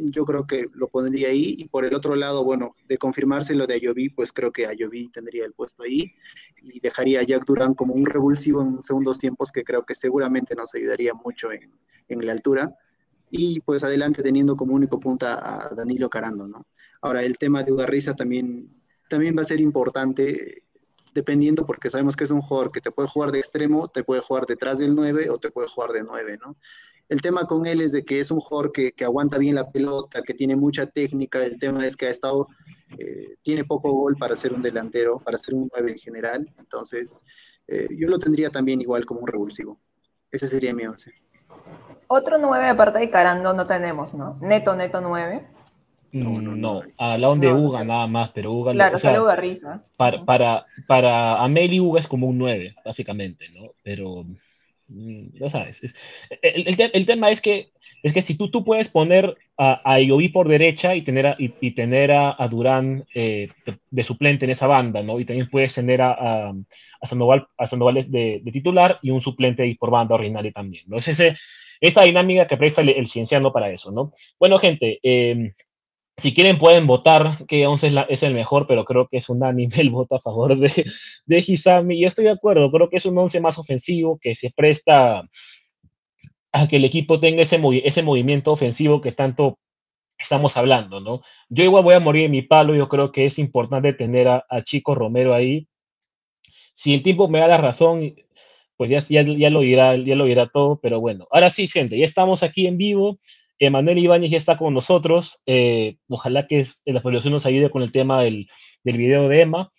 Yo 0.00 0.24
creo 0.24 0.46
que 0.46 0.66
lo 0.72 0.88
pondría 0.88 1.28
ahí. 1.28 1.56
Y 1.58 1.68
por 1.68 1.84
el 1.84 1.94
otro 1.94 2.16
lado, 2.16 2.44
bueno, 2.44 2.74
de 2.88 2.98
confirmarse 2.98 3.54
lo 3.54 3.66
de 3.66 3.74
Ayoví, 3.74 4.08
pues 4.10 4.32
creo 4.32 4.52
que 4.52 4.66
Ayoví 4.66 5.08
tendría 5.08 5.44
el 5.44 5.52
puesto 5.52 5.82
ahí. 5.82 6.14
Y 6.62 6.80
dejaría 6.80 7.20
a 7.20 7.22
Jack 7.24 7.44
Durán 7.44 7.74
como 7.74 7.94
un 7.94 8.06
revulsivo 8.06 8.62
en 8.62 8.82
segundos 8.82 9.18
tiempos 9.18 9.52
que 9.52 9.64
creo 9.64 9.84
que 9.84 9.94
seguramente 9.94 10.54
nos 10.54 10.74
ayudaría 10.74 11.14
mucho 11.14 11.52
en, 11.52 11.72
en 12.08 12.26
la 12.26 12.32
altura. 12.32 12.74
Y 13.30 13.60
pues 13.60 13.82
adelante 13.82 14.22
teniendo 14.22 14.56
como 14.56 14.74
único 14.74 15.00
punta 15.00 15.66
a 15.66 15.74
Danilo 15.74 16.10
Carando, 16.10 16.46
¿no? 16.46 16.66
Ahora, 17.00 17.22
el 17.22 17.38
tema 17.38 17.62
de 17.62 17.72
Ugarriza 17.72 18.14
también, 18.14 18.68
también 19.08 19.36
va 19.36 19.42
a 19.42 19.46
ser 19.46 19.60
importante 19.60 20.62
dependiendo 21.14 21.66
porque 21.66 21.90
sabemos 21.90 22.16
que 22.16 22.24
es 22.24 22.30
un 22.30 22.40
jugador 22.40 22.72
que 22.72 22.80
te 22.80 22.90
puede 22.90 23.08
jugar 23.08 23.32
de 23.32 23.38
extremo, 23.38 23.88
te 23.88 24.04
puede 24.04 24.20
jugar 24.20 24.46
detrás 24.46 24.78
del 24.78 24.94
9 24.94 25.30
o 25.30 25.38
te 25.38 25.50
puede 25.50 25.68
jugar 25.68 25.92
de 25.92 26.02
9, 26.02 26.38
¿no? 26.40 26.56
El 27.12 27.20
tema 27.20 27.44
con 27.44 27.66
él 27.66 27.82
es 27.82 27.92
de 27.92 28.06
que 28.06 28.20
es 28.20 28.30
un 28.30 28.40
jugador 28.40 28.72
que, 28.72 28.92
que 28.92 29.04
aguanta 29.04 29.36
bien 29.36 29.54
la 29.54 29.70
pelota, 29.70 30.22
que 30.22 30.32
tiene 30.32 30.56
mucha 30.56 30.86
técnica, 30.86 31.44
el 31.44 31.58
tema 31.58 31.86
es 31.86 31.94
que 31.94 32.06
ha 32.06 32.10
estado, 32.10 32.48
eh, 32.96 33.34
tiene 33.42 33.64
poco 33.64 33.92
gol 33.92 34.16
para 34.16 34.34
ser 34.34 34.54
un 34.54 34.62
delantero, 34.62 35.18
para 35.18 35.36
ser 35.36 35.54
un 35.54 35.68
9 35.76 35.92
en 35.92 35.98
general, 35.98 36.46
entonces 36.58 37.20
eh, 37.68 37.86
yo 37.98 38.08
lo 38.08 38.18
tendría 38.18 38.48
también 38.48 38.80
igual 38.80 39.04
como 39.04 39.20
un 39.20 39.26
revulsivo. 39.26 39.78
Ese 40.30 40.48
sería 40.48 40.74
mi 40.74 40.86
11. 40.86 41.12
Otro 42.06 42.38
9 42.38 42.68
aparte 42.68 43.00
de 43.00 43.10
Carando 43.10 43.52
no 43.52 43.66
tenemos, 43.66 44.14
¿no? 44.14 44.38
Neto, 44.40 44.74
neto 44.74 45.02
9. 45.02 45.46
No, 46.12 46.30
no, 46.40 46.56
no. 46.56 46.82
Hablaban 46.96 47.40
de 47.40 47.52
Uga 47.52 47.84
nada 47.84 48.06
más, 48.06 48.30
pero 48.30 48.52
Uga... 48.54 48.72
Claro, 48.72 48.96
o 48.96 48.98
sea, 48.98 49.10
solo 49.12 49.24
Uga 49.24 49.36
Risa. 49.36 49.84
Para, 49.98 50.24
para, 50.24 50.64
para 50.86 51.42
Ameli 51.42 51.78
Uga 51.78 52.00
es 52.00 52.06
como 52.06 52.26
un 52.26 52.38
9, 52.38 52.74
básicamente, 52.82 53.50
¿no? 53.50 53.72
Pero, 53.82 54.24
no 54.92 55.50
sabes. 55.50 55.82
Es, 55.84 55.94
el, 56.42 56.90
el, 56.92 57.06
tema 57.06 57.30
es 57.30 57.40
que, 57.40 57.68
es 58.02 58.12
que 58.12 58.22
si 58.22 58.36
tú, 58.36 58.50
tú 58.50 58.64
puedes 58.64 58.88
poner 58.88 59.36
a, 59.56 59.80
a 59.84 59.98
por 60.32 60.48
derecha 60.48 60.94
y 60.94 61.02
tener 61.02 61.26
a, 61.26 61.36
y, 61.38 61.70
tener 61.72 62.12
a, 62.12 62.34
a 62.38 62.48
Durán 62.48 63.04
eh, 63.14 63.48
de, 63.90 64.02
suplente 64.02 64.44
en 64.44 64.50
esa 64.50 64.66
banda, 64.66 65.02
¿no? 65.02 65.20
Y 65.20 65.24
también 65.24 65.48
puedes 65.50 65.74
tener 65.74 66.02
a, 66.02 66.12
a, 66.12 66.54
a 67.00 67.06
Sandoval, 67.06 67.48
a 67.58 67.66
de, 68.06 68.42
titular 68.52 68.98
y 69.02 69.10
un 69.10 69.22
suplente 69.22 69.62
ahí 69.62 69.74
por 69.74 69.90
banda, 69.90 70.16
Rinaldi 70.16 70.52
también, 70.52 70.84
¿no? 70.86 70.98
Es 70.98 71.08
ese, 71.08 71.36
esa 71.80 72.02
dinámica 72.02 72.46
que 72.46 72.56
presta 72.56 72.82
el, 72.82 72.90
el 72.90 73.08
cienciano 73.08 73.52
para 73.52 73.70
eso, 73.70 73.90
¿no? 73.90 74.12
Bueno, 74.38 74.58
gente, 74.58 75.00
eh, 75.02 75.52
si 76.22 76.32
quieren 76.32 76.56
pueden 76.58 76.86
votar 76.86 77.44
que 77.48 77.66
11 77.66 77.88
es, 77.88 77.92
la, 77.92 78.02
es, 78.02 78.22
el 78.22 78.32
mejor, 78.32 78.68
pero 78.68 78.84
creo 78.84 79.08
que 79.08 79.16
es 79.16 79.28
unánime 79.28 79.74
el 79.78 79.90
voto 79.90 80.14
a 80.14 80.20
favor 80.20 80.56
de, 80.56 80.84
de 81.26 81.44
Hisami. 81.44 81.98
Y 81.98 82.04
estoy 82.04 82.26
de 82.26 82.30
acuerdo, 82.30 82.70
creo 82.70 82.88
que 82.88 82.98
es 82.98 83.06
un 83.06 83.18
11 83.18 83.40
más 83.40 83.58
ofensivo 83.58 84.18
que 84.20 84.36
se 84.36 84.52
presta 84.54 85.28
a 86.52 86.68
que 86.68 86.76
el 86.76 86.84
equipo 86.84 87.18
tenga 87.18 87.42
ese, 87.42 87.58
movi 87.58 87.82
ese 87.84 88.04
movimiento 88.04 88.52
ofensivo 88.52 89.00
que 89.00 89.10
tanto 89.10 89.58
estamos 90.16 90.56
hablando, 90.56 91.00
¿no? 91.00 91.22
Yo 91.48 91.64
igual 91.64 91.82
voy 91.82 91.94
a 91.94 92.00
morir 92.00 92.26
en 92.26 92.30
mi 92.30 92.42
palo, 92.42 92.76
yo 92.76 92.88
creo 92.88 93.10
que 93.10 93.26
es 93.26 93.40
importante 93.40 93.92
tener 93.92 94.28
a, 94.28 94.46
a 94.48 94.62
Chico 94.62 94.94
Romero 94.94 95.34
ahí. 95.34 95.66
Si 96.76 96.94
el 96.94 97.02
tiempo 97.02 97.26
me 97.26 97.40
da 97.40 97.48
la 97.48 97.56
razón, 97.56 98.14
pues 98.76 98.90
ya, 98.90 99.00
ya, 99.00 99.22
ya, 99.22 99.50
lo 99.50 99.60
dirá, 99.60 99.96
ya 99.96 100.14
lo 100.14 100.26
dirá 100.26 100.48
todo, 100.48 100.78
pero 100.80 101.00
bueno. 101.00 101.26
Ahora 101.32 101.50
sí, 101.50 101.66
gente, 101.66 101.98
ya 101.98 102.04
estamos 102.04 102.44
aquí 102.44 102.68
en 102.68 102.76
vivo. 102.78 103.18
Emanuel 103.58 103.98
Ibáñez 103.98 104.30
ya 104.30 104.38
está 104.38 104.56
con 104.56 104.74
nosotros. 104.74 105.42
Eh, 105.46 105.96
ojalá 106.08 106.46
que 106.46 106.66
la 106.84 107.02
producción 107.02 107.32
nos 107.32 107.46
ayude 107.46 107.70
con 107.70 107.82
el 107.82 107.92
tema 107.92 108.22
del, 108.22 108.48
del 108.84 108.96
video 108.96 109.28
de 109.28 109.42
Emma. 109.42 109.72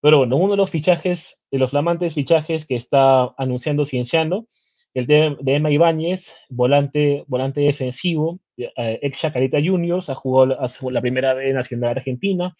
Pero 0.00 0.18
bueno, 0.18 0.36
uno 0.36 0.52
de 0.52 0.56
los 0.58 0.70
fichajes, 0.70 1.42
de 1.50 1.58
los 1.58 1.70
flamantes 1.70 2.14
fichajes 2.14 2.66
que 2.66 2.76
está 2.76 3.32
anunciando 3.38 3.86
Cienciano, 3.86 4.46
el 4.92 5.06
de, 5.06 5.36
de 5.40 5.54
Emma 5.54 5.70
Ibáñez, 5.70 6.34
volante, 6.48 7.24
volante 7.26 7.62
defensivo, 7.62 8.38
eh, 8.56 8.98
ex 9.02 9.18
Chacarita 9.18 9.58
Juniors, 9.64 10.10
ha 10.10 10.14
jugado 10.14 10.58
la 10.90 11.00
primera 11.00 11.34
vez 11.34 11.54
Nacional 11.54 11.96
Argentina 11.96 12.54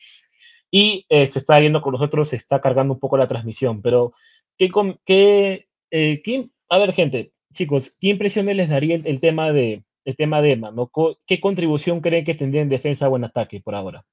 y 0.71 1.07
eh, 1.09 1.27
se 1.27 1.39
está 1.39 1.61
viendo 1.61 1.81
con 1.81 1.93
nosotros, 1.93 2.31
se 2.31 2.37
está 2.37 2.61
cargando 2.61 2.95
un 2.95 3.01
poco 3.01 3.17
la 3.17 3.29
transmisión. 3.29 3.83
Pero, 3.83 4.15
¿qué, 4.59 4.71
qué, 5.05 5.67
eh, 5.91 6.23
qué 6.25 6.49
a 6.69 6.79
ver, 6.79 6.93
gente, 6.93 7.33
chicos, 7.53 7.97
¿qué 8.01 8.09
impresiones 8.09 8.57
les 8.57 8.69
daría 8.69 8.97
el, 8.97 9.07
el 9.07 9.21
tema 9.21 9.53
de, 9.53 9.85
el 10.05 10.17
tema 10.17 10.43
de 10.43 10.53
Emma? 10.53 10.71
¿no? 10.71 10.91
¿Qué 11.27 11.41
contribución 11.41 12.01
creen 12.01 12.25
que 12.25 12.35
tendría 12.35 12.63
en 12.63 12.69
defensa 12.69 13.09
o 13.09 13.17
en 13.17 13.25
ataque 13.25 13.61
por 13.61 13.75
ahora? 13.75 14.05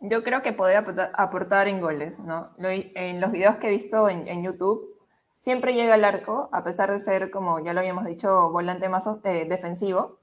Yo 0.00 0.22
creo 0.22 0.42
que 0.42 0.52
podría 0.52 0.84
aportar 1.14 1.66
en 1.66 1.80
goles, 1.80 2.18
¿no? 2.18 2.50
En 2.58 3.20
los 3.20 3.32
videos 3.32 3.56
que 3.56 3.68
he 3.68 3.70
visto 3.70 4.10
en, 4.10 4.28
en, 4.28 4.42
YouTube, 4.42 4.98
siempre 5.32 5.72
llega 5.72 5.94
al 5.94 6.04
arco, 6.04 6.50
a 6.52 6.62
pesar 6.62 6.90
de 6.90 6.98
ser, 6.98 7.30
como 7.30 7.58
ya 7.64 7.72
lo 7.72 7.80
habíamos 7.80 8.04
dicho, 8.04 8.50
volante 8.50 8.90
más 8.90 9.08
eh, 9.24 9.46
defensivo. 9.48 10.18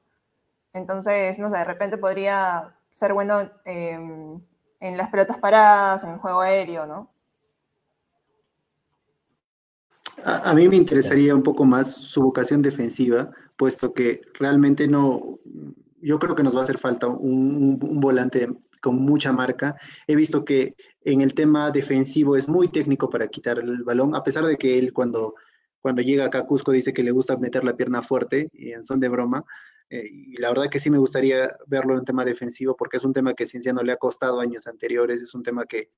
Entonces, 0.73 1.39
no 1.39 1.49
sé, 1.49 1.57
de 1.57 1.63
repente 1.63 1.97
podría 1.97 2.75
ser 2.91 3.13
bueno 3.13 3.49
eh, 3.65 3.97
en 4.79 4.97
las 4.97 5.09
pelotas 5.09 5.39
paradas, 5.39 6.03
en 6.03 6.11
el 6.11 6.19
juego 6.19 6.41
aéreo, 6.41 6.85
¿no? 6.85 7.09
A, 10.23 10.53
mí 10.53 10.67
me 10.67 10.75
interesaría 10.75 11.35
un 11.35 11.43
poco 11.43 11.65
más 11.65 11.95
su 11.95 12.21
vocación 12.21 12.61
defensiva, 12.61 13.31
puesto 13.55 13.93
que 13.93 14.21
realmente 14.33 14.87
no, 14.87 15.39
yo 16.01 16.19
creo 16.19 16.35
que 16.35 16.43
nos 16.43 16.55
va 16.55 16.61
a 16.61 16.63
hacer 16.63 16.77
falta 16.77 17.07
un 17.07 17.77
volante 17.99 18.47
con 18.81 18.97
mucha 18.97 19.31
marca. 19.31 19.77
He 20.07 20.15
visto 20.15 20.43
que 20.43 20.75
en 21.05 21.21
el 21.21 21.33
tema 21.33 21.71
defensivo 21.71 22.35
es 22.35 22.49
muy 22.49 22.67
técnico 22.67 23.09
para 23.09 23.27
quitar 23.27 23.59
el 23.59 23.83
balón, 23.83 24.15
a 24.15 24.23
pesar 24.23 24.43
de 24.45 24.57
que 24.57 24.77
él 24.77 24.91
cuando, 24.91 25.35
cuando 25.79 26.01
llega 26.01 26.25
acá 26.25 26.39
a 26.39 26.45
Cusco 26.45 26.71
dice 26.71 26.93
que 26.93 27.03
le 27.03 27.11
gusta 27.11 27.37
meter 27.37 27.63
la 27.63 27.77
pierna 27.77 28.01
fuerte, 28.01 28.49
y 28.51 28.71
en 28.73 28.83
son 28.83 28.99
de 28.99 29.07
broma. 29.07 29.45
Eh, 29.89 30.07
y 30.09 30.37
la 30.37 30.49
verdad 30.49 30.69
que 30.69 30.79
sí 30.79 30.89
me 30.89 30.97
gustaría 30.97 31.55
verlo 31.67 31.97
en 31.97 32.05
tema 32.05 32.25
defensivo, 32.25 32.75
porque 32.75 32.97
es 32.97 33.05
un 33.05 33.13
tema 33.13 33.33
que 33.33 33.45
Cienciano 33.45 33.83
le 33.83 33.93
ha 33.93 33.97
costado 33.97 34.39
años 34.39 34.67
anteriores, 34.67 35.21
es 35.21 35.33
un 35.35 35.43
tema 35.43 35.65
que, 35.65 35.89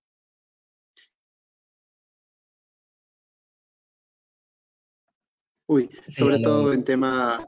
Uy, 5.74 5.90
sobre 6.08 6.38
sí, 6.38 6.42
todo 6.44 6.74
en 6.74 6.84
tema 6.84 7.48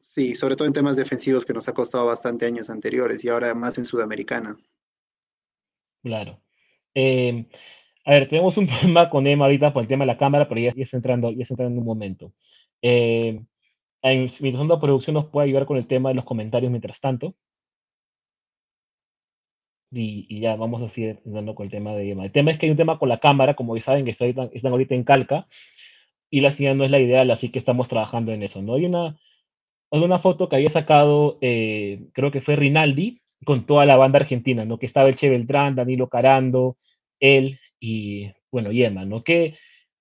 Sí, 0.00 0.34
sobre 0.34 0.56
todo 0.56 0.66
en 0.66 0.74
temas 0.74 0.96
defensivos 0.96 1.44
que 1.44 1.54
nos 1.54 1.68
ha 1.68 1.74
costado 1.74 2.06
bastante 2.06 2.44
años 2.44 2.68
anteriores 2.68 3.24
y 3.24 3.28
ahora 3.28 3.54
más 3.54 3.78
en 3.78 3.84
Sudamericana. 3.84 4.58
Claro. 6.02 6.40
Eh, 6.92 7.46
a 8.04 8.10
ver, 8.10 8.28
tenemos 8.28 8.56
un 8.56 8.66
problema 8.66 9.08
con 9.08 9.26
Emma 9.28 9.44
ahorita 9.44 9.72
por 9.72 9.82
el 9.82 9.88
tema 9.88 10.02
de 10.02 10.08
la 10.08 10.18
cámara, 10.18 10.48
pero 10.48 10.60
ya, 10.60 10.72
ya 10.74 10.82
está 10.82 10.96
entrando, 10.96 11.30
ya 11.30 11.42
está 11.42 11.54
entrando 11.54 11.74
en 11.74 11.78
un 11.78 11.86
momento. 11.86 12.32
Eh, 12.82 13.40
en, 14.02 14.30
mientras 14.40 14.60
tanto, 14.60 14.80
producción 14.80 15.14
nos 15.14 15.26
puede 15.26 15.46
ayudar 15.46 15.66
con 15.66 15.76
el 15.76 15.86
tema 15.86 16.08
de 16.08 16.16
los 16.16 16.24
comentarios 16.24 16.70
mientras 16.70 17.00
tanto. 17.00 17.36
Y, 19.92 20.26
y, 20.28 20.40
ya 20.40 20.56
vamos 20.56 20.82
a 20.82 20.88
seguir 20.88 21.20
dando 21.24 21.54
con 21.54 21.64
el 21.66 21.70
tema 21.70 21.94
de 21.94 22.10
Emma. 22.10 22.24
El 22.24 22.32
tema 22.32 22.50
es 22.50 22.58
que 22.58 22.66
hay 22.66 22.70
un 22.70 22.76
tema 22.76 22.98
con 22.98 23.08
la 23.08 23.20
cámara, 23.20 23.54
como 23.54 23.78
saben, 23.80 24.04
que 24.04 24.10
está 24.10 24.26
están 24.26 24.72
ahorita 24.72 24.94
en 24.94 25.04
calca, 25.04 25.46
y 26.30 26.40
la 26.40 26.52
señal 26.52 26.78
no 26.78 26.84
es 26.84 26.90
la 26.90 27.00
ideal, 27.00 27.30
así 27.30 27.50
que 27.50 27.58
estamos 27.58 27.88
trabajando 27.88 28.32
en 28.32 28.42
eso. 28.42 28.62
¿no? 28.62 28.74
Hay 28.74 28.86
una, 28.86 29.18
una 29.90 30.18
foto 30.18 30.48
que 30.48 30.56
había 30.56 30.70
sacado, 30.70 31.38
eh, 31.40 32.06
creo 32.12 32.30
que 32.30 32.40
fue 32.40 32.56
Rinaldi, 32.56 33.20
con 33.44 33.64
toda 33.66 33.86
la 33.86 33.96
banda 33.96 34.18
argentina, 34.18 34.64
¿no? 34.64 34.78
Que 34.78 34.86
estaba 34.86 35.08
el 35.08 35.16
Che 35.16 35.30
Beltrán, 35.30 35.74
Danilo 35.74 36.08
Carando, 36.08 36.76
él 37.18 37.58
y, 37.80 38.30
bueno, 38.50 38.70
Yema, 38.70 39.06
¿no? 39.06 39.24
¿Qué, 39.24 39.56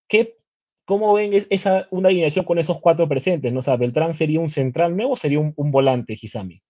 qué, 0.09 0.39
¿Cómo 0.89 1.13
ven 1.13 1.45
esa, 1.51 1.87
una 1.91 2.09
alineación 2.09 2.45
con 2.45 2.57
esos 2.57 2.81
cuatro 2.81 3.07
presentes? 3.07 3.53
¿no? 3.53 3.59
O 3.59 3.77
¿Beltrán 3.77 4.15
sería 4.15 4.39
un 4.39 4.49
central 4.49 4.97
nuevo 4.97 5.13
o 5.13 5.17
sería 5.17 5.39
un, 5.39 5.53
un 5.55 5.71
volante, 5.71 6.17
Hisami? 6.19 6.63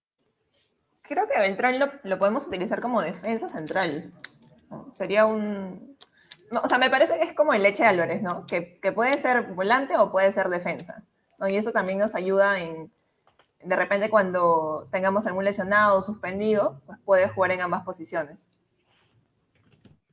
Creo 1.02 1.26
que 1.26 1.40
Beltrán 1.40 1.80
lo, 1.80 1.90
lo, 2.04 2.20
podemos 2.20 2.46
utilizar 2.46 2.82
como 2.82 3.02
defensa 3.02 3.48
central. 3.48 4.12
Sería 4.92 5.26
un... 5.26 5.96
No, 6.52 6.62
o 6.62 6.70
sea, 6.70 6.78
me 6.78 6.90
parece 6.90 7.18
que 7.18 7.26
es 7.26 7.34
como 7.34 7.54
el 7.54 7.64
Leche 7.64 7.84
de 7.84 7.90
Álvarez, 7.90 8.22
¿no? 8.22 8.46
Que, 8.46 8.80
que 8.80 8.92
puede 8.92 9.14
ser 9.18 9.54
volante 9.54 9.98
o 9.98 10.12
puede 10.12 10.32
ser 10.32 10.50
defensa. 10.50 11.04
¿no? 11.40 11.48
Y 11.48 11.56
eso 11.56 11.72
también 11.72 12.00
nos 12.00 12.16
ayuda 12.16 12.60
en, 12.60 12.92
de 13.64 13.76
repente 13.76 14.10
cuando 14.10 14.88
tengamos 14.92 15.28
algún 15.28 15.46
lesionado 15.46 15.98
o 15.98 16.02
suspendido, 16.02 16.82
pues 16.86 17.00
puede 17.06 17.28
jugar 17.28 17.52
en 17.52 17.62
ambas 17.62 17.84
posiciones. 17.84 18.48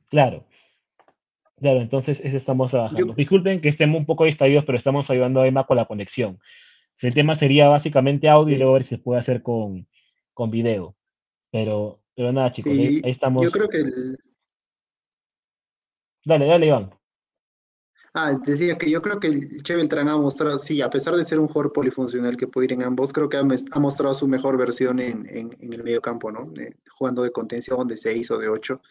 Claro. 0.09 0.43
Claro, 1.59 1.81
entonces 1.81 2.19
eso 2.23 2.37
estamos 2.37 2.71
trabajando. 2.71 3.07
Yo... 3.07 3.13
Disculpen 3.13 3.61
que 3.61 3.69
estemos 3.69 3.99
un 3.99 4.05
poco 4.05 4.25
distraídos, 4.25 4.63
pero 4.65 4.77
estamos 4.77 5.09
ayudando 5.09 5.41
a 5.41 5.47
Emma 5.47 5.65
con 5.65 5.77
la 5.77 5.85
conexión. 5.85 6.39
El 7.01 7.13
tema 7.13 7.35
sería 7.35 7.67
básicamente 7.69 8.29
audio 8.29 8.49
sí. 8.49 8.55
y 8.55 8.57
luego 8.57 8.73
ver 8.73 8.83
si 8.83 8.89
se 8.89 8.97
puede 8.97 9.19
hacer 9.19 9.41
con, 9.41 9.87
con 10.33 10.51
video. 10.51 10.95
Pero, 11.51 11.99
pero 12.15 12.31
nada, 12.31 12.51
chicos, 12.51 12.73
sí, 12.73 12.79
ahí, 12.79 13.01
ahí, 13.03 13.11
estamos. 13.11 13.43
Yo 13.43 13.51
creo 13.51 13.69
que 13.69 13.77
el... 13.77 14.19
Dale, 16.27 16.45
dale, 16.45 16.65
Iván. 16.65 16.89
Ah, 18.13 18.37
decía 18.45 18.77
que 18.77 18.89
yo 18.89 19.01
creo 19.01 19.17
que 19.17 19.27
el 19.27 19.63
Che 19.63 19.77
Beltrán 19.77 20.09
ha 20.09 20.17
mostrado, 20.17 20.59
sí, 20.59 20.81
a 20.81 20.89
pesar 20.89 21.15
de 21.15 21.23
ser 21.23 21.39
un 21.39 21.47
jugador 21.47 21.71
polifuncional 21.71 22.35
que 22.35 22.47
puede 22.47 22.65
ir 22.65 22.73
en 22.73 22.83
ambos, 22.83 23.13
creo 23.13 23.29
que 23.29 23.37
ha, 23.37 23.79
mostrado 23.79 24.13
su 24.13 24.27
mejor 24.27 24.57
versión 24.57 24.99
en, 24.99 25.25
en, 25.29 25.73
el 25.73 25.83
medio 25.83 26.01
campo, 26.01 26.29
¿no? 26.29 26.51
Eh, 26.59 26.75
jugando 26.89 27.23
de 27.23 27.31
contención 27.31 27.87
de 27.87 27.95
6 27.95 28.31
o 28.31 28.39
de 28.39 28.49
8, 28.49 28.81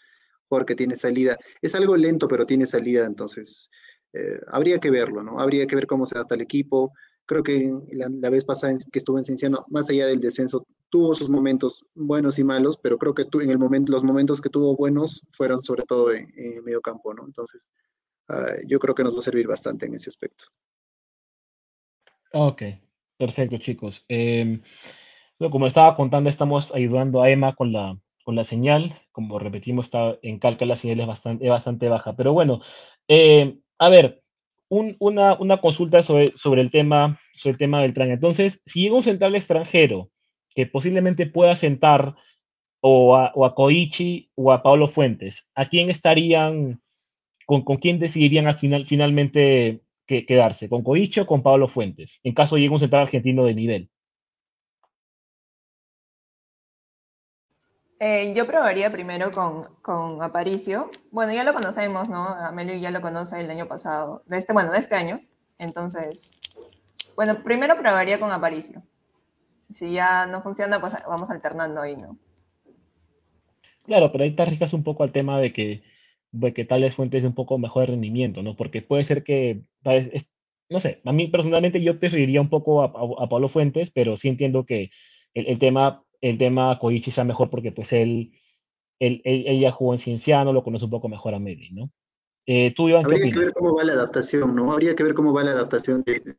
jugador 0.49 0.65
que 0.65 0.75
tiene 0.77 0.97
salida. 0.97 1.37
Es 1.61 1.75
algo 1.75 1.95
lento, 1.95 2.27
pero 2.27 2.47
tiene 2.47 2.65
salida, 2.65 3.05
entonces 3.05 3.69
eh, 4.15 4.41
habría 4.49 4.79
que 4.79 4.91
verlo, 4.91 5.23
¿no? 5.23 5.39
Habría 5.39 5.67
que 5.67 5.77
ver 5.77 5.87
cómo 5.87 6.07
se 6.07 6.15
adapta 6.15 6.37
el 6.37 6.41
equipo. 6.41 6.95
Creo 7.27 7.43
que 7.43 7.71
la, 7.93 8.07
la 8.11 8.31
vez 8.31 8.47
pasada 8.47 8.79
que 8.91 8.99
estuvo 8.99 9.19
en 9.19 9.25
Cienciano, 9.27 9.67
más 9.69 9.91
allá 9.91 10.07
del 10.07 10.21
descenso, 10.21 10.67
tuvo 10.91 11.15
sus 11.15 11.29
momentos 11.29 11.85
buenos 11.95 12.39
y 12.39 12.45
malos, 12.45 12.79
pero 12.83 12.99
creo 12.99 13.15
que 13.15 13.25
tu, 13.25 13.41
en 13.41 13.51
el 13.51 13.59
momento, 13.59 13.93
los 13.93 14.05
momentos 14.05 14.41
que 14.41 14.51
tuvo 14.51 14.77
buenos 14.77 15.23
fueron 15.33 15.63
sobre 15.63 15.83
todo 15.85 16.13
en, 16.13 16.27
en 16.37 16.65
medio 16.65 16.81
campo, 16.81 17.13
¿no? 17.15 17.25
Entonces, 17.25 17.69
Uh, 18.29 18.67
yo 18.67 18.79
creo 18.81 18.95
que 18.95 19.05
nos 19.05 19.15
va 19.15 19.21
a 19.21 19.23
servir 19.23 19.47
bastante 19.47 19.87
en 19.87 19.95
ese 19.95 20.11
aspecto. 20.11 20.47
Ok, 22.33 22.63
perfecto 23.17 23.59
chicos. 23.59 24.05
Eh, 24.09 24.61
como 25.39 25.67
estaba 25.67 25.95
contando, 25.95 26.29
estamos 26.29 26.75
ayudando 26.75 27.23
a 27.23 27.31
Emma 27.31 27.55
con 27.55 27.73
la, 27.73 27.99
con 28.25 28.35
la 28.35 28.45
señal. 28.45 29.01
Como 29.13 29.39
repetimos, 29.39 29.87
está 29.87 30.19
en 30.23 30.39
calca 30.39 30.67
la 30.67 30.77
señal 30.77 31.01
es 31.01 31.07
bastante, 31.07 31.45
es 31.45 31.51
bastante 31.51 31.89
baja. 31.89 32.17
Pero 32.17 32.33
bueno, 32.33 32.61
eh, 33.07 33.59
a 33.79 33.89
ver, 33.89 34.23
un, 34.69 34.97
una, 34.99 35.35
una, 35.35 35.61
consulta 35.61 36.03
sobre, 36.03 36.33
sobre, 36.37 36.63
el 36.63 36.73
tema, 36.73 37.21
sobre 37.35 37.53
el 37.53 37.59
tema 37.59 37.83
del 37.83 37.95
tren. 37.95 38.11
Entonces, 38.11 38.61
si 38.67 38.83
llega 38.83 38.97
un 38.97 39.03
central 39.05 39.37
extranjero 39.37 40.11
que 40.57 40.67
posiblemente 40.67 41.27
pueda 41.27 41.55
sentar 41.55 42.17
o 42.81 43.17
a, 43.17 43.31
o 43.35 43.47
a 43.47 43.55
Koichi 43.55 44.31
o 44.35 44.53
a 44.53 44.63
Pablo 44.63 44.89
Fuentes, 44.89 45.51
¿a 45.55 45.69
quién 45.69 45.91
estarían 45.91 46.81
con, 47.47 47.63
con 47.63 47.77
quién 47.77 47.99
decidirían 47.99 48.49
al 48.49 48.57
final, 48.57 48.87
finalmente 48.87 49.83
que, 50.07 50.27
quedarse, 50.27 50.69
con 50.69 50.83
Coicho 50.83 51.23
o 51.23 51.27
con 51.27 51.43
Pablo 51.43 51.69
Fuentes, 51.69 52.19
en 52.23 52.35
caso 52.35 52.57
llegue 52.57 52.71
un 52.71 52.79
central 52.79 53.03
argentino 53.03 53.45
de 53.45 53.55
nivel. 53.55 53.91
Eh, 57.99 58.35
yo 58.37 58.47
probaría 58.47 58.93
primero 58.93 59.31
con, 59.31 59.65
con, 59.81 60.23
Aparicio. 60.23 60.91
Bueno, 61.11 61.33
ya 61.33 61.45
lo 61.45 61.55
conocemos, 61.55 62.11
¿no? 62.11 62.27
Amelio 62.29 62.77
ya 62.77 62.91
lo 62.91 63.01
conoce 63.01 63.41
el 63.41 63.51
año 63.51 63.67
pasado, 63.67 64.23
de 64.27 64.37
este, 64.37 64.53
bueno, 64.53 64.71
de 64.71 64.79
este 64.79 64.97
año. 64.97 65.21
Entonces, 65.59 66.39
bueno, 67.15 67.43
primero 67.43 67.79
probaría 67.79 68.21
con 68.21 68.31
Aparicio. 68.33 68.83
Si 69.71 69.93
ya 69.93 70.27
no 70.27 70.43
funciona, 70.43 70.81
pues 70.81 70.95
vamos 71.07 71.31
alternando 71.31 71.81
ahí, 71.81 71.97
¿no? 71.97 72.19
Claro, 73.85 74.11
pero 74.13 74.25
ahí 74.25 74.35
te 74.35 74.43
arriesgas 74.43 74.73
un 74.73 74.83
poco 74.83 75.03
al 75.03 75.13
tema 75.13 75.41
de 75.41 75.53
que 75.53 75.83
de 76.33 76.53
que 76.53 76.65
tales 76.65 76.95
fuentes 76.95 77.23
de 77.23 77.29
un 77.29 77.35
poco 77.35 77.59
mejor 77.59 77.83
de 77.83 77.93
rendimiento, 77.93 78.43
¿no? 78.43 78.57
Porque 78.57 78.83
puede 78.83 79.05
ser 79.05 79.23
que, 79.23 79.63
es, 79.85 80.31
no 80.69 80.81
sé, 80.81 81.01
a 81.05 81.13
mí 81.13 81.29
personalmente 81.29 81.81
yo 81.83 81.99
te 81.99 82.09
seguiría 82.09 82.41
un 82.41 82.51
poco 82.51 82.83
a, 82.83 82.87
a, 82.87 83.25
a, 83.25 83.29
Pablo 83.29 83.49
Fuentes, 83.49 83.91
pero 83.91 84.17
sí 84.17 84.29
entiendo 84.29 84.67
que 84.67 84.91
el, 85.35 85.47
el, 85.47 85.59
tema, 85.59 86.05
el 86.21 86.39
tema 86.39 86.79
Koichi 86.79 87.11
sea 87.11 87.25
mejor 87.25 87.51
porque 87.51 87.73
pues 87.73 87.93
él, 87.93 88.33
él, 88.99 89.23
él, 89.25 89.45
ella 89.47 89.73
jugó 89.73 89.95
en 89.95 90.01
Cienciano, 90.01 90.53
lo 90.53 90.65
conoce 90.65 90.85
un 90.85 90.91
poco 90.91 91.09
mejor 91.09 91.35
a 91.35 91.39
Medi, 91.39 91.71
¿no? 91.71 91.91
Eh, 92.47 92.73
¿tú, 92.77 92.89
Iván, 92.89 93.05
Habría 93.05 93.31
que 93.31 93.39
ver 93.39 93.53
cómo 93.53 93.75
va 93.75 93.85
la 93.85 93.95
adaptación, 93.95 94.55
¿no? 94.55 94.73
Habría 94.73 94.95
que 94.95 95.03
ver 95.03 95.15
cómo 95.15 95.33
va 95.33 95.43
la 95.43 95.51
adaptación 95.51 96.03
de, 96.05 96.37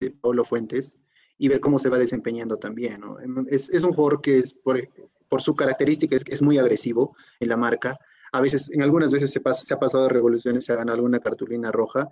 de 0.00 0.10
Pablo 0.10 0.44
Fuentes 0.44 1.00
y 1.38 1.48
ver 1.48 1.60
cómo 1.60 1.78
se 1.78 1.88
va 1.88 1.98
desempeñando 1.98 2.56
también, 2.56 3.00
¿no? 3.00 3.16
Es, 3.48 3.70
es 3.70 3.82
un 3.84 3.92
jugador 3.92 4.20
que 4.20 4.38
es, 4.38 4.52
por, 4.52 4.80
por 5.28 5.40
su 5.40 5.54
característica, 5.54 6.16
es, 6.16 6.24
es 6.26 6.42
muy 6.42 6.58
agresivo 6.58 7.16
en 7.40 7.48
la 7.48 7.56
marca, 7.56 7.98
a 8.32 8.40
veces, 8.40 8.70
en 8.70 8.82
algunas 8.82 9.12
veces 9.12 9.30
se, 9.30 9.40
pasa, 9.40 9.64
se 9.64 9.74
ha 9.74 9.78
pasado 9.78 10.04
de 10.04 10.10
revoluciones, 10.10 10.64
se 10.64 10.72
ha 10.72 10.76
ganado 10.76 10.96
alguna 10.96 11.20
cartulina 11.20 11.70
roja. 11.72 12.08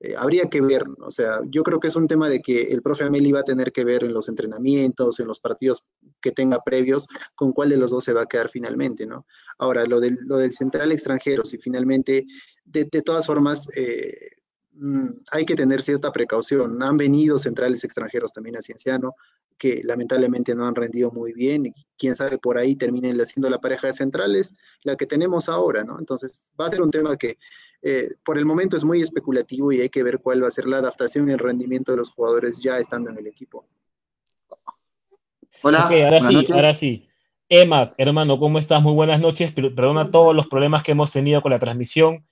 Eh, 0.00 0.14
habría 0.16 0.48
que 0.48 0.60
ver, 0.60 0.84
o 1.00 1.10
sea, 1.10 1.40
yo 1.46 1.64
creo 1.64 1.80
que 1.80 1.88
es 1.88 1.96
un 1.96 2.06
tema 2.06 2.28
de 2.28 2.40
que 2.40 2.62
el 2.62 2.82
profe 2.82 3.04
Ameli 3.04 3.32
va 3.32 3.40
a 3.40 3.44
tener 3.44 3.72
que 3.72 3.84
ver 3.84 4.04
en 4.04 4.14
los 4.14 4.28
entrenamientos, 4.28 5.18
en 5.18 5.26
los 5.26 5.40
partidos 5.40 5.84
que 6.20 6.30
tenga 6.30 6.62
previos, 6.62 7.08
con 7.34 7.52
cuál 7.52 7.70
de 7.70 7.76
los 7.76 7.90
dos 7.90 8.04
se 8.04 8.12
va 8.12 8.22
a 8.22 8.26
quedar 8.26 8.48
finalmente, 8.48 9.06
¿no? 9.06 9.26
Ahora, 9.58 9.84
lo 9.86 9.98
del, 9.98 10.16
lo 10.26 10.36
del 10.36 10.54
central 10.54 10.92
extranjero, 10.92 11.44
si 11.44 11.58
finalmente, 11.58 12.26
de, 12.64 12.84
de 12.84 13.02
todas 13.02 13.26
formas, 13.26 13.68
eh, 13.76 14.12
hay 15.30 15.44
que 15.44 15.54
tener 15.54 15.82
cierta 15.82 16.12
precaución. 16.12 16.82
Han 16.82 16.96
venido 16.96 17.38
centrales 17.38 17.84
extranjeros 17.84 18.32
también 18.32 18.56
a 18.56 18.62
Cienciano, 18.62 19.14
que 19.56 19.80
lamentablemente 19.84 20.54
no 20.54 20.66
han 20.66 20.74
rendido 20.74 21.10
muy 21.10 21.32
bien, 21.32 21.66
y 21.66 21.74
quién 21.96 22.14
sabe 22.14 22.38
por 22.38 22.58
ahí 22.58 22.76
terminen 22.76 23.24
siendo 23.26 23.50
la 23.50 23.58
pareja 23.58 23.88
de 23.88 23.92
centrales, 23.92 24.54
la 24.84 24.96
que 24.96 25.06
tenemos 25.06 25.48
ahora, 25.48 25.82
¿no? 25.82 25.98
Entonces, 25.98 26.52
va 26.58 26.66
a 26.66 26.70
ser 26.70 26.80
un 26.80 26.90
tema 26.90 27.16
que 27.16 27.38
eh, 27.82 28.10
por 28.24 28.38
el 28.38 28.46
momento 28.46 28.76
es 28.76 28.84
muy 28.84 29.00
especulativo 29.00 29.72
y 29.72 29.80
hay 29.80 29.88
que 29.88 30.02
ver 30.02 30.18
cuál 30.20 30.42
va 30.42 30.48
a 30.48 30.52
ser 30.52 30.66
la 30.66 30.78
adaptación 30.78 31.28
y 31.28 31.32
el 31.32 31.38
rendimiento 31.38 31.92
de 31.92 31.98
los 31.98 32.10
jugadores 32.10 32.58
ya 32.60 32.78
estando 32.78 33.10
en 33.10 33.18
el 33.18 33.26
equipo. 33.26 33.66
Hola. 35.62 35.82
ahora 35.82 36.20
sí, 36.20 36.52
ahora 36.52 36.74
sí. 36.74 37.08
Emma, 37.48 37.94
hermano, 37.96 38.38
¿cómo 38.38 38.58
estás? 38.58 38.82
Muy 38.82 38.92
buenas 38.92 39.20
noches. 39.20 39.52
Perdona 39.52 40.10
todos 40.10 40.34
los 40.36 40.48
problemas 40.48 40.82
que 40.82 40.92
hemos 40.92 41.12
tenido 41.12 41.40
con 41.40 41.50
la 41.50 41.58
transmisión. 41.58 42.24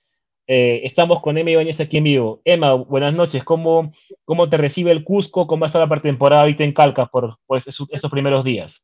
Eh, 0.49 0.81
estamos 0.85 1.21
con 1.21 1.37
Emma 1.37 1.51
Ibáñez 1.51 1.81
aquí 1.81 1.97
en 1.97 2.05
vivo. 2.05 2.41
Emma, 2.45 2.73
buenas 2.73 3.13
noches. 3.13 3.43
¿Cómo, 3.43 3.91
cómo 4.23 4.49
te 4.49 4.55
recibe 4.55 4.91
el 4.91 5.03
Cusco? 5.03 5.45
¿Cómo 5.45 5.65
está 5.65 5.77
la 5.79 5.89
pretemporada 5.89 6.43
ahorita 6.43 6.63
en 6.63 6.73
Calcas 6.73 7.09
por, 7.09 7.37
estos, 7.57 8.09
primeros 8.09 8.45
días? 8.45 8.81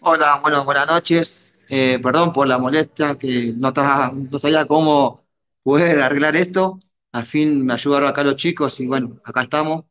Hola, 0.00 0.38
bueno, 0.40 0.64
buenas 0.64 0.86
noches. 0.86 1.52
Eh, 1.68 1.98
perdón 2.02 2.32
por 2.32 2.46
la 2.46 2.56
molestia, 2.56 3.16
que 3.16 3.52
no, 3.54 3.70
no 4.30 4.38
sabía 4.38 4.64
cómo 4.64 5.24
poder 5.62 6.00
arreglar 6.00 6.36
esto. 6.36 6.80
Al 7.12 7.26
fin 7.26 7.64
me 7.66 7.74
ayudaron 7.74 8.08
acá 8.08 8.24
los 8.24 8.36
chicos 8.36 8.80
y 8.80 8.86
bueno, 8.86 9.20
acá 9.24 9.42
estamos. 9.42 9.84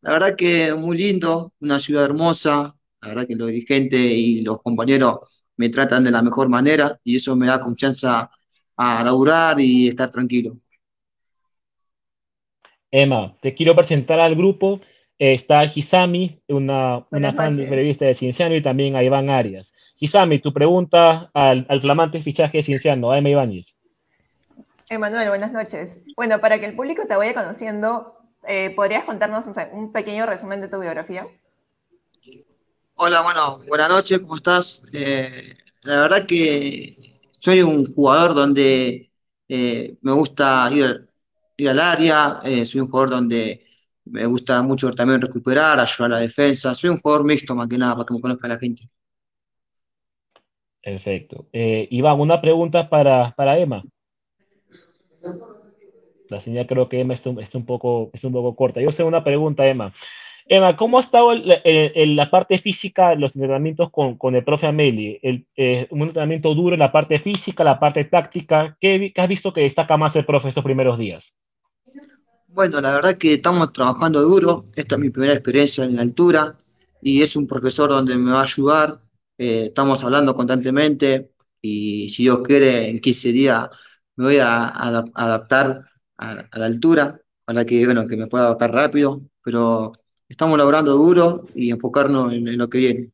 La 0.00 0.10
verdad 0.12 0.34
que 0.36 0.74
muy 0.74 0.98
lindo, 0.98 1.52
una 1.60 1.78
ciudad 1.78 2.04
hermosa. 2.04 2.74
La 3.00 3.08
verdad 3.08 3.28
que 3.28 3.36
los 3.36 3.46
dirigentes 3.46 4.00
y 4.00 4.40
los 4.42 4.60
compañeros 4.60 5.44
me 5.56 5.68
tratan 5.68 6.02
de 6.02 6.10
la 6.10 6.22
mejor 6.22 6.48
manera 6.48 6.98
y 7.04 7.16
eso 7.16 7.36
me 7.36 7.46
da 7.46 7.60
confianza 7.60 8.28
a 8.78 9.02
laburar 9.02 9.60
y 9.60 9.88
estar 9.88 10.10
tranquilo. 10.10 10.56
Emma, 12.90 13.36
te 13.42 13.54
quiero 13.54 13.74
presentar 13.74 14.20
al 14.20 14.34
grupo. 14.34 14.80
está 15.18 15.64
Hisami, 15.64 16.40
una, 16.48 17.04
una 17.10 17.32
fan 17.32 17.54
de 17.54 17.66
periodista 17.66 18.04
de 18.06 18.14
Cienciano, 18.14 18.54
y 18.54 18.62
también 18.62 18.94
a 18.94 19.02
Iván 19.02 19.28
Arias. 19.28 19.74
Hisami, 19.98 20.38
tu 20.38 20.52
pregunta 20.52 21.28
al, 21.34 21.66
al 21.68 21.80
flamante 21.80 22.20
fichaje 22.20 22.58
de 22.58 22.62
Cienciano, 22.62 23.10
a 23.10 23.18
Emma 23.18 23.30
Ibáñez. 23.30 23.76
Emanuel, 24.88 25.28
buenas 25.28 25.52
noches. 25.52 26.00
Bueno, 26.16 26.40
para 26.40 26.60
que 26.60 26.66
el 26.66 26.76
público 26.76 27.02
te 27.06 27.16
vaya 27.16 27.34
conociendo, 27.34 28.14
eh, 28.46 28.70
¿podrías 28.70 29.04
contarnos 29.04 29.44
un 29.72 29.92
pequeño 29.92 30.24
resumen 30.24 30.60
de 30.60 30.68
tu 30.68 30.78
biografía? 30.78 31.26
Hola, 32.94 33.22
bueno, 33.22 33.60
buenas 33.68 33.88
noches, 33.90 34.20
¿cómo 34.20 34.36
estás? 34.36 34.82
Eh, 34.92 35.54
la 35.82 35.98
verdad 36.00 36.26
que 36.26 37.07
soy 37.38 37.62
un 37.62 37.84
jugador 37.92 38.34
donde 38.34 39.10
eh, 39.48 39.96
me 40.02 40.12
gusta 40.12 40.70
ir, 40.72 41.08
al 41.68 41.80
área, 41.80 42.40
soy 42.64 42.80
un 42.80 42.88
jugador 42.88 43.10
donde 43.10 43.64
me 44.04 44.26
gusta 44.26 44.62
mucho 44.62 44.92
también 44.92 45.20
recuperar, 45.20 45.80
ayudar 45.80 46.12
a 46.12 46.14
la 46.16 46.20
defensa, 46.20 46.74
soy 46.74 46.90
un 46.90 47.00
jugador 47.00 47.24
mixto 47.24 47.54
más 47.54 47.68
que 47.68 47.78
nada, 47.78 47.94
para 47.94 48.06
que 48.06 48.14
me 48.14 48.20
conozca 48.20 48.48
la 48.48 48.58
gente. 48.58 48.88
Perfecto. 50.82 51.48
Iván, 51.52 52.20
una 52.20 52.40
pregunta 52.40 52.88
para, 52.88 53.34
para 53.36 53.58
Emma. 53.58 53.82
La 56.28 56.40
señal 56.40 56.66
creo 56.66 56.88
que 56.88 57.00
Emma 57.00 57.14
está, 57.14 57.30
un, 57.30 57.66
poco, 57.66 58.10
es 58.12 58.22
un 58.24 58.32
poco 58.32 58.54
corta. 58.54 58.80
Yo 58.80 58.92
sé 58.92 59.02
una 59.02 59.24
pregunta, 59.24 59.66
Emma. 59.66 59.94
Emma, 60.50 60.76
¿cómo 60.76 60.96
ha 60.96 61.02
estado 61.02 61.32
el, 61.32 62.16
la 62.16 62.30
parte 62.30 62.58
física, 62.58 63.14
los 63.14 63.36
entrenamientos 63.36 63.90
con, 63.90 64.34
el 64.34 64.44
profe 64.44 64.66
Ameli? 64.66 65.18
El, 65.22 65.46
eh, 65.56 65.86
un 65.90 66.02
entrenamiento 66.02 66.54
duro 66.54 66.74
en 66.74 66.80
la 66.80 66.90
parte 66.90 67.18
física, 67.18 67.62
la 67.62 67.78
parte 67.78 68.04
táctica. 68.04 68.76
¿Qué, 68.80 69.12
has 69.14 69.28
visto 69.28 69.52
que 69.52 69.60
destaca 69.60 69.98
más 69.98 70.16
el 70.16 70.24
profe 70.24 70.48
estos 70.48 70.64
primeros 70.64 70.98
días? 70.98 71.34
Bueno, 72.46 72.80
la 72.80 72.92
verdad 72.92 73.18
que 73.18 73.34
estamos 73.34 73.74
trabajando 73.74 74.22
duro. 74.22 74.64
Esta 74.74 74.94
es 74.94 75.00
mi 75.00 75.10
primera 75.10 75.34
experiencia 75.34 75.84
en 75.84 75.96
la 75.96 76.02
altura 76.02 76.56
y 77.02 77.20
es 77.20 77.36
un 77.36 77.46
profesor 77.46 77.90
donde 77.90 78.16
me 78.16 78.30
va 78.30 78.40
a 78.40 78.44
ayudar. 78.44 79.00
Eh, 79.36 79.64
estamos 79.66 80.02
hablando 80.02 80.34
constantemente 80.34 81.30
y 81.60 82.08
si 82.08 82.22
Dios 82.22 82.40
quiere, 82.42 82.88
en 82.88 83.00
15 83.00 83.32
días 83.32 83.68
me 84.16 84.24
voy 84.24 84.38
a, 84.38 84.68
adaptar 84.68 85.84
a, 86.16 86.34
la 86.52 86.66
altura, 86.66 87.20
para 87.44 87.66
que, 87.66 87.84
bueno, 87.84 88.06
que 88.08 88.16
me 88.16 88.26
pueda 88.26 88.46
adaptar 88.46 88.72
rápido, 88.72 89.20
pero 89.44 89.92
estamos 90.28 90.58
laborando 90.58 90.92
duro 90.92 91.46
y 91.54 91.70
enfocarnos 91.70 92.32
en, 92.32 92.56
lo 92.58 92.68
que 92.68 92.78
viene. 92.78 93.10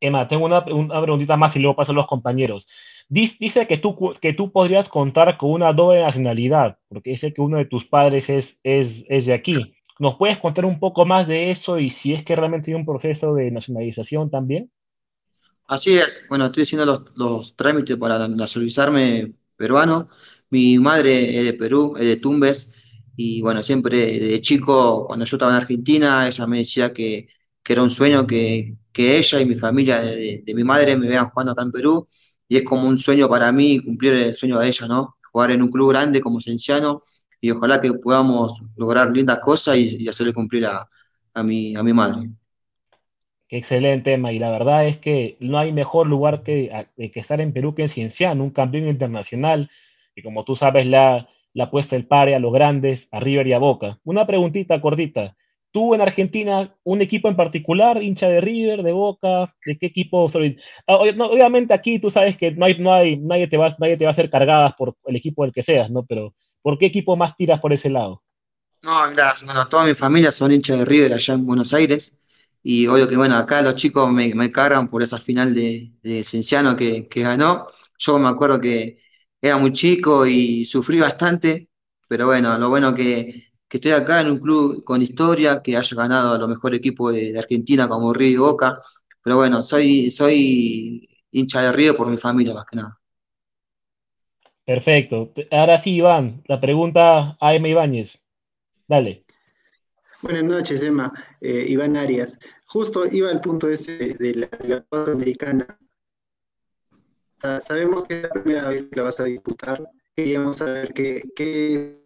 Emma, 0.00 0.28
tengo 0.28 0.44
una, 0.44 0.64
preguntita 0.64 1.36
más 1.36 1.56
y 1.56 1.60
luego 1.60 1.76
paso 1.76 1.92
a 1.92 1.94
los 1.94 2.06
compañeros. 2.06 2.68
Dice 3.08 3.66
que 3.66 3.76
tú, 3.78 4.14
que 4.20 4.32
tú 4.32 4.52
podrías 4.52 4.88
contar 4.88 5.38
con 5.38 5.50
una 5.50 5.72
doble 5.72 6.02
nacionalidad, 6.02 6.78
porque 6.88 7.10
dice 7.10 7.32
que 7.32 7.40
uno 7.40 7.58
de 7.58 7.64
tus 7.64 7.86
padres 7.86 8.28
es, 8.28 8.60
es, 8.62 9.04
es 9.08 9.26
de 9.26 9.32
aquí. 9.32 9.74
¿Nos 9.98 10.16
puedes 10.16 10.38
contar 10.38 10.64
un 10.64 10.80
poco 10.80 11.06
más 11.06 11.26
de 11.28 11.50
eso 11.50 11.78
y 11.78 11.90
si 11.90 12.12
es 12.12 12.24
que 12.24 12.34
realmente 12.34 12.70
hay 12.70 12.74
un 12.74 12.84
proceso 12.84 13.34
de 13.34 13.50
nacionalización 13.50 14.30
también? 14.30 14.70
Así 15.66 15.96
es. 15.96 16.20
Bueno, 16.28 16.46
estoy 16.46 16.64
haciendo 16.64 16.84
los, 16.84 17.16
los 17.16 17.56
trámites 17.56 17.96
para 17.96 18.28
nacionalizarme 18.28 19.32
peruano. 19.56 20.08
Mi 20.50 20.78
madre 20.78 21.38
es 21.38 21.44
de 21.44 21.52
Perú, 21.54 21.94
es 21.98 22.06
de 22.06 22.16
Tumbes, 22.16 22.68
y 23.16 23.40
bueno, 23.42 23.62
siempre 23.62 24.18
de 24.18 24.40
chico, 24.40 25.06
cuando 25.06 25.24
yo 25.24 25.36
estaba 25.36 25.52
en 25.52 25.58
Argentina, 25.62 26.26
ella 26.26 26.46
me 26.46 26.58
decía 26.58 26.92
que, 26.92 27.28
era 27.66 27.82
un 27.82 27.90
sueño 27.90 28.26
que, 28.26 28.76
ella 28.94 29.40
y 29.40 29.46
mi 29.46 29.56
familia 29.56 30.00
de, 30.00 30.42
mi 30.54 30.64
madre 30.64 30.96
me 30.96 31.08
vean 31.08 31.28
jugando 31.28 31.52
acá 31.52 31.62
en 31.62 31.72
Perú, 31.72 32.08
y 32.48 32.56
es 32.58 32.64
como 32.64 32.88
un 32.88 32.98
sueño 32.98 33.28
para 33.28 33.50
mí 33.52 33.80
cumplir 33.80 34.14
el 34.14 34.36
sueño 34.36 34.58
de 34.58 34.68
ella, 34.68 34.86
¿no? 34.86 35.16
Jugar 35.32 35.50
en 35.52 35.62
un 35.62 35.70
club 35.70 35.90
grande 35.90 36.20
como 36.20 36.40
Cienciano, 36.40 37.02
y 37.40 37.50
ojalá 37.50 37.80
que 37.80 37.92
podamos 37.94 38.60
lograr 38.76 39.10
lindas 39.10 39.40
cosas 39.40 39.76
y, 39.76 40.08
hacerle 40.08 40.32
cumplir 40.32 40.66
a, 40.66 40.88
a, 41.34 41.42
mi, 41.42 41.76
a 41.76 41.82
mi 41.82 41.92
madre. 41.92 42.30
Excelente, 43.48 44.14
Emma. 44.14 44.32
Y 44.32 44.38
la 44.38 44.50
verdad 44.50 44.86
es 44.86 44.98
que 44.98 45.36
no 45.40 45.58
hay 45.58 45.72
mejor 45.72 46.06
lugar 46.06 46.42
que, 46.42 46.88
que 46.96 47.20
estar 47.20 47.40
en 47.40 47.52
Perú 47.52 47.74
que 47.74 47.82
en 47.82 47.88
Cienciano, 47.88 48.42
un 48.42 48.50
campeón 48.50 48.88
internacional. 48.88 49.70
Y 50.16 50.22
como 50.22 50.44
tú 50.44 50.56
sabes, 50.56 50.86
la, 50.86 51.28
la 51.54 51.70
puesta 51.70 51.96
el 51.96 52.06
pare 52.06 52.34
a 52.34 52.38
los 52.38 52.52
grandes, 52.52 53.08
a 53.12 53.20
River 53.20 53.46
y 53.46 53.52
a 53.52 53.58
Boca. 53.58 53.98
Una 54.04 54.26
preguntita 54.26 54.80
cortita. 54.80 55.36
¿Tú 55.70 55.94
en 55.94 56.00
Argentina, 56.00 56.72
un 56.84 57.00
equipo 57.00 57.28
en 57.28 57.36
particular, 57.36 58.00
hincha 58.02 58.28
de 58.28 58.40
River, 58.40 58.82
de 58.82 58.92
Boca, 58.92 59.54
de 59.64 59.78
qué 59.78 59.86
equipo? 59.86 60.30
Ah, 60.86 60.96
obviamente 60.96 61.74
aquí 61.74 61.98
tú 61.98 62.10
sabes 62.10 62.36
que 62.36 62.52
no 62.52 62.66
hay, 62.66 62.78
no 62.78 62.92
hay, 62.92 63.16
nadie, 63.16 63.48
te 63.48 63.56
va, 63.56 63.68
nadie 63.78 63.96
te 63.96 64.04
va 64.04 64.10
a 64.10 64.12
hacer 64.12 64.30
cargadas 64.30 64.74
por 64.74 64.94
el 65.06 65.16
equipo 65.16 65.42
del 65.42 65.52
que 65.52 65.62
seas, 65.62 65.90
¿no? 65.90 66.04
Pero 66.04 66.34
¿por 66.62 66.78
qué 66.78 66.86
equipo 66.86 67.16
más 67.16 67.36
tiras 67.36 67.60
por 67.60 67.72
ese 67.72 67.90
lado? 67.90 68.22
No, 68.82 69.10
gracias. 69.10 69.44
Bueno, 69.44 69.66
toda 69.66 69.86
mi 69.86 69.94
familia 69.94 70.30
son 70.30 70.52
hinchas 70.52 70.78
de 70.78 70.84
River 70.84 71.14
allá 71.14 71.34
en 71.34 71.46
Buenos 71.46 71.72
Aires. 71.72 72.14
Y 72.62 72.86
obvio 72.86 73.08
que, 73.08 73.16
bueno, 73.16 73.36
acá 73.36 73.60
los 73.62 73.74
chicos 73.74 74.10
me, 74.10 74.34
me 74.34 74.50
cargan 74.50 74.88
por 74.88 75.02
esa 75.02 75.18
final 75.18 75.54
de, 75.54 75.92
de 76.02 76.24
Cienciano 76.24 76.76
que, 76.76 77.08
que, 77.08 77.22
ganó. 77.22 77.66
Yo 77.98 78.18
me 78.18 78.28
acuerdo 78.28 78.60
que 78.60 79.03
era 79.44 79.58
muy 79.58 79.72
chico 79.72 80.26
y 80.26 80.64
sufrí 80.64 80.98
bastante, 81.00 81.68
pero 82.08 82.26
bueno, 82.26 82.56
lo 82.58 82.70
bueno 82.70 82.94
que, 82.94 83.52
que 83.68 83.76
estoy 83.76 83.92
acá 83.92 84.22
en 84.22 84.30
un 84.30 84.38
club 84.38 84.82
con 84.84 85.02
historia, 85.02 85.60
que 85.62 85.76
haya 85.76 85.96
ganado 85.96 86.32
a 86.32 86.38
los 86.38 86.48
mejores 86.48 86.78
equipos 86.78 87.12
de, 87.12 87.38
Argentina 87.38 87.86
como 87.86 88.14
Río 88.14 88.30
y 88.30 88.36
Boca. 88.36 88.80
Pero 89.22 89.36
bueno, 89.36 89.60
soy, 89.60 90.10
soy 90.10 91.06
hincha 91.30 91.60
de 91.60 91.72
Río 91.72 91.94
por 91.94 92.08
mi 92.08 92.16
familia 92.16 92.54
más 92.54 92.64
que 92.64 92.76
nada. 92.76 92.98
Perfecto. 94.64 95.30
Ahora 95.50 95.76
sí, 95.76 95.96
Iván, 95.96 96.42
la 96.46 96.58
pregunta 96.58 97.36
a 97.38 97.54
M. 97.54 97.68
Ibáñez. 97.68 98.18
Dale. 98.88 99.26
Buenas 100.22 100.44
noches, 100.44 100.82
Emma. 100.82 101.12
Eh, 101.42 101.66
Iván 101.68 101.98
Arias. 101.98 102.38
Justo 102.64 103.04
iba 103.12 103.30
al 103.30 103.42
punto 103.42 103.68
ese 103.68 104.14
de 104.14 104.34
la, 104.34 104.46
de 104.46 104.82
Americana. 105.12 105.78
Sabemos 107.60 108.04
que 108.04 108.16
es 108.16 108.22
la 108.22 108.30
primera 108.30 108.68
vez 108.68 108.88
que 108.88 108.96
la 108.96 109.02
vas 109.04 109.20
a 109.20 109.24
disputar. 109.24 109.88
Queríamos 110.16 110.56
saber 110.56 110.92
qué, 110.94 112.02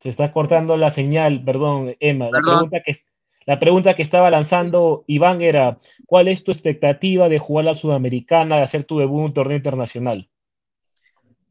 Se 0.00 0.10
está 0.10 0.32
cortando 0.32 0.76
la 0.76 0.90
señal, 0.90 1.42
perdón, 1.44 1.96
Emma. 1.98 2.28
La, 2.30 2.40
pregunta 2.40 2.82
que, 2.84 2.96
la 3.46 3.58
pregunta 3.58 3.94
que 3.94 4.02
estaba 4.02 4.30
lanzando 4.30 5.04
Iván 5.06 5.40
era, 5.40 5.78
¿cuál 6.06 6.28
es 6.28 6.44
tu 6.44 6.52
expectativa 6.52 7.30
de 7.30 7.38
jugar 7.38 7.64
la 7.64 7.74
Sudamericana, 7.74 8.56
de 8.56 8.62
hacer 8.62 8.84
tu 8.84 8.98
debut 8.98 9.20
en 9.20 9.24
un 9.24 9.34
torneo 9.34 9.56
internacional? 9.56 10.28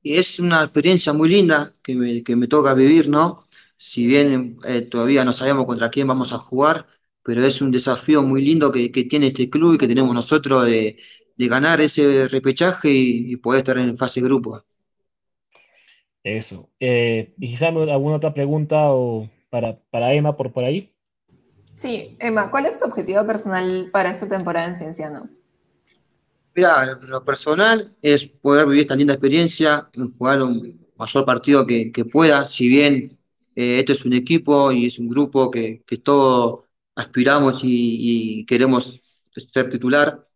y 0.03 0.17
es 0.17 0.37
una 0.37 0.63
experiencia 0.63 1.13
muy 1.13 1.29
linda 1.29 1.73
que 1.81 1.95
me, 1.95 2.23
que 2.23 2.35
me 2.35 2.47
toca 2.47 2.73
vivir, 2.73 3.07
¿no? 3.07 3.47
Si 3.77 4.05
bien 4.05 4.57
eh, 4.65 4.81
todavía 4.81 5.23
no 5.25 5.33
sabemos 5.33 5.65
contra 5.65 5.89
quién 5.89 6.07
vamos 6.07 6.33
a 6.33 6.37
jugar, 6.37 6.87
pero 7.23 7.45
es 7.45 7.61
un 7.61 7.71
desafío 7.71 8.23
muy 8.23 8.43
lindo 8.43 8.71
que, 8.71 8.91
que 8.91 9.05
tiene 9.05 9.27
este 9.27 9.49
club 9.49 9.75
y 9.75 9.77
que 9.77 9.87
tenemos 9.87 10.13
nosotros 10.13 10.65
de, 10.65 10.97
de 11.37 11.47
ganar 11.47 11.81
ese 11.81 12.27
repechaje 12.27 12.89
y, 12.91 13.33
y 13.33 13.35
poder 13.37 13.59
estar 13.59 13.77
en 13.77 13.97
fase 13.97 14.21
grupo. 14.21 14.63
Eso. 16.23 16.69
Eh, 16.79 17.33
¿Y 17.37 17.49
quizá 17.49 17.67
alguna 17.67 18.15
otra 18.15 18.33
pregunta 18.33 18.91
o 18.91 19.29
para, 19.49 19.77
para 19.89 20.13
Emma 20.13 20.35
por, 20.37 20.53
por 20.53 20.63
ahí? 20.63 20.93
Sí, 21.75 22.15
Emma, 22.19 22.49
¿cuál 22.51 22.65
es 22.65 22.79
tu 22.79 22.85
objetivo 22.85 23.25
personal 23.25 23.89
para 23.91 24.11
esta 24.11 24.29
temporada 24.29 24.67
en 24.67 24.75
Cienciano? 24.75 25.29
Mira, 26.55 26.85
lo 27.01 27.25
personal 27.25 27.95
es 28.01 28.27
poder 28.27 28.67
vivir 28.67 28.81
esta 28.81 28.95
linda 28.95 29.13
experiencia, 29.13 29.89
jugar 30.17 30.41
un 30.43 30.87
mayor 30.97 31.25
partido 31.25 31.65
que, 31.65 31.91
que 31.91 32.05
pueda, 32.05 32.45
si 32.45 32.69
bien 32.69 33.19
eh, 33.55 33.79
este 33.79 33.93
es 33.93 34.05
un 34.05 34.13
equipo 34.13 34.71
y 34.71 34.85
es 34.85 34.99
un 34.99 35.09
grupo 35.09 35.49
que, 35.49 35.83
que 35.87 35.97
todos 35.97 36.62
aspiramos 36.95 37.61
y, 37.63 38.45
queremos 38.45 39.01
ser 39.51 39.69
titular, 39.69 40.27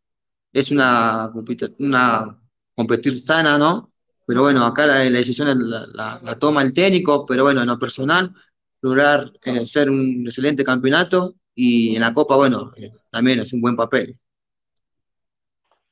es 0.51 0.71
una, 0.71 1.31
una 1.79 2.39
competir 2.75 3.19
sana, 3.21 3.57
¿no? 3.57 3.91
Pero 4.25 4.43
bueno, 4.43 4.65
acá 4.65 4.85
la, 4.85 4.99
decisión 4.99 5.47
la, 5.93 6.37
toma 6.39 6.61
el 6.61 6.73
técnico, 6.73 7.25
pero 7.25 7.43
bueno, 7.43 7.61
en 7.61 7.67
lo 7.67 7.79
personal, 7.79 8.33
lograr 8.81 9.31
eh, 9.43 9.65
ser 9.65 9.89
un 9.89 10.25
excelente 10.25 10.63
campeonato 10.63 11.35
y 11.55 11.95
en 11.95 12.01
la 12.01 12.13
Copa, 12.13 12.35
bueno, 12.35 12.71
eh, 12.75 12.91
también 13.09 13.39
es 13.39 13.53
un 13.53 13.61
buen 13.61 13.75
papel. 13.75 14.17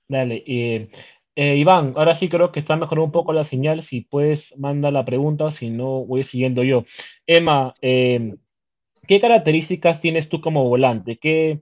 Dale. 0.08 0.44
eh, 0.46 0.90
Iván, 1.58 1.94
ahora 1.98 2.16
sí 2.16 2.30
creo 2.30 2.52
que 2.52 2.60
está 2.60 2.76
mejorando 2.76 3.06
un 3.06 3.12
poco 3.12 3.34
la 3.34 3.44
señal. 3.44 3.82
Si 3.84 4.02
puedes, 4.02 4.56
manda 4.58 4.92
la 4.92 5.06
pregunta, 5.06 5.52
si 5.52 5.70
no, 5.70 6.06
voy 6.06 6.24
siguiendo 6.24 6.64
yo. 6.64 6.86
Emma, 7.26 7.74
eh, 7.82 8.36
¿qué 9.08 9.22
características 9.22 10.02
tienes 10.02 10.30
tú 10.30 10.42
como 10.42 10.68
volante? 10.68 11.18
¿Qué, 11.18 11.62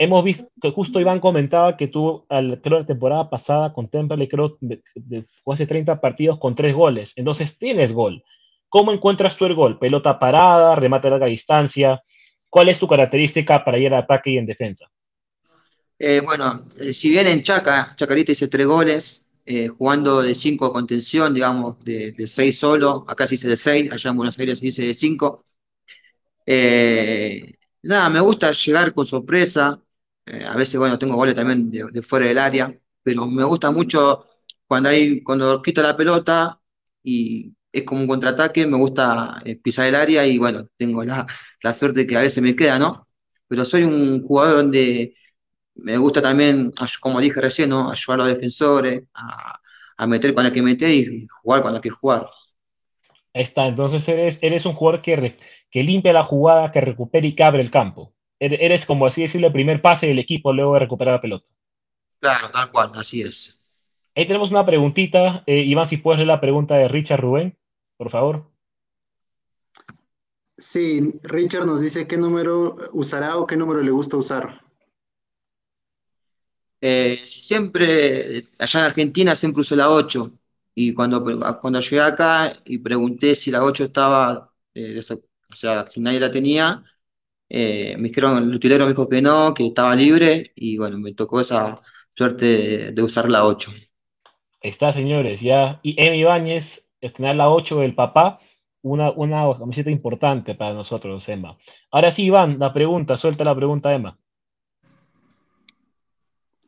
hemos 0.00 0.24
visto 0.24 0.48
que 0.60 0.70
justo 0.70 0.98
Iván 0.98 1.20
comentaba 1.20 1.76
que 1.76 1.86
tú, 1.86 2.24
al, 2.30 2.58
creo, 2.62 2.80
la 2.80 2.86
temporada 2.86 3.28
pasada 3.28 3.74
con 3.74 3.88
Temple, 3.88 4.28
creo, 4.28 4.56
de, 4.60 4.82
de, 4.94 5.26
hace 5.44 5.66
30 5.66 6.00
partidos 6.00 6.38
con 6.38 6.54
3 6.54 6.74
goles. 6.74 7.12
Entonces 7.16 7.58
tienes 7.58 7.92
gol. 7.92 8.24
¿Cómo 8.70 8.92
encuentras 8.92 9.36
tú 9.36 9.44
el 9.44 9.54
gol? 9.54 9.78
¿Pelota 9.78 10.18
parada? 10.18 10.74
¿Remate 10.74 11.08
a 11.08 11.10
larga 11.10 11.26
distancia? 11.26 12.02
¿Cuál 12.48 12.70
es 12.70 12.78
tu 12.78 12.88
característica 12.88 13.62
para 13.62 13.76
ir 13.76 13.92
al 13.92 14.02
ataque 14.04 14.30
y 14.30 14.38
en 14.38 14.46
defensa? 14.46 14.90
Eh, 15.98 16.22
bueno, 16.24 16.64
eh, 16.78 16.94
si 16.94 17.10
bien 17.10 17.26
en 17.26 17.42
Chaca, 17.42 17.94
Chacarita 17.94 18.32
hice 18.32 18.48
tres 18.48 18.66
goles, 18.66 19.22
eh, 19.44 19.68
jugando 19.68 20.22
de 20.22 20.34
cinco 20.34 20.68
de 20.68 20.72
contención, 20.72 21.34
digamos, 21.34 21.78
de, 21.84 22.12
de 22.12 22.26
seis 22.26 22.58
solo, 22.58 23.04
acá 23.06 23.26
se 23.26 23.34
hice 23.34 23.48
de 23.48 23.56
seis, 23.58 23.92
allá 23.92 24.10
en 24.10 24.16
Buenos 24.16 24.38
Aires 24.38 24.60
se 24.60 24.66
hice 24.68 24.82
de 24.86 24.94
cinco. 24.94 25.44
Eh, 26.52 27.54
nada, 27.82 28.10
me 28.10 28.18
gusta 28.18 28.50
llegar 28.50 28.92
con 28.92 29.06
sorpresa, 29.06 29.80
eh, 30.26 30.44
a 30.44 30.56
veces, 30.56 30.76
bueno, 30.80 30.98
tengo 30.98 31.14
goles 31.14 31.36
también 31.36 31.70
de, 31.70 32.02
fuera 32.02 32.26
del 32.26 32.38
área, 32.38 32.76
pero 33.04 33.26
me 33.28 33.44
gusta 33.44 33.70
mucho 33.70 34.26
cuando 34.66 34.88
hay, 34.88 35.22
cuando 35.22 35.62
quito 35.62 35.80
la 35.80 35.96
pelota 35.96 36.60
y 37.04 37.54
es 37.70 37.84
como 37.84 38.00
un 38.00 38.08
contraataque, 38.08 38.66
me 38.66 38.76
gusta 38.78 39.40
eh, 39.44 39.56
pisar 39.62 39.86
el 39.86 39.94
área 39.94 40.26
y 40.26 40.38
bueno, 40.38 40.66
tengo 40.76 41.04
la, 41.04 41.24
la 41.62 41.72
suerte 41.72 42.04
que 42.04 42.16
a 42.16 42.20
veces 42.22 42.42
me 42.42 42.56
queda, 42.56 42.80
¿no? 42.80 43.06
Pero 43.46 43.64
soy 43.64 43.84
un 43.84 44.24
jugador 44.24 44.56
donde 44.56 45.14
me 45.76 45.98
gusta 45.98 46.20
también, 46.20 46.72
como 47.00 47.20
dije 47.20 47.40
recién, 47.40 47.70
¿no? 47.70 47.92
ayudar 47.92 48.22
a 48.22 48.24
los 48.24 48.34
defensores, 48.34 49.04
a, 49.14 50.06
meter 50.08 50.34
con 50.34 50.42
la 50.42 50.52
que 50.52 50.62
meter 50.62 50.90
y 50.90 51.28
jugar 51.42 51.62
con 51.62 51.74
la 51.74 51.80
que 51.80 51.90
jugar. 51.90 52.28
Ahí 53.34 53.42
está, 53.42 53.66
entonces 53.68 54.08
eres, 54.08 54.38
eres 54.42 54.66
un 54.66 54.72
jugador 54.72 55.02
que, 55.02 55.36
que 55.70 55.82
limpia 55.82 56.12
la 56.12 56.24
jugada, 56.24 56.72
que 56.72 56.80
recupera 56.80 57.26
y 57.26 57.34
que 57.34 57.44
abre 57.44 57.60
el 57.62 57.70
campo. 57.70 58.12
Eres, 58.38 58.86
como 58.86 59.06
así 59.06 59.22
decirlo, 59.22 59.48
el 59.48 59.52
primer 59.52 59.82
pase 59.82 60.06
del 60.06 60.18
equipo 60.18 60.52
luego 60.52 60.74
de 60.74 60.80
recuperar 60.80 61.14
la 61.14 61.20
pelota. 61.20 61.46
Claro, 62.20 62.50
tal 62.50 62.70
cual, 62.70 62.92
así 62.94 63.22
es. 63.22 63.60
Ahí 64.14 64.26
tenemos 64.26 64.50
una 64.50 64.64
preguntita. 64.64 65.42
Eh, 65.46 65.60
Iván, 65.60 65.86
si 65.86 65.98
puedes 65.98 66.18
leer 66.18 66.28
la 66.28 66.40
pregunta 66.40 66.74
de 66.74 66.88
Richard 66.88 67.20
Rubén, 67.20 67.56
por 67.96 68.10
favor. 68.10 68.50
Sí, 70.56 71.14
Richard 71.22 71.66
nos 71.66 71.80
dice 71.80 72.06
qué 72.06 72.16
número 72.16 72.76
usará 72.92 73.36
o 73.38 73.46
qué 73.46 73.56
número 73.56 73.82
le 73.82 73.90
gusta 73.90 74.16
usar. 74.16 74.62
Eh, 76.82 77.18
siempre, 77.26 78.48
allá 78.58 78.80
en 78.80 78.86
Argentina 78.86 79.36
siempre 79.36 79.60
usé 79.60 79.76
la 79.76 79.90
8 79.90 80.32
y 80.74 80.94
cuando, 80.94 81.22
cuando 81.60 81.80
llegué 81.80 82.00
acá 82.00 82.54
y 82.64 82.78
pregunté 82.78 83.34
si 83.34 83.50
la 83.50 83.62
8 83.62 83.84
estaba, 83.84 84.52
eh, 84.74 85.00
o 85.50 85.56
sea, 85.56 85.88
si 85.88 86.00
nadie 86.00 86.20
la 86.20 86.30
tenía, 86.30 86.84
eh, 87.48 87.96
me 87.98 88.08
dijeron, 88.08 88.42
el 88.42 88.54
utilero 88.54 88.84
me 88.84 88.92
dijo 88.92 89.08
que 89.08 89.22
no, 89.22 89.54
que 89.54 89.66
estaba 89.66 89.94
libre 89.94 90.52
y 90.54 90.78
bueno, 90.78 90.98
me 90.98 91.14
tocó 91.14 91.40
esa 91.40 91.80
suerte 92.14 92.44
de, 92.44 92.92
de 92.92 93.02
usar 93.02 93.28
la 93.28 93.46
8. 93.46 93.72
Ahí 94.62 94.70
está, 94.70 94.92
señores, 94.92 95.40
ya. 95.40 95.80
Y 95.82 96.00
Emi 96.02 96.18
Ibáñez, 96.18 96.88
estrenar 97.00 97.36
la 97.36 97.50
8 97.50 97.80
del 97.80 97.94
papá, 97.94 98.40
una, 98.82 99.10
una 99.10 99.58
camiseta 99.58 99.90
importante 99.90 100.54
para 100.54 100.74
nosotros, 100.74 101.28
Emma. 101.28 101.56
Ahora 101.90 102.10
sí, 102.10 102.24
Iván, 102.24 102.58
la 102.58 102.72
pregunta, 102.72 103.16
suelta 103.16 103.44
la 103.44 103.54
pregunta, 103.54 103.94
Emma. 103.94 104.18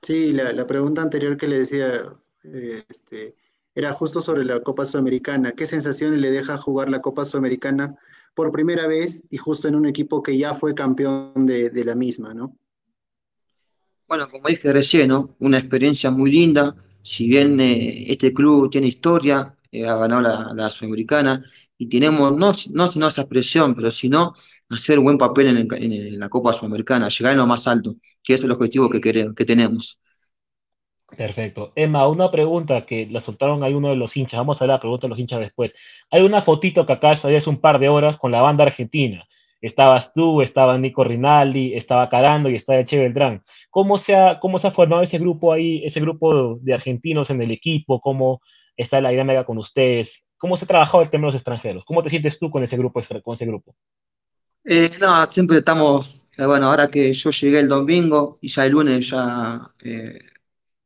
Sí, 0.02 0.32
la, 0.32 0.52
la, 0.52 0.66
pregunta 0.66 1.00
anterior 1.00 1.36
que 1.36 1.46
le 1.46 1.60
decía 1.60 2.02
eh, 2.42 2.82
este, 2.88 3.36
era 3.74 3.92
justo 3.92 4.20
sobre 4.20 4.44
la 4.44 4.60
Copa 4.60 4.84
Sudamericana. 4.84 5.52
¿Qué 5.52 5.66
sensaciones 5.66 6.18
le 6.18 6.30
deja 6.30 6.58
jugar 6.58 6.88
la 6.88 7.00
Copa 7.00 7.24
Sudamericana 7.24 7.96
por 8.34 8.52
primera 8.52 8.86
vez 8.86 9.22
y 9.30 9.36
justo 9.36 9.68
en 9.68 9.74
un 9.74 9.86
equipo 9.86 10.22
que 10.22 10.36
ya 10.36 10.54
fue 10.54 10.74
campeón 10.74 11.46
de, 11.46 11.84
la 11.84 11.94
misma, 11.94 12.34
¿no? 12.34 12.56
Bueno, 14.08 14.28
como 14.28 14.48
dije 14.48 14.72
recién, 14.72 15.08
¿no? 15.08 15.36
Una 15.38 15.58
experiencia 15.58 16.10
muy 16.10 16.30
linda. 16.30 16.76
Si 17.02 17.26
bien 17.26 17.58
eh, 17.60 18.12
este 18.12 18.32
club 18.32 18.70
tiene 18.70 18.88
historia, 18.88 19.56
eh, 19.70 19.86
ha 19.86 19.96
ganado 19.96 20.54
la, 20.54 20.70
Sudamericana 20.70 21.44
y 21.78 21.88
tenemos, 21.88 22.36
no, 22.36 22.52
no, 22.70 22.90
no 22.94 23.08
esa 23.08 23.26
presión, 23.26 23.74
pero 23.74 23.90
sino 23.90 24.34
hacer 24.68 24.98
buen 25.00 25.18
papel 25.18 25.48
en, 25.48 25.92
el, 25.92 26.18
la 26.18 26.28
Copa 26.28 26.52
Sudamericana, 26.52 27.08
llegar 27.08 27.32
en 27.32 27.38
lo 27.38 27.46
más 27.46 27.66
alto 27.66 27.96
que 28.22 28.34
es 28.34 28.42
el 28.42 28.52
objetivo 28.52 28.88
que, 28.88 29.00
queremos, 29.00 29.34
que 29.34 29.44
tenemos. 29.44 29.98
Perfecto. 31.16 31.72
Emma, 31.76 32.08
una 32.08 32.30
pregunta 32.30 32.86
que 32.86 33.06
la 33.06 33.20
soltaron 33.20 33.62
ahí 33.62 33.74
uno 33.74 33.90
de 33.90 33.96
los 33.96 34.16
hinchas. 34.16 34.38
Vamos 34.38 34.62
a 34.62 34.66
la 34.66 34.80
pregunta 34.80 35.06
de 35.06 35.10
los 35.10 35.18
hinchas 35.18 35.40
después. 35.40 35.74
Hay 36.10 36.22
una 36.22 36.42
fotito 36.42 36.86
que 36.86 36.92
acá 36.94 37.10
hace 37.10 37.50
un 37.50 37.60
par 37.60 37.78
de 37.78 37.88
horas 37.88 38.16
con 38.16 38.32
la 38.32 38.40
banda 38.40 38.64
argentina. 38.64 39.24
Estabas 39.60 40.12
tú, 40.12 40.42
estaba 40.42 40.76
Nico 40.78 41.04
Rinaldi, 41.04 41.74
estaba 41.74 42.08
Carando 42.08 42.50
y 42.50 42.56
estaba 42.56 42.84
Che 42.84 42.98
Beltrán. 42.98 43.42
¿Cómo 43.70 43.98
se, 43.98 44.16
ha, 44.16 44.40
¿Cómo 44.40 44.58
se 44.58 44.66
ha 44.66 44.72
formado 44.72 45.02
ese 45.02 45.18
grupo 45.18 45.52
ahí, 45.52 45.84
ese 45.84 46.00
grupo 46.00 46.58
de 46.60 46.74
argentinos 46.74 47.30
en 47.30 47.40
el 47.42 47.50
equipo? 47.50 48.00
¿Cómo 48.00 48.40
está 48.76 49.00
la 49.00 49.10
dinámica 49.10 49.44
con 49.44 49.58
ustedes? 49.58 50.26
¿Cómo 50.38 50.56
se 50.56 50.64
ha 50.64 50.68
trabajado 50.68 51.02
el 51.02 51.10
tema 51.10 51.22
de 51.22 51.26
los 51.26 51.34
extranjeros? 51.34 51.84
¿Cómo 51.84 52.02
te 52.02 52.10
sientes 52.10 52.38
tú 52.38 52.50
con 52.50 52.64
ese 52.64 52.76
grupo? 52.76 53.00
Con 53.22 53.34
ese 53.34 53.46
grupo? 53.46 53.76
Eh, 54.64 54.90
no, 54.98 55.30
siempre 55.30 55.58
estamos 55.58 56.22
eh, 56.36 56.46
bueno, 56.46 56.66
ahora 56.66 56.88
que 56.88 57.12
yo 57.12 57.30
llegué 57.30 57.60
el 57.60 57.68
domingo 57.68 58.38
y 58.40 58.48
ya 58.48 58.64
el 58.64 58.72
lunes 58.72 59.10
ya 59.10 59.70
eh, 59.84 60.18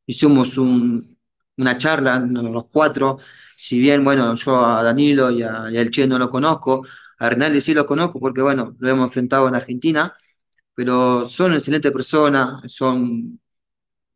hicimos 0.07 0.57
un, 0.57 1.19
una 1.57 1.77
charla, 1.77 2.19
los 2.19 2.65
cuatro, 2.71 3.19
si 3.57 3.79
bien, 3.79 4.03
bueno, 4.05 4.35
yo 4.35 4.65
a 4.65 4.83
Danilo 4.83 5.31
y, 5.31 5.43
a, 5.43 5.69
y 5.71 5.77
al 5.77 5.91
Che 5.91 6.07
no 6.07 6.19
lo 6.19 6.29
conozco, 6.29 6.85
a 7.19 7.29
Renaldi 7.29 7.61
sí 7.61 7.73
lo 7.75 7.85
conozco 7.85 8.19
porque, 8.19 8.41
bueno, 8.43 8.75
lo 8.79 8.89
hemos 8.89 9.05
enfrentado 9.07 9.47
en 9.49 9.55
Argentina, 9.55 10.15
pero 10.75 11.25
son 11.27 11.53
excelentes 11.55 11.91
personas, 11.91 12.61
son 12.71 13.39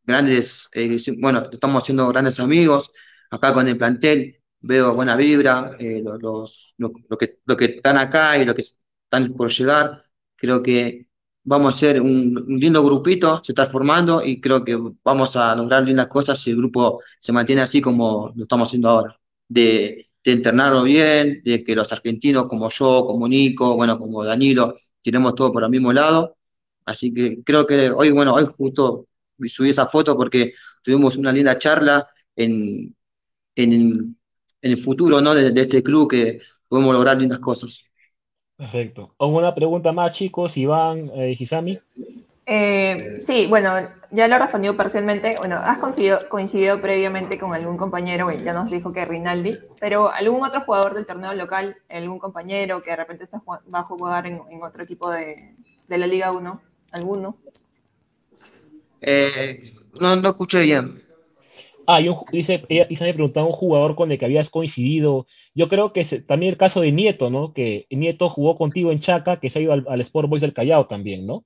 grandes, 0.04 0.68
eh, 0.72 0.98
bueno, 1.18 1.48
estamos 1.52 1.82
haciendo 1.82 2.08
grandes 2.08 2.40
amigos, 2.40 2.90
acá 3.30 3.52
con 3.54 3.68
el 3.68 3.76
plantel 3.78 4.40
veo 4.60 4.94
buena 4.94 5.16
vibra, 5.16 5.72
los, 5.80 6.22
los, 6.22 6.74
los, 6.78 6.92
lo 7.08 7.18
que, 7.18 7.40
lo 7.44 7.56
que 7.56 7.64
están 7.66 7.98
acá 7.98 8.38
y 8.38 8.44
lo 8.44 8.54
que 8.54 8.62
están 8.62 9.34
por 9.34 9.50
llegar, 9.50 10.04
creo 10.36 10.62
que 10.62 11.08
vamos 11.44 11.74
a 11.74 11.78
ser 11.78 12.00
un, 12.00 12.44
lindo 12.48 12.82
grupito, 12.84 13.42
se 13.44 13.52
está 13.52 13.66
formando 13.66 14.24
y 14.24 14.40
creo 14.40 14.64
que 14.64 14.78
vamos 15.04 15.36
a 15.36 15.54
lograr 15.56 15.84
lindas 15.84 16.06
cosas 16.08 16.38
si 16.40 16.50
el 16.50 16.56
grupo 16.56 17.00
se 17.20 17.32
mantiene 17.32 17.62
así 17.62 17.80
como 17.80 18.32
lo 18.36 18.44
estamos 18.44 18.68
haciendo 18.68 18.88
ahora. 18.88 19.20
De, 19.48 20.10
de 20.24 20.32
internarlo 20.32 20.84
bien, 20.84 21.42
de 21.44 21.64
que 21.64 21.74
los 21.74 21.90
argentinos 21.92 22.46
como 22.46 22.68
yo, 22.70 23.04
como 23.06 23.28
Nico, 23.28 23.76
bueno, 23.76 23.98
como 23.98 24.24
Danilo, 24.24 24.76
tenemos 25.02 25.34
todo 25.34 25.52
por 25.52 25.64
el 25.64 25.70
mismo 25.70 25.92
lado. 25.92 26.36
Así 26.84 27.12
que 27.14 27.42
creo 27.44 27.66
que 27.66 27.90
hoy, 27.90 28.10
bueno, 28.10 28.34
hoy 28.34 28.46
justo 28.56 29.08
subí 29.48 29.70
esa 29.70 29.86
foto 29.88 30.16
porque 30.16 30.54
tuvimos 30.82 31.16
una 31.16 31.32
linda 31.32 31.58
charla 31.58 32.08
en, 32.36 32.94
en, 33.56 34.16
el 34.62 34.78
futuro 34.78 35.20
¿no? 35.20 35.34
de 35.34 35.60
este 35.60 35.82
club 35.82 36.10
que 36.10 36.40
podemos 36.68 36.94
lograr 36.94 37.18
lindas 37.20 37.40
cosas. 37.40 37.80
Perfecto. 38.62 39.12
¿Alguna 39.18 39.52
pregunta 39.52 39.90
más, 39.90 40.12
chicos? 40.12 40.56
Iván, 40.56 41.10
eh, 41.16 41.34
Hisami. 41.36 41.80
Eh, 42.46 43.16
sí, 43.18 43.48
bueno, 43.48 43.72
ya 44.12 44.28
lo 44.28 44.36
he 44.36 44.38
respondido 44.38 44.76
parcialmente. 44.76 45.34
Bueno, 45.38 45.56
has 45.56 45.78
coincidido, 45.78 46.20
coincidido, 46.28 46.80
previamente 46.80 47.40
con 47.40 47.52
algún 47.54 47.76
compañero, 47.76 48.26
bueno, 48.26 48.44
ya 48.44 48.52
nos 48.52 48.70
dijo 48.70 48.92
que 48.92 49.04
Rinaldi, 49.04 49.58
pero 49.80 50.12
algún 50.12 50.44
otro 50.44 50.60
jugador 50.60 50.94
del 50.94 51.06
torneo 51.06 51.34
local, 51.34 51.76
algún 51.88 52.20
compañero 52.20 52.80
que 52.82 52.90
de 52.90 52.96
repente 52.98 53.24
está, 53.24 53.42
va 53.44 53.80
a 53.80 53.82
jugar 53.82 54.28
en, 54.28 54.40
en 54.48 54.62
otro 54.62 54.84
equipo 54.84 55.10
de, 55.10 55.56
de, 55.88 55.98
la 55.98 56.06
Liga 56.06 56.30
1, 56.30 56.62
¿Alguno? 56.92 57.38
Eh, 59.00 59.72
no, 60.00 60.14
no 60.14 60.28
escuché 60.28 60.62
bien. 60.62 61.02
Ah, 61.84 62.00
y 62.00 62.08
un, 62.08 62.16
dice, 62.30 62.64
ella, 62.68 62.86
preguntaba 63.12 63.44
un 63.44 63.54
jugador 63.54 63.96
con 63.96 64.12
el 64.12 64.20
que 64.20 64.24
habías 64.24 64.50
coincidido. 64.50 65.26
Yo 65.54 65.68
creo 65.68 65.92
que 65.92 66.00
es 66.00 66.26
también 66.26 66.52
el 66.52 66.58
caso 66.58 66.80
de 66.80 66.92
Nieto, 66.92 67.30
¿no? 67.30 67.52
Que 67.54 67.86
Nieto 67.90 68.28
jugó 68.30 68.56
contigo 68.58 68.92
en 68.92 69.00
Chaca, 69.00 69.40
que 69.40 69.50
se 69.50 69.58
ha 69.60 69.62
ido 69.62 69.72
al, 69.72 69.84
al 69.88 70.00
Sport 70.02 70.28
Boys 70.28 70.42
del 70.42 70.54
Callao 70.54 70.86
también, 70.86 71.26
¿no? 71.26 71.44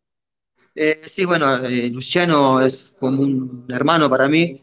Eh, 0.75 1.01
sí, 1.09 1.25
bueno, 1.25 1.57
eh, 1.65 1.89
Luciano 1.91 2.61
es 2.61 2.95
como 3.01 3.23
un 3.23 3.67
hermano 3.71 4.11
para 4.11 4.29
mí. 4.29 4.63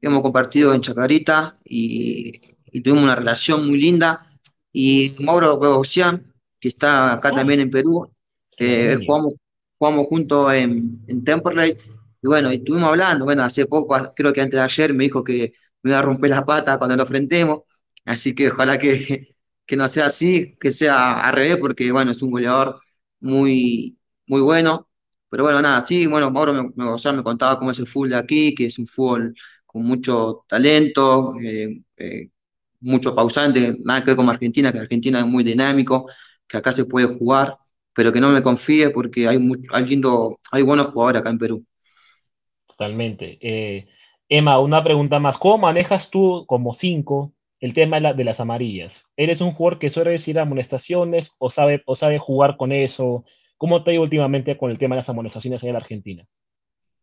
Hemos 0.00 0.20
compartido 0.22 0.74
en 0.74 0.82
Chacarita 0.82 1.58
y, 1.64 2.32
y 2.66 2.80
tuvimos 2.82 3.04
una 3.04 3.16
relación 3.16 3.66
muy 3.66 3.78
linda. 3.80 4.30
Y 4.72 5.14
Mauro 5.20 5.56
Bogosian, 5.58 6.34
que 6.60 6.68
está 6.68 7.14
acá 7.14 7.32
también 7.32 7.60
en 7.60 7.70
Perú, 7.70 8.10
eh, 8.58 8.96
Genial. 8.96 9.06
jugamos, 9.06 9.34
jugamos 9.78 10.06
juntos 10.06 10.52
en, 10.52 11.02
en 11.08 11.24
Temperley. 11.24 11.76
Y 12.22 12.26
bueno, 12.26 12.52
y 12.52 12.56
estuvimos 12.56 12.88
hablando. 12.90 13.24
Bueno, 13.24 13.42
hace 13.44 13.66
poco, 13.66 13.96
creo 14.14 14.32
que 14.32 14.40
antes 14.42 14.58
de 14.58 14.64
ayer, 14.64 14.92
me 14.94 15.04
dijo 15.04 15.24
que 15.24 15.52
me 15.82 15.90
iba 15.90 15.98
a 15.98 16.02
romper 16.02 16.30
la 16.30 16.44
pata 16.44 16.76
cuando 16.78 16.96
lo 16.96 17.02
enfrentemos. 17.02 17.60
Así 18.04 18.34
que 18.34 18.50
ojalá 18.50 18.78
que, 18.78 19.34
que 19.66 19.76
no 19.76 19.88
sea 19.88 20.06
así, 20.06 20.56
que 20.60 20.72
sea 20.72 21.20
al 21.26 21.34
revés, 21.34 21.56
porque 21.58 21.90
bueno, 21.92 22.10
es 22.12 22.22
un 22.22 22.30
goleador 22.30 22.80
muy, 23.20 23.98
muy 24.26 24.40
bueno. 24.40 24.88
Pero 25.28 25.44
bueno, 25.44 25.62
nada, 25.62 25.80
sí, 25.80 26.06
bueno, 26.06 26.30
Mauro 26.30 26.72
me, 26.76 27.22
contaba 27.24 27.58
cómo 27.58 27.72
es 27.72 27.78
el 27.80 27.88
fútbol 27.88 28.10
de 28.10 28.16
aquí, 28.16 28.54
que 28.54 28.66
es 28.66 28.78
un 28.78 28.86
fútbol 28.86 29.34
con 29.66 29.84
mucho 29.84 30.44
talento, 30.48 31.34
eh, 31.42 31.82
eh, 31.96 32.30
mucho 32.80 33.14
pausante, 33.16 33.76
nada 33.84 34.00
que 34.02 34.10
ver 34.12 34.16
con 34.16 34.28
Argentina, 34.28 34.70
que 34.72 34.78
Argentina 34.78 35.18
es 35.20 35.26
muy 35.26 35.42
dinámico, 35.42 36.08
que 36.46 36.56
acá 36.58 36.72
se 36.72 36.84
puede 36.84 37.06
jugar, 37.06 37.58
pero 37.92 38.12
que 38.12 38.20
no 38.20 38.30
me 38.30 38.42
confíe 38.42 38.90
porque 38.90 39.26
hay, 39.26 39.38
mucho, 39.38 39.62
hay, 39.74 39.86
lindo, 39.86 40.38
hay 40.52 40.62
buenos 40.62 40.88
jugadores 40.88 41.20
acá 41.20 41.30
en 41.30 41.38
Perú. 41.38 41.66
Totalmente. 42.68 43.38
Eh, 43.40 43.88
Emma, 44.28 44.60
una 44.60 44.84
pregunta 44.84 45.18
más. 45.18 45.36
¿Cómo 45.38 45.58
manejas 45.58 46.10
tú 46.10 46.44
como 46.46 46.74
cinco 46.74 47.33
el 47.64 47.72
tema 47.72 47.96
de, 47.96 48.02
la, 48.02 48.12
de, 48.12 48.24
las 48.24 48.40
amarillas? 48.40 49.06
¿Eres 49.16 49.40
un 49.40 49.52
jugador 49.52 49.78
que 49.78 49.88
suele 49.88 50.10
decir 50.10 50.38
amonestaciones 50.38 51.32
o 51.38 51.48
sabe, 51.48 51.82
o 51.86 51.96
sabe 51.96 52.18
jugar 52.18 52.58
con 52.58 52.72
eso? 52.72 53.24
¿Cómo 53.56 53.82
te 53.82 53.90
ha 53.90 53.94
ido 53.94 54.02
últimamente 54.02 54.58
con 54.58 54.70
el 54.70 54.76
tema 54.76 54.94
de 54.94 54.98
las 54.98 55.08
amonestaciones 55.08 55.62
en 55.62 55.72
la 55.72 55.78
Argentina? 55.78 56.26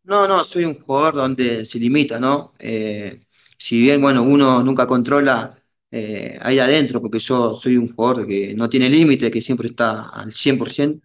No, 0.04 0.28
no, 0.28 0.44
soy 0.44 0.64
un 0.64 0.78
jugador 0.78 1.14
donde 1.14 1.64
se 1.64 1.80
limita, 1.80 2.20
¿no? 2.20 2.52
Eh, 2.60 3.22
si 3.58 3.82
bien, 3.82 4.00
bueno, 4.00 4.22
uno 4.22 4.62
nunca 4.62 4.86
controla 4.86 5.56
eh, 5.90 6.38
ahí 6.40 6.60
adentro, 6.60 7.00
porque 7.00 7.18
yo 7.18 7.56
soy 7.56 7.76
un 7.76 7.92
jugador 7.92 8.24
que 8.28 8.54
no 8.54 8.68
tiene 8.68 8.88
límite, 8.88 9.32
que 9.32 9.40
siempre 9.40 9.66
está 9.68 10.10
al 10.10 10.32
100%, 10.32 11.02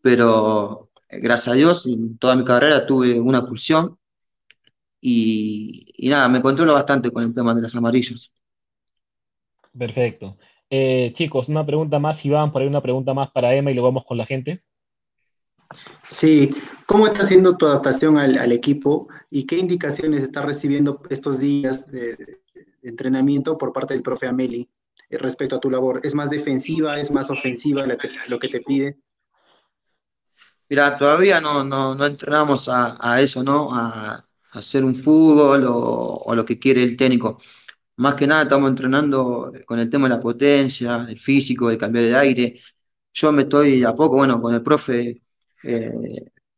pero 0.00 0.90
eh, 1.08 1.18
gracias 1.20 1.48
a 1.48 1.56
Dios, 1.56 1.86
en 1.86 2.18
toda 2.18 2.36
mi 2.36 2.44
carrera 2.44 2.86
tuve 2.86 3.18
una 3.18 3.44
pulsión 3.44 3.98
y, 5.00 5.92
y 5.96 6.08
nada, 6.08 6.28
me 6.28 6.40
controlo 6.40 6.74
bastante 6.74 7.10
con 7.10 7.24
el 7.24 7.34
tema 7.34 7.52
de 7.52 7.62
las 7.62 7.74
amarillas. 7.74 8.30
Perfecto. 9.76 10.36
Eh, 10.68 11.12
chicos, 11.14 11.48
una 11.48 11.66
pregunta 11.66 11.98
más, 11.98 12.24
Iván, 12.24 12.52
por 12.52 12.62
ahí 12.62 12.68
una 12.68 12.82
pregunta 12.82 13.12
más 13.12 13.30
para 13.30 13.54
Emma 13.54 13.70
y 13.70 13.74
luego 13.74 13.88
vamos 13.88 14.04
con 14.04 14.16
la 14.16 14.26
gente. 14.26 14.62
Sí, 16.02 16.54
¿cómo 16.86 17.06
está 17.06 17.22
haciendo 17.22 17.56
tu 17.56 17.66
adaptación 17.66 18.18
al, 18.18 18.38
al 18.38 18.52
equipo 18.52 19.08
y 19.30 19.44
qué 19.44 19.56
indicaciones 19.56 20.22
estás 20.22 20.44
recibiendo 20.44 21.00
estos 21.10 21.38
días 21.38 21.86
de, 21.90 22.16
de, 22.16 22.40
entrenamiento 22.82 23.56
por 23.56 23.72
parte 23.72 23.94
del 23.94 24.02
profe 24.02 24.26
Ameli 24.26 24.68
eh, 25.08 25.18
respecto 25.18 25.56
a 25.56 25.60
tu 25.60 25.70
labor? 25.70 26.00
¿Es 26.02 26.14
más 26.14 26.30
defensiva, 26.30 27.00
es 27.00 27.10
más 27.10 27.30
ofensiva 27.30 27.86
lo 27.86 27.96
que, 27.96 28.10
lo 28.28 28.38
que 28.38 28.48
te 28.48 28.60
pide? 28.60 28.98
Mira, 30.68 30.96
todavía 30.96 31.40
no, 31.40 31.64
no, 31.64 31.94
no 31.94 32.06
entrenamos 32.06 32.68
a, 32.68 32.96
a, 32.98 33.20
eso, 33.20 33.42
¿no? 33.42 33.74
A, 33.74 34.14
a, 34.14 34.58
hacer 34.58 34.84
un 34.84 34.94
fútbol 34.94 35.64
o, 35.64 36.22
o 36.24 36.34
lo 36.34 36.44
que 36.44 36.58
quiere 36.58 36.82
el 36.82 36.96
técnico. 36.96 37.38
Más 37.96 38.14
que 38.14 38.26
nada 38.26 38.42
estamos 38.42 38.70
entrenando 38.70 39.52
con 39.66 39.78
el 39.78 39.90
tema 39.90 40.08
de 40.08 40.14
la 40.16 40.20
potencia, 40.20 41.06
el 41.08 41.18
físico, 41.18 41.70
el 41.70 41.78
cambio 41.78 42.02
de 42.02 42.16
aire. 42.16 42.60
Yo 43.12 43.32
me 43.32 43.42
estoy 43.42 43.84
a 43.84 43.94
poco, 43.94 44.16
bueno, 44.16 44.40
con 44.40 44.54
el 44.54 44.62
profe 44.62 45.22
eh, 45.62 45.92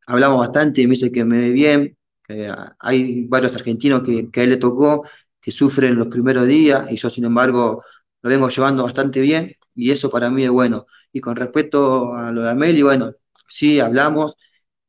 hablamos 0.07 0.39
bastante 0.39 0.81
y 0.81 0.87
me 0.87 0.93
dice 0.95 1.11
que 1.11 1.25
me 1.25 1.39
ve 1.41 1.49
bien, 1.51 1.97
que 2.23 2.51
hay 2.79 3.27
varios 3.27 3.55
argentinos 3.55 4.03
que, 4.03 4.29
que 4.31 4.39
a 4.41 4.43
él 4.43 4.49
le 4.51 4.57
tocó, 4.57 5.05
que 5.41 5.51
sufren 5.51 5.95
los 5.95 6.07
primeros 6.07 6.47
días 6.47 6.89
y 6.91 6.97
yo 6.97 7.09
sin 7.09 7.25
embargo 7.25 7.83
lo 8.21 8.29
vengo 8.29 8.49
llevando 8.49 8.83
bastante 8.83 9.19
bien 9.21 9.53
y 9.75 9.91
eso 9.91 10.09
para 10.09 10.29
mí 10.29 10.43
es 10.43 10.49
bueno. 10.49 10.85
Y 11.11 11.21
con 11.21 11.35
respecto 11.35 12.13
a 12.15 12.31
lo 12.31 12.41
de 12.43 12.49
Ameli, 12.51 12.81
bueno, 12.81 13.13
sí 13.49 13.79
hablamos 13.79 14.35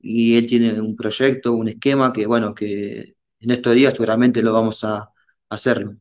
y 0.01 0.37
él 0.37 0.47
tiene 0.47 0.81
un 0.81 0.95
proyecto, 0.97 1.53
un 1.55 1.69
esquema 1.69 2.13
que 2.13 2.27
bueno, 2.27 2.55
que 2.55 3.17
en 3.41 3.51
estos 3.51 3.75
días 3.75 3.93
seguramente 3.95 4.43
lo 4.43 4.53
vamos 4.53 4.85
a, 4.85 4.97
a 4.99 5.11
hacerlo. 5.51 5.97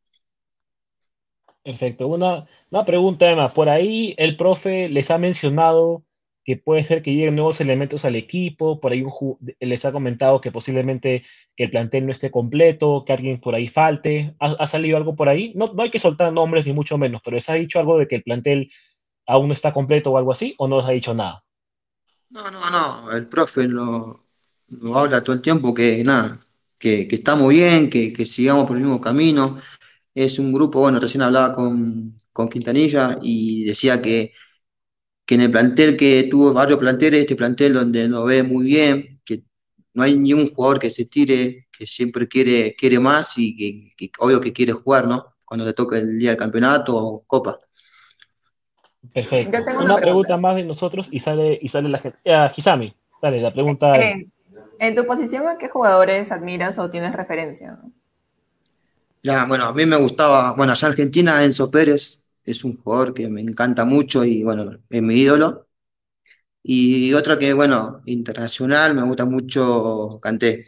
Perfecto. 1.65 2.07
Una, 2.07 2.45
una 2.69 2.85
pregunta, 2.85 3.29
Emma. 3.29 3.51
Por 3.51 3.69
ahí 3.69 4.13
el 4.19 4.37
profe 4.37 4.87
les 4.87 5.09
ha 5.09 5.17
mencionado 5.17 6.03
que 6.43 6.57
puede 6.57 6.83
ser 6.83 7.01
que 7.01 7.11
lleguen 7.11 7.35
nuevos 7.35 7.59
elementos 7.59 8.05
al 8.05 8.15
equipo, 8.15 8.79
por 8.79 8.91
ahí 8.91 9.03
les 9.59 9.83
ha 9.83 9.91
comentado 9.91 10.41
que 10.41 10.51
posiblemente 10.51 11.23
el 11.57 11.71
plantel 11.71 12.05
no 12.05 12.11
esté 12.11 12.29
completo, 12.29 13.03
que 13.03 13.13
alguien 13.13 13.41
por 13.41 13.55
ahí 13.55 13.67
falte. 13.67 14.35
¿Ha, 14.39 14.51
ha 14.51 14.67
salido 14.67 14.95
algo 14.95 15.15
por 15.15 15.27
ahí? 15.27 15.53
No, 15.55 15.73
no, 15.73 15.81
hay 15.81 15.89
que 15.89 15.97
soltar 15.97 16.31
nombres 16.31 16.67
ni 16.67 16.73
mucho 16.73 16.99
menos, 16.99 17.19
pero 17.25 17.33
¿les 17.33 17.49
ha 17.49 17.55
dicho 17.55 17.79
algo 17.79 17.97
de 17.97 18.07
que 18.07 18.17
el 18.17 18.23
plantel 18.23 18.71
aún 19.25 19.47
no 19.47 19.55
está 19.55 19.73
completo 19.73 20.11
o 20.11 20.19
algo 20.19 20.31
así? 20.31 20.53
¿O 20.59 20.67
no 20.67 20.77
les 20.77 20.85
ha 20.85 20.91
dicho 20.91 21.15
nada? 21.15 21.43
No, 22.29 22.51
no, 22.51 22.69
no. 22.69 23.11
El 23.11 23.25
profe 23.25 23.67
lo, 23.67 24.27
lo 24.67 24.95
habla 24.95 25.23
todo 25.23 25.35
el 25.35 25.41
tiempo 25.41 25.73
que 25.73 26.03
nada, 26.03 26.39
que, 26.79 27.07
que 27.07 27.15
estamos 27.15 27.49
bien, 27.49 27.89
que, 27.89 28.13
que 28.13 28.23
sigamos 28.23 28.67
por 28.67 28.77
el 28.77 28.83
mismo 28.83 29.01
camino. 29.01 29.57
Es 30.15 30.39
un 30.39 30.51
grupo, 30.51 30.79
bueno, 30.79 30.99
recién 30.99 31.21
hablaba 31.21 31.53
con, 31.53 32.17
con 32.33 32.49
Quintanilla 32.49 33.19
y 33.21 33.65
decía 33.65 34.01
que 34.01 34.33
que 35.25 35.35
en 35.35 35.41
el 35.41 35.51
plantel 35.51 35.97
que 35.97 36.27
tuvo 36.29 36.53
varios 36.53 36.79
planteles, 36.79 37.21
este 37.21 37.35
plantel 37.35 37.73
donde 37.73 38.07
lo 38.07 38.25
ve 38.25 38.43
muy 38.43 38.65
bien, 38.65 39.21
que 39.25 39.43
no 39.93 40.03
hay 40.03 40.17
ni 40.17 40.33
un 40.33 40.53
jugador 40.53 40.79
que 40.79 40.91
se 40.91 41.05
tire, 41.05 41.67
que 41.71 41.85
siempre 41.85 42.27
quiere, 42.27 42.75
quiere 42.75 42.99
más 42.99 43.37
y 43.37 43.55
que, 43.57 43.93
que 43.97 44.11
obvio 44.19 44.39
que 44.39 44.53
quiere 44.53 44.73
jugar, 44.73 45.07
¿no? 45.07 45.33
Cuando 45.45 45.65
le 45.65 45.73
toca 45.73 45.97
el 45.97 46.19
día 46.19 46.31
del 46.31 46.39
campeonato 46.39 46.95
o 46.95 47.23
Copa. 47.25 47.59
Perfecto. 49.13 49.57
Una, 49.57 49.83
una, 49.83 49.97
pregunta 49.97 50.37
más 50.37 50.55
de 50.55 50.63
nosotros 50.63 51.07
y 51.11 51.19
sale, 51.19 51.57
y 51.61 51.69
sale 51.69 51.89
la 51.89 51.99
gente. 51.99 52.17
Uh, 52.25 52.49
Hisami, 52.55 52.95
dale, 53.21 53.41
la 53.41 53.53
pregunta. 53.53 53.95
En, 53.97 54.31
en, 54.79 54.95
tu 54.95 55.05
posición, 55.05 55.47
¿a 55.47 55.57
qué 55.57 55.69
jugadores 55.69 56.31
admiras 56.31 56.77
o 56.79 56.89
tienes 56.89 57.13
referencia? 57.13 57.79
Bueno, 59.26 59.65
a 59.65 59.73
mí 59.73 59.85
me 59.88 59.97
gustaba, 59.97 60.53
bueno, 60.53 60.73
allá 60.73 60.88
en 60.88 60.91
Argentina, 60.91 61.43
Enzo 61.43 61.72
Pérez, 61.72 62.22
es 62.43 62.64
un 62.64 62.77
jugador 62.77 63.14
que 63.15 63.27
me 63.27 63.41
encanta 63.41 63.84
mucho 63.84 64.23
y 64.23 64.43
bueno, 64.43 64.77
es 64.88 65.02
mi 65.02 65.15
ídolo. 65.15 65.68
Y 66.61 67.14
otra 67.14 67.39
que, 67.39 67.53
bueno, 67.53 68.02
internacional, 68.06 68.93
me 68.93 69.03
gusta 69.03 69.26
mucho 69.26 70.19
Canté. 70.22 70.65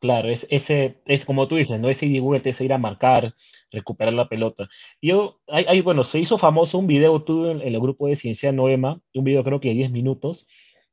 Claro, 0.00 0.30
es, 0.30 0.46
ese, 0.50 1.00
es 1.06 1.24
como 1.24 1.46
tú 1.46 1.56
dices, 1.56 1.78
¿no? 1.80 1.90
Ese 1.90 2.06
ida 2.06 2.18
y 2.44 2.48
ese 2.48 2.64
ir 2.64 2.72
a 2.72 2.78
marcar, 2.78 3.34
recuperar 3.70 4.14
la 4.14 4.28
pelota. 4.28 4.68
Yo, 5.00 5.40
hay, 5.48 5.64
hay, 5.68 5.80
bueno, 5.80 6.02
se 6.04 6.18
hizo 6.18 6.38
famoso 6.38 6.78
un 6.78 6.86
video 6.88 7.22
tuve 7.22 7.52
en, 7.52 7.60
en, 7.60 7.74
el 7.74 7.80
grupo 7.80 8.08
de 8.08 8.16
Ciencia 8.16 8.50
Noema, 8.52 9.00
un 9.14 9.24
video 9.24 9.44
creo 9.44 9.60
que 9.60 9.68
de 9.68 9.74
10 9.74 9.90
minutos, 9.92 10.46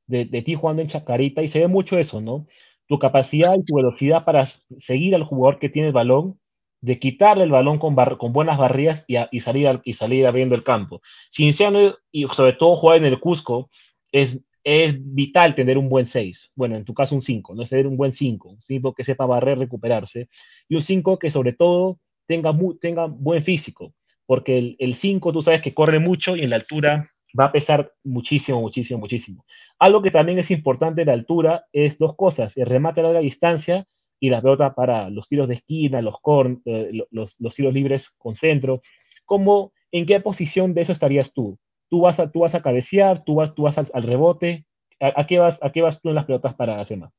de, 0.08 0.26
de 0.26 0.42
ti 0.44 0.56
jugando 0.56 0.82
en 0.84 0.90
Chacarita, 0.90 1.42
y 1.44 1.48
se 1.48 1.60
ve 1.60 1.68
mucho 1.68 1.98
eso, 1.98 2.22
¿no? 2.22 2.48
Tu 2.88 3.00
capacidad 3.00 3.56
y 3.56 3.64
tu 3.64 3.76
velocidad 3.76 4.26
para 4.26 4.46
seguir 4.46 5.16
al 5.16 5.24
jugador 5.24 5.60
que 5.60 5.70
tiene 5.70 5.88
el 5.88 5.94
balón 5.94 6.40
de 6.86 7.00
quitarle 7.00 7.44
el 7.44 7.52
balón 7.52 7.80
con, 7.80 7.96
buenas 8.32 8.58
barridas 8.60 9.06
y, 9.08 9.40
salir 9.40 9.82
y 9.84 9.94
salir 9.94 10.28
abriendo 10.28 10.54
el 10.54 10.64
campo. 10.64 11.02
Cienciano 11.32 11.96
y 12.12 12.28
sobre 12.28 12.54
todo 12.54 12.76
jugar 12.76 12.98
en 12.98 13.06
el 13.06 13.20
Cusco 13.20 13.72
es, 14.12 14.40
vital 14.64 15.56
tener 15.56 15.80
un 15.80 15.90
buen 15.90 16.06
6. 16.06 16.52
Bueno, 16.56 16.76
en 16.76 16.86
tu 16.86 16.94
caso 16.94 17.16
un 17.16 17.22
5, 17.22 17.56
no 17.56 17.64
es 17.64 17.70
tener 17.70 17.88
un 17.88 17.98
buen 17.98 18.12
5, 18.12 18.50
un 18.50 18.62
5 18.62 18.94
que 18.94 19.04
sepa 19.04 19.26
barrer, 19.26 19.58
recuperarse, 19.58 20.30
y 20.70 20.76
un 20.76 20.82
5 20.84 21.18
que 21.18 21.32
sobre 21.32 21.54
todo 21.54 22.00
tenga, 22.28 22.56
tenga 22.80 23.06
buen 23.06 23.44
físico, 23.44 23.94
porque 24.26 24.76
el 24.78 24.96
5 24.96 25.34
tú 25.34 25.42
sabes 25.42 25.62
que 25.62 25.74
corre 25.74 26.00
mucho 26.00 26.36
y 26.36 26.42
en 26.42 26.52
la 26.52 26.58
altura 26.58 27.10
va 27.40 27.46
a 27.46 27.52
pesar 27.52 27.92
muchísimo, 28.04 28.62
muchísimo, 28.62 29.00
muchísimo. 29.00 29.46
Algo 29.80 30.02
que 30.02 30.12
también 30.12 30.40
es 30.40 30.52
importante 30.52 31.02
en 31.02 31.08
la 31.08 31.14
altura 31.14 31.66
es 31.74 31.98
dos 31.98 32.16
cosas, 32.16 32.56
el 32.58 32.66
remate 32.66 33.02
a 33.02 33.04
larga 33.04 33.20
distancia 33.20 33.86
y 34.20 34.30
las 34.30 34.42
pelotas 34.42 34.74
para 34.74 35.10
los 35.10 35.28
tiros 35.28 35.48
de 35.48 35.56
esquina, 35.56 36.02
los, 36.02 36.16
corn, 36.22 36.62
eh, 36.66 36.92
los, 37.12 37.40
los, 37.40 37.56
tiros 37.56 37.74
libres 37.74 38.10
con 38.18 38.36
centro. 38.36 38.82
¿Cómo, 39.26 39.74
¿En 39.92 40.06
qué 40.06 40.20
posición 40.22 40.74
de 40.74 40.82
eso 40.82 40.94
estarías 40.94 41.34
tú? 41.34 41.58
¿Tú 41.90 42.02
vas 42.02 42.20
a, 42.20 42.32
tú 42.32 42.40
vas 42.40 42.56
a 42.56 42.62
cabecear? 42.62 43.24
¿Tú 43.26 43.36
vas, 43.36 43.54
tú 43.54 43.64
vas 43.64 43.78
al, 43.78 43.88
al 43.94 44.04
rebote? 44.04 44.66
¿A, 45.00 45.22
¿A, 45.22 45.28
qué 45.28 45.40
vas, 45.40 45.62
¿A 45.64 45.72
qué 45.72 45.82
vas 45.82 46.02
tú 46.02 46.10
en 46.10 46.16
las 46.16 46.26
pelotas 46.26 46.56
para 46.56 46.84
Sema? 46.86 47.12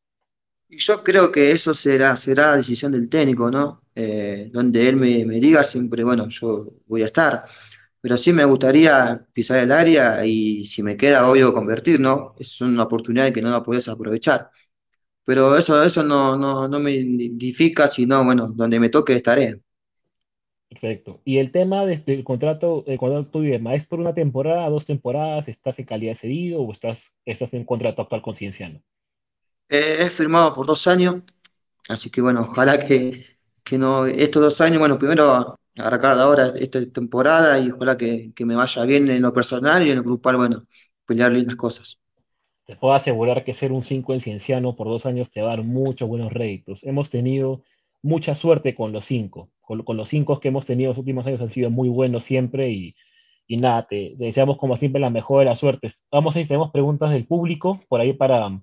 Yo 0.69 1.05
creo 1.05 1.31
que 1.31 1.53
eso 1.53 1.75
será, 1.75 2.17
será 2.17 2.57
decisión 2.57 2.91
del 2.91 3.09
técnico, 3.09 3.51
¿no? 3.51 3.83
Eh, 3.95 4.51
donde 4.53 4.89
él 4.89 4.97
me, 4.97 5.25
me, 5.25 5.39
diga 5.39 5.63
siempre, 5.63 6.03
bueno, 6.03 6.29
yo 6.29 6.67
voy 6.87 7.03
a 7.03 7.07
estar. 7.07 7.45
Pero 8.07 8.17
sí 8.17 8.33
me 8.33 8.45
gustaría 8.45 9.27
pisar 9.33 9.59
el 9.59 9.73
área 9.73 10.25
y 10.25 10.65
si 10.65 10.81
me 10.81 10.97
queda, 10.97 11.29
obvio, 11.29 11.53
convertir, 11.53 11.99
¿no? 11.99 12.37
Es 12.39 12.61
una 12.61 12.85
oportunidad 12.85 13.33
que 13.33 13.43
no 13.43 13.51
la 13.51 13.65
puedes 13.65 13.89
aprovechar. 13.89 14.49
Pero 15.25 15.57
eso, 15.59 15.83
eso 15.83 16.05
no, 16.05 16.37
no, 16.39 16.69
no 16.69 16.79
me 16.79 16.93
identifica, 16.93 17.89
sino, 17.89 18.25
bueno, 18.25 18.47
donde 18.47 18.79
me 18.79 18.91
toque 18.91 19.15
estaré. 19.15 19.61
Perfecto. 20.69 21.21
Y 21.25 21.39
el 21.39 21.51
tema 21.51 21.85
desde 21.85 22.15
el 22.15 22.23
contrato, 22.23 22.85
el 22.87 22.97
contrato 22.97 23.27
tuyo, 23.29 23.53
Emma, 23.53 23.75
¿es 23.75 23.89
por 23.89 23.99
una 23.99 24.15
temporada, 24.15 24.71
dos 24.71 24.87
temporadas? 24.87 25.49
¿Estás 25.49 25.81
en 25.81 25.87
calidad 25.87 26.15
cedido 26.15 26.61
o 26.61 26.71
estás, 26.71 27.13
estás 27.25 27.55
en 27.55 27.65
contrato 27.65 28.03
actual 28.03 28.23
con 28.23 28.37
Cienciano? 28.37 28.81
Eh, 29.69 29.97
he 30.03 30.11
firmado 30.11 30.55
por 30.55 30.65
dos 30.65 30.87
años, 30.87 31.23
así 31.89 32.11
que 32.11 32.21
bueno, 32.21 32.43
ojalá 32.43 32.79
que, 32.87 33.27
que 33.65 33.79
no, 33.79 34.07
estos 34.07 34.43
dos 34.43 34.61
años, 34.61 34.79
bueno, 34.79 34.97
primero 34.97 35.59
arrancar 35.79 36.19
ahora 36.19 36.53
esta 36.59 36.85
temporada 36.91 37.59
y 37.59 37.71
ojalá 37.71 37.97
que, 37.97 38.33
que 38.35 38.45
me 38.45 38.55
vaya 38.55 38.85
bien 38.85 39.11
en 39.11 39.23
lo 39.23 39.33
personal 39.33 39.87
y 39.87 39.91
en 39.91 39.97
lo 39.97 40.03
grupal, 40.03 40.37
bueno, 40.37 40.67
pelear 41.07 41.33
lindas 41.33 41.57
cosas. 41.57 42.01
Te 42.67 42.77
puedo 42.77 42.95
asegurar 42.95 43.45
que 43.45 43.55
ser 43.55 43.73
un 43.73 43.83
5 43.83 44.13
en 44.15 44.21
Cienciano 44.21 44.75
por 44.75 44.89
dos 44.89 45.07
años 45.07 45.31
te 45.31 45.41
va 45.41 45.53
a 45.53 45.57
dar 45.57 45.65
muchos 45.65 46.09
buenos 46.09 46.33
réditos. 46.33 46.83
Hemos 46.85 47.11
tenido 47.11 47.63
mucha 48.03 48.35
suerte 48.35 48.75
con 48.75 48.93
los 48.93 49.05
5. 49.05 49.51
Con, 49.61 49.97
los 49.97 50.09
5 50.09 50.41
que 50.41 50.49
hemos 50.49 50.67
tenido 50.67 50.91
los 50.91 50.99
últimos 50.99 51.27
años 51.27 51.41
han 51.41 51.51
sido 51.51 51.71
muy 51.71 51.89
buenos 51.89 52.25
siempre 52.25 52.71
y, 52.71 52.95
y 53.47 53.57
nada, 53.59 53.87
te, 53.87 54.15
te, 54.19 54.25
deseamos 54.25 54.59
como 54.59 54.77
siempre 54.77 55.01
la 55.01 55.11
mejor 55.11 55.41
de 55.41 55.47
las 55.47 55.61
suertes. 55.61 56.05
Vamos 56.11 56.35
a 56.35 56.39
ver 56.39 56.45
si 56.45 56.49
tenemos 56.49 56.73
preguntas 56.73 57.11
del 57.13 57.27
público 57.27 57.81
por 57.89 58.01
ahí 58.01 58.13
para, 58.13 58.61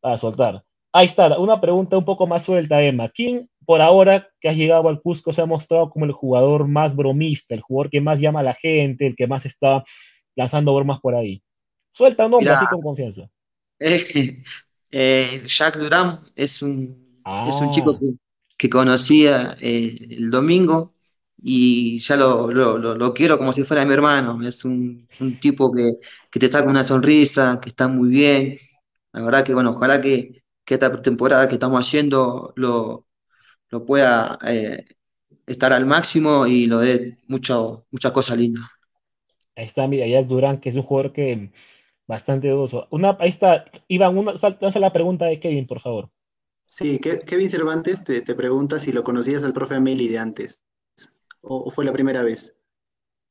para 0.00 0.18
soltar. 0.18 0.64
Ahí 0.92 1.06
está, 1.06 1.38
una 1.38 1.60
pregunta 1.60 1.98
un 1.98 2.04
poco 2.04 2.26
más 2.26 2.42
suelta, 2.42 2.82
Emma. 2.82 3.08
¿Quién 3.10 3.48
por 3.68 3.82
ahora 3.82 4.30
que 4.40 4.48
has 4.48 4.56
llegado 4.56 4.88
al 4.88 5.02
Cusco 5.02 5.30
se 5.30 5.42
ha 5.42 5.44
mostrado 5.44 5.90
como 5.90 6.06
el 6.06 6.12
jugador 6.12 6.66
más 6.66 6.96
bromista, 6.96 7.54
el 7.54 7.60
jugador 7.60 7.90
que 7.90 8.00
más 8.00 8.18
llama 8.18 8.40
a 8.40 8.42
la 8.42 8.54
gente, 8.54 9.06
el 9.06 9.14
que 9.14 9.26
más 9.26 9.44
está 9.44 9.84
lanzando 10.34 10.74
bromas 10.74 11.00
por 11.00 11.14
ahí? 11.14 11.42
Suelta 11.90 12.24
un 12.24 12.30
nombre 12.30 12.50
así 12.50 12.64
con 12.70 12.80
confianza. 12.80 13.28
Eh, 13.78 14.42
eh, 14.90 15.42
Jacques 15.44 15.82
Durán 15.82 16.20
es 16.34 16.62
un, 16.62 17.20
ah. 17.26 17.44
es 17.46 17.56
un 17.56 17.70
chico 17.70 17.92
que, 17.92 18.14
que 18.56 18.70
conocía 18.70 19.58
eh, 19.60 19.98
el 20.12 20.30
domingo 20.30 20.94
y 21.36 21.98
ya 21.98 22.16
lo, 22.16 22.50
lo, 22.50 22.78
lo, 22.78 22.94
lo, 22.94 23.12
quiero 23.12 23.36
como 23.36 23.52
si 23.52 23.64
fuera 23.64 23.84
mi 23.84 23.92
hermano. 23.92 24.40
Es 24.48 24.64
un, 24.64 25.06
un 25.20 25.38
tipo 25.40 25.70
que, 25.70 25.92
que, 26.30 26.40
te 26.40 26.48
saca 26.48 26.70
una 26.70 26.84
sonrisa, 26.84 27.60
que 27.60 27.68
está 27.68 27.86
muy 27.86 28.08
bien. 28.08 28.58
La 29.12 29.20
verdad 29.20 29.44
que, 29.44 29.52
bueno, 29.52 29.72
ojalá 29.72 30.00
que, 30.00 30.42
que 30.64 30.72
esta 30.72 31.02
temporada 31.02 31.46
que 31.50 31.56
estamos 31.56 31.86
haciendo 31.86 32.54
lo, 32.56 33.04
lo 33.70 33.84
pueda 33.84 34.38
eh, 34.46 34.84
estar 35.46 35.72
al 35.72 35.86
máximo 35.86 36.46
y 36.46 36.66
lo 36.66 36.78
dé 36.78 37.18
mucho, 37.28 37.86
muchas 37.90 38.12
cosas 38.12 38.38
lindas. 38.38 38.64
Ahí 39.56 39.66
está, 39.66 39.86
mira, 39.86 40.06
Jack 40.06 40.26
Durán, 40.26 40.60
que 40.60 40.68
es 40.68 40.76
un 40.76 40.82
jugador 40.82 41.12
que 41.12 41.50
bastante 42.06 42.48
dudoso. 42.48 42.88
Una, 42.90 43.16
ahí 43.20 43.30
está, 43.30 43.64
Iván, 43.88 44.16
una, 44.16 44.34
lanza 44.60 44.80
la 44.80 44.92
pregunta 44.92 45.26
de 45.26 45.40
Kevin, 45.40 45.66
por 45.66 45.80
favor. 45.80 46.10
Sí, 46.66 46.98
Kevin 47.00 47.50
Cervantes 47.50 48.04
te, 48.04 48.20
te 48.20 48.34
pregunta 48.34 48.78
si 48.78 48.92
lo 48.92 49.02
conocías 49.02 49.42
al 49.42 49.54
profe 49.54 49.76
Ameli 49.76 50.08
de 50.08 50.18
antes, 50.18 50.62
o, 51.40 51.56
o, 51.64 51.70
fue 51.70 51.84
la 51.84 51.92
primera 51.92 52.22
vez. 52.22 52.54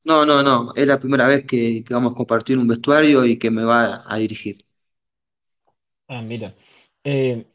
No, 0.04 0.26
no, 0.26 0.42
no, 0.42 0.72
es 0.74 0.86
la 0.86 0.98
primera 0.98 1.26
vez 1.28 1.46
que, 1.46 1.84
que 1.84 1.94
vamos 1.94 2.12
a 2.12 2.16
compartir 2.16 2.58
un 2.58 2.66
vestuario 2.66 3.24
y 3.24 3.38
que 3.38 3.50
me 3.50 3.64
va 3.64 4.04
a 4.06 4.16
dirigir. 4.16 4.64
Ah, 6.08 6.22
mira. 6.22 6.54
Eh, 7.04 7.46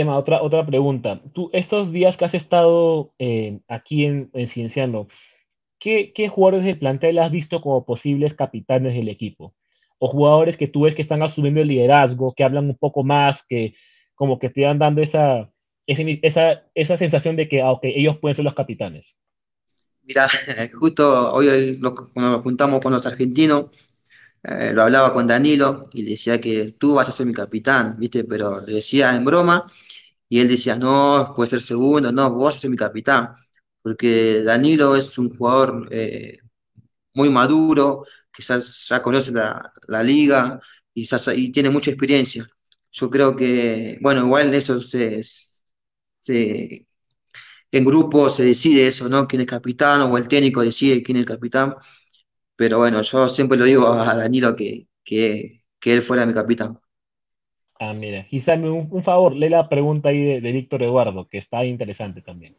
Emma, 0.00 0.16
otra, 0.16 0.42
otra 0.42 0.64
pregunta. 0.64 1.20
Tú, 1.32 1.50
estos 1.52 1.92
días 1.92 2.16
que 2.16 2.24
has 2.24 2.34
estado 2.34 3.12
eh, 3.18 3.60
aquí 3.68 4.04
en, 4.04 4.30
en 4.32 4.48
Cienciano, 4.48 5.08
¿qué, 5.78 6.12
¿qué, 6.14 6.28
jugadores 6.28 6.64
del 6.64 6.78
plantel 6.78 7.18
has 7.18 7.30
visto 7.30 7.60
como 7.60 7.84
posibles 7.84 8.34
capitanes 8.34 8.94
del 8.94 9.08
equipo? 9.08 9.54
O 9.98 10.08
jugadores 10.08 10.56
que 10.56 10.66
tú 10.66 10.82
ves 10.82 10.94
que 10.94 11.02
están 11.02 11.22
asumiendo 11.22 11.60
el 11.60 11.68
liderazgo, 11.68 12.34
que 12.34 12.44
hablan 12.44 12.66
un 12.66 12.76
poco 12.76 13.04
más, 13.04 13.46
que 13.46 13.74
como 14.14 14.38
que 14.38 14.50
te 14.50 14.64
van 14.64 14.78
dando 14.78 15.02
esa, 15.02 15.50
esa, 15.86 16.62
esa 16.74 16.96
sensación 16.96 17.36
de 17.36 17.48
que 17.48 17.62
ah, 17.62 17.78
ellos 17.82 18.18
pueden 18.18 18.34
ser 18.34 18.44
los 18.44 18.54
capitanes. 18.54 19.16
Mira, 20.02 20.28
justo 20.78 21.32
hoy 21.32 21.78
cuando 22.12 22.32
nos 22.32 22.42
juntamos 22.42 22.80
con 22.80 22.92
los 22.92 23.06
argentinos, 23.06 23.66
eh, 24.42 24.72
lo 24.72 24.82
hablaba 24.82 25.12
con 25.12 25.26
Danilo 25.26 25.88
y 25.92 26.02
le 26.02 26.10
decía 26.12 26.40
que 26.40 26.72
tú 26.78 26.94
vas 26.94 27.08
a 27.08 27.12
ser 27.12 27.26
mi 27.26 27.32
capitán, 27.34 27.96
¿viste? 27.98 28.24
Pero 28.24 28.60
le 28.60 28.74
decía 28.74 29.14
en 29.14 29.24
broma 29.24 29.70
y 30.28 30.40
él 30.40 30.48
decía, 30.48 30.76
no, 30.76 31.32
puede 31.36 31.50
ser 31.50 31.62
segundo, 31.62 32.12
no, 32.12 32.30
vos 32.32 32.60
ser 32.60 32.70
mi 32.70 32.76
capitán, 32.76 33.34
porque 33.82 34.42
Danilo 34.42 34.96
es 34.96 35.18
un 35.18 35.36
jugador 35.36 35.88
eh, 35.92 36.38
muy 37.14 37.30
maduro, 37.30 38.04
quizás 38.32 38.86
ya 38.88 39.02
conoce 39.02 39.32
la, 39.32 39.72
la 39.88 40.02
liga 40.02 40.60
y, 40.94 41.08
y, 41.36 41.52
tiene 41.52 41.70
mucha 41.70 41.90
experiencia. 41.90 42.46
Yo 42.92 43.10
creo 43.10 43.36
que, 43.36 43.98
bueno, 44.02 44.22
igual 44.26 44.54
eso 44.54 44.80
se, 44.82 45.22
se, 46.20 46.86
en 47.70 47.84
grupo 47.84 48.30
se 48.30 48.44
decide 48.44 48.86
eso, 48.86 49.08
¿no? 49.08 49.26
Quién 49.26 49.42
es 49.42 49.48
capitán 49.48 50.02
o 50.02 50.18
el 50.18 50.28
técnico 50.28 50.62
decide 50.62 51.02
quién 51.02 51.16
es 51.18 51.22
el 51.22 51.28
capitán 51.28 51.74
pero 52.56 52.78
bueno, 52.78 53.02
yo 53.02 53.28
siempre 53.28 53.58
lo 53.58 53.64
digo 53.64 53.88
a 53.88 54.14
Danilo 54.14 54.56
que, 54.56 54.88
que, 55.04 55.64
que 55.80 55.92
él 55.92 56.02
fuera 56.02 56.26
mi 56.26 56.34
capitán. 56.34 56.78
Ah, 57.78 57.92
mira, 57.94 58.26
quizá 58.28 58.54
un, 58.54 58.88
un 58.90 59.02
favor, 59.02 59.34
lee 59.34 59.48
la 59.48 59.68
pregunta 59.68 60.10
ahí 60.10 60.24
de, 60.24 60.40
de 60.40 60.52
Víctor 60.52 60.82
Eduardo, 60.82 61.28
que 61.28 61.38
está 61.38 61.64
interesante 61.64 62.22
también. 62.22 62.56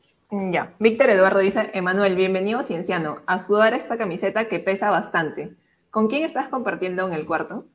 Ya, 0.52 0.76
Víctor 0.80 1.12
Eduardo 1.12 1.40
dice, 1.40 1.70
Emanuel, 1.74 2.16
bienvenido 2.16 2.64
Cienciano, 2.64 3.22
a 3.28 3.38
sudar 3.38 3.76
esta 3.76 3.98
camiseta 3.98 4.48
que 4.50 4.60
pesa 4.60 4.90
bastante. 4.90 5.56
¿Con 5.92 6.08
quién 6.08 6.24
estás 6.24 6.48
compartiendo 6.48 7.08
en 7.08 7.14
el 7.14 7.26
cuarto? 7.28 7.68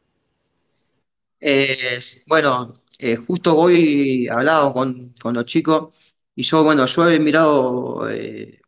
Eh, 1.41 2.01
bueno, 2.27 2.83
eh, 2.99 3.15
justo 3.15 3.57
hoy 3.57 4.27
hablado 4.29 4.73
con, 4.73 5.15
con, 5.23 5.35
los 5.35 5.45
chicos 5.45 5.95
y 6.35 6.43
yo, 6.43 6.65
bueno, 6.65 6.85
yo 6.87 7.09
he 7.09 7.21
mirado 7.21 8.11
eh, 8.11 8.61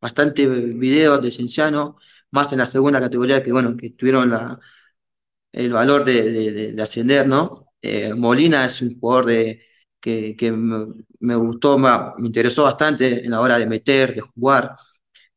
bastante 0.00 0.46
videos 0.46 1.20
de 1.20 1.32
Cienciano, 1.32 1.96
más 2.34 2.52
en 2.52 2.58
la 2.58 2.66
segunda 2.66 3.00
categoría 3.00 3.42
que, 3.42 3.52
bueno, 3.52 3.76
que 3.76 3.90
tuvieron 3.90 4.30
el 5.52 5.72
valor 5.72 6.04
de, 6.04 6.22
de, 6.32 6.72
de 6.72 6.82
ascender, 6.82 7.26
¿no? 7.26 7.68
Eh, 7.80 8.14
Molina 8.14 8.64
es 8.66 8.82
un 8.82 8.98
jugador 8.98 9.26
de, 9.26 9.62
que, 10.00 10.52
me, 11.20 11.36
gustó, 11.36 11.78
me, 11.78 11.90
me, 12.18 12.26
interesó 12.26 12.64
bastante 12.64 13.24
en 13.24 13.30
la 13.30 13.40
hora 13.40 13.58
de 13.58 13.66
meter, 13.66 14.14
de 14.14 14.20
jugar. 14.22 14.76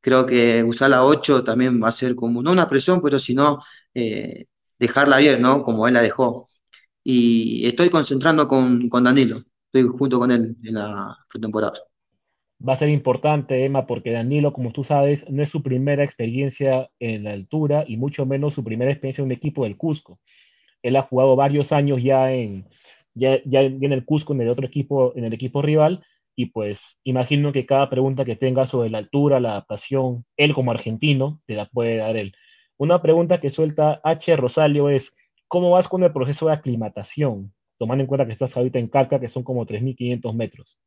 Creo 0.01 0.25
que 0.25 0.63
usar 0.63 0.89
la 0.91 1.05
8 1.05 1.43
también 1.43 1.81
va 1.83 1.89
a 1.89 1.91
ser 1.91 2.15
como, 2.15 2.43
no 2.43 2.51
una 2.51 2.69
presión, 2.69 3.01
pero 3.01 3.19
sino 3.19 3.61
eh, 3.93 4.45
dejarla 4.79 5.17
bien, 5.17 5.41
¿no? 5.41 5.63
Como 5.63 5.87
él 5.87 5.93
la 5.95 6.01
dejó. 6.01 6.49
Y 7.03 7.67
estoy 7.67 7.89
concentrando 7.89 8.47
con, 8.47 8.89
con 8.89 9.03
Danilo, 9.05 9.43
estoy 9.71 9.87
junto 9.97 10.19
con 10.19 10.31
él 10.31 10.57
en 10.63 10.73
la 10.75 11.17
pretemporada 11.29 11.73
va 12.65 12.73
a 12.73 12.77
ser 12.77 12.89
importante, 12.89 13.65
Emma, 13.65 13.85
porque 13.85 14.11
Danilo, 14.11 14.53
como 14.53 14.71
tú 14.71 14.83
sabes, 14.83 15.29
no 15.29 15.43
es 15.43 15.49
su 15.49 15.61
primera 15.61 16.03
experiencia 16.03 16.89
en 16.99 17.23
la 17.25 17.31
altura 17.33 17.85
y 17.87 17.97
mucho 17.97 18.25
menos 18.25 18.53
su 18.53 18.63
primera 18.63 18.91
experiencia 18.91 19.21
en 19.21 19.27
un 19.27 19.31
equipo 19.31 19.63
del 19.63 19.77
Cusco. 19.77 20.19
Él 20.81 20.95
ha 20.95 21.03
jugado 21.03 21.35
varios 21.35 21.71
años 21.71 22.01
ya 22.01 22.33
en, 22.33 22.67
el 23.15 24.05
Cusco, 24.05 24.33
en 24.33 24.41
el 24.41 24.49
otro 24.49 24.65
equipo, 24.65 25.13
en 25.15 25.25
el 25.25 25.33
equipo 25.33 25.61
rival, 25.61 26.03
y 26.35 26.47
pues 26.47 26.99
imagino 27.03 27.51
que 27.51 27.65
cada 27.65 27.89
pregunta 27.89 28.23
que 28.23 28.35
tenga 28.35 28.67
sobre 28.67 28.89
la 28.89 28.99
altura, 28.99 29.39
la 29.39 29.51
adaptación, 29.51 30.25
él 30.37 30.53
como 30.53 30.71
argentino, 30.71 31.41
te 31.47 31.55
la 31.55 31.65
puede 31.65 31.97
dar 31.97 32.15
él. 32.15 32.33
Una 32.77 33.01
pregunta 33.01 33.41
que 33.41 33.49
suelta 33.49 33.99
H. 34.03 34.35
Rosalio 34.35 34.89
es, 34.89 35.15
¿cómo 35.47 35.71
vas 35.71 35.87
con 35.87 36.03
el 36.03 36.13
proceso 36.13 36.47
de 36.47 36.53
aclimatación? 36.53 37.53
Tomando 37.79 38.03
en 38.03 38.07
cuenta 38.07 38.27
que 38.27 38.33
estás 38.33 38.55
ahorita 38.55 38.77
en 38.77 38.87
Calca, 38.87 39.19
que 39.19 39.29
son 39.29 39.43
como 39.43 39.65
3.500 39.65 40.35
metros. 40.35 40.77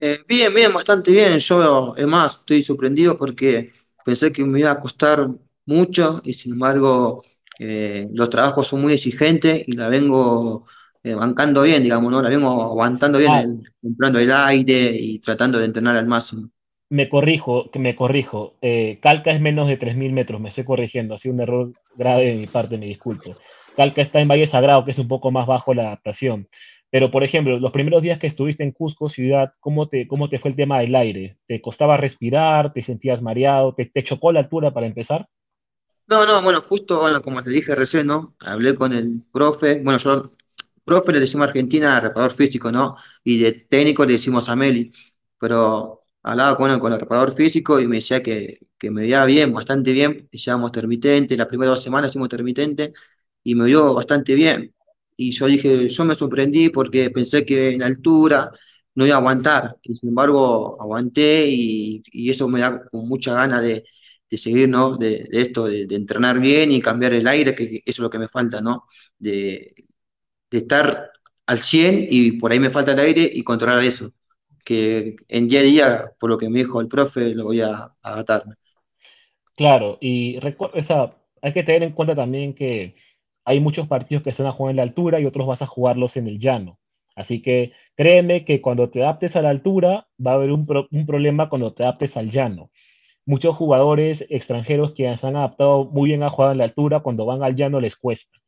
Eh, 0.00 0.18
bien, 0.28 0.52
bien, 0.52 0.72
bastante 0.72 1.10
bien. 1.10 1.38
Yo, 1.38 1.94
es 1.96 2.06
más, 2.06 2.36
estoy 2.36 2.62
sorprendido 2.62 3.16
porque 3.16 3.72
pensé 4.04 4.30
que 4.32 4.44
me 4.44 4.60
iba 4.60 4.70
a 4.70 4.80
costar 4.80 5.28
mucho 5.64 6.20
y 6.24 6.32
sin 6.34 6.52
embargo 6.52 7.24
eh, 7.58 8.06
los 8.12 8.28
trabajos 8.30 8.68
son 8.68 8.82
muy 8.82 8.92
exigentes 8.92 9.66
y 9.66 9.72
la 9.72 9.88
vengo 9.88 10.66
eh, 11.02 11.14
bancando 11.14 11.62
bien, 11.62 11.82
digamos, 11.82 12.10
¿no? 12.10 12.20
La 12.20 12.28
vengo 12.28 12.62
aguantando 12.62 13.18
bien, 13.18 13.32
ah. 13.32 13.40
el, 13.40 13.72
comprando 13.80 14.18
el 14.18 14.30
aire 14.32 14.94
y 14.94 15.18
tratando 15.18 15.58
de 15.58 15.64
entrenar 15.64 15.96
al 15.96 16.06
máximo. 16.06 16.50
Me 16.88 17.08
corrijo, 17.08 17.70
me 17.74 17.96
corrijo. 17.96 18.54
Calca 19.00 19.32
es 19.32 19.40
menos 19.40 19.66
de 19.66 19.76
3.000 19.76 20.12
metros, 20.12 20.40
me 20.40 20.50
estoy 20.50 20.64
corrigiendo, 20.64 21.14
ha 21.14 21.18
sido 21.18 21.34
un 21.34 21.40
error 21.40 21.72
grave 21.96 22.26
de 22.26 22.34
mi 22.34 22.46
parte, 22.46 22.78
me 22.78 22.86
disculpo. 22.86 23.34
Calca 23.76 24.02
está 24.02 24.20
en 24.20 24.28
Valle 24.28 24.46
Sagrado, 24.46 24.84
que 24.84 24.92
es 24.92 24.98
un 24.98 25.08
poco 25.08 25.30
más 25.30 25.46
bajo 25.46 25.74
la 25.74 25.88
adaptación. 25.88 26.48
Pero, 26.96 27.10
por 27.10 27.22
ejemplo, 27.24 27.58
los 27.60 27.72
primeros 27.72 28.02
días 28.02 28.18
que 28.18 28.26
estuviste 28.26 28.64
en 28.64 28.72
Cusco, 28.72 29.10
ciudad, 29.10 29.52
¿cómo 29.60 29.88
te, 29.88 30.08
cómo 30.08 30.30
te 30.30 30.38
fue 30.40 30.50
el 30.50 30.56
tema 30.56 30.80
del 30.80 30.96
aire? 30.96 31.36
¿Te 31.46 31.60
costaba 31.60 31.96
respirar? 31.98 32.72
¿Te 32.72 32.82
sentías 32.82 33.22
mareado? 33.22 33.74
¿Te, 33.74 33.84
te 33.86 34.02
chocó 34.02 34.32
la 34.32 34.40
altura 34.40 34.72
para 34.72 34.86
empezar? 34.86 35.28
No, 36.08 36.24
no, 36.24 36.40
bueno, 36.42 36.60
justo 36.62 37.00
bueno, 37.00 37.20
como 37.20 37.42
te 37.42 37.50
dije 37.50 37.74
recién, 37.74 38.06
¿no? 38.06 38.36
Hablé 38.40 38.76
con 38.76 38.92
el 38.92 39.22
profe, 39.32 39.80
bueno, 39.82 39.98
yo, 39.98 40.32
profe 40.84 41.12
le 41.12 41.18
decimos 41.20 41.46
a 41.46 41.48
Argentina, 41.50 41.98
reparador 42.00 42.32
físico, 42.36 42.70
¿no? 42.70 42.96
Y 43.24 43.38
de 43.42 43.52
técnico 43.52 44.04
le 44.06 44.12
decimos 44.12 44.48
a 44.48 44.54
Meli, 44.56 44.92
pero 45.38 46.04
hablaba 46.22 46.56
con, 46.56 46.78
con 46.78 46.92
el 46.92 47.00
reparador 47.00 47.34
físico 47.34 47.80
y 47.80 47.88
me 47.88 47.96
decía 47.96 48.22
que, 48.22 48.60
que 48.78 48.90
me 48.92 49.02
veía 49.02 49.24
bien, 49.24 49.52
bastante 49.52 49.90
bien, 49.92 50.28
hicimos 50.30 50.68
intermitente, 50.68 51.36
las 51.36 51.48
primeras 51.48 51.74
dos 51.76 51.84
semanas 51.84 52.10
hicimos 52.10 52.26
intermitente 52.26 52.92
y 53.42 53.54
me 53.56 53.64
vio 53.66 53.94
bastante 53.94 54.34
bien. 54.36 54.75
Y 55.16 55.30
yo 55.32 55.46
dije, 55.46 55.88
yo 55.88 56.04
me 56.04 56.14
sorprendí 56.14 56.68
porque 56.70 57.10
pensé 57.10 57.44
que 57.44 57.70
en 57.70 57.82
altura 57.82 58.50
no 58.94 59.06
iba 59.06 59.16
a 59.16 59.18
aguantar, 59.18 59.76
y 59.82 59.94
sin 59.96 60.10
embargo 60.10 60.80
aguanté 60.80 61.46
y, 61.48 62.02
y 62.12 62.30
eso 62.30 62.48
me 62.48 62.60
da 62.60 62.84
con 62.88 63.08
mucha 63.08 63.34
ganas 63.34 63.62
de, 63.62 63.84
de 64.30 64.36
seguir, 64.36 64.68
¿no? 64.68 64.96
De, 64.96 65.24
de 65.30 65.42
esto, 65.42 65.66
de, 65.66 65.86
entrenar 65.90 66.40
bien 66.40 66.72
y 66.72 66.80
cambiar 66.80 67.12
el 67.12 67.26
aire, 67.28 67.54
que, 67.54 67.64
eso 67.64 67.82
es 67.86 67.98
lo 67.98 68.10
que 68.10 68.18
me 68.18 68.28
falta, 68.28 68.60
¿no? 68.60 68.84
De, 69.18 69.74
estar 70.50 71.10
al 71.46 71.58
100 71.58 72.06
y 72.10 72.32
por 72.32 72.50
ahí 72.50 72.58
me 72.58 72.70
falta 72.70 72.92
el 72.92 72.98
aire 73.00 73.28
y 73.30 73.44
controlar 73.44 73.84
eso, 73.84 74.12
que 74.64 75.16
en 75.28 75.48
día 75.48 75.60
a 75.60 75.62
día, 75.62 76.12
por 76.18 76.30
lo 76.30 76.38
que 76.38 76.48
me 76.48 76.60
dijo 76.60 76.80
el 76.80 76.88
profe, 76.88 77.34
lo 77.34 77.44
voy 77.44 77.60
a, 77.60 77.74
a 77.74 77.94
adaptarme. 78.02 78.54
Claro, 79.54 79.98
y 80.00 80.38
o 80.38 80.82
sea, 80.82 81.14
hay 81.42 81.52
que 81.52 81.62
tener 81.62 81.82
en 81.82 81.92
cuenta 81.92 82.14
también 82.14 82.54
que 82.54 82.94
hay 83.46 83.60
muchos 83.60 83.88
partidos 83.88 84.24
que 84.24 84.32
se 84.32 84.42
van 84.44 84.50
a 84.50 84.54
jugar 84.54 84.72
en 84.72 84.78
la 84.78 84.84
altura 84.84 85.20
y 85.20 85.26
otros 85.26 85.48
vas 85.48 85.62
a 85.62 85.66
jugarlos 85.66 86.18
en 86.18 86.28
el 86.28 86.40
llano. 86.40 86.78
Así 87.16 87.42
que 87.42 87.72
créeme 87.96 88.44
que 88.44 88.60
cuando 88.62 88.90
te 88.90 89.02
adaptes 89.02 89.36
a 89.36 89.42
la 89.42 89.50
altura 89.50 90.08
va 90.24 90.32
a 90.32 90.34
haber 90.36 90.52
un, 90.52 90.66
pro- 90.66 90.88
un 90.92 91.06
problema 91.06 91.48
cuando 91.50 91.74
te 91.74 91.84
adaptes 91.84 92.16
al 92.18 92.30
llano. 92.32 92.70
Muchos 93.26 93.56
jugadores 93.56 94.26
extranjeros 94.30 94.94
que 94.94 95.16
se 95.18 95.26
han 95.28 95.36
adaptado 95.36 95.86
muy 95.86 96.10
bien 96.10 96.22
a 96.24 96.30
jugar 96.30 96.52
en 96.52 96.58
la 96.58 96.64
altura, 96.64 97.00
cuando 97.00 97.26
van 97.26 97.42
al 97.44 97.56
llano 97.56 97.80
les 97.80 97.96
cuesta. 97.96 98.38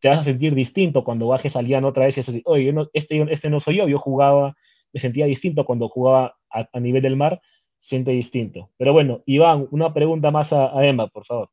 Te 0.00 0.08
vas 0.08 0.18
a 0.20 0.24
sentir 0.24 0.54
distinto 0.54 1.04
cuando 1.04 1.28
bajes 1.28 1.56
al 1.56 1.66
llano 1.66 1.88
otra 1.88 2.06
vez 2.06 2.16
y 2.18 2.20
decir, 2.22 2.42
oye, 2.46 2.64
yo 2.66 2.72
no- 2.72 2.88
este, 2.92 3.24
este 3.32 3.50
no 3.50 3.60
soy 3.60 3.76
yo, 3.76 3.88
yo 3.88 3.98
jugaba, 3.98 4.56
me 4.92 5.00
sentía 5.00 5.26
distinto 5.26 5.64
cuando 5.64 5.88
jugaba 5.88 6.36
a, 6.50 6.80
nivel 6.80 7.02
del 7.02 7.16
mar, 7.16 7.40
siente 7.80 8.10
distinto. 8.12 8.70
Pero 8.78 8.92
bueno, 8.92 9.22
Iván, 9.26 9.68
una 9.70 9.92
pregunta 9.94 10.30
más 10.30 10.52
a 10.52 10.84
Emma, 10.86 11.08
por 11.08 11.24
favor. 11.26 11.50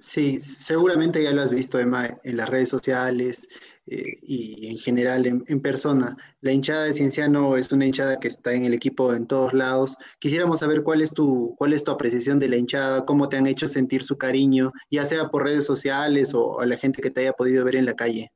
Sí, 0.00 0.40
seguramente 0.40 1.22
ya 1.22 1.30
lo 1.32 1.42
has 1.42 1.50
visto, 1.50 1.78
Emma, 1.78 2.18
en 2.24 2.36
las 2.38 2.48
redes 2.48 2.70
sociales 2.70 3.46
eh, 3.86 4.18
y 4.22 4.68
en 4.68 4.78
general 4.78 5.26
en, 5.26 5.60
persona. 5.60 6.16
La 6.40 6.52
hinchada 6.52 6.84
de 6.84 6.94
Cienciano 6.94 7.56
es 7.56 7.70
una 7.70 7.84
hinchada 7.86 8.18
que 8.18 8.28
está 8.28 8.52
en 8.54 8.64
el 8.64 8.72
equipo 8.74 9.12
en 9.14 9.26
todos 9.26 9.52
lados. 9.52 9.96
Quisiéramos 10.18 10.60
saber 10.60 10.82
cuál 10.82 11.02
es 11.02 11.12
tu, 11.12 11.54
cuál 11.58 11.74
es 11.74 11.84
tu 11.84 11.90
apreciación 11.90 12.38
de 12.38 12.48
la 12.48 12.56
hinchada, 12.56 13.04
cómo 13.04 13.28
te 13.28 13.36
han 13.36 13.46
hecho 13.46 13.68
sentir 13.68 14.02
su 14.02 14.16
cariño, 14.18 14.72
ya 14.90 15.04
sea 15.04 15.28
por 15.28 15.44
redes 15.44 15.66
sociales 15.66 16.32
o 16.34 16.60
a 16.60 16.66
la 16.66 16.76
gente 16.78 17.02
que 17.02 17.10
te 17.10 17.20
haya 17.22 17.32
podido 17.34 17.64
ver 17.64 17.76
en 17.76 17.84
la 17.86 17.94
calle. 17.94 18.32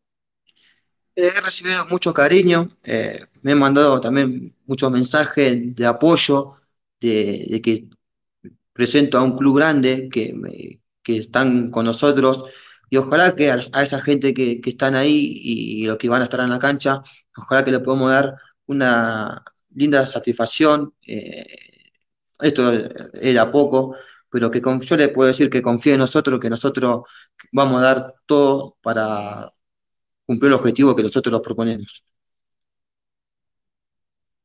He 1.16 1.40
recibido 1.40 1.86
mucho 1.86 2.12
cariño, 2.12 2.68
eh, 2.82 3.26
me 3.42 3.52
han 3.52 3.58
mandado 3.60 4.00
también 4.00 4.56
muchos 4.66 4.90
mensajes 4.90 5.74
de 5.76 5.86
apoyo, 5.86 6.56
de, 7.00 7.46
de 7.50 7.62
que 7.62 7.88
presento 8.72 9.18
a 9.18 9.22
un 9.24 9.36
club 9.38 9.58
grande 9.58 10.08
que, 10.12 10.32
me- 10.34 10.80
que 11.04 11.18
están 11.18 11.70
con 11.70 11.86
nosotros 11.86 12.46
y 12.90 12.96
ojalá 12.98 13.34
que 13.36 13.50
a, 13.50 13.56
esa 13.82 14.00
gente 14.02 14.34
que, 14.34 14.60
que 14.60 14.70
están 14.70 14.94
ahí 14.96 15.40
y, 15.42 15.86
los 15.86 15.98
que 15.98 16.08
van 16.08 16.22
a 16.22 16.24
estar 16.26 16.40
en 16.40 16.50
la 16.50 16.58
cancha, 16.60 17.02
ojalá 17.36 17.64
que 17.64 17.72
le 17.72 17.80
podamos 17.80 18.10
dar 18.10 18.36
una 18.66 19.44
linda 19.74 20.06
satisfacción. 20.06 20.94
eh, 21.06 21.46
esto 22.40 22.72
es 22.72 23.34
de 23.34 23.38
a 23.38 23.50
poco, 23.50 23.96
pero 24.30 24.50
que 24.50 24.60
con- 24.62 24.80
yo 24.80 24.96
le 24.96 25.08
puedo 25.08 25.28
decir 25.28 25.50
que 25.50 25.62
confíe 25.62 25.94
en 25.94 26.00
nosotros, 26.00 26.40
que 26.40 26.50
nosotros 26.50 27.02
vamos 27.52 27.80
a 27.82 27.84
dar 27.86 28.14
todo 28.26 28.76
para 28.82 29.52
cumplir 30.26 30.50
el 30.52 30.58
objetivo 30.58 30.96
que 30.96 31.02
nosotros 31.04 31.32
nos 31.32 31.42
proponemos. 31.42 32.04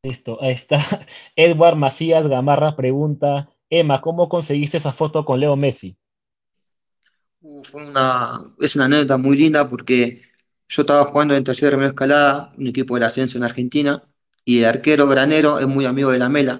Listo, 0.03 0.37
ahí 0.41 0.51
está. 0.51 0.79
Edward 1.37 1.77
Macías 1.77 2.27
Gamarra 2.27 2.75
pregunta, 2.75 3.49
Emma, 3.69 4.01
¿cómo 4.01 4.27
conseguiste 4.27 4.75
esa 4.77 4.91
foto 4.91 5.23
con 5.23 5.39
Leo 5.39 5.55
Messi? 5.55 5.97
Fue 7.63 7.85
una, 7.87 8.53
es 8.59 8.75
una 8.75 8.85
anécdota 8.85 9.17
muy 9.17 9.37
linda 9.37 9.69
porque 9.69 10.21
yo 10.67 10.81
estaba 10.81 11.05
jugando 11.05 11.35
en 11.35 11.43
Tercera 11.43 11.71
Remedios 11.71 11.91
Escalada, 11.93 12.51
un 12.57 12.67
equipo 12.67 12.95
del 12.95 13.03
ascenso 13.05 13.37
en 13.37 13.43
Argentina, 13.45 14.03
y 14.43 14.59
el 14.59 14.65
arquero 14.65 15.07
Granero 15.07 15.59
es 15.59 15.67
muy 15.67 15.85
amigo 15.85 16.11
de 16.11 16.19
la 16.19 16.27
Mela. 16.29 16.59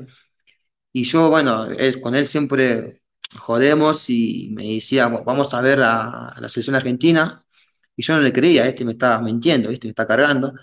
Y 0.93 1.05
yo, 1.05 1.29
bueno, 1.29 1.65
es, 1.71 1.97
con 1.97 2.15
él 2.15 2.25
siempre 2.27 3.01
jodemos 3.39 4.09
y 4.09 4.49
me 4.53 4.65
decía, 4.75 5.07
"Va- 5.09 5.21
vamos 5.23 5.53
a 5.53 5.61
ver 5.61 5.81
a, 5.83 6.35
la 6.39 6.49
selección 6.49 6.75
argentina. 6.77 7.45
Y 7.95 8.03
yo 8.03 8.15
no 8.15 8.21
le 8.21 8.33
creía, 8.33 8.67
este 8.67 8.85
me 8.85 8.93
está 8.93 9.19
mintiendo, 9.21 9.69
este 9.71 9.87
me 9.87 9.91
está 9.91 10.07
cargando. 10.07 10.53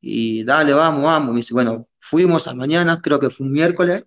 Y 0.00 0.44
dale, 0.44 0.72
vamos, 0.74 1.04
vamos. 1.04 1.30
Me 1.32 1.38
dice, 1.38 1.54
bueno, 1.54 1.88
fuimos 2.00 2.48
a 2.48 2.54
mañana, 2.54 3.00
creo 3.02 3.20
que 3.20 3.30
fue 3.30 3.46
un 3.46 3.52
miércoles, 3.54 4.04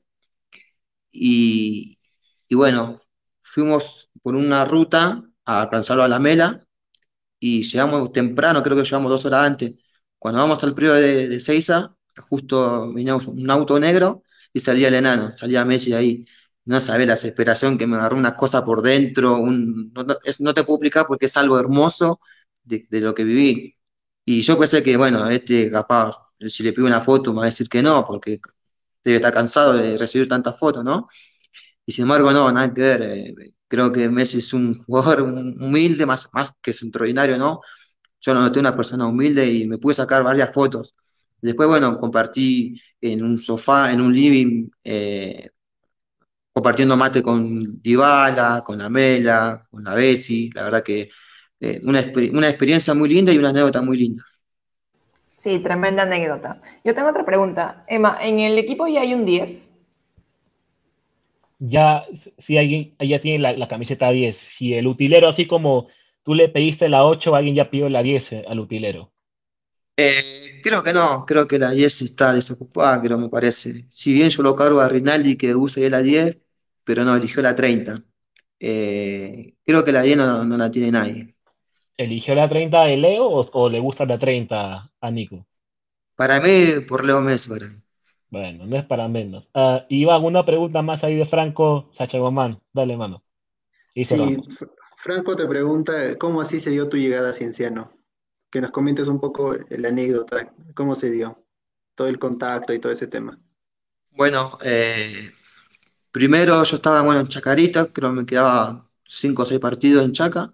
y, 1.11 1.99
y 2.47 2.55
bueno, 2.55 3.01
fuimos 3.43 4.09
por 4.21 4.35
una 4.35 4.65
ruta 4.65 5.23
a 5.59 5.61
alcanzarlo 5.63 6.03
a 6.03 6.07
la 6.07 6.19
Mela 6.19 6.57
y 7.39 7.63
llegamos 7.63 8.11
temprano, 8.11 8.61
creo 8.63 8.77
que 8.77 8.83
llegamos 8.83 9.11
dos 9.11 9.25
horas 9.25 9.41
antes. 9.47 9.73
Cuando 10.19 10.39
vamos 10.39 10.63
al 10.63 10.75
periodo 10.75 10.95
de, 10.95 11.27
de 11.29 11.39
Seiza, 11.39 11.95
justo 12.29 12.93
veníamos 12.93 13.27
un 13.27 13.49
auto 13.49 13.79
negro 13.79 14.23
y 14.53 14.59
salía 14.59 14.87
el 14.89 14.95
enano, 14.95 15.35
salía 15.37 15.65
Messi 15.65 15.93
ahí. 15.93 16.25
No 16.65 16.79
sabés 16.79 17.07
la 17.07 17.13
desesperación 17.15 17.77
que 17.77 17.87
me 17.87 17.97
agarró 17.97 18.17
una 18.17 18.35
cosa 18.35 18.63
por 18.63 18.81
dentro, 18.83 19.37
un, 19.37 19.91
no, 19.93 20.05
es- 20.23 20.37
te 20.37 20.43
puedo 20.63 20.75
explicar 20.77 21.07
porque 21.07 21.25
es 21.25 21.35
algo 21.37 21.59
hermoso 21.59 22.19
de, 22.63 22.85
de 22.89 23.01
lo 23.01 23.15
que 23.15 23.23
viví. 23.23 23.75
Y 24.25 24.41
yo 24.41 24.57
pensé 24.59 24.83
que, 24.83 24.95
bueno, 24.97 25.27
este 25.29 25.71
capaz, 25.71 26.15
si 26.47 26.61
le 26.63 26.73
pido 26.73 26.85
una 26.87 27.01
foto 27.01 27.31
me 27.33 27.37
va 27.39 27.43
a 27.43 27.45
decir 27.47 27.67
que 27.69 27.81
no, 27.81 28.05
porque 28.05 28.39
debe 29.03 29.17
estar 29.17 29.33
cansado 29.33 29.73
de 29.73 29.97
recibir 29.97 30.29
tantas 30.29 30.57
fotos, 30.59 30.83
¿no? 30.83 31.07
Sin 31.91 32.03
embargo, 32.03 32.31
no, 32.31 32.51
nada 32.51 32.73
que 32.73 32.81
ver. 32.81 33.01
eh, 33.03 33.35
creo 33.67 33.91
que 33.91 34.09
Messi 34.09 34.39
es 34.39 34.53
un 34.53 34.73
jugador 34.75 35.21
humilde, 35.23 36.05
más, 36.05 36.29
más 36.33 36.51
que 36.61 36.71
extraordinario, 36.71 37.37
¿no? 37.37 37.61
Yo 38.21 38.33
lo 38.33 38.41
noté 38.41 38.59
una 38.59 38.75
persona 38.75 39.07
humilde 39.07 39.47
y 39.51 39.67
me 39.67 39.77
pude 39.79 39.95
sacar 39.95 40.23
varias 40.23 40.51
fotos. 40.53 40.95
Después, 41.41 41.69
bueno, 41.69 41.99
compartí 41.99 42.81
en 43.01 43.23
un 43.23 43.37
sofá, 43.37 43.91
en 43.93 44.01
un 44.01 44.13
living, 44.13 44.69
eh, 44.83 45.49
compartiendo 46.53 46.97
mate 46.97 47.21
con 47.23 47.81
Dybala, 47.81 48.61
con 48.65 48.77
la 48.77 48.89
Mela, 48.89 49.61
con 49.69 49.83
la 49.83 49.95
Bessi. 49.95 50.49
La 50.53 50.63
verdad 50.63 50.83
que 50.83 51.09
eh, 51.59 51.81
una, 51.83 52.03
una 52.33 52.49
experiencia 52.49 52.93
muy 52.93 53.09
linda 53.09 53.31
y 53.33 53.37
una 53.37 53.49
anécdota 53.49 53.81
muy 53.81 53.97
linda. 53.97 54.23
Sí, 55.35 55.59
tremenda 55.59 56.03
anécdota. 56.03 56.61
Yo 56.85 56.93
tengo 56.95 57.09
otra 57.09 57.25
pregunta. 57.25 57.83
Emma, 57.87 58.17
¿en 58.21 58.39
el 58.39 58.57
equipo 58.57 58.87
ya 58.87 59.01
hay 59.01 59.13
un 59.13 59.25
10? 59.25 59.70
Ya, 61.61 62.05
si 62.39 62.57
alguien 62.57 62.95
ya 62.99 63.19
tiene 63.19 63.39
la, 63.39 63.53
la 63.53 63.67
camiseta 63.67 64.09
10, 64.09 64.35
si 64.35 64.73
el 64.73 64.87
utilero, 64.87 65.27
así 65.27 65.45
como 65.45 65.87
tú 66.23 66.33
le 66.33 66.49
pediste 66.49 66.89
la 66.89 67.05
8, 67.05 67.35
alguien 67.35 67.55
ya 67.55 67.69
pidió 67.69 67.87
la 67.87 68.01
10 68.01 68.33
al 68.47 68.59
utilero. 68.59 69.11
Eh, 69.95 70.59
creo 70.63 70.81
que 70.81 70.93
no, 70.93 71.25
creo 71.25 71.47
que 71.47 71.59
la 71.59 71.71
10 71.71 72.01
está 72.01 72.33
desocupada, 72.33 72.99
creo, 73.01 73.17
me 73.19 73.29
parece. 73.29 73.85
Si 73.91 74.13
bien 74.13 74.29
yo 74.29 74.41
lo 74.41 74.55
cargo 74.55 74.79
a 74.79 74.89
Rinaldi 74.89 75.37
que 75.37 75.53
use 75.53 75.87
la 75.89 76.01
10, 76.01 76.37
pero 76.83 77.03
no, 77.03 77.15
eligió 77.15 77.41
la 77.43 77.55
30. 77.55 78.03
Eh, 78.59 79.55
creo 79.63 79.85
que 79.85 79.91
la 79.91 80.01
10 80.01 80.17
no, 80.17 80.43
no 80.45 80.57
la 80.57 80.71
tiene 80.71 80.91
nadie. 80.91 81.35
¿Eligió 81.95 82.33
la 82.35 82.49
30 82.49 82.83
de 82.83 82.97
Leo 82.97 83.27
o, 83.27 83.45
o 83.53 83.69
le 83.69 83.79
gusta 83.79 84.05
la 84.05 84.17
30 84.17 84.91
a 84.99 85.11
Nico? 85.11 85.45
Para 86.15 86.39
mí, 86.39 86.79
por 86.87 87.03
Leo 87.03 87.21
Messi, 87.21 87.49
para 87.49 87.67
mí. 87.67 87.81
Bueno, 88.31 88.65
no 88.65 88.77
es 88.77 88.85
para 88.85 89.07
menos. 89.07 89.47
Ah, 89.53 89.85
Iván, 89.89 90.23
una 90.23 90.45
pregunta 90.45 90.81
más 90.81 91.03
ahí 91.03 91.15
de 91.15 91.25
Franco 91.25 91.89
Sachagomán. 91.93 92.61
Dale, 92.73 92.97
mano. 92.97 93.23
Y 93.93 94.03
Sí, 94.03 94.37
Franco 94.97 95.35
te 95.35 95.47
pregunta, 95.47 96.17
¿cómo 96.17 96.41
así 96.41 96.59
se 96.59 96.71
dio 96.71 96.89
tu 96.89 96.97
llegada 96.97 97.29
a 97.29 97.33
Cienciano? 97.33 97.91
Que 98.51 98.61
nos 98.61 98.71
comentes 98.71 99.07
un 99.07 99.19
poco 99.19 99.55
la 99.69 99.89
anécdota, 99.89 100.53
cómo 100.75 100.95
se 100.95 101.11
dio, 101.11 101.43
todo 101.95 102.07
el 102.07 102.19
contacto 102.19 102.73
y 102.73 102.79
todo 102.79 102.91
ese 102.91 103.07
tema. 103.07 103.39
Bueno, 104.11 104.57
eh, 104.63 105.31
primero 106.11 106.63
yo 106.63 106.77
estaba 106.77 107.01
bueno, 107.03 107.21
en 107.21 107.27
Chacarita, 107.29 107.91
creo 107.93 108.11
que 108.11 108.15
me 108.17 108.25
quedaba 108.25 108.89
5 109.05 109.43
o 109.43 109.47
6 109.47 109.59
partidos 109.59 110.05
en 110.05 110.13
Chaca, 110.13 110.53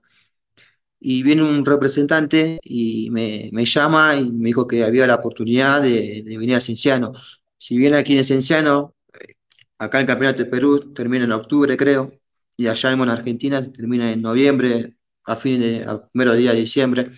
y 1.00 1.24
viene 1.24 1.44
un 1.44 1.66
representante 1.66 2.60
y 2.64 3.10
me, 3.12 3.50
me 3.54 3.66
llama 3.66 4.16
y 4.16 4.32
me 4.32 4.48
dijo 4.48 4.68
que 4.68 4.84
había 4.84 5.08
la 5.08 5.16
oportunidad 5.16 5.82
de, 5.82 6.24
de 6.26 6.38
venir 6.38 6.56
a 6.56 6.62
Cienciano. 6.62 7.14
Si 7.58 7.78
bien 7.78 7.96
aquí 7.96 8.18
en 8.18 8.26
Cienciano, 8.26 8.96
eh, 9.14 9.36
acá 9.80 10.00
el 10.00 10.08
Campeonato 10.08 10.44
de 10.44 10.50
Perú 10.50 10.94
termina 10.94 11.26
en 11.26 11.32
octubre, 11.32 11.76
creo, 11.78 12.14
y 12.58 12.68
allá 12.68 12.92
en 12.92 13.10
Argentina 13.10 13.72
termina 13.72 14.12
en 14.12 14.22
noviembre, 14.22 14.96
a 15.26 15.36
fin 15.36 15.60
de, 15.62 15.84
a 15.86 16.08
primero 16.08 16.34
día 16.34 16.52
de 16.54 16.60
diciembre. 16.60 17.12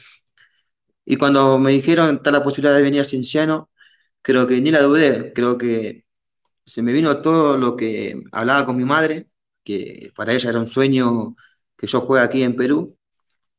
Y 1.06 1.18
cuando 1.18 1.58
me 1.60 1.72
dijeron 1.72 2.16
está 2.18 2.32
la 2.32 2.44
posibilidad 2.44 2.76
de 2.76 2.84
venir 2.84 3.02
a 3.02 3.06
Cienciano, 3.06 3.70
creo 4.22 4.48
que 4.48 4.62
ni 4.62 4.72
la 4.72 4.82
dudé, 4.84 5.34
creo 5.34 5.58
que 5.58 6.06
se 6.66 6.82
me 6.84 6.94
vino 6.94 7.22
todo 7.22 7.58
lo 7.58 7.76
que 7.78 8.22
hablaba 8.32 8.66
con 8.66 8.78
mi 8.78 8.86
madre, 8.86 9.30
que 9.64 10.12
para 10.16 10.34
ella 10.34 10.50
era 10.52 10.60
un 10.60 10.68
sueño 10.68 11.36
que 11.78 11.88
yo 11.88 12.02
juegue 12.02 12.26
aquí 12.26 12.44
en 12.44 12.56
Perú, 12.56 12.98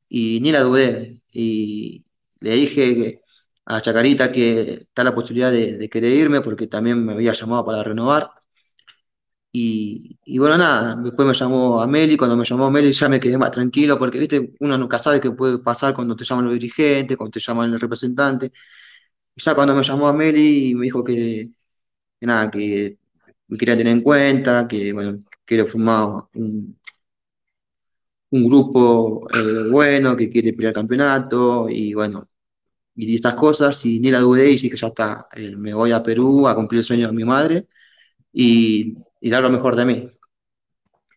y 0.08 0.40
ni 0.40 0.52
la 0.52 0.62
dudé. 0.62 1.22
Y 1.32 2.04
le 2.40 2.54
dije 2.56 2.96
que- 2.96 3.20
a 3.66 3.80
Chacarita 3.80 4.32
que 4.32 4.72
está 4.88 5.04
la 5.04 5.14
posibilidad 5.14 5.52
de, 5.52 5.88
querer 5.88 6.12
irme, 6.14 6.40
porque 6.40 6.66
también 6.66 7.04
me 7.04 7.12
había 7.12 7.32
llamado 7.32 7.64
para 7.64 7.82
renovar. 7.84 8.30
Y, 9.52 10.38
bueno, 10.38 10.56
nada, 10.58 10.94
después 10.96 11.26
me 11.26 11.34
llamó 11.34 11.80
Ameli, 11.80 12.16
cuando 12.16 12.36
me 12.36 12.44
llamó 12.44 12.66
Ameli 12.66 12.92
ya 12.92 13.08
me 13.08 13.18
quedé 13.18 13.36
más 13.36 13.50
tranquilo, 13.50 13.98
porque 13.98 14.18
viste, 14.20 14.52
uno 14.60 14.78
nunca 14.78 14.98
sabe 15.00 15.20
qué 15.20 15.32
puede 15.32 15.58
pasar 15.58 15.92
cuando 15.94 16.14
te 16.14 16.24
llaman 16.24 16.44
los 16.44 16.54
dirigentes, 16.54 17.16
cuando 17.16 17.32
te 17.32 17.40
llaman 17.40 17.72
el 17.72 17.80
representante. 17.80 18.52
Y 19.34 19.42
ya 19.42 19.54
cuando 19.54 19.74
me 19.76 19.82
llamó 19.84 20.08
Ameli 20.08 20.74
me 20.74 20.84
dijo 20.86 21.04
que, 21.04 21.50
nada, 22.20 22.50
que 22.50 22.98
me 23.48 23.58
quería 23.58 23.76
tener 23.76 23.94
en 23.94 24.02
cuenta, 24.02 24.68
que 24.68 24.92
bueno, 24.92 25.20
quiero 25.44 25.66
formar 25.66 26.28
un, 26.34 26.78
grupo 28.30 29.26
eh, 29.34 29.68
bueno, 29.70 30.16
que 30.16 30.30
quiere 30.30 30.52
pelear 30.52 30.74
campeonato, 30.74 31.68
y 31.68 31.94
bueno, 31.94 32.29
y 33.02 33.14
estas 33.16 33.34
cosas, 33.34 33.84
y 33.86 34.00
ni 34.00 34.10
la 34.10 34.20
dudé, 34.20 34.50
y 34.52 34.58
sí 34.58 34.70
que 34.70 34.76
ya 34.76 34.88
está, 34.88 35.28
eh, 35.34 35.56
me 35.56 35.74
voy 35.74 35.92
a 35.92 36.02
Perú 36.02 36.48
a 36.48 36.54
cumplir 36.54 36.80
el 36.80 36.84
sueño 36.84 37.06
de 37.08 37.12
mi 37.14 37.24
madre 37.24 37.66
y, 38.32 38.96
y 39.20 39.30
dar 39.30 39.42
lo 39.42 39.50
mejor 39.50 39.76
de 39.76 39.84
mí. 39.86 40.10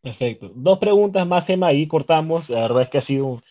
Perfecto. 0.02 0.52
Dos 0.56 0.80
preguntas 0.80 1.26
más, 1.28 1.50
Emma, 1.50 1.72
y 1.74 1.88
cortamos. 1.88 2.50
La 2.50 2.62
verdad 2.62 2.84
es 2.84 2.90
que 2.90 2.98
ha 2.98 3.02
sido 3.02 3.42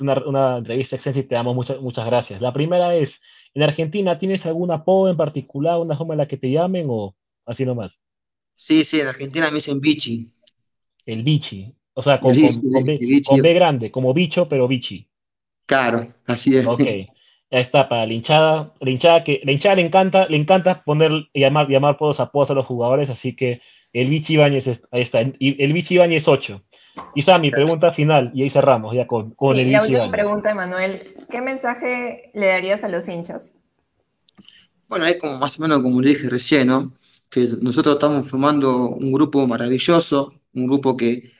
una, 0.00 0.22
una 0.26 0.58
entrevista 0.58 0.96
extensa 0.96 1.20
y 1.20 1.24
te 1.24 1.34
damos 1.34 1.54
muchas, 1.54 1.80
muchas 1.80 2.06
gracias. 2.06 2.40
La 2.40 2.52
primera 2.52 2.94
es, 2.94 3.20
¿en 3.54 3.62
Argentina 3.62 4.18
tienes 4.18 4.44
algún 4.46 4.70
apodo 4.72 5.10
en 5.10 5.16
particular, 5.16 5.78
una 5.78 5.96
forma 5.96 6.14
en 6.14 6.18
la 6.18 6.28
que 6.28 6.36
te 6.38 6.50
llamen 6.50 6.86
o 6.90 7.14
así 7.46 7.64
nomás? 7.64 8.00
Sí, 8.56 8.82
sí, 8.86 8.98
en 9.00 9.08
Argentina 9.08 9.50
me 9.50 9.56
dicen 9.56 9.78
bichi. 9.80 10.32
El 11.06 11.22
bichi. 11.22 11.72
O 11.94 12.02
sea, 12.02 12.20
con, 12.20 12.34
El 12.34 12.40
con- 12.40 12.64
con 12.68 12.84
B, 12.84 13.06
con 13.22 13.40
B 13.40 13.54
grande, 13.54 13.92
como 13.92 14.12
bicho, 14.12 14.48
pero 14.48 14.66
bichi. 14.66 15.08
Claro, 15.66 16.14
así 16.26 16.56
es. 16.56 16.68
Ok. 16.72 16.84
Ya 17.52 17.58
está, 17.58 17.86
para 17.86 18.06
la 18.06 18.14
hinchada. 18.14 18.72
La 18.80 18.90
hinchada, 18.90 19.24
que, 19.24 19.42
la 19.44 19.52
hinchada 19.52 19.74
le 19.76 19.82
encanta, 19.82 20.26
le 20.26 20.38
encanta 20.38 20.82
poner, 20.82 21.28
llamar, 21.34 21.68
llamar 21.68 21.98
por 21.98 22.08
los 22.08 22.18
apodos 22.18 22.50
a 22.50 22.54
los 22.54 22.64
jugadores, 22.64 23.10
así 23.10 23.36
que 23.36 23.60
el 23.92 24.08
bichi 24.08 24.34
Ibáñez 24.34 24.66
está. 24.90 25.20
Y 25.38 25.62
el 25.62 25.74
bichi 25.74 25.96
Ibáñez 25.96 26.26
8. 26.26 26.62
Y 27.14 27.20
Sammy, 27.20 27.50
pregunta 27.50 27.92
final, 27.92 28.30
y 28.34 28.42
ahí 28.42 28.48
cerramos 28.50 28.94
ya 28.94 29.06
con, 29.06 29.32
con 29.32 29.56
Sí, 29.56 29.62
el 29.62 29.68
última 29.68 29.86
Ibáñez. 29.86 30.10
pregunta, 30.12 30.50
Emanuel. 30.50 31.14
¿Qué 31.30 31.42
mensaje 31.42 32.30
le 32.32 32.46
darías 32.46 32.84
a 32.84 32.88
los 32.88 33.06
hinchas? 33.06 33.54
Bueno, 34.88 35.04
es 35.04 35.16
como 35.16 35.38
más 35.38 35.58
o 35.58 35.62
menos 35.62 35.80
como 35.80 36.00
le 36.00 36.08
dije 36.08 36.30
recién, 36.30 36.68
¿no? 36.68 36.92
Que 37.28 37.48
nosotros 37.60 37.96
estamos 37.96 38.28
formando 38.28 38.88
un 38.88 39.12
grupo 39.12 39.46
maravilloso, 39.46 40.40
un 40.54 40.66
grupo 40.66 40.96
que, 40.96 41.32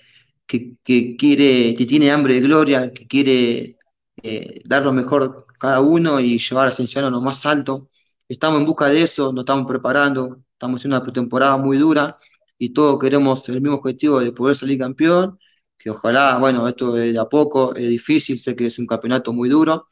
que, 0.46 0.72
que 0.84 1.16
quiere, 1.16 1.74
que 1.74 1.86
tiene 1.86 2.10
hambre 2.10 2.34
de 2.34 2.40
gloria, 2.40 2.92
que 2.92 3.06
quiere 3.06 3.76
eh, 4.22 4.60
dar 4.64 4.82
lo 4.84 4.92
mejor 4.92 5.46
cada 5.58 5.80
uno 5.80 6.20
y 6.20 6.38
llevar 6.38 6.68
a 6.68 6.72
Cienciano 6.72 7.08
a 7.08 7.10
lo 7.10 7.20
más 7.20 7.44
alto. 7.46 7.90
Estamos 8.28 8.60
en 8.60 8.66
busca 8.66 8.86
de 8.88 9.02
eso, 9.02 9.32
nos 9.32 9.42
estamos 9.42 9.66
preparando, 9.66 10.42
estamos 10.52 10.84
en 10.84 10.92
una 10.92 11.02
pretemporada 11.02 11.56
muy 11.56 11.76
dura 11.78 12.18
y 12.58 12.70
todos 12.72 12.98
queremos 12.98 13.48
el 13.48 13.60
mismo 13.60 13.76
objetivo 13.78 14.20
de 14.20 14.32
poder 14.32 14.56
salir 14.56 14.78
campeón, 14.78 15.38
que 15.78 15.90
ojalá, 15.90 16.38
bueno, 16.38 16.66
esto 16.68 16.96
es 16.96 17.12
de 17.14 17.18
a 17.20 17.24
poco, 17.26 17.74
es 17.74 17.88
difícil, 17.88 18.38
sé 18.38 18.54
que 18.56 18.66
es 18.66 18.78
un 18.78 18.86
campeonato 18.86 19.32
muy 19.32 19.48
duro 19.48 19.88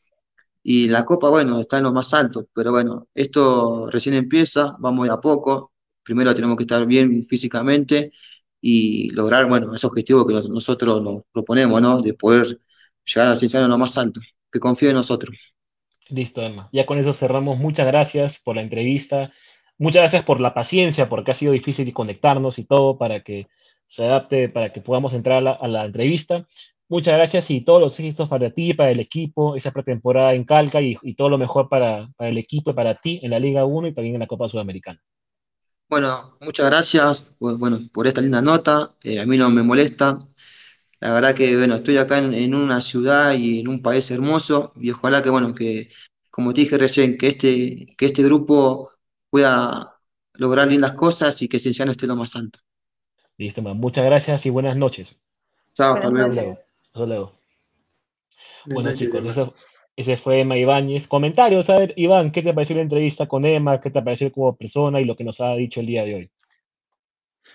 y 0.63 0.89
la 0.89 1.05
copa, 1.05 1.31
bueno, 1.31 1.61
está 1.61 1.79
en 1.79 1.85
lo 1.85 1.93
más 1.93 2.13
alto, 2.15 2.49
pero 2.55 2.71
bueno, 2.73 3.09
esto 3.15 3.89
recién 3.91 4.15
empieza, 4.15 4.77
vamos 4.79 5.07
de 5.09 5.13
a 5.15 5.19
poco. 5.21 5.73
Primero 6.03 6.35
tenemos 6.35 6.57
que 6.57 6.65
estar 6.65 6.85
bien 6.87 7.25
físicamente 7.25 8.13
y 8.61 9.11
lograr, 9.11 9.49
bueno, 9.49 9.75
ese 9.75 9.87
objetivo 9.87 10.27
que 10.27 10.35
nos- 10.35 10.49
nosotros 10.49 11.03
nos 11.03 11.23
proponemos, 11.33 11.81
¿no? 11.81 12.03
De 12.03 12.15
poder 12.15 12.61
llegar 13.05 13.27
a 13.27 13.31
la 13.31 13.37
Cienciano 13.37 13.67
en 13.67 13.71
lo 13.71 13.79
más 13.79 13.97
alto. 13.99 14.21
Que 14.53 14.61
confíe 14.61 14.91
en 14.91 14.97
nosotros. 14.97 15.37
Listo, 16.09 16.43
Emma. 16.43 16.69
Ya 16.73 16.87
con 16.87 16.99
eso 16.99 17.13
cerramos. 17.13 17.59
Muchas 17.59 17.87
gracias 17.87 18.39
por 18.41 18.57
la 18.57 18.63
entrevista. 18.63 19.33
Muchas 19.79 20.03
gracias 20.03 20.25
por 20.25 20.41
la 20.41 20.53
paciencia, 20.55 21.09
porque 21.09 21.31
ha 21.31 21.35
sido 21.35 21.53
difícil 21.53 21.93
conectarnos 21.93 22.59
y 22.59 22.65
todo 22.65 22.99
para 22.99 23.23
que 23.23 23.47
se 23.87 24.05
adapte, 24.05 24.49
para 24.49 24.73
que 24.73 24.81
podamos 24.81 25.15
entrar 25.15 25.39
a 25.39 25.41
la, 25.41 25.53
a 25.53 25.69
la 25.69 25.85
entrevista. 25.85 26.47
Muchas 26.89 27.15
gracias 27.15 27.51
y 27.51 27.61
todos 27.61 27.81
los 27.81 27.99
éxitos 28.01 28.29
para 28.29 28.51
ti, 28.51 28.75
para 28.75 28.91
el 28.91 28.99
equipo, 28.99 29.55
esa 29.55 29.71
pretemporada 29.71 30.35
en 30.35 30.45
Calca 30.45 30.81
y, 30.81 30.99
y 31.03 31.15
todo 31.15 31.29
lo 31.29 31.39
mejor 31.39 31.69
para, 31.69 32.11
para 32.17 32.31
el 32.31 32.37
equipo 32.39 32.73
y 32.73 32.75
para 32.75 32.97
ti 32.97 33.21
en 33.23 33.31
la 33.31 33.39
Liga 33.39 33.65
1 33.65 33.89
y 33.89 33.95
también 33.95 34.17
en 34.17 34.21
la 34.21 34.27
Copa 34.27 34.49
Sudamericana. 34.49 35.01
Bueno, 35.89 36.37
muchas 36.41 36.67
gracias, 36.67 37.31
bueno, 37.39 37.81
por 37.93 38.07
esta 38.07 38.21
linda 38.21 38.43
nota. 38.43 38.95
Eh, 39.03 39.19
a 39.19 39.27
mí 39.27 39.37
no 39.37 39.51
me 39.51 39.63
molesta. 39.63 40.19
La 41.01 41.13
verdad 41.15 41.35
que, 41.35 41.57
bueno, 41.57 41.77
estoy 41.77 41.97
acá 41.99 42.19
en, 42.19 42.35
en 42.35 42.55
una 42.55 42.81
ciudad 42.83 43.33
y 43.35 43.61
en 43.61 43.69
un 43.69 43.83
país 43.83 44.11
hermoso 44.11 44.73
y 44.77 44.91
ojalá 44.91 45.23
que, 45.23 45.31
bueno, 45.31 45.55
que, 45.55 45.91
como 46.31 46.53
te 46.55 46.63
dije 46.63 46.77
recién, 46.79 47.17
que 47.19 47.29
este, 47.29 47.95
que 47.97 48.07
este 48.07 48.23
grupo 48.23 48.93
pueda 49.31 49.97
lograr 50.35 50.69
lindas 50.69 50.93
cosas 50.95 51.41
y 51.43 51.49
que 51.49 51.59
Cienciano 51.59 51.93
esté 51.93 52.07
lo 52.07 52.17
más 52.17 52.37
alto. 52.37 52.59
Listo, 53.39 53.61
Emma. 53.61 53.75
Muchas 53.75 54.05
gracias 54.05 54.47
y 54.47 54.51
buenas 54.51 54.77
noches. 54.77 55.17
Chao, 55.75 55.95
hasta 55.95 56.11
luego. 56.11 56.55
Hasta 56.93 57.07
luego. 57.07 57.33
Buenas 58.65 58.83
Bueno, 58.83 58.95
noches, 58.95 59.13
chicos, 59.13 59.27
eso- 59.27 59.55
ese 59.97 60.17
fue 60.17 60.41
Emma 60.41 60.57
Ibáñez. 60.57 61.07
Comentarios, 61.07 61.69
a 61.71 61.79
ver, 61.79 61.93
Iván, 61.97 62.33
¿qué 62.33 62.43
te 62.43 62.55
pareció 62.55 62.77
la 62.77 62.83
entrevista 62.83 63.27
con 63.29 63.45
Emma? 63.45 63.81
¿Qué 63.81 63.91
te 63.91 64.03
pareció 64.03 64.33
como 64.33 64.57
persona 64.57 65.01
y 65.01 65.05
lo 65.05 65.17
que 65.17 65.25
nos 65.25 65.41
ha 65.41 65.55
dicho 65.55 65.81
el 65.81 65.87
día 65.87 66.05
de 66.05 66.15
hoy? 66.15 66.31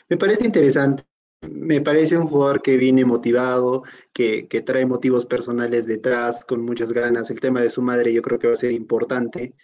Me 0.09 0.17
parece 0.17 0.45
interesante. 0.45 1.03
Me 1.51 1.81
parece 1.81 2.17
un 2.17 2.27
jugador 2.27 2.61
que 2.61 2.77
viene 2.77 3.05
motivado, 3.05 3.83
que, 4.13 4.47
que 4.47 4.61
trae 4.61 4.85
motivos 4.85 5.25
personales 5.25 5.85
detrás, 5.85 6.45
con 6.45 6.61
muchas 6.61 6.91
ganas. 6.91 7.29
El 7.29 7.39
tema 7.39 7.61
de 7.61 7.69
su 7.69 7.81
madre 7.81 8.13
yo 8.13 8.21
creo 8.21 8.39
que 8.39 8.47
va 8.47 8.53
a 8.53 8.57
ser 8.57 8.71
importante. 8.71 9.55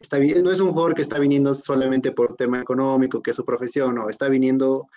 Está, 0.00 0.18
no 0.18 0.50
es 0.50 0.60
un 0.60 0.70
jugador 0.72 0.94
que 0.94 1.02
está 1.02 1.18
viniendo 1.18 1.54
solamente 1.54 2.12
por 2.12 2.36
tema 2.36 2.60
económico, 2.60 3.22
que 3.22 3.30
es 3.30 3.36
su 3.36 3.44
profesión, 3.44 3.94
no, 3.94 4.08
está 4.08 4.28
viniendo 4.28 4.88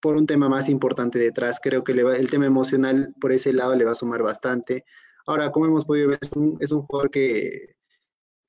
por 0.00 0.16
un 0.16 0.26
tema 0.26 0.48
más 0.48 0.68
importante 0.68 1.18
detrás. 1.18 1.60
Creo 1.62 1.84
que 1.84 1.94
le 1.94 2.02
va- 2.02 2.16
el 2.16 2.28
tema 2.28 2.46
emocional 2.46 3.14
por 3.20 3.32
ese 3.32 3.52
lado 3.52 3.74
le 3.76 3.84
va 3.84 3.92
a 3.92 3.94
sumar 3.94 4.22
bastante. 4.22 4.84
Ahora, 5.26 5.50
como 5.52 5.66
hemos 5.66 5.84
podido 5.84 6.08
ver, 6.08 6.18
es 6.20 6.32
un, 6.32 6.56
es 6.60 6.72
un 6.72 6.82
jugador 6.82 7.10
que, 7.10 7.76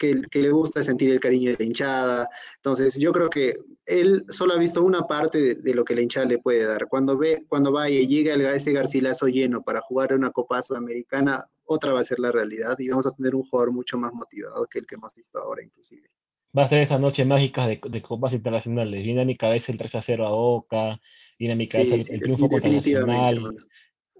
que, 0.03 0.21
que 0.29 0.41
le 0.41 0.51
gusta 0.51 0.83
sentir 0.83 1.11
el 1.11 1.19
cariño 1.21 1.51
de 1.51 1.57
la 1.57 1.65
hinchada. 1.65 2.29
Entonces, 2.57 2.99
yo 2.99 3.13
creo 3.13 3.29
que 3.29 3.55
él 3.85 4.25
solo 4.29 4.53
ha 4.53 4.57
visto 4.57 4.83
una 4.83 5.03
parte 5.03 5.39
de, 5.39 5.55
de 5.55 5.73
lo 5.73 5.85
que 5.85 5.95
la 5.95 6.01
hinchada 6.01 6.25
le 6.25 6.39
puede 6.39 6.65
dar. 6.65 6.87
Cuando 6.89 7.17
ve, 7.17 7.39
cuando 7.47 7.71
vaya 7.71 7.97
y 7.97 8.07
llegue 8.07 8.33
a 8.33 8.53
ese 8.53 8.73
Garcilaso 8.73 9.27
lleno 9.27 9.63
para 9.63 9.79
jugar 9.79 10.13
una 10.13 10.31
Copa 10.31 10.61
Sudamericana, 10.61 11.47
otra 11.63 11.93
va 11.93 12.01
a 12.01 12.03
ser 12.03 12.19
la 12.19 12.31
realidad 12.33 12.77
y 12.79 12.89
vamos 12.89 13.07
a 13.07 13.11
tener 13.11 13.33
un 13.33 13.43
jugador 13.43 13.71
mucho 13.71 13.97
más 13.97 14.13
motivado 14.13 14.67
que 14.67 14.79
el 14.79 14.85
que 14.85 14.95
hemos 14.95 15.13
visto 15.15 15.39
ahora, 15.39 15.63
inclusive. 15.63 16.09
Va 16.57 16.65
a 16.65 16.67
ser 16.67 16.79
esas 16.79 16.99
noches 16.99 17.25
mágicas 17.25 17.67
de, 17.67 17.79
de 17.89 18.01
copas 18.01 18.33
internacionales. 18.33 19.03
Viene 19.03 19.21
a 19.21 19.25
mi 19.25 19.37
cabeza 19.37 19.71
el 19.71 19.77
3 19.77 19.95
a 19.95 20.01
0 20.01 20.27
a 20.27 20.31
Boca, 20.31 20.99
viene 21.39 21.53
a 21.53 21.57
mi 21.57 21.67
cabeza 21.67 21.95
Sí, 21.95 22.01
el, 22.01 22.03
sí, 22.03 22.13
el 22.13 22.19
triunfo 22.19 22.49
contra 22.49 22.69
definitivamente, 22.69 23.11
Nacional. 23.11 23.37
hermano. 23.37 23.67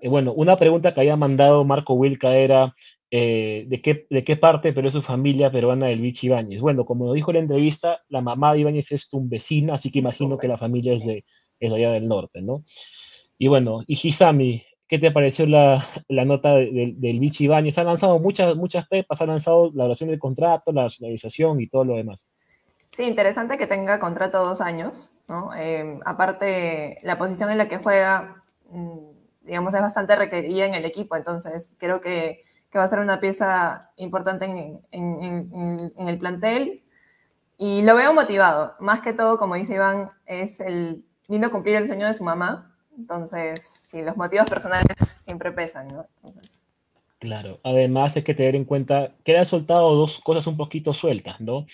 Eh, 0.01 0.09
bueno, 0.09 0.33
una 0.33 0.57
pregunta 0.57 0.93
que 0.93 1.01
había 1.01 1.17
mandado 1.17 1.65
Marco 1.65 1.93
Wilca 1.93 2.35
era 2.35 2.73
eh, 3.15 3.65
¿de, 3.67 3.79
qué, 3.83 4.07
¿de 4.09 4.23
qué 4.23 4.37
parte 4.37 4.73
pero 4.73 4.87
es 4.87 4.93
su 4.95 5.03
familia 5.03 5.51
peruana 5.51 5.85
del 5.85 6.01
Vichy 6.01 6.27
Ibáñez? 6.27 6.61
Bueno, 6.61 6.83
como 6.83 7.05
lo 7.05 7.13
dijo 7.13 7.29
en 7.29 7.35
la 7.35 7.41
entrevista, 7.41 8.01
la 8.09 8.21
mamá 8.21 8.53
de 8.53 8.61
Ibáñez 8.61 8.91
es 8.91 9.07
tumbesina, 9.07 9.75
así 9.75 9.91
que 9.91 9.99
imagino 9.99 10.39
que 10.39 10.47
la 10.47 10.57
familia 10.57 10.93
es 10.93 11.05
de, 11.05 11.23
es 11.59 11.69
de 11.69 11.77
allá 11.77 11.91
del 11.91 12.07
norte, 12.07 12.41
¿no? 12.41 12.63
Y 13.37 13.49
bueno, 13.49 13.83
y 13.85 13.99
Hisami, 14.01 14.63
¿qué 14.87 14.97
te 14.97 15.11
pareció 15.11 15.45
la, 15.45 15.85
la 16.07 16.25
nota 16.25 16.55
de- 16.55 16.71
de- 16.71 16.93
del 16.97 17.19
Vichy 17.19 17.43
Ibáñez? 17.45 17.77
Ha 17.77 17.83
lanzado 17.83 18.17
muchas, 18.19 18.55
muchas 18.55 18.87
pepas, 18.87 19.21
ha 19.21 19.27
lanzado 19.27 19.71
la 19.75 19.85
oración 19.85 20.09
del 20.09 20.17
contrato, 20.17 20.71
la 20.71 20.83
nacionalización 20.83 21.61
y 21.61 21.67
todo 21.67 21.83
lo 21.85 21.95
demás. 21.95 22.27
Sí, 22.91 23.03
interesante 23.03 23.59
que 23.59 23.67
tenga 23.67 23.99
contrato 23.99 24.43
dos 24.43 24.59
años, 24.59 25.11
¿no? 25.27 25.53
Eh, 25.55 25.99
aparte, 26.05 26.97
la 27.03 27.17
posición 27.19 27.51
en 27.51 27.59
la 27.59 27.67
que 27.69 27.77
juega, 27.77 28.43
mm, 28.71 28.97
digamos, 29.45 29.73
es 29.75 29.81
bastante 29.81 30.15
requerida 30.15 30.65
en 30.65 30.73
el 30.73 30.85
equipo, 30.85 31.15
entonces 31.15 31.75
creo 31.77 32.01
que, 32.01 32.43
que 32.73 32.79
va 32.79 32.85
a 32.85 32.87
ser 32.87 32.99
una 32.99 33.19
pieza 33.19 33.91
importante 33.97 34.45
en, 34.45 34.81
en- 34.91 35.21
en- 35.23 35.93
en 35.95 36.07
el 36.09 36.17
plantel 36.17 36.81
y 37.55 37.83
lo 37.83 37.95
veo 37.95 38.15
motivado. 38.15 38.73
Más 38.79 39.01
que 39.01 39.13
todo, 39.13 39.37
como 39.37 39.53
dice 39.53 39.75
Iván, 39.75 40.09
es 40.25 40.59
el 40.59 41.05
lindo 41.29 41.51
cumplir 41.51 41.75
el 41.75 41.85
sueño 41.85 42.07
de 42.07 42.15
su 42.15 42.23
mamá, 42.23 42.75
entonces, 42.97 43.61
sí, 43.89 44.01
los 44.01 44.17
motivos 44.17 44.49
personales 44.49 44.87
siempre 45.23 45.51
pesan, 45.51 45.87
¿no? 45.89 46.07
Entonces, 46.17 46.65
Claro, 47.19 47.59
además 47.63 48.15
hay 48.15 48.23
que 48.23 48.33
tener 48.33 48.55
en 48.55 48.65
cuenta 48.65 49.11
que 49.23 49.33
le 49.33 49.39
han 49.39 49.45
soltado 49.45 49.93
dos 49.95 50.19
cosas 50.19 50.47
un 50.47 50.57
poquito 50.57 50.93
sueltas, 50.95 51.39
¿no? 51.39 51.67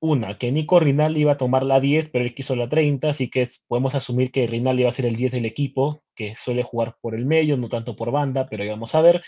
Una, 0.00 0.38
que 0.38 0.50
Nico 0.50 0.80
Rinaldi 0.80 1.20
iba 1.20 1.32
a 1.32 1.36
tomar 1.38 1.62
la 1.62 1.78
10, 1.78 2.08
pero 2.10 2.24
él 2.24 2.34
quiso 2.34 2.56
la 2.56 2.68
30, 2.70 3.10
así 3.10 3.28
que 3.30 3.42
es- 3.42 3.64
podemos 3.68 3.94
asumir 3.94 4.32
que 4.32 4.46
Rinaldi 4.46 4.82
va 4.84 4.88
a 4.88 4.92
ser 4.92 5.04
el 5.06 5.16
10 5.16 5.32
del 5.32 5.44
equipo, 5.44 6.02
que 6.14 6.34
suele 6.36 6.62
jugar 6.62 6.96
por 7.02 7.14
el 7.14 7.26
medio, 7.26 7.56
no 7.58 7.68
tanto 7.68 7.94
por 7.96 8.10
banda, 8.10 8.46
pero 8.48 8.66
vamos 8.66 8.94
a 8.94 9.02
ver. 9.02 9.22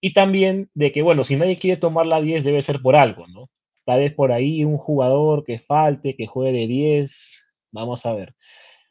Y 0.00 0.12
también 0.12 0.70
de 0.74 0.92
que, 0.92 1.02
bueno, 1.02 1.24
si 1.24 1.36
nadie 1.36 1.58
quiere 1.58 1.80
tomar 1.80 2.06
la 2.06 2.20
10, 2.20 2.44
debe 2.44 2.62
ser 2.62 2.80
por 2.80 2.96
algo, 2.96 3.26
¿no? 3.28 3.50
Tal 3.84 4.00
vez 4.00 4.14
por 4.14 4.32
ahí 4.32 4.64
un 4.64 4.78
jugador 4.78 5.44
que 5.44 5.58
falte, 5.58 6.16
que 6.16 6.26
juegue 6.26 6.58
de 6.58 6.66
10, 6.66 7.44
vamos 7.72 8.06
a 8.06 8.12
ver. 8.12 8.34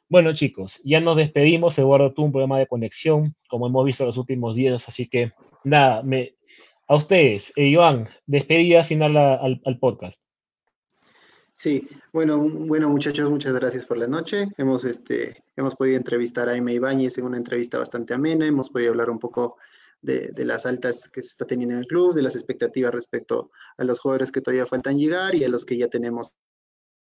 Bueno, 0.07 0.33
chicos, 0.33 0.81
ya 0.83 0.99
nos 0.99 1.17
despedimos. 1.17 1.77
Eduardo 1.77 2.13
tuvo 2.13 2.27
un 2.27 2.31
problema 2.31 2.59
de 2.59 2.67
conexión, 2.67 3.35
como 3.47 3.67
hemos 3.67 3.85
visto 3.85 4.05
los 4.05 4.17
últimos 4.17 4.55
días, 4.55 4.87
así 4.87 5.07
que 5.07 5.31
nada, 5.63 6.01
me, 6.03 6.35
a 6.87 6.95
ustedes, 6.95 7.53
eh, 7.55 7.67
Iván, 7.67 8.09
despedida 8.25 8.83
final 8.83 9.15
al 9.17 9.79
podcast. 9.79 10.21
Sí, 11.59 11.85
bueno, 12.13 12.39
bueno 12.39 12.89
muchachos, 12.89 13.29
muchas 13.29 13.51
gracias 13.51 13.85
por 13.85 13.97
la 13.97 14.07
noche. 14.07 14.47
Hemos, 14.57 14.85
este, 14.85 15.43
hemos 15.57 15.75
podido 15.75 15.97
entrevistar 15.97 16.47
a 16.47 16.53
Aime 16.53 16.73
Ibáñez 16.73 17.17
en 17.17 17.25
una 17.25 17.35
entrevista 17.35 17.77
bastante 17.77 18.13
amena, 18.13 18.47
hemos 18.47 18.69
podido 18.69 18.91
hablar 18.91 19.09
un 19.09 19.19
poco 19.19 19.57
de, 20.01 20.45
las 20.45 20.65
altas 20.65 21.09
que 21.09 21.23
se 21.23 21.29
está 21.29 21.45
teniendo 21.45 21.75
en 21.75 21.81
el 21.81 21.87
club, 21.87 22.13
de 22.13 22.21
las 22.21 22.35
expectativas 22.35 22.93
respecto 22.93 23.51
a 23.77 23.83
los 23.83 23.99
jugadores 23.99 24.31
que 24.31 24.41
todavía 24.41 24.65
faltan 24.65 24.97
llegar 24.97 25.35
y 25.35 25.43
a 25.43 25.49
los 25.49 25.65
que 25.65 25.77
ya 25.77 25.87
tenemos 25.87 26.35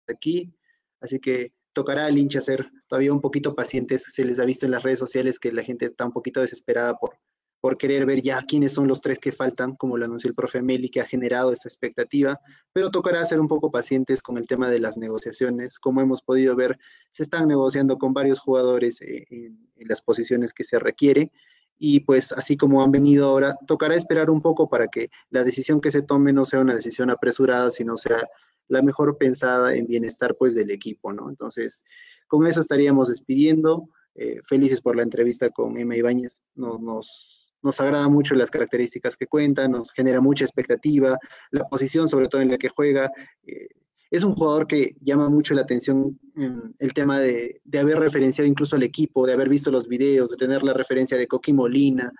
aquí. 0.07 0.53
Así 1.01 1.19
que 1.19 1.53
tocará 1.73 2.05
al 2.05 2.17
hincha 2.17 2.41
ser 2.41 2.69
todavía 2.87 3.13
un 3.13 3.21
poquito 3.21 3.55
pacientes. 3.55 4.03
Se 4.03 4.23
les 4.23 4.39
ha 4.39 4.45
visto 4.45 4.65
en 4.65 4.71
las 4.71 4.83
redes 4.83 4.99
sociales 4.99 5.39
que 5.39 5.51
la 5.51 5.63
gente 5.63 5.87
está 5.87 6.05
un 6.05 6.11
poquito 6.11 6.41
desesperada 6.41 6.95
por, 6.97 7.17
por 7.59 7.77
querer 7.77 8.05
ver 8.05 8.21
ya 8.21 8.41
quiénes 8.43 8.73
son 8.73 8.87
los 8.87 9.01
tres 9.01 9.17
que 9.17 9.31
faltan, 9.31 9.75
como 9.75 9.97
lo 9.97 10.05
anunció 10.05 10.29
el 10.29 10.35
profe 10.35 10.61
Meli, 10.61 10.89
que 10.89 11.01
ha 11.01 11.05
generado 11.05 11.51
esta 11.51 11.67
expectativa, 11.67 12.39
pero 12.73 12.91
tocará 12.91 13.25
ser 13.25 13.39
un 13.39 13.47
poco 13.47 13.71
pacientes 13.71 14.21
con 14.21 14.37
el 14.37 14.45
tema 14.45 14.69
de 14.69 14.79
las 14.79 14.97
negociaciones. 14.97 15.79
Como 15.79 15.99
hemos 16.01 16.21
podido 16.21 16.55
ver, 16.55 16.77
se 17.09 17.23
están 17.23 17.47
negociando 17.47 17.97
con 17.97 18.13
varios 18.13 18.39
jugadores 18.39 19.01
eh, 19.01 19.25
en, 19.29 19.67
en 19.75 19.87
las 19.87 20.01
posiciones 20.01 20.53
que 20.53 20.63
se 20.63 20.77
requiere 20.77 21.31
y 21.77 22.01
pues 22.01 22.31
así 22.31 22.57
como 22.57 22.83
han 22.83 22.91
venido 22.91 23.29
ahora, 23.29 23.55
tocará 23.67 23.95
esperar 23.95 24.29
un 24.29 24.41
poco 24.41 24.69
para 24.69 24.87
que 24.87 25.09
la 25.29 25.43
decisión 25.43 25.81
que 25.81 25.91
se 25.91 26.01
tome 26.01 26.33
no 26.33 26.45
sea 26.45 26.61
una 26.61 26.75
decisión 26.75 27.09
apresurada, 27.09 27.69
sino 27.69 27.97
sea 27.97 28.23
la 28.67 28.81
mejor 28.81 29.17
pensada 29.17 29.75
en 29.75 29.87
bienestar 29.87 30.35
pues 30.37 30.55
del 30.55 30.71
equipo, 30.71 31.11
¿no? 31.11 31.29
Entonces, 31.29 31.83
con 32.27 32.47
eso 32.47 32.61
estaríamos 32.61 33.09
despidiendo. 33.09 33.89
Eh, 34.15 34.41
felices 34.43 34.79
por 34.79 34.95
la 34.95 35.03
entrevista 35.03 35.49
con 35.49 35.77
Emma 35.77 35.95
Ibáñez. 35.95 36.43
Nos, 36.53 36.79
nos, 36.79 37.53
nos, 37.63 37.81
agrada 37.81 38.07
mucho 38.09 38.35
las 38.35 38.51
características 38.51 39.17
que 39.17 39.25
cuenta, 39.25 39.67
nos 39.67 39.91
genera 39.91 40.21
mucha 40.21 40.45
expectativa, 40.45 41.17
la 41.49 41.67
posición 41.67 42.07
sobre 42.07 42.27
todo 42.27 42.41
en 42.41 42.51
la 42.51 42.57
que 42.59 42.69
juega. 42.69 43.11
Eh, 43.45 43.69
es 44.15 44.23
un 44.23 44.35
jugador 44.35 44.67
que 44.67 44.95
llama 45.01 45.27
mucho 45.27 45.55
la 45.55 45.61
atención 45.61 46.19
en 46.35 46.75
el 46.77 46.93
tema 46.93 47.19
de, 47.19 47.61
de, 47.63 47.79
haber 47.79 47.97
referenciado 47.97 48.47
incluso 48.47 48.75
al 48.75 48.83
equipo, 48.83 49.25
de 49.25 49.33
haber 49.33 49.49
visto 49.49 49.71
los 49.71 49.87
videos, 49.87 50.29
de 50.29 50.37
tener 50.37 50.61
la 50.61 50.73
referencia 50.73 51.17
de 51.17 51.25
Coqui 51.25 51.51
Molina. 51.51 52.11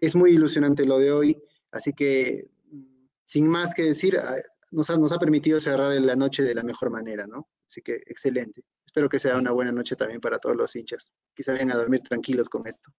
Es 0.00 0.16
muy 0.16 0.30
ilusionante 0.32 0.86
lo 0.86 0.98
de 0.98 1.12
hoy, 1.12 1.38
así 1.70 1.92
que 1.92 2.48
sin 3.24 3.46
más 3.46 3.74
que 3.74 3.82
decir, 3.82 4.16
nos 4.70 4.88
ha, 4.88 4.96
nos 4.96 5.12
ha 5.12 5.18
permitido 5.18 5.60
cerrar 5.60 5.92
la 6.00 6.16
noche 6.16 6.42
de 6.42 6.54
la 6.54 6.62
mejor 6.62 6.90
manera, 6.90 7.26
¿no? 7.26 7.46
Así 7.66 7.82
que 7.82 7.96
excelente. 8.06 8.62
Espero 8.86 9.10
que 9.10 9.18
sea 9.18 9.36
una 9.36 9.50
buena 9.50 9.70
noche 9.70 9.96
también 9.96 10.20
para 10.20 10.38
todos 10.38 10.56
los 10.56 10.74
hinchas, 10.74 11.12
se 11.36 11.52
vayan 11.52 11.72
a 11.72 11.76
dormir 11.76 12.00
tranquilos 12.00 12.48
con 12.48 12.66
esto. 12.66 12.90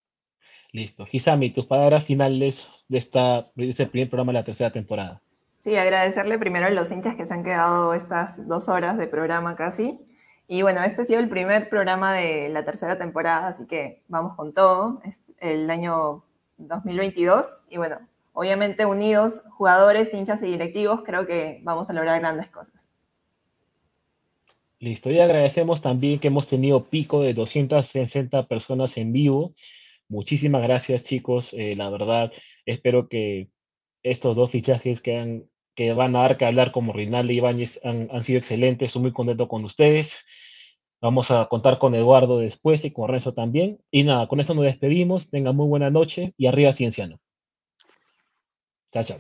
Listo. 0.72 1.08
Gisami, 1.08 1.52
tus 1.52 1.66
palabras 1.66 2.06
finales 2.06 2.68
de, 2.88 3.00
esta, 3.00 3.52
de 3.56 3.72
este 3.72 3.88
primer 3.88 4.10
programa 4.10 4.34
de 4.34 4.40
la 4.40 4.46
tercera 4.46 4.72
temporada. 4.72 5.23
Sí, 5.64 5.78
agradecerle 5.78 6.38
primero 6.38 6.66
a 6.66 6.72
los 6.72 6.92
hinchas 6.92 7.16
que 7.16 7.26
se 7.26 7.34
han 7.34 7.42
quedado 7.42 7.94
estas 7.94 8.46
dos 8.50 8.68
horas 8.68 8.98
de 8.98 9.08
programa 9.08 9.56
casi. 9.56 9.98
Y 10.46 10.62
bueno, 10.62 10.84
este 10.84 11.04
ha 11.04 11.06
sido 11.06 11.22
el 11.22 11.30
primer 11.30 11.70
programa 11.70 12.12
de 12.12 12.50
la 12.50 12.66
tercera 12.66 12.98
temporada, 12.98 13.48
así 13.48 13.66
que 13.66 14.04
vamos 14.10 14.36
con 14.36 14.54
todo. 14.54 15.00
Es 15.06 15.22
el 15.40 15.70
año 15.70 16.26
2022 16.58 17.62
y 17.70 17.78
bueno, 17.78 18.00
obviamente 18.34 18.86
unidos, 18.86 19.42
jugadores, 19.52 20.14
hinchas 20.14 20.44
y 20.44 20.48
directivos, 20.48 21.02
creo 21.06 21.26
que 21.26 21.62
vamos 21.64 21.90
a 21.90 21.94
lograr 21.94 22.20
grandes 22.20 22.50
cosas. 22.50 22.90
Listo, 24.80 25.12
y 25.12 25.22
agradecemos 25.22 25.82
también 25.82 26.20
que 26.20 26.28
hemos 26.28 26.50
tenido 26.50 26.90
pico 26.90 27.22
de 27.22 27.34
260 27.34 28.50
personas 28.50 28.98
en 28.98 29.14
vivo. 29.14 29.56
Muchísimas 30.10 30.62
gracias 30.64 31.04
chicos, 31.04 31.54
eh, 31.54 31.74
la 31.78 31.90
verdad, 31.90 32.34
espero 32.66 33.08
que 33.08 33.48
estos 34.04 34.36
dos 34.36 34.52
fichajes 34.52 35.02
que 35.02 35.18
han 35.18 35.53
que 35.76 35.94
van 35.94 36.16
a 36.16 36.22
dar 36.22 36.38
que 36.38 36.46
hablar 36.46 36.72
como 36.72 36.94
Rinaldi 36.94 37.34
y 37.34 37.38
Ibáñez 37.38 37.80
han, 37.84 38.10
han, 38.12 38.24
sido 38.24 38.40
excelentes. 38.40 38.88
Estoy 38.88 39.02
muy 39.04 39.14
contento 39.14 39.48
con 39.48 39.64
ustedes. 39.66 40.18
Vamos 41.02 41.32
a 41.32 41.48
contar 41.48 41.80
con 41.80 41.96
Eduardo 41.96 42.40
después 42.40 42.86
y 42.86 42.92
con 42.92 43.10
Renzo 43.10 43.34
también. 43.34 43.80
Y 43.92 44.04
nada, 44.04 44.28
con 44.28 44.40
eso 44.40 44.54
nos 44.54 44.66
despedimos. 44.66 45.30
Tengan 45.30 45.56
muy 45.56 45.68
buena 45.68 45.90
noche 45.90 46.34
y 46.38 46.48
arriba 46.48 46.74
Cienciano. 46.74 47.20
Chao, 48.92 49.04
chao. 49.04 49.20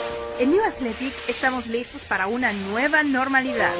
en 0.40 0.52
New 0.52 0.64
Athletic 0.64 1.12
estamos 1.28 1.66
listos 1.66 2.06
para 2.06 2.26
una 2.26 2.54
nueva 2.54 3.02
normalidad. 3.02 3.74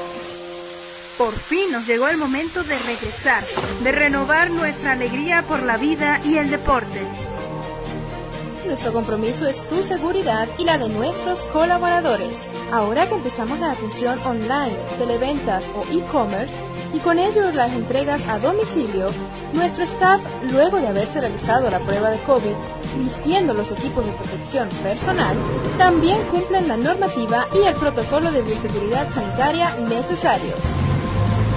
Por 1.16 1.32
fin 1.32 1.72
nos 1.72 1.86
llegó 1.86 2.08
el 2.08 2.18
momento 2.18 2.62
de 2.64 2.78
regresar, 2.80 3.46
de 3.82 3.92
renovar 3.92 4.50
nuestra 4.50 4.92
alegría 4.92 5.46
por 5.48 5.62
la 5.62 5.78
vida 5.78 6.20
y 6.22 6.36
el 6.36 6.50
deporte. 6.50 7.00
Nuestro 8.66 8.94
compromiso 8.94 9.46
es 9.46 9.66
tu 9.68 9.82
seguridad 9.82 10.48
y 10.58 10.64
la 10.64 10.78
de 10.78 10.88
nuestros 10.88 11.44
colaboradores. 11.46 12.48
Ahora 12.72 13.06
que 13.06 13.14
empezamos 13.14 13.58
la 13.58 13.72
atención 13.72 14.18
online, 14.24 14.76
televentas 14.98 15.70
o 15.76 15.84
e-commerce 15.92 16.62
y 16.94 16.98
con 17.00 17.18
ello 17.18 17.50
las 17.50 17.72
entregas 17.72 18.26
a 18.26 18.38
domicilio, 18.38 19.10
nuestro 19.52 19.84
staff, 19.84 20.22
luego 20.50 20.78
de 20.78 20.88
haberse 20.88 21.20
realizado 21.20 21.70
la 21.70 21.78
prueba 21.80 22.10
de 22.10 22.18
COVID, 22.20 22.54
vistiendo 22.98 23.52
los 23.52 23.70
equipos 23.70 24.06
de 24.06 24.12
protección 24.12 24.68
personal, 24.82 25.36
también 25.76 26.22
cumplen 26.30 26.66
la 26.66 26.78
normativa 26.78 27.46
y 27.52 27.66
el 27.66 27.74
protocolo 27.74 28.32
de 28.32 28.42
bioseguridad 28.42 29.10
sanitaria 29.10 29.76
necesarios 29.88 30.58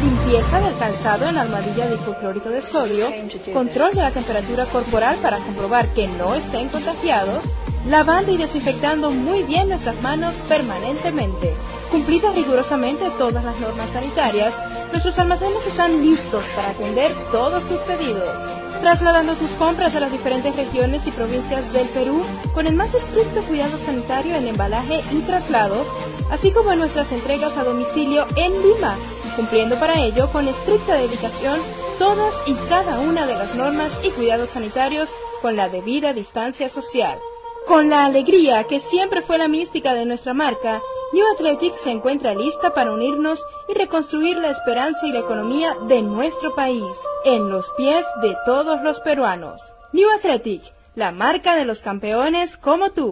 limpieza 0.01 0.59
del 0.59 0.77
calzado 0.77 1.27
en 1.27 1.37
armadilla 1.37 1.87
de 1.87 1.95
hipoclorito 1.95 2.49
de 2.49 2.61
sodio, 2.61 3.07
control 3.53 3.91
de 3.91 4.01
la 4.01 4.11
temperatura 4.11 4.65
corporal 4.65 5.17
para 5.17 5.37
comprobar 5.37 5.87
que 5.89 6.07
no 6.07 6.35
estén 6.35 6.69
contagiados, 6.69 7.55
lavando 7.87 8.31
y 8.31 8.37
desinfectando 8.37 9.11
muy 9.11 9.43
bien 9.43 9.69
nuestras 9.69 9.99
manos 10.01 10.35
permanentemente. 10.47 11.53
Cumplidas 11.91 12.35
rigurosamente 12.35 13.09
todas 13.17 13.43
las 13.43 13.57
normas 13.59 13.91
sanitarias, 13.91 14.61
nuestros 14.91 15.17
almacenes 15.19 15.65
están 15.65 16.01
listos 16.01 16.43
para 16.55 16.69
atender 16.69 17.11
todos 17.31 17.65
tus 17.65 17.79
pedidos. 17.81 18.39
Trasladando 18.81 19.35
tus 19.35 19.51
compras 19.51 19.95
a 19.95 20.01
las 20.01 20.11
diferentes 20.11 20.55
regiones 20.55 21.07
y 21.07 21.11
provincias 21.11 21.73
del 21.73 21.87
Perú 21.87 22.23
con 22.53 22.67
el 22.67 22.75
más 22.75 22.93
estricto 22.93 23.41
cuidado 23.43 23.77
sanitario 23.77 24.35
en 24.35 24.47
embalaje 24.47 25.01
y 25.11 25.19
traslados, 25.21 25.87
así 26.29 26.51
como 26.51 26.73
en 26.73 26.79
nuestras 26.79 27.11
entregas 27.11 27.57
a 27.57 27.63
domicilio 27.63 28.27
en 28.35 28.51
Lima, 28.61 28.95
cumpliendo 29.37 29.79
para 29.79 30.01
ello 30.01 30.29
con 30.31 30.47
estricta 30.47 30.95
dedicación 30.95 31.61
todas 31.99 32.33
y 32.47 32.55
cada 32.67 32.99
una 32.99 33.27
de 33.27 33.35
las 33.35 33.55
normas 33.55 33.95
y 34.03 34.09
cuidados 34.09 34.49
sanitarios 34.49 35.11
con 35.41 35.55
la 35.55 35.69
debida 35.69 36.11
distancia 36.11 36.67
social. 36.67 37.19
Con 37.67 37.89
la 37.89 38.05
alegría 38.05 38.63
que 38.63 38.79
siempre 38.79 39.21
fue 39.21 39.37
la 39.37 39.47
mística 39.47 39.93
de 39.93 40.05
nuestra 40.05 40.33
marca, 40.33 40.81
New 41.13 41.23
Athletic 41.33 41.75
se 41.75 41.91
encuentra 41.91 42.33
lista 42.33 42.73
para 42.73 42.91
unirnos 42.91 43.45
y 43.69 43.73
reconstruir 43.73 44.37
la 44.39 44.49
esperanza 44.49 45.05
y 45.05 45.11
la 45.11 45.19
economía 45.19 45.75
de 45.87 46.01
nuestro 46.01 46.55
país, 46.55 46.83
en 47.23 47.49
los 47.49 47.71
pies 47.77 48.05
de 48.21 48.35
todos 48.45 48.81
los 48.81 48.99
peruanos. 49.01 49.73
New 49.93 50.09
Athletic, 50.17 50.61
la 50.95 51.11
marca 51.11 51.55
de 51.55 51.65
los 51.65 51.81
campeones 51.81 52.57
como 52.57 52.89
tú. 52.89 53.11